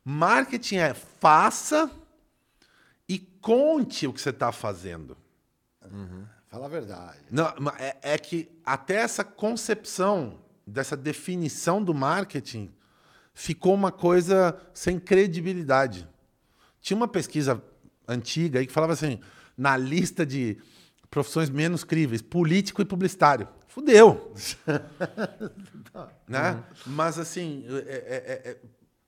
Marketing 0.06 0.77
é 0.77 0.93
faça 0.93 1.91
e 3.10 3.19
conte 3.19 4.07
o 4.07 4.14
que 4.14 4.22
você 4.22 4.30
está 4.30 4.53
fazendo. 4.53 5.18
Fala 6.47 6.68
a 6.68 6.69
verdade. 6.69 7.19
Não, 7.30 7.47
é, 7.77 7.97
é 8.02 8.18
que 8.18 8.49
até 8.65 8.95
essa 8.95 9.26
concepção, 9.26 10.39
dessa 10.65 10.95
definição 10.95 11.84
do 11.84 11.93
marketing, 11.93 12.73
ficou 13.36 13.74
uma 13.74 13.91
coisa 13.91 14.57
sem 14.74 14.98
credibilidade. 14.98 16.07
Tinha 16.82 16.95
uma 16.95 17.07
pesquisa 17.07 17.62
antiga 18.07 18.60
aí 18.60 18.66
que 18.66 18.72
falava 18.74 18.94
assim, 18.94 19.20
na 19.57 19.76
lista 19.76 20.26
de 20.26 20.57
profissões 21.12 21.49
menos 21.49 21.84
críveis, 21.84 22.22
político 22.22 22.82
e 22.82 22.86
publicitário. 22.86 23.48
Fudeu. 23.68 24.34
né? 26.28 26.64
Mas 26.88 27.20
assim, 27.20 27.66
é- 27.68 27.74
é- 27.74 28.24
é- 28.48 28.52
é- 28.52 28.57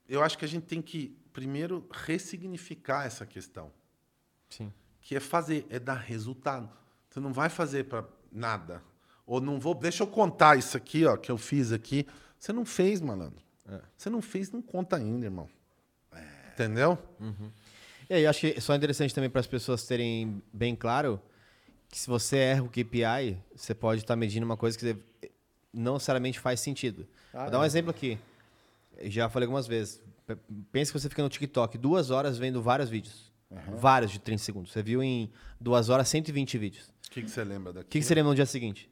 eu 0.10 0.22
acho 0.22 0.38
que 0.38 0.46
a 0.46 0.48
gente 0.48 0.66
tem 0.66 0.82
que 0.82 1.18
primeiro 1.32 1.88
ressignificar 1.92 3.06
essa 3.06 3.26
questão 3.26 3.72
Sim. 4.50 4.74
que 5.02 5.16
é 5.16 5.20
fazer, 5.20 5.66
é 5.70 5.80
dar 5.80 5.96
resultado. 5.96 6.70
Você 7.10 7.20
não 7.20 7.32
vai 7.32 7.48
fazer 7.50 7.86
para 7.86 8.06
nada. 8.32 8.84
Ou 9.26 9.40
não 9.40 9.60
vou. 9.60 9.74
Deixa 9.74 10.04
eu 10.04 10.08
contar 10.08 10.58
isso 10.58 10.76
aqui, 10.76 11.06
ó, 11.06 11.16
que 11.16 11.32
eu 11.32 11.38
fiz 11.38 11.72
aqui. 11.72 12.06
Você 12.40 12.52
não 12.52 12.66
fez, 12.66 13.00
malandro. 13.02 13.47
Você 13.98 14.10
não 14.10 14.22
fez, 14.22 14.52
não 14.52 14.62
conta 14.62 14.96
ainda, 14.96 15.26
irmão. 15.26 15.50
Entendeu? 16.54 16.98
E 18.10 18.14
aí, 18.14 18.24
eu 18.24 18.30
acho 18.30 18.40
que 18.42 18.62
só 18.62 18.74
é 18.74 18.78
interessante 18.78 19.14
também 19.14 19.30
para 19.30 19.42
as 19.42 19.48
pessoas 19.48 19.86
terem 19.86 20.42
bem 20.54 20.76
claro 20.76 21.22
que 21.90 21.98
se 21.98 22.08
você 22.08 22.38
erra 22.38 22.64
o 22.64 22.70
KPI, 22.70 23.38
você 23.56 23.74
pode 23.76 24.02
estar 24.02 24.16
medindo 24.16 24.46
uma 24.46 24.58
coisa 24.58 24.78
que 24.78 24.96
não 25.74 25.94
necessariamente 25.94 26.40
faz 26.40 26.60
sentido. 26.60 27.08
Ah, 27.34 27.44
Vou 27.44 27.52
dar 27.52 27.60
um 27.60 27.64
é. 27.64 27.68
exemplo 27.68 27.92
aqui. 27.92 28.18
Eu 28.98 29.12
já 29.12 29.30
falei 29.30 29.46
algumas 29.46 29.68
vezes. 29.68 30.02
Pensa 30.72 30.92
que 30.92 31.00
você 31.00 31.08
fica 31.10 31.22
no 31.22 31.30
TikTok 31.30 31.78
duas 31.78 32.10
horas 32.10 32.38
vendo 32.38 32.62
vários 32.62 32.90
vídeos. 32.90 33.32
Vários 33.78 34.12
de 34.12 34.20
30 34.20 34.44
segundos. 34.44 34.72
Você 34.74 34.82
viu 34.84 35.02
em 35.02 35.32
duas 35.60 35.88
horas 35.90 36.10
120 36.10 36.58
vídeos. 36.58 36.86
O 37.08 37.12
que, 37.12 37.22
que 37.22 37.30
você 37.30 37.44
lembra 37.44 37.70
O 37.70 37.74
daqui? 37.74 37.88
que, 37.90 38.00
que 38.00 38.06
você 38.06 38.14
lembra 38.16 38.30
no 38.32 38.36
dia 38.36 38.46
seguinte? 38.46 38.90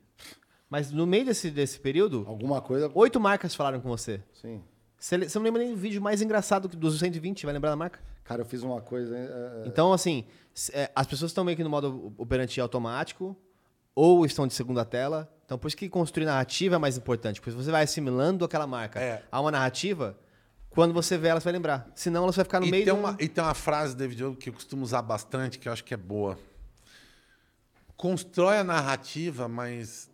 Mas 0.70 0.92
no 0.92 1.06
meio 1.06 1.26
desse, 1.26 1.52
desse 1.52 1.80
período, 1.80 2.24
Alguma 2.28 2.62
coisa. 2.62 2.90
oito 2.94 3.20
marcas 3.20 3.54
falaram 3.54 3.80
com 3.80 3.88
você. 3.90 4.22
Sim. 4.34 4.62
Você, 4.98 5.18
você 5.18 5.38
não 5.38 5.44
lembra 5.46 5.62
nem 5.62 5.72
do 5.74 5.78
vídeo 5.80 6.02
mais 6.02 6.22
engraçado 6.22 6.68
que 6.68 6.76
dos 6.76 6.98
120, 6.98 7.46
vai 7.46 7.54
lembrar 7.54 7.70
da 7.70 7.76
marca? 7.76 8.00
Cara, 8.24 8.42
eu 8.42 8.46
fiz 8.46 8.64
uma 8.64 8.82
coisa. 8.82 9.16
é, 9.16 9.64
é, 9.64 9.68
Então, 9.68 9.94
assim, 9.94 10.26
s- 10.56 10.72
é, 10.76 10.92
as 10.96 11.06
pessoas 11.06 11.30
estão 11.32 11.44
meio 11.44 11.56
que 11.56 11.64
no 11.64 11.70
modo 11.70 12.14
operante 12.18 12.60
automático 12.60 13.38
ou 13.94 14.26
estão 14.26 14.48
de 14.48 14.54
segunda 14.56 14.84
tela. 14.84 15.32
Então, 15.46 15.60
por 15.60 15.68
isso 15.68 15.78
que 15.78 15.88
construir 15.88 16.26
narrativa 16.26 16.76
é 16.76 16.80
mais 16.80 16.98
importante. 16.98 17.40
Porque 17.40 17.56
você 17.56 17.70
vai 17.70 17.84
assimilando 17.84 18.44
aquela 18.44 18.66
marca 18.66 19.00
É. 19.00 19.24
a 19.32 19.40
uma 19.40 19.52
narrativa, 19.52 20.18
quando 20.72 20.92
você 20.94 21.16
vê 21.20 21.28
ela, 21.28 21.40
você 21.40 21.44
vai 21.46 21.54
lembrar. 21.54 21.88
Senão, 21.94 22.24
ela 22.24 22.32
vai 22.32 22.44
ficar 22.44 22.60
no 22.60 22.66
E 22.66 22.72
meio 22.72 22.86
tem, 22.86 22.94
do... 22.94 23.00
uma, 23.00 23.16
e 23.20 23.28
tem 23.30 23.44
uma 23.44 23.54
frase, 23.54 23.96
David, 23.96 24.36
que 24.38 24.50
eu 24.50 24.54
costumo 24.54 24.82
usar 24.82 25.04
bastante, 25.04 25.60
que 25.60 25.68
eu 25.70 25.74
acho 25.74 25.84
que 25.84 25.94
é 25.94 25.98
boa. 25.98 26.40
Constrói 27.96 28.58
a 28.58 28.64
narrativa, 28.64 29.48
mas 29.48 30.10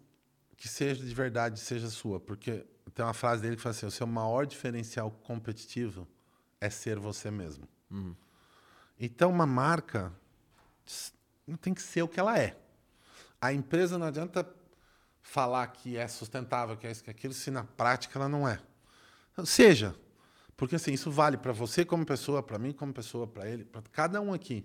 que 0.61 0.67
seja 0.67 1.03
de 1.03 1.13
verdade, 1.15 1.59
seja 1.59 1.89
sua. 1.89 2.19
Porque 2.19 2.63
tem 2.93 3.03
uma 3.03 3.15
frase 3.15 3.41
dele 3.41 3.55
que 3.55 3.61
fala 3.63 3.75
assim: 3.75 3.87
o 3.87 3.91
seu 3.91 4.05
maior 4.05 4.45
diferencial 4.45 5.09
competitivo 5.09 6.07
é 6.59 6.69
ser 6.69 6.99
você 6.99 7.31
mesmo. 7.31 7.67
Então, 8.99 9.31
uma 9.31 9.47
marca 9.47 10.13
não 11.47 11.57
tem 11.57 11.73
que 11.73 11.81
ser 11.81 12.03
o 12.03 12.07
que 12.07 12.19
ela 12.19 12.37
é. 12.37 12.55
A 13.41 13.51
empresa 13.51 13.97
não 13.97 14.05
adianta 14.05 14.47
falar 15.23 15.65
que 15.65 15.97
é 15.97 16.07
sustentável, 16.07 16.77
que 16.77 16.85
é 16.85 16.91
isso, 16.91 17.03
que 17.03 17.09
é 17.09 17.13
aquilo, 17.13 17.33
se 17.33 17.49
na 17.49 17.63
prática 17.63 18.19
ela 18.19 18.29
não 18.29 18.47
é. 18.47 18.61
Seja. 19.43 19.95
Porque 20.55 20.75
assim, 20.75 20.93
isso 20.93 21.09
vale 21.09 21.37
para 21.37 21.51
você 21.51 21.83
como 21.83 22.05
pessoa, 22.05 22.43
para 22.43 22.59
mim 22.59 22.71
como 22.71 22.93
pessoa, 22.93 23.25
para 23.25 23.49
ele, 23.49 23.65
para 23.65 23.81
cada 23.91 24.21
um 24.21 24.31
aqui. 24.31 24.63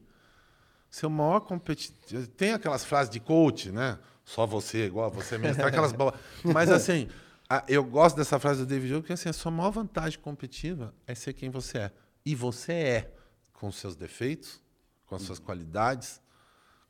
Seu 0.90 1.08
maior 1.08 1.40
competitivo. 1.40 2.26
Tem 2.26 2.52
aquelas 2.52 2.84
frases 2.84 3.10
de 3.10 3.18
coach, 3.18 3.72
né? 3.72 3.98
Só 4.26 4.44
você, 4.44 4.86
igual 4.86 5.06
a 5.06 5.08
você 5.08 5.38
mesmo. 5.38 5.56
Tem 5.56 5.64
aquelas 5.64 5.92
bolas. 5.92 6.14
Mas 6.44 6.70
assim, 6.70 7.08
a- 7.48 7.64
eu 7.68 7.82
gosto 7.84 8.16
dessa 8.16 8.38
frase 8.40 8.60
do 8.60 8.66
David 8.66 8.88
Jones, 8.88 9.00
porque 9.02 9.12
assim, 9.14 9.28
a 9.28 9.32
sua 9.32 9.50
maior 9.52 9.70
vantagem 9.70 10.18
competitiva 10.18 10.92
é 11.06 11.14
ser 11.14 11.32
quem 11.32 11.48
você 11.48 11.78
é. 11.78 11.92
E 12.24 12.34
você 12.34 12.72
é, 12.72 13.14
com 13.52 13.68
os 13.68 13.76
seus 13.76 13.94
defeitos, 13.96 14.60
com 15.06 15.14
as 15.14 15.22
suas 15.22 15.38
qualidades, 15.38 16.20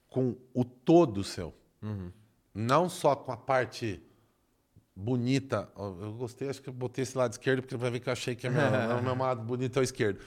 com 0.08 0.34
o 0.54 0.64
todo 0.64 1.22
seu. 1.22 1.54
Não 2.54 2.88
só 2.88 3.14
com 3.14 3.30
a 3.30 3.36
parte 3.36 4.02
bonita. 4.94 5.68
Eu 5.76 6.14
gostei, 6.14 6.48
acho 6.48 6.62
que 6.62 6.68
eu 6.68 6.72
botei 6.72 7.02
esse 7.02 7.16
lado 7.18 7.32
esquerdo, 7.32 7.60
porque 7.60 7.76
vai 7.76 7.90
ver 7.90 8.00
que 8.00 8.08
eu 8.08 8.12
achei 8.12 8.34
que 8.34 8.46
é 8.46 8.50
meu, 8.50 8.98
o 8.98 9.02
meu 9.02 9.14
lado 9.16 9.42
bonito 9.44 9.76
é 9.78 9.80
o 9.80 9.82
esquerdo. 9.82 10.18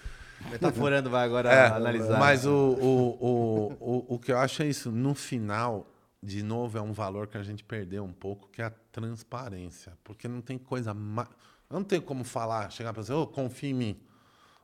Metaforando 0.51 1.09
vai 1.09 1.25
agora 1.25 1.49
É, 1.51 1.65
analisar. 1.67 2.19
Mas 2.19 2.45
o, 2.45 2.51
o, 2.53 3.17
o, 3.19 3.73
o, 3.79 4.15
o 4.15 4.19
que 4.19 4.31
eu 4.31 4.37
acho 4.37 4.61
é 4.63 4.67
isso. 4.67 4.91
No 4.91 5.13
final, 5.15 5.87
de 6.21 6.43
novo, 6.43 6.77
é 6.77 6.81
um 6.81 6.91
valor 6.91 7.27
que 7.27 7.37
a 7.37 7.43
gente 7.43 7.63
perdeu 7.63 8.03
um 8.03 8.11
pouco, 8.11 8.49
que 8.49 8.61
é 8.61 8.65
a 8.65 8.69
transparência. 8.91 9.97
Porque 10.03 10.27
não 10.27 10.41
tem 10.41 10.57
coisa 10.57 10.93
mais. 10.93 11.29
Não 11.69 11.83
tem 11.83 12.01
como 12.01 12.23
falar, 12.23 12.71
chegar 12.71 12.93
para 12.93 13.03
você, 13.03 13.13
ô, 13.13 13.25
confia 13.27 13.69
em 13.69 13.73
mim. 13.73 14.01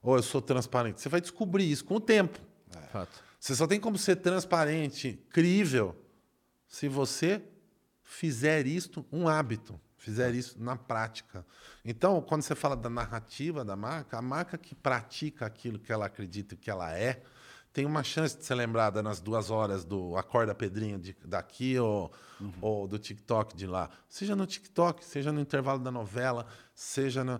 Ou 0.01 0.15
eu 0.17 0.23
sou 0.23 0.41
transparente. 0.41 1.01
Você 1.01 1.07
vai 1.07 1.21
descobrir 1.21 1.69
isso 1.69 1.85
com 1.85 1.95
o 1.95 1.99
tempo. 1.99 2.39
Fato. 2.91 3.23
Você 3.39 3.55
só 3.55 3.67
tem 3.67 3.79
como 3.79 3.97
ser 3.97 4.17
transparente, 4.17 5.19
crível, 5.29 5.95
se 6.67 6.87
você 6.87 7.43
fizer 8.01 8.65
isto 8.65 9.05
um 9.11 9.27
hábito, 9.27 9.79
fizer 9.97 10.33
isso 10.33 10.61
na 10.61 10.75
prática. 10.75 11.45
Então, 11.83 12.21
quando 12.21 12.41
você 12.41 12.55
fala 12.55 12.75
da 12.75 12.89
narrativa 12.89 13.63
da 13.63 13.75
marca, 13.75 14.17
a 14.17 14.21
marca 14.21 14.57
que 14.57 14.73
pratica 14.73 15.45
aquilo 15.45 15.77
que 15.77 15.91
ela 15.91 16.07
acredita 16.07 16.55
que 16.55 16.69
ela 16.69 16.91
é, 16.97 17.21
tem 17.75 17.85
uma 17.85 18.03
chance 18.03 18.37
de 18.37 18.45
ser 18.45 18.55
lembrada 18.55 19.03
nas 19.03 19.19
duas 19.19 19.51
horas 19.51 19.83
do 19.83 20.15
Acorda 20.15 20.55
Pedrinho 20.55 20.97
de- 20.97 21.13
daqui 21.25 21.77
ou, 21.77 22.09
ou 22.61 22.87
do 22.87 22.97
TikTok 22.97 23.53
de 23.53 23.67
lá. 23.67 23.89
Seja 24.07 24.33
no 24.33 24.45
TikTok, 24.47 25.03
seja 25.03 25.29
no 25.29 25.41
intervalo 25.41 25.79
da 25.79 25.91
novela, 25.91 26.47
seja 26.73 27.21
no. 27.21 27.37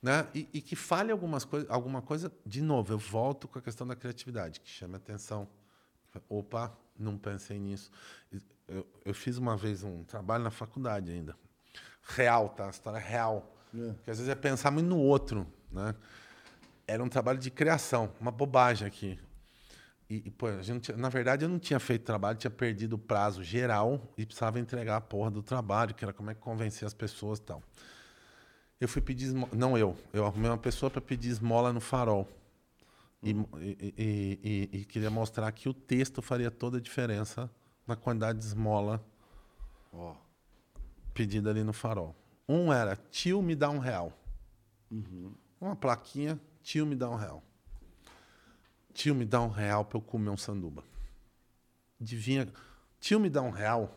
Né? 0.00 0.26
E, 0.34 0.48
e 0.54 0.62
que 0.62 0.74
fale 0.74 1.12
algumas 1.12 1.44
coisa, 1.44 1.66
alguma 1.70 2.00
coisa, 2.00 2.32
de 2.46 2.62
novo, 2.62 2.94
eu 2.94 2.98
volto 2.98 3.46
com 3.46 3.58
a 3.58 3.62
questão 3.62 3.86
da 3.86 3.94
criatividade, 3.94 4.60
que 4.60 4.70
chame 4.70 4.96
atenção. 4.96 5.46
Opa, 6.26 6.74
não 6.98 7.18
pensei 7.18 7.58
nisso. 7.58 7.90
Eu, 8.66 8.86
eu 9.04 9.12
fiz 9.12 9.36
uma 9.36 9.58
vez 9.58 9.82
um 9.82 10.04
trabalho 10.04 10.42
na 10.42 10.50
faculdade 10.50 11.10
ainda. 11.10 11.36
Real, 12.02 12.48
tá? 12.48 12.70
História 12.70 12.98
real. 12.98 13.54
Porque 13.70 14.10
às 14.10 14.16
vezes 14.16 14.32
é 14.32 14.34
pensar 14.34 14.70
muito 14.70 14.86
no 14.86 14.98
outro, 14.98 15.46
né? 15.70 15.94
Era 16.86 17.04
um 17.04 17.10
trabalho 17.10 17.38
de 17.38 17.50
criação, 17.50 18.10
uma 18.18 18.30
bobagem 18.30 18.88
aqui. 18.88 19.18
E, 20.08 20.22
e, 20.26 20.30
pô, 20.30 20.46
a 20.46 20.62
gente, 20.62 20.92
na 20.92 21.08
verdade, 21.08 21.44
eu 21.44 21.48
não 21.48 21.58
tinha 21.58 21.80
feito 21.80 22.04
trabalho, 22.04 22.38
tinha 22.38 22.50
perdido 22.50 22.92
o 22.94 22.98
prazo 22.98 23.42
geral 23.42 24.12
e 24.16 24.24
precisava 24.24 24.60
entregar 24.60 24.96
a 24.96 25.00
porra 25.00 25.30
do 25.30 25.42
trabalho, 25.42 25.94
que 25.94 26.04
era 26.04 26.12
como 26.12 26.30
é 26.30 26.34
que 26.34 26.40
convencer 26.40 26.86
as 26.86 26.94
pessoas 26.94 27.38
e 27.38 27.42
tal. 27.42 27.62
Eu 28.80 28.88
fui 28.88 29.02
pedir 29.02 29.24
esmola. 29.26 29.50
Não 29.54 29.76
eu, 29.76 29.96
eu 30.12 30.24
arrumei 30.26 30.50
uma 30.50 30.58
pessoa 30.58 30.90
para 30.90 31.00
pedir 31.00 31.30
esmola 31.30 31.72
no 31.72 31.80
farol. 31.80 32.28
E, 33.22 33.30
e- 33.30 33.94
e- 33.98 34.40
e- 34.72 34.78
e 34.80 34.84
queria 34.84 35.10
mostrar 35.10 35.50
que 35.50 35.68
o 35.68 35.74
texto 35.74 36.22
faria 36.22 36.50
toda 36.50 36.78
a 36.78 36.80
diferença 36.80 37.50
na 37.86 37.96
quantidade 37.96 38.38
de 38.38 38.44
esmola 38.44 39.04
pedida 41.14 41.50
ali 41.50 41.64
no 41.64 41.72
farol. 41.72 42.14
Um 42.48 42.72
era, 42.72 42.94
tio, 43.10 43.42
me 43.42 43.56
dá 43.56 43.70
um 43.70 43.78
real. 43.78 44.12
Uma 45.60 45.74
plaquinha, 45.74 46.38
tio, 46.62 46.86
me 46.86 46.94
dá 46.94 47.08
um 47.08 47.16
real. 47.16 47.42
Tio, 48.96 49.14
me 49.14 49.26
dá 49.26 49.42
um 49.42 49.50
real 49.50 49.84
para 49.84 49.98
eu 49.98 50.00
comer 50.00 50.30
um 50.30 50.38
sanduba. 50.38 50.82
Adivinha? 52.00 52.50
Tio, 52.98 53.20
me 53.20 53.28
dá 53.28 53.42
um 53.42 53.50
real. 53.50 53.94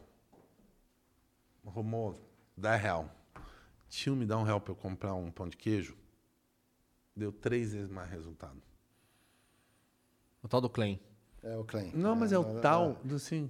Arrumou 1.65 2.21
10 2.57 2.81
real. 2.81 3.15
Tio, 3.87 4.13
me 4.13 4.25
dá 4.25 4.37
um 4.37 4.43
real 4.43 4.59
para 4.59 4.73
eu 4.73 4.75
comprar 4.75 5.13
um 5.13 5.31
pão 5.31 5.47
de 5.47 5.55
queijo. 5.55 5.95
Deu 7.15 7.31
três 7.31 7.71
vezes 7.71 7.89
mais 7.89 8.11
resultado. 8.11 8.61
O 10.43 10.49
tal 10.49 10.59
do 10.59 10.69
claim. 10.69 10.99
É 11.41 11.55
o 11.55 11.63
Klein. 11.63 11.93
Não, 11.95 12.13
mas 12.13 12.33
é 12.33 12.37
o 12.37 12.59
tal 12.59 12.95
do 12.95 13.15
assim. 13.15 13.49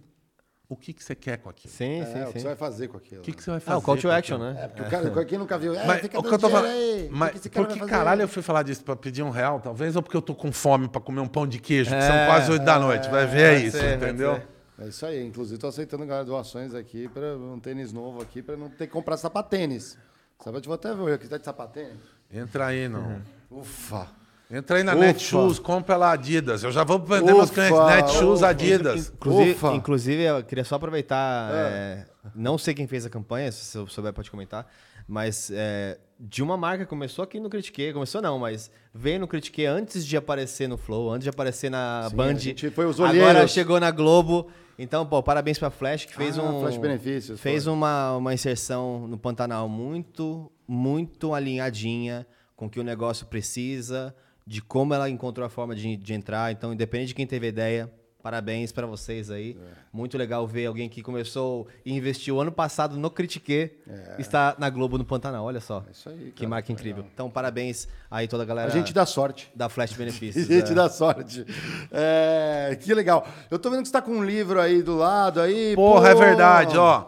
O 0.70 0.76
que, 0.76 0.94
que 0.94 1.04
você 1.04 1.16
quer 1.16 1.38
com 1.38 1.50
aquilo? 1.50 1.74
Sim, 1.74 2.02
É, 2.02 2.06
sim, 2.06 2.22
o 2.22 2.26
que 2.28 2.34
sim. 2.34 2.40
você 2.42 2.48
vai 2.50 2.56
fazer 2.56 2.88
com 2.90 2.98
aquilo. 2.98 3.22
O 3.22 3.24
que, 3.24 3.32
que 3.34 3.44
você 3.44 3.50
vai 3.50 3.58
Ah, 3.58 3.62
fazer? 3.62 3.78
o 3.78 3.82
call 3.82 3.98
to 3.98 4.12
action, 4.12 4.36
aquilo? 4.36 4.54
né? 4.54 4.64
É, 4.64 4.68
porque 4.68 4.82
o 4.84 4.86
cara, 4.90 5.26
quem 5.26 5.40
nunca 5.40 5.58
viu. 5.58 5.74
É, 5.74 5.84
Mas 5.84 6.02
fica 6.02 6.20
o 6.20 6.24
que 6.24 6.32
eu 6.32 6.38
tô 6.38 6.48
falando. 6.48 6.72
aí. 6.72 7.10
Mas 7.12 7.40
que 7.42 7.50
por 7.50 7.68
que 7.68 7.80
caralho 7.80 8.22
eu 8.22 8.28
fui 8.28 8.44
falar 8.44 8.62
disso? 8.62 8.84
Pra 8.84 8.96
pedir 8.96 9.24
um 9.24 9.32
real? 9.32 9.60
Talvez 9.60 9.96
ou 9.96 10.04
porque 10.04 10.16
eu 10.16 10.22
tô 10.22 10.36
com 10.36 10.52
fome 10.52 10.88
pra 10.88 11.02
comer 11.02 11.22
um 11.22 11.28
pão 11.28 11.48
de 11.48 11.58
queijo, 11.58 11.90
que 11.90 11.96
É, 11.96 12.02
são 12.02 12.16
quase 12.28 12.52
oito 12.52 12.64
da 12.64 12.78
noite. 12.78 13.10
Vai 13.10 13.26
ver 13.26 13.56
é 13.56 13.60
isso, 13.66 13.78
ser, 13.80 13.98
entendeu? 13.98 14.40
É 14.78 14.88
isso 14.88 15.04
aí. 15.08 15.26
Inclusive, 15.26 15.60
tô 15.60 15.66
aceitando 15.68 16.06
galera, 16.06 16.24
doações 16.26 16.76
aqui 16.76 17.10
para 17.10 17.36
um 17.36 17.60
tênis 17.60 17.92
novo 17.92 18.22
aqui, 18.22 18.44
para 18.44 18.56
não 18.56 18.70
ter 18.70 18.86
que 18.86 18.94
comprar 18.94 19.18
sapatênis. 19.18 19.98
Sabe, 20.44 20.58
eu 20.60 20.62
vou 20.62 20.76
até 20.76 20.94
ver 20.94 21.14
aqui, 21.16 21.28
tá 21.28 21.40
de 21.40 21.46
sapatênis? 21.46 21.98
Entra 22.32 22.68
aí, 22.68 22.88
não. 22.88 23.02
Uhum. 23.50 23.60
Ufa. 23.62 24.08
Entra 24.52 24.78
aí 24.78 24.84
na 24.84 24.94
Ufa. 24.94 25.02
Netshoes, 25.02 25.60
compra 25.60 25.96
lá 25.96 26.12
Adidas. 26.14 26.64
Eu 26.64 26.72
já 26.72 26.84
vou 26.84 26.98
vender 27.00 27.34
meus 27.34 27.52
Ufa, 27.52 27.54
clientes. 27.54 27.78
Netshoes. 28.14 28.42
Adidas. 28.44 29.10
Inclusive, 29.16 29.52
Ufa. 29.52 29.74
inclusive, 29.74 30.24
eu 30.24 30.44
queria 30.44 30.64
só 30.64 30.76
aproveitar. 30.76 31.52
é, 31.54 32.06
não 32.34 32.58
sei 32.58 32.74
quem 32.74 32.88
fez 32.88 33.06
a 33.06 33.10
campanha, 33.10 33.52
se 33.52 33.78
eu 33.78 33.86
souber, 33.88 34.12
pode 34.12 34.32
comentar. 34.32 34.68
Mas 35.08 35.52
é, 35.54 35.98
de 36.20 36.42
uma 36.44 36.56
marca 36.58 36.84
que 36.84 36.90
começou 36.90 37.24
aqui 37.24 37.40
no 37.40 37.50
Critique, 37.50 37.94
começou 37.94 38.22
não, 38.22 38.38
mas 38.38 38.70
veio 38.94 39.20
no 39.20 39.28
Critique 39.28 39.66
antes 39.66 40.06
de 40.06 40.16
aparecer 40.16 40.68
no 40.68 40.78
Flow, 40.78 41.10
antes 41.12 41.24
de 41.24 41.30
aparecer 41.30 41.70
na 41.72 42.08
Sim, 42.10 42.16
Band. 42.16 42.36
foi 42.74 42.86
os 42.86 43.00
Agora 43.00 43.12
olheiros. 43.30 43.52
chegou 43.52 43.80
na 43.80 43.90
Globo. 43.92 44.48
Então, 44.78 45.06
pô, 45.06 45.22
parabéns 45.22 45.58
pra 45.60 45.70
Flash, 45.70 46.06
que 46.06 46.16
fez 46.16 46.38
Ah, 46.38 46.44
um. 46.44 46.62
Flash 46.62 46.78
Benefícios, 46.78 47.40
Fez 47.40 47.64
foi. 47.66 47.74
uma, 47.74 48.16
uma 48.18 48.34
inserção 48.34 49.08
no 49.08 49.18
Pantanal 49.18 49.68
muito, 49.68 50.52
muito 50.68 51.34
alinhadinha 51.34 52.26
com 52.56 52.68
o 52.68 52.70
que 52.70 52.80
o 52.80 52.84
negócio 52.84 53.26
precisa, 53.26 54.16
de 54.50 54.64
como 54.64 54.96
ela 54.96 55.08
encontrou 55.08 55.46
a 55.46 55.50
forma 55.50 55.76
de, 55.76 55.96
de 55.96 56.12
entrar. 56.16 56.52
Então, 56.52 56.74
independente 56.74 57.10
de 57.10 57.14
quem 57.14 57.28
teve 57.28 57.46
a 57.46 57.50
ideia, 57.50 57.92
parabéns 58.24 58.72
pra 58.72 58.88
vocês 58.88 59.30
aí. 59.30 59.56
É. 59.62 59.66
Muito 59.94 60.18
legal 60.18 60.48
ver 60.48 60.66
alguém 60.66 60.90
que 60.90 61.04
começou 61.04 61.68
e 61.86 61.94
investiu 61.96 62.42
ano 62.42 62.52
passado 62.52 62.98
no 62.98 63.12
Critique, 63.12 63.72
É. 63.88 64.16
está 64.18 64.56
na 64.58 64.68
Globo 64.72 64.98
no 64.98 65.06
Pantanal. 65.06 65.46
Olha 65.46 65.60
só. 65.60 65.84
É 65.88 65.92
isso 65.92 66.10
aí, 66.10 66.32
Que 66.32 66.42
cara, 66.42 66.50
marca 66.50 66.72
incrível. 66.72 67.06
Então, 67.14 67.30
parabéns 67.30 67.88
aí 68.10 68.28
toda 68.28 68.42
a 68.42 68.46
galera 68.48 68.72
A 68.72 68.74
gente 68.76 68.92
dá 68.92 69.06
sorte. 69.06 69.52
da 69.56 69.70
Flash 69.70 69.94
A 69.94 69.98
Benefícios. 69.98 70.48
gente 70.48 70.72
é. 70.72 70.74
dá 70.74 70.90
sorte. 70.90 71.46
É, 71.92 72.76
que 72.82 72.92
legal. 72.96 73.28
Eu 73.52 73.60
tô 73.60 73.70
vendo 73.70 73.84
que 73.84 73.88
você 73.90 73.94
tá 73.94 74.02
com 74.02 74.14
um 74.14 74.24
livro 74.26 74.60
aí 74.60 74.82
do 74.82 74.96
lado 74.96 75.40
aí. 75.40 75.76
Porra, 75.76 76.10
é 76.10 76.14
pô. 76.14 76.20
verdade, 76.22 76.76
ó. 76.76 77.06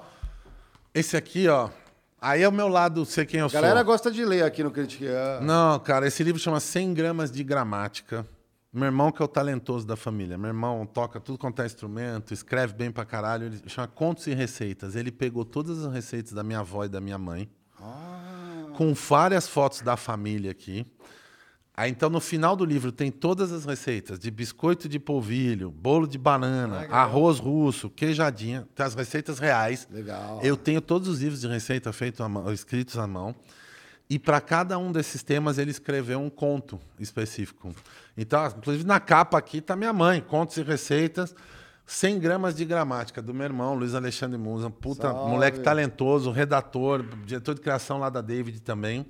Esse 0.93 1.17
aqui, 1.17 1.47
ó. 1.47 1.69
Aí 2.23 2.43
é 2.43 2.47
o 2.47 2.51
meu 2.51 2.67
lado, 2.67 3.03
sei 3.03 3.25
quem 3.25 3.39
eu 3.39 3.47
A 3.47 3.49
galera 3.49 3.77
sou. 3.79 3.85
gosta 3.85 4.11
de 4.11 4.23
ler 4.23 4.43
aqui 4.43 4.63
no 4.63 4.69
Critique. 4.69 5.07
É. 5.07 5.39
Não, 5.41 5.79
cara, 5.79 6.05
esse 6.07 6.23
livro 6.23 6.39
chama 6.39 6.59
100 6.59 6.93
gramas 6.93 7.31
de 7.31 7.43
gramática. 7.43 8.23
Meu 8.71 8.85
irmão 8.85 9.11
que 9.11 9.21
é 9.21 9.25
o 9.25 9.27
talentoso 9.27 9.87
da 9.87 9.95
família. 9.95 10.37
Meu 10.37 10.49
irmão 10.49 10.85
toca 10.85 11.19
tudo 11.19 11.37
quanto 11.39 11.61
é 11.63 11.65
instrumento, 11.65 12.31
escreve 12.31 12.73
bem 12.73 12.91
pra 12.91 13.03
caralho. 13.05 13.47
Ele 13.47 13.61
chama 13.65 13.87
Contos 13.87 14.27
e 14.27 14.35
Receitas. 14.35 14.95
Ele 14.95 15.11
pegou 15.11 15.43
todas 15.43 15.83
as 15.83 15.91
receitas 15.91 16.31
da 16.31 16.43
minha 16.43 16.59
avó 16.59 16.85
e 16.85 16.89
da 16.89 17.01
minha 17.01 17.17
mãe, 17.17 17.49
com 18.77 18.93
várias 18.93 19.47
fotos 19.47 19.81
da 19.81 19.97
família 19.97 20.51
aqui. 20.51 20.85
Aí, 21.75 21.89
então, 21.89 22.09
no 22.09 22.19
final 22.19 22.55
do 22.55 22.65
livro 22.65 22.91
tem 22.91 23.09
todas 23.09 23.51
as 23.51 23.63
receitas 23.65 24.19
de 24.19 24.29
biscoito 24.29 24.89
de 24.89 24.99
polvilho, 24.99 25.71
bolo 25.71 26.05
de 26.05 26.17
banana, 26.17 26.85
arroz 26.89 27.39
russo, 27.39 27.89
queijadinha, 27.89 28.67
tem 28.75 28.85
as 28.85 28.93
receitas 28.93 29.39
reais. 29.39 29.87
Legal. 29.89 30.41
Eu 30.43 30.57
tenho 30.57 30.81
todos 30.81 31.07
os 31.07 31.21
livros 31.21 31.39
de 31.39 31.47
receita 31.47 31.93
feitos 31.93 32.25
escritos 32.53 32.97
à 32.97 33.07
mão. 33.07 33.35
E 34.09 34.19
para 34.19 34.41
cada 34.41 34.77
um 34.77 34.91
desses 34.91 35.23
temas 35.23 35.57
ele 35.57 35.71
escreveu 35.71 36.19
um 36.19 36.29
conto 36.29 36.77
específico. 36.99 37.73
Então, 38.17 38.45
inclusive 38.45 38.83
na 38.83 38.99
capa 38.99 39.37
aqui 39.37 39.59
está 39.59 39.73
minha 39.73 39.93
mãe, 39.93 40.19
contos 40.19 40.57
e 40.57 40.63
receitas, 40.63 41.33
100 41.85 42.19
gramas 42.19 42.53
de 42.53 42.65
gramática, 42.65 43.21
do 43.21 43.33
meu 43.33 43.45
irmão, 43.45 43.73
Luiz 43.73 43.95
Alexandre 43.95 44.37
Musa, 44.37 44.67
um 44.67 44.71
puta 44.71 45.09
Salve. 45.09 45.31
moleque 45.31 45.59
talentoso, 45.61 46.29
redator, 46.29 47.05
diretor 47.25 47.55
de 47.55 47.61
criação 47.61 47.99
lá 47.99 48.09
da 48.09 48.19
David 48.19 48.59
também. 48.61 49.05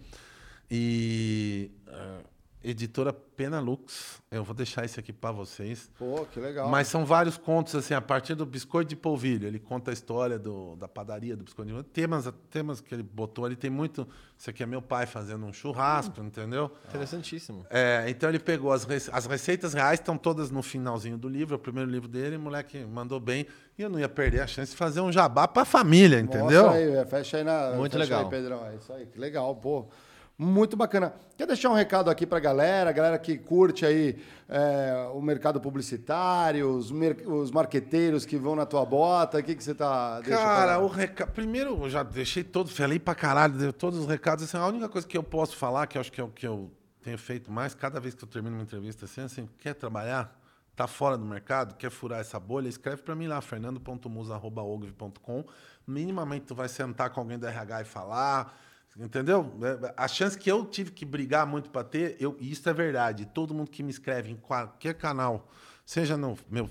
E 0.70 1.72
eh, 1.88 2.20
editora 2.64 3.12
Penalux. 3.12 4.22
Eu 4.32 4.44
vou 4.44 4.54
deixar 4.56 4.86
esse 4.86 5.00
aqui 5.00 5.12
para 5.12 5.32
vocês. 5.32 5.90
Pô, 5.98 6.26
que 6.32 6.40
legal. 6.40 6.70
Mas 6.70 6.88
são 6.88 7.06
vários 7.06 7.38
contos, 7.38 7.76
assim, 7.76 7.94
a 7.94 8.00
partir 8.02 8.34
do 8.36 8.46
biscoito 8.46 8.90
de 8.90 8.96
polvilho. 8.96 9.48
Ele 9.48 9.60
conta 9.60 9.92
a 9.92 9.94
história 9.94 10.38
do, 10.40 10.76
da 10.78 10.88
padaria 10.88 11.36
do 11.36 11.44
biscoito 11.44 11.68
de 11.70 11.74
polvilho. 11.74 11.92
Temas, 11.94 12.32
temas 12.50 12.80
que 12.80 12.94
ele 12.94 13.04
botou 13.04 13.46
ali. 13.46 13.56
Tem 13.56 13.70
muito. 13.70 14.08
Isso 14.38 14.50
aqui 14.50 14.64
é 14.64 14.66
meu 14.66 14.82
pai 14.82 15.06
fazendo 15.06 15.46
um 15.46 15.52
churrasco, 15.54 16.22
entendeu? 16.24 16.72
Interessantíssimo. 16.88 17.66
É, 17.70 18.06
então 18.08 18.30
ele 18.30 18.40
pegou 18.40 18.72
as, 18.72 18.84
rece- 18.86 19.10
as 19.14 19.26
receitas 19.26 19.74
reais, 19.74 20.00
estão 20.00 20.18
todas 20.18 20.50
no 20.50 20.62
finalzinho 20.64 21.18
do 21.18 21.28
livro, 21.30 21.54
é 21.56 21.58
o 21.58 21.60
primeiro 21.60 21.90
livro 21.90 22.08
dele, 22.08 22.38
o 22.38 22.40
moleque 22.40 22.84
mandou 22.86 23.20
bem. 23.20 23.46
E 23.78 23.82
eu 23.82 23.90
não 23.90 24.00
ia 24.00 24.10
perder 24.10 24.42
a 24.42 24.48
chance 24.48 24.72
de 24.72 24.78
fazer 24.78 25.02
um 25.02 25.12
jabá 25.12 25.48
pra 25.48 25.64
família, 25.66 26.20
entendeu? 26.20 26.64
Mostra 26.68 27.02
aí, 27.02 27.06
fecha 27.06 27.38
aí 27.38 27.44
na. 27.44 27.72
Muito 27.72 27.94
fecha 27.94 28.04
legal. 28.04 28.24
Aí, 28.24 28.30
Pedrão. 28.30 28.66
É 28.66 28.76
isso 28.76 28.94
aí, 28.94 29.06
que 29.08 29.20
legal, 29.20 29.56
pô. 29.56 29.88
Muito 30.38 30.76
bacana. 30.76 31.14
Quer 31.38 31.46
deixar 31.46 31.70
um 31.70 31.76
recado 31.76 32.10
aqui 32.10 32.26
galera, 32.40 32.90
a 32.90 32.94
galera 32.94 33.20
que 33.20 33.38
curte 33.38 33.86
aí 33.86 34.18
é, 34.50 35.08
o 35.14 35.22
mercado 35.22 35.62
publicitário, 35.62 36.68
os, 36.76 36.90
mer- 36.92 37.22
os 37.28 37.52
marqueteiros 37.52 38.26
que 38.26 38.38
vão 38.38 38.56
na 38.56 38.66
tua 38.66 38.84
bota, 38.84 39.38
o 39.38 39.44
que, 39.44 39.54
que 39.54 39.64
você 39.64 39.76
tá. 39.76 40.20
Cara, 40.26 40.80
o 40.80 40.88
recado. 40.88 41.32
Primeiro, 41.32 41.84
eu 41.84 41.90
já 41.90 42.02
deixei 42.02 42.44
todo, 42.44 42.72
falei 42.72 42.98
pra 42.98 43.14
caralho, 43.14 43.54
dei 43.54 43.72
todos 43.72 44.00
os 44.00 44.08
recados. 44.08 44.44
Assim, 44.46 44.58
a 44.58 44.66
única 44.66 44.90
coisa 44.90 45.08
que 45.08 45.16
eu 45.18 45.22
posso 45.24 45.56
falar, 45.56 45.86
que 45.86 45.96
eu 45.98 46.02
acho 46.02 46.12
que 46.12 46.20
é 46.20 46.24
o 46.24 46.30
que 46.30 46.48
eu 46.48 46.72
tenho 47.04 47.18
feito 47.20 47.52
mais, 47.52 47.76
cada 47.76 48.00
vez 48.00 48.16
que 48.16 48.24
eu 48.24 48.28
termino 48.28 48.56
uma 48.56 48.64
entrevista 48.64 49.06
assim, 49.06 49.22
assim, 49.22 49.48
quer 49.60 49.76
trabalhar? 49.76 50.36
Tá 50.76 50.88
fora 50.88 51.16
do 51.18 51.26
mercado? 51.26 51.76
Quer 51.76 51.92
furar 51.92 52.22
essa 52.22 52.40
bolha? 52.40 52.68
Escreve 52.68 53.04
pra 53.04 53.14
mim 53.14 53.28
lá, 53.28 53.40
fernando.musa.ogv.com. 53.42 55.44
Minimamente 55.86 56.46
tu 56.46 56.56
vai 56.56 56.68
sentar 56.70 57.10
com 57.12 57.20
alguém 57.20 57.38
do 57.38 57.46
RH 57.46 57.82
e 57.82 57.86
falar. 57.86 58.58
Entendeu? 59.02 59.52
É, 59.64 59.94
A 59.98 60.08
chance 60.08 60.38
que 60.38 60.50
eu 60.50 60.64
tive 60.64 60.92
que 60.92 61.04
brigar 61.04 61.46
muito 61.48 61.72
para 61.72 61.84
ter, 61.84 62.16
eu, 62.20 62.38
e 62.40 62.52
isso 62.52 62.70
é 62.70 62.74
verdade. 62.74 63.26
Todo 63.26 63.54
mundo 63.54 63.72
que 63.72 63.82
me 63.82 63.90
escreve 63.90 64.32
em 64.32 64.36
qualquer 64.36 64.94
canal, 64.94 65.50
seja 65.84 66.16
no 66.16 66.38
meu, 66.48 66.70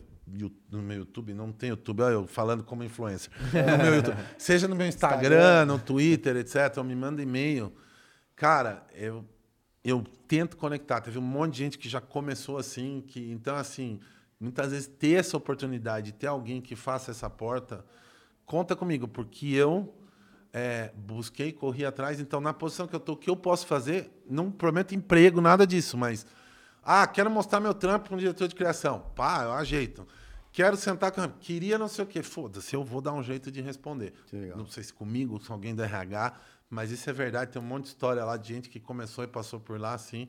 no 0.70 0.80
meu 0.80 0.98
YouTube, 0.98 1.34
não 1.34 1.50
tem 1.50 1.70
YouTube, 1.70 2.02
olha 2.02 2.12
eu 2.12 2.26
falando 2.28 2.62
como 2.62 2.84
influencer. 2.84 3.32
No 3.52 3.84
meu 3.84 3.96
YouTube, 3.96 4.16
seja 4.38 4.68
no 4.68 4.76
meu 4.76 4.86
Instagram, 4.86 5.66
no 5.66 5.78
Twitter, 5.78 6.36
etc., 6.36 6.78
ou 6.78 6.84
me 6.84 6.94
manda 6.94 7.20
e-mail. 7.20 7.72
Cara, 8.36 8.86
eu, 8.94 9.24
eu 9.84 10.04
tento 10.28 10.56
conectar. 10.56 11.00
Teve 11.00 11.18
um 11.18 11.22
monte 11.22 11.54
de 11.54 11.58
gente 11.58 11.78
que 11.78 11.88
já 11.88 12.00
começou 12.00 12.58
assim, 12.58 13.02
que 13.08 13.32
então 13.32 13.56
assim, 13.56 13.98
muitas 14.38 14.70
vezes 14.70 14.86
ter 14.86 15.18
essa 15.18 15.36
oportunidade, 15.36 16.12
ter 16.12 16.28
alguém 16.28 16.60
que 16.60 16.76
faça 16.76 17.10
essa 17.10 17.28
porta, 17.28 17.84
conta 18.46 18.76
comigo, 18.76 19.08
porque 19.08 19.48
eu 19.48 19.92
é, 20.52 20.90
busquei, 20.94 21.52
corri 21.52 21.84
atrás. 21.84 22.20
Então, 22.20 22.40
na 22.40 22.52
posição 22.52 22.86
que 22.86 22.94
eu 22.94 22.98
estou, 22.98 23.14
o 23.14 23.18
que 23.18 23.30
eu 23.30 23.36
posso 23.36 23.66
fazer? 23.66 24.10
Não 24.28 24.50
prometo 24.50 24.94
emprego, 24.94 25.40
nada 25.40 25.66
disso, 25.66 25.96
mas. 25.96 26.26
Ah, 26.82 27.06
quero 27.06 27.30
mostrar 27.30 27.60
meu 27.60 27.74
trampo 27.74 28.08
para 28.08 28.14
um 28.14 28.18
diretor 28.18 28.48
de 28.48 28.54
criação. 28.54 29.04
Pá, 29.14 29.44
eu 29.44 29.52
ajeito. 29.52 30.06
Quero 30.52 30.76
sentar 30.76 31.12
com. 31.12 31.28
Queria 31.28 31.78
não 31.78 31.88
sei 31.88 32.04
o 32.04 32.06
quê. 32.06 32.22
Foda-se, 32.22 32.74
eu 32.74 32.82
vou 32.82 33.00
dar 33.00 33.12
um 33.12 33.22
jeito 33.22 33.50
de 33.50 33.60
responder. 33.60 34.12
Não 34.56 34.66
sei 34.66 34.82
se 34.82 34.92
comigo, 34.92 35.40
se 35.40 35.52
alguém 35.52 35.74
da 35.74 35.84
RH, 35.84 36.34
mas 36.68 36.90
isso 36.90 37.08
é 37.08 37.12
verdade. 37.12 37.52
Tem 37.52 37.62
um 37.62 37.64
monte 37.64 37.84
de 37.84 37.88
história 37.90 38.24
lá 38.24 38.36
de 38.36 38.48
gente 38.48 38.68
que 38.68 38.80
começou 38.80 39.22
e 39.22 39.28
passou 39.28 39.60
por 39.60 39.78
lá 39.78 39.94
assim. 39.94 40.28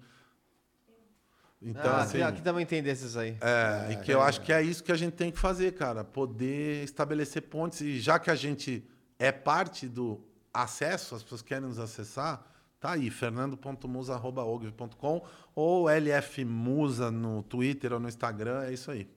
Então, 1.62 1.92
ah, 1.92 2.02
assim. 2.02 2.22
aqui, 2.22 2.42
também 2.42 2.66
tem 2.66 2.82
desses 2.82 3.16
aí. 3.16 3.38
É, 3.40 3.94
e 3.94 3.96
que 3.98 4.12
eu 4.12 4.20
acho 4.20 4.42
que 4.42 4.52
é 4.52 4.64
isso 4.64 4.84
que 4.84 4.92
a 4.92 4.96
gente 4.96 5.14
tem 5.14 5.32
que 5.32 5.38
fazer, 5.38 5.74
cara. 5.74 6.04
Poder 6.04 6.84
estabelecer 6.84 7.44
pontes. 7.44 7.82
E 7.82 8.00
já 8.00 8.20
que 8.20 8.30
a 8.30 8.36
gente 8.36 8.84
é 9.28 9.32
parte 9.32 9.88
do 9.88 10.20
acesso, 10.54 11.16
as 11.16 11.24
pessoas 11.24 11.42
querem 11.42 11.68
nos 11.68 11.80
acessar, 11.80 12.42
tá 12.80 12.92
aí, 12.92 13.10
fernando.musa.ogv.com 13.10 15.22
ou 15.56 15.88
lfmusa 15.90 17.10
no 17.12 17.42
Twitter 17.44 17.92
ou 17.94 18.00
no 18.00 18.08
Instagram, 18.08 18.64
é 18.64 18.74
isso 18.74 18.90
aí. 18.92 19.08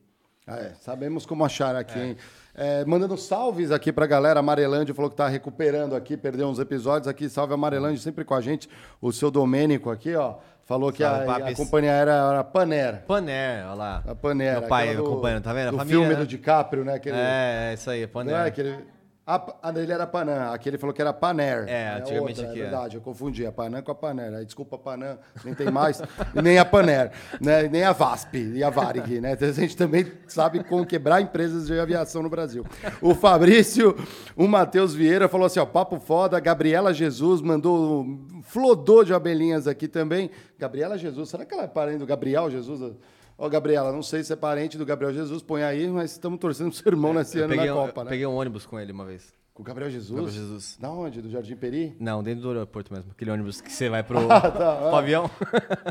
Ah, 0.46 0.58
é, 0.58 0.74
sabemos 0.74 1.24
como 1.24 1.42
achar 1.42 1.74
aqui, 1.74 1.98
hein? 1.98 2.16
É, 2.54 2.84
mandando 2.84 3.16
salves 3.16 3.70
aqui 3.70 3.90
pra 3.90 4.06
galera. 4.06 4.40
Amarelândia 4.40 4.94
falou 4.94 5.10
que 5.10 5.16
tá 5.16 5.26
recuperando 5.26 5.96
aqui, 5.96 6.18
perdeu 6.18 6.46
uns 6.48 6.58
episódios 6.58 7.08
aqui. 7.08 7.30
Salve 7.30 7.54
Amarelândia, 7.54 7.98
sempre 8.02 8.26
com 8.26 8.34
a 8.34 8.42
gente. 8.42 8.68
O 9.00 9.10
seu 9.10 9.30
Domênico 9.30 9.90
aqui, 9.90 10.14
ó, 10.14 10.34
falou 10.64 10.92
que 10.92 11.02
Salve, 11.02 11.30
a, 11.30 11.36
a 11.48 11.54
companhia 11.56 11.92
era, 11.92 12.12
era 12.12 12.40
a 12.40 12.44
Paner. 12.44 13.04
Paner, 13.06 13.64
olha 13.64 13.74
lá. 13.74 14.04
A 14.06 14.14
Paner. 14.14 14.60
Meu 14.60 14.68
pai 14.68 14.94
do- 14.94 15.02
acompanhando, 15.02 15.44
tá 15.44 15.52
vendo? 15.54 15.68
A 15.68 15.70
Do 15.70 15.78
família, 15.78 15.98
filme 16.00 16.12
né? 16.14 16.20
do 16.20 16.26
DiCaprio, 16.26 16.84
né? 16.84 16.94
Aquele, 16.96 17.16
É, 17.16 17.70
é 17.70 17.74
isso 17.74 17.88
aí, 17.88 18.06
não 18.14 18.36
é 18.36 18.46
aquele... 18.46 18.84
A, 19.26 19.68
a 19.68 19.70
dele 19.70 19.90
era 19.90 20.06
Panam, 20.06 20.52
aqui 20.52 20.68
ele 20.68 20.76
falou 20.76 20.92
que 20.92 21.00
era 21.00 21.10
Paner. 21.10 21.64
É, 21.66 21.94
antigamente 21.96 22.40
outra, 22.40 22.50
aqui, 22.50 22.58
é 22.58 22.60
é. 22.60 22.62
verdade, 22.64 22.96
eu 22.96 23.00
confundi 23.00 23.46
a 23.46 23.50
Panam 23.50 23.80
com 23.80 23.90
a 23.90 23.94
Paner. 23.94 24.34
Aí, 24.34 24.44
desculpa, 24.44 24.76
Panam, 24.76 25.18
nem 25.42 25.54
tem 25.54 25.70
mais, 25.70 26.02
nem 26.42 26.58
a 26.58 26.64
Paner, 26.64 27.10
né? 27.40 27.62
nem 27.68 27.84
a 27.84 27.92
VASP 27.92 28.36
e 28.36 28.62
a 28.62 28.68
Varig, 28.68 29.22
né? 29.22 29.32
Então, 29.32 29.48
a 29.48 29.52
gente 29.52 29.74
também 29.78 30.12
sabe 30.28 30.62
como 30.62 30.84
quebrar 30.84 31.22
empresas 31.22 31.66
de 31.66 31.80
aviação 31.80 32.22
no 32.22 32.28
Brasil. 32.28 32.66
O 33.00 33.14
Fabrício, 33.14 33.96
o 34.36 34.46
Matheus 34.46 34.94
Vieira 34.94 35.26
falou 35.26 35.46
assim, 35.46 35.58
ó, 35.58 35.64
papo 35.64 35.98
foda, 35.98 36.38
Gabriela 36.38 36.92
Jesus 36.92 37.40
mandou 37.40 38.02
um 38.02 38.42
flodô 38.42 39.04
de 39.04 39.14
abelhinhas 39.14 39.66
aqui 39.66 39.88
também. 39.88 40.30
Gabriela 40.58 40.98
Jesus, 40.98 41.30
será 41.30 41.46
que 41.46 41.54
ela 41.54 41.64
é 41.64 41.68
parente 41.68 42.00
do 42.00 42.06
Gabriel 42.06 42.50
Jesus? 42.50 42.94
Ó, 43.36 43.48
Gabriela, 43.48 43.92
não 43.92 44.02
sei 44.02 44.22
se 44.22 44.32
é 44.32 44.36
parente 44.36 44.78
do 44.78 44.86
Gabriel 44.86 45.12
Jesus, 45.12 45.42
põe 45.42 45.62
aí, 45.62 45.88
mas 45.88 46.12
estamos 46.12 46.38
torcendo 46.38 46.70
pro 46.70 46.78
seu 46.78 46.92
irmão 46.92 47.12
nesse 47.12 47.36
Eu 47.38 47.44
ano 47.44 47.52
peguei, 47.54 47.66
na 47.66 47.74
um, 47.74 47.86
Copa, 47.86 48.04
né? 48.04 48.10
peguei 48.10 48.26
um 48.26 48.34
ônibus 48.34 48.64
com 48.64 48.78
ele 48.78 48.92
uma 48.92 49.04
vez. 49.04 49.32
Com 49.52 49.62
o 49.62 49.64
Gabriel 49.64 49.90
Jesus? 49.90 50.10
Gabriel 50.10 50.32
Jesus. 50.32 50.76
Da 50.80 50.90
onde? 50.90 51.20
Do 51.20 51.30
Jardim 51.30 51.56
Peri? 51.56 51.96
Não, 51.98 52.22
dentro 52.22 52.42
do 52.42 52.48
aeroporto 52.48 52.92
mesmo. 52.92 53.10
Aquele 53.12 53.30
ônibus 53.30 53.60
que 53.60 53.70
você 53.70 53.88
vai 53.88 54.02
pro, 54.02 54.18
Ah, 54.30 54.40
tá, 54.40 54.50
pro 54.50 54.86
ah. 54.94 54.98
avião. 54.98 55.30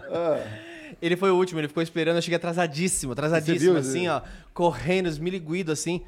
Ah, 0.09 0.39
Ele 1.01 1.17
foi 1.17 1.31
o 1.31 1.35
último, 1.35 1.59
ele 1.59 1.67
ficou 1.67 1.81
esperando, 1.83 2.17
eu 2.17 2.21
cheguei 2.21 2.37
atrasadíssimo, 2.37 3.11
atrasadíssimo, 3.13 3.73
viu, 3.73 3.77
assim, 3.77 4.03
Zé? 4.03 4.11
ó, 4.11 4.21
correndo, 4.53 5.09
esmiliguido, 5.09 5.71
assim. 5.71 6.01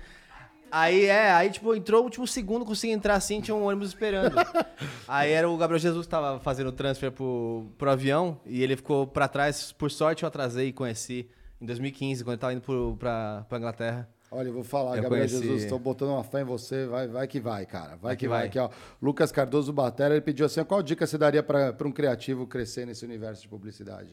Aí, 0.72 1.06
é, 1.06 1.32
aí, 1.32 1.50
tipo, 1.50 1.74
entrou 1.76 2.02
o 2.02 2.04
último 2.04 2.28
segundo, 2.28 2.66
consegui 2.66 2.94
entrar 2.94 3.16
assim, 3.16 3.40
tinha 3.40 3.56
um 3.56 3.64
ônibus 3.64 3.90
esperando. 3.90 4.36
aí 5.08 5.32
era 5.32 5.50
o 5.50 5.56
Gabriel 5.58 5.80
Jesus 5.80 6.06
que 6.06 6.12
tava 6.12 6.40
fazendo 6.40 6.68
o 6.68 6.72
transfer 6.72 7.12
pro, 7.12 7.66
pro 7.78 7.90
avião, 7.92 8.40
e 8.46 8.62
ele 8.62 8.76
ficou 8.76 9.08
pra 9.08 9.28
trás, 9.28 9.72
por 9.72 9.90
sorte 9.90 10.24
eu 10.24 10.28
atrasei 10.28 10.68
e 10.70 10.74
conheci 10.74 11.30
em 11.62 11.66
2015, 11.66 12.24
quando 12.24 12.34
ele 12.34 12.42
tava 12.42 12.54
indo 12.54 12.62
pro, 12.62 12.96
pra, 12.98 13.46
pra 13.48 13.58
Inglaterra. 13.58 14.10
olha, 14.30 14.50
eu 14.50 14.54
vou 14.54 14.64
falar, 14.64 14.98
Eu 14.98 15.04
Gabriel 15.04 15.28
conheci- 15.28 15.42
Jesus, 15.44 15.64
estou 15.64 15.80
botando 15.80 16.10
uma 16.10 16.24
fé 16.24 16.42
em 16.42 16.44
você, 16.44 16.86
vai, 16.88 17.08
vai 17.08 17.28
que 17.28 17.40
vai, 17.40 17.66
cara. 17.66 17.96
Vai, 17.96 18.18
que, 18.18 18.28
vai. 18.28 18.40
vai. 18.40 18.48
Aqui, 18.48 18.60
ó, 18.60 18.70
Lucas 19.02 19.32
Cardoso 19.32 19.72
Batera, 19.72 20.14
ele 20.14 20.22
pediu 20.22 20.46
assim, 20.46 20.64
qual 20.66 20.84
dica 20.84 21.08
você 21.08 21.18
daria 21.18 21.42
para 21.42 21.74
um 21.86 21.92
criativo 21.92 22.46
crescer 22.46 22.86
nesse 22.86 23.06
universo 23.06 23.44
de 23.44 23.48
publicidade? 23.48 24.10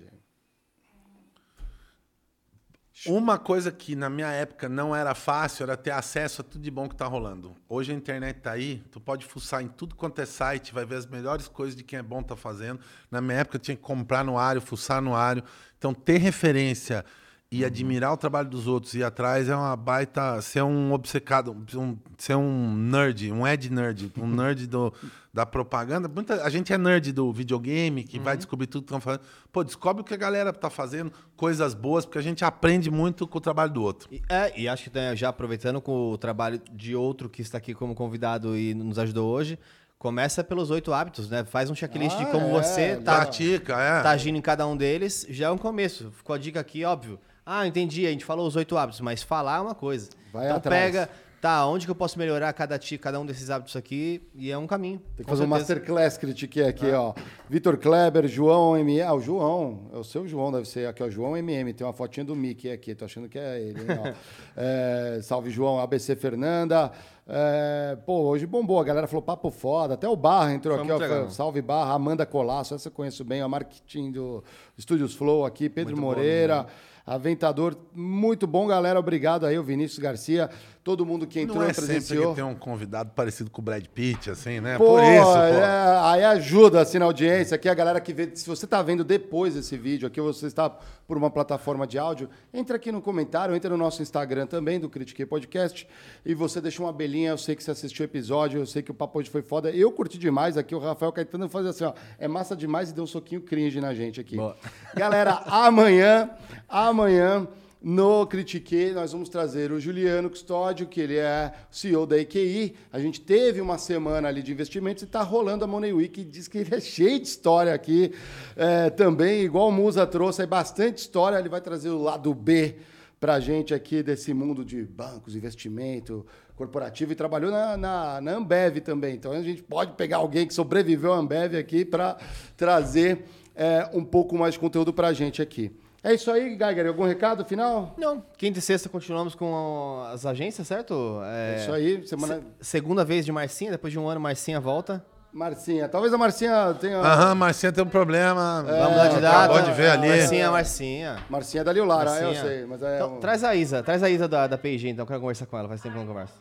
Uma 3.06 3.38
coisa 3.38 3.72
que 3.72 3.96
na 3.96 4.10
minha 4.10 4.28
época 4.28 4.68
não 4.68 4.94
era 4.94 5.14
fácil 5.14 5.64
era 5.64 5.76
ter 5.76 5.90
acesso 5.90 6.42
a 6.42 6.44
tudo 6.44 6.62
de 6.62 6.70
bom 6.70 6.88
que 6.88 6.94
tá 6.94 7.06
rolando. 7.06 7.56
Hoje 7.68 7.90
a 7.90 7.94
internet 7.94 8.40
tá 8.40 8.52
aí, 8.52 8.82
tu 8.90 9.00
pode 9.00 9.24
fuçar 9.26 9.62
em 9.62 9.68
tudo 9.68 9.94
quanto 9.94 10.20
é 10.20 10.26
site, 10.26 10.74
vai 10.74 10.84
ver 10.84 10.96
as 10.96 11.06
melhores 11.06 11.48
coisas 11.48 11.74
de 11.74 11.82
quem 11.82 11.98
é 11.98 12.02
bom 12.02 12.22
tá 12.22 12.36
fazendo. 12.36 12.80
Na 13.10 13.20
minha 13.20 13.38
época 13.38 13.56
eu 13.56 13.60
tinha 13.60 13.76
que 13.76 13.82
comprar 13.82 14.24
no 14.24 14.38
área, 14.38 14.60
fuçar 14.60 15.00
no 15.00 15.14
área. 15.14 15.42
Então 15.78 15.92
ter 15.92 16.18
referência 16.18 17.04
e 17.52 17.66
admirar 17.66 18.14
o 18.14 18.16
trabalho 18.16 18.48
dos 18.48 18.66
outros 18.66 18.94
e 18.94 19.00
ir 19.00 19.04
atrás 19.04 19.46
é 19.46 19.54
uma 19.54 19.76
baita. 19.76 20.40
Ser 20.40 20.62
um 20.62 20.90
obcecado, 20.90 21.54
um, 21.76 21.98
ser 22.16 22.34
um 22.34 22.74
nerd, 22.74 23.30
um 23.30 23.46
ed 23.46 23.70
nerd, 23.70 24.10
um 24.16 24.24
nerd 24.34 24.66
do, 24.66 24.90
da 25.34 25.44
propaganda. 25.44 26.08
Muita, 26.08 26.42
a 26.42 26.48
gente 26.48 26.72
é 26.72 26.78
nerd 26.78 27.12
do 27.12 27.30
videogame, 27.30 28.04
que 28.04 28.18
vai 28.18 28.38
descobrir 28.38 28.68
tudo 28.68 28.84
que 28.84 28.86
estão 28.86 29.02
fazendo. 29.02 29.20
Pô, 29.52 29.62
descobre 29.62 30.00
o 30.00 30.04
que 30.04 30.14
a 30.14 30.16
galera 30.16 30.50
tá 30.50 30.70
fazendo, 30.70 31.12
coisas 31.36 31.74
boas, 31.74 32.06
porque 32.06 32.16
a 32.16 32.22
gente 32.22 32.42
aprende 32.42 32.90
muito 32.90 33.26
com 33.26 33.36
o 33.36 33.40
trabalho 33.40 33.70
do 33.70 33.82
outro. 33.82 34.08
E, 34.10 34.22
é, 34.30 34.58
e 34.58 34.66
acho 34.66 34.90
que 34.90 34.96
né, 34.98 35.14
já 35.14 35.28
aproveitando 35.28 35.78
com 35.78 36.10
o 36.10 36.16
trabalho 36.16 36.58
de 36.72 36.96
outro 36.96 37.28
que 37.28 37.42
está 37.42 37.58
aqui 37.58 37.74
como 37.74 37.94
convidado 37.94 38.56
e 38.56 38.72
nos 38.72 38.98
ajudou 38.98 39.30
hoje, 39.30 39.58
começa 39.98 40.42
pelos 40.42 40.70
oito 40.70 40.90
hábitos, 40.90 41.28
né? 41.28 41.44
Faz 41.44 41.68
um 41.68 41.74
checklist 41.74 42.16
Ah, 42.16 42.24
de 42.24 42.30
como 42.30 42.46
é, 42.46 42.62
você 42.62 42.96
tá, 42.96 43.16
Pratica, 43.16 43.74
é. 43.74 44.02
tá 44.02 44.10
agindo 44.10 44.38
em 44.38 44.40
cada 44.40 44.66
um 44.66 44.74
deles, 44.74 45.26
já 45.28 45.48
é 45.48 45.50
um 45.50 45.58
começo. 45.58 46.10
Ficou 46.12 46.34
a 46.34 46.38
dica 46.38 46.58
aqui, 46.58 46.82
óbvio. 46.82 47.20
Ah, 47.44 47.66
entendi, 47.66 48.06
a 48.06 48.10
gente 48.10 48.24
falou 48.24 48.46
os 48.46 48.56
oito 48.56 48.76
hábitos, 48.76 49.00
mas 49.00 49.22
falar 49.22 49.58
é 49.58 49.60
uma 49.60 49.74
coisa. 49.74 50.10
Vai 50.32 50.46
então 50.46 50.56
atrás. 50.56 50.84
pega, 50.84 51.08
tá, 51.40 51.66
onde 51.66 51.84
que 51.84 51.90
eu 51.90 51.94
posso 51.94 52.16
melhorar 52.18 52.52
cada, 52.52 52.78
cada 53.00 53.18
um 53.18 53.26
desses 53.26 53.50
hábitos 53.50 53.74
aqui? 53.74 54.22
E 54.32 54.50
é 54.50 54.56
um 54.56 54.66
caminho. 54.66 55.00
Tem 55.16 55.24
que 55.24 55.30
fazer 55.30 55.42
um 55.42 55.48
certeza. 55.48 55.74
masterclass 55.74 56.16
critiquei 56.16 56.64
aqui, 56.64 56.88
ó. 56.92 57.12
Vitor 57.50 57.76
Kleber, 57.76 58.28
João 58.28 58.76
MM. 58.76 59.02
Ah, 59.02 59.12
o 59.12 59.20
João. 59.20 59.90
É 59.92 59.96
o 59.96 60.04
seu 60.04 60.26
João, 60.26 60.52
deve 60.52 60.68
ser. 60.68 60.86
Aqui, 60.86 61.02
ó. 61.02 61.10
João 61.10 61.36
MM. 61.36 61.72
Tem 61.74 61.84
uma 61.84 61.92
fotinha 61.92 62.24
do 62.24 62.36
Mickey 62.36 62.70
aqui. 62.70 62.94
Tô 62.94 63.04
achando 63.04 63.28
que 63.28 63.38
é 63.38 63.60
ele, 63.60 63.80
hein. 63.80 64.14
É, 64.56 65.18
salve, 65.22 65.50
João. 65.50 65.80
ABC 65.80 66.14
Fernanda. 66.14 66.92
É, 67.26 67.96
pô, 68.06 68.20
hoje 68.22 68.46
bombou. 68.46 68.78
A 68.78 68.84
galera 68.84 69.06
falou 69.08 69.22
papo 69.22 69.50
foda. 69.50 69.94
Até 69.94 70.08
o 70.08 70.14
Barra 70.14 70.52
entrou 70.54 70.78
Foi 70.78 70.94
aqui, 70.94 71.12
ó. 71.12 71.28
salve, 71.28 71.60
Barra. 71.60 71.94
Amanda 71.94 72.24
Colasso. 72.24 72.74
Essa 72.74 72.88
eu 72.88 72.92
conheço 72.92 73.24
bem. 73.24 73.40
A 73.40 73.48
marketing 73.48 74.12
do 74.12 74.44
Studios 74.78 75.14
Flow 75.14 75.44
aqui. 75.44 75.68
Pedro 75.68 75.96
Muito 75.96 76.06
Moreira. 76.06 76.66
Aventador, 77.04 77.76
muito 77.94 78.46
bom, 78.46 78.66
galera. 78.66 78.98
Obrigado 78.98 79.44
aí, 79.44 79.58
o 79.58 79.62
Vinícius 79.62 79.98
Garcia, 79.98 80.48
todo 80.84 81.06
mundo 81.06 81.26
que 81.26 81.38
entrou, 81.40 81.58
Não 81.60 81.64
é 81.64 81.72
sempre 81.72 81.86
presenciou. 81.94 82.30
que 82.30 82.36
tem 82.36 82.44
um 82.44 82.54
convidado 82.56 83.10
parecido 83.14 83.50
com 83.50 83.60
o 83.62 83.64
Brad 83.64 83.84
Pitt, 83.86 84.30
assim, 84.30 84.60
né? 84.60 84.76
Pô, 84.78 84.84
Por 84.86 85.02
isso, 85.02 85.24
pô. 85.24 85.38
é, 85.38 86.00
aí 86.02 86.24
ajuda 86.24 86.80
assim 86.80 86.98
na 86.98 87.04
audiência. 87.04 87.54
Aqui 87.54 87.68
a 87.68 87.74
galera 87.74 88.00
que 88.00 88.12
vê. 88.12 88.30
Se 88.34 88.48
você 88.48 88.64
está 88.64 88.82
vendo 88.82 89.04
depois 89.04 89.54
esse 89.54 89.76
vídeo 89.76 90.08
aqui, 90.08 90.20
ou 90.20 90.32
você 90.32 90.46
está 90.46 90.68
por 91.06 91.16
uma 91.16 91.30
plataforma 91.30 91.86
de 91.86 91.98
áudio, 91.98 92.28
entra 92.52 92.76
aqui 92.76 92.90
no 92.90 93.00
comentário, 93.00 93.54
entra 93.54 93.70
no 93.70 93.76
nosso 93.76 94.02
Instagram 94.02 94.46
também, 94.46 94.80
do 94.80 94.88
Critiquei 94.88 95.24
Podcast, 95.26 95.86
e 96.26 96.34
você 96.34 96.60
deixa 96.60 96.82
uma 96.82 96.90
abelhinha. 96.90 97.30
Eu 97.30 97.38
sei 97.38 97.54
que 97.54 97.62
você 97.62 97.70
assistiu 97.70 98.02
o 98.04 98.06
episódio, 98.06 98.60
eu 98.60 98.66
sei 98.66 98.82
que 98.82 98.90
o 98.90 98.94
papo 98.94 99.18
hoje 99.20 99.30
foi 99.30 99.42
foda. 99.42 99.70
Eu 99.70 99.92
curti 99.92 100.18
demais 100.18 100.56
aqui, 100.56 100.74
o 100.74 100.78
Rafael 100.80 101.12
Caetano 101.12 101.48
faz 101.48 101.66
assim, 101.66 101.84
ó. 101.84 101.92
É 102.18 102.26
massa 102.26 102.56
demais 102.56 102.90
e 102.90 102.92
deu 102.94 103.04
um 103.04 103.06
soquinho 103.06 103.40
cringe 103.40 103.80
na 103.80 103.94
gente 103.94 104.20
aqui. 104.20 104.36
Boa. 104.36 104.56
Galera, 104.96 105.42
amanhã, 105.46 106.30
amanhã. 106.68 107.46
No 107.84 108.24
Critique, 108.28 108.92
nós 108.92 109.10
vamos 109.10 109.28
trazer 109.28 109.72
o 109.72 109.80
Juliano 109.80 110.30
Custódio, 110.30 110.86
que 110.86 111.00
ele 111.00 111.16
é 111.16 111.52
CEO 111.68 112.06
da 112.06 112.16
EQI. 112.16 112.76
A 112.92 113.00
gente 113.00 113.20
teve 113.20 113.60
uma 113.60 113.76
semana 113.76 114.28
ali 114.28 114.40
de 114.40 114.52
investimentos 114.52 115.02
e 115.02 115.06
está 115.06 115.20
rolando 115.20 115.64
a 115.64 115.66
Money 115.66 115.92
Week. 115.92 116.22
Diz 116.22 116.46
que 116.46 116.58
ele 116.58 116.76
é 116.76 116.80
cheio 116.80 117.18
de 117.18 117.26
história 117.26 117.74
aqui 117.74 118.12
é, 118.54 118.88
também, 118.88 119.42
igual 119.42 119.68
o 119.68 119.72
Musa 119.72 120.06
trouxe, 120.06 120.42
é 120.42 120.46
bastante 120.46 120.98
história. 120.98 121.36
Ele 121.36 121.48
vai 121.48 121.60
trazer 121.60 121.90
o 121.90 122.00
lado 122.00 122.32
B 122.32 122.76
para 123.18 123.34
a 123.34 123.40
gente 123.40 123.74
aqui 123.74 124.00
desse 124.00 124.32
mundo 124.32 124.64
de 124.64 124.84
bancos, 124.84 125.34
investimento 125.34 126.24
corporativo 126.54 127.10
e 127.10 127.16
trabalhou 127.16 127.50
na, 127.50 127.76
na, 127.76 128.20
na 128.20 128.32
Ambev 128.34 128.78
também. 128.78 129.16
Então 129.16 129.32
a 129.32 129.42
gente 129.42 129.60
pode 129.60 129.94
pegar 129.94 130.18
alguém 130.18 130.46
que 130.46 130.54
sobreviveu 130.54 131.12
à 131.12 131.16
Ambev 131.16 131.56
aqui 131.56 131.84
para 131.84 132.16
trazer 132.56 133.24
é, 133.56 133.90
um 133.92 134.04
pouco 134.04 134.38
mais 134.38 134.54
de 134.54 134.60
conteúdo 134.60 134.92
para 134.92 135.08
a 135.08 135.12
gente 135.12 135.42
aqui. 135.42 135.72
É 136.04 136.14
isso 136.14 136.30
aí, 136.32 136.56
Geiger. 136.58 136.86
Algum 136.88 137.04
recado 137.06 137.44
final? 137.44 137.94
Não, 137.96 138.22
quinta 138.36 138.58
e 138.58 138.62
sexta 138.62 138.88
continuamos 138.88 139.34
com 139.36 140.02
as 140.12 140.26
agências, 140.26 140.66
certo? 140.66 141.20
É, 141.24 141.56
isso 141.60 141.72
aí. 141.72 142.06
Semana... 142.06 142.40
Se- 142.60 142.70
segunda 142.70 143.04
vez 143.04 143.24
de 143.24 143.30
Marcinha, 143.30 143.70
depois 143.70 143.92
de 143.92 143.98
um 144.00 144.08
ano, 144.08 144.20
Marcinha 144.20 144.58
volta. 144.58 145.04
Marcinha. 145.32 145.88
Talvez 145.88 146.12
a 146.12 146.18
Marcinha 146.18 146.76
tenha. 146.80 146.98
Aham, 146.98 147.34
Marcinha 147.36 147.70
tem 147.72 147.82
um 147.84 147.88
problema. 147.88 148.62
Vamos 148.66 148.90
mudar 148.90 149.08
de 149.08 149.20
data. 149.20 149.44
Acabou 149.54 149.62
de 149.62 149.72
ver 149.72 149.90
ali. 149.90 150.08
Marcinha, 150.08 150.50
Marcinha. 150.50 151.24
Marcinha 151.30 151.60
é 151.60 151.64
da 151.64 151.72
Liulara, 151.72 152.10
eu 152.20 152.26
Marcinha. 152.26 152.42
sei. 152.42 152.66
Mas 152.66 152.82
é 152.82 152.96
Então, 152.96 153.16
um- 153.16 153.20
traz 153.20 153.42
a 153.44 153.54
Isa, 153.54 153.82
traz 153.82 154.02
a 154.02 154.10
Isa 154.10 154.26
da, 154.28 154.46
da 154.48 154.58
P&G, 154.58 154.88
então, 154.88 155.06
quero 155.06 155.20
conversar 155.20 155.46
com 155.46 155.56
ela, 155.56 155.68
faz 155.68 155.80
tempo 155.80 155.94
que 155.94 156.00
eu 156.00 156.04
não 156.04 156.12
converso. 156.12 156.34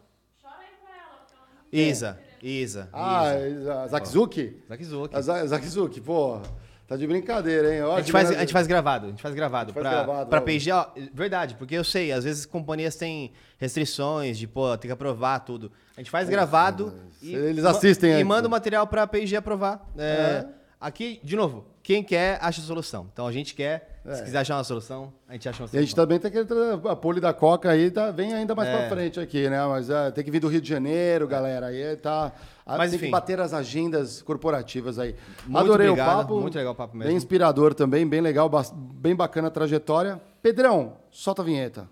Isa, 1.71 2.19
Isa, 2.43 2.89
Ah, 2.91 3.33
Isa. 3.47 3.83
a 3.83 3.87
Zakzuki? 3.87 4.61
Zakizuki. 4.67 5.15
A 5.15 5.21
Za- 5.21 5.45
Zakzuki, 5.47 6.01
pô. 6.01 6.41
Tá 6.91 6.97
de 6.97 7.07
brincadeira, 7.07 7.73
hein? 7.73 7.81
A 7.83 7.99
gente, 8.01 8.11
faz, 8.11 8.29
a 8.31 8.39
gente 8.41 8.51
faz 8.51 8.67
gravado, 8.67 9.05
a 9.05 9.09
gente 9.11 9.21
faz 9.21 9.33
gravado. 9.33 9.71
faz 9.71 9.81
pra, 9.81 10.03
gravado, 10.03 10.29
pra. 10.29 10.41
P&G, 10.41 10.73
ó, 10.73 10.87
verdade, 11.13 11.55
porque 11.55 11.73
eu 11.73 11.85
sei, 11.85 12.11
às 12.11 12.25
vezes 12.25 12.45
companhias 12.45 12.97
têm 12.97 13.31
restrições 13.57 14.37
de, 14.37 14.45
pô, 14.45 14.77
tem 14.77 14.89
que 14.89 14.91
aprovar 14.91 15.39
tudo. 15.39 15.71
A 15.95 16.01
gente 16.01 16.11
faz 16.11 16.27
gravado 16.27 16.93
e... 17.21 17.33
Eles 17.33 17.63
assistem 17.63 18.19
E 18.19 18.23
manda 18.25 18.45
o 18.45 18.51
material 18.51 18.85
pra 18.87 19.07
P&G 19.07 19.37
aprovar. 19.37 19.89
É, 19.97 20.43
Aqui, 20.81 21.21
de 21.23 21.35
novo, 21.35 21.63
quem 21.83 22.03
quer, 22.03 22.39
acha 22.41 22.59
a 22.59 22.63
solução. 22.63 23.07
Então 23.13 23.27
a 23.27 23.31
gente 23.31 23.53
quer, 23.53 24.01
se 24.03 24.23
quiser 24.23 24.39
achar 24.39 24.57
uma 24.57 24.63
solução, 24.63 25.13
a 25.29 25.33
gente 25.33 25.47
acha 25.47 25.61
uma 25.61 25.69
É. 25.71 25.75
E 25.75 25.77
a 25.77 25.81
gente 25.81 25.91
solução. 25.91 26.03
também 26.05 26.19
tem 26.19 26.31
que 26.31 26.89
a 26.89 26.95
pole 26.95 27.21
da 27.21 27.31
Coca 27.33 27.69
aí 27.69 27.91
tá, 27.91 28.09
vem 28.09 28.33
ainda 28.33 28.55
mais 28.55 28.67
É. 28.67 28.77
pra 28.77 28.89
frente 28.89 29.19
aqui, 29.19 29.47
né? 29.47 29.63
Mas 29.67 29.89
é, 29.91 30.09
tem 30.09 30.23
que 30.23 30.31
vir 30.31 30.39
do 30.39 30.47
Rio 30.47 30.59
de 30.59 30.67
Janeiro, 30.67 31.27
galera. 31.27 31.67
Aí 31.67 31.95
tá. 31.97 32.33
Mas, 32.77 32.91
tem 32.91 32.99
que 32.99 33.05
enfim. 33.05 33.11
bater 33.11 33.39
as 33.39 33.53
agendas 33.53 34.21
corporativas 34.21 34.99
aí. 34.99 35.15
Muito 35.45 35.57
Adorei 35.57 35.89
obrigado, 35.89 36.15
o 36.15 36.21
papo. 36.21 36.39
muito 36.41 36.55
legal 36.57 36.73
o 36.73 36.75
papo 36.75 36.95
mesmo. 36.95 37.07
Bem 37.09 37.17
inspirador 37.17 37.73
também, 37.73 38.07
bem 38.07 38.21
legal, 38.21 38.49
bem 38.73 39.15
bacana 39.15 39.47
a 39.47 39.51
trajetória. 39.51 40.21
Pedrão, 40.41 40.97
solta 41.09 41.41
a 41.41 41.45
vinheta. 41.45 41.89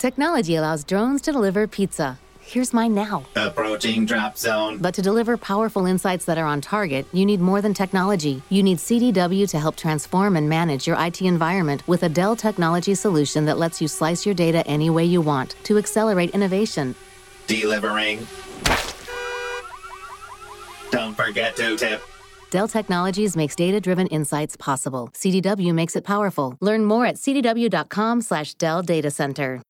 Technology 0.00 0.56
allows 0.56 0.82
drones 0.82 1.20
to 1.20 1.30
deliver 1.30 1.66
pizza. 1.66 2.18
Here's 2.40 2.72
mine 2.72 2.94
now. 2.94 3.26
Approaching 3.36 4.06
drop 4.06 4.38
zone. 4.38 4.78
But 4.78 4.94
to 4.94 5.02
deliver 5.02 5.36
powerful 5.36 5.84
insights 5.84 6.24
that 6.24 6.38
are 6.38 6.46
on 6.46 6.62
target, 6.62 7.04
you 7.12 7.26
need 7.26 7.38
more 7.38 7.60
than 7.60 7.74
technology. 7.74 8.42
You 8.48 8.62
need 8.62 8.78
CDW 8.78 9.46
to 9.50 9.58
help 9.58 9.76
transform 9.76 10.36
and 10.36 10.48
manage 10.48 10.86
your 10.86 10.96
IT 10.98 11.20
environment 11.20 11.86
with 11.86 12.02
a 12.04 12.08
Dell 12.08 12.34
technology 12.34 12.94
solution 12.94 13.44
that 13.44 13.58
lets 13.58 13.82
you 13.82 13.88
slice 13.88 14.24
your 14.24 14.34
data 14.34 14.66
any 14.66 14.88
way 14.88 15.04
you 15.04 15.20
want 15.20 15.54
to 15.64 15.76
accelerate 15.76 16.30
innovation. 16.30 16.94
Delivering. 17.46 18.26
Don't 20.90 21.14
forget 21.14 21.56
to 21.56 21.76
tip. 21.76 22.00
Dell 22.48 22.68
Technologies 22.68 23.36
makes 23.36 23.54
data-driven 23.54 24.06
insights 24.06 24.56
possible. 24.56 25.10
CDW 25.12 25.74
makes 25.74 25.94
it 25.94 26.04
powerful. 26.04 26.56
Learn 26.60 26.86
more 26.86 27.04
at 27.04 27.16
cdw.com/slash 27.16 28.54
Dell 28.54 28.82
Data 28.82 29.10
Center. 29.10 29.60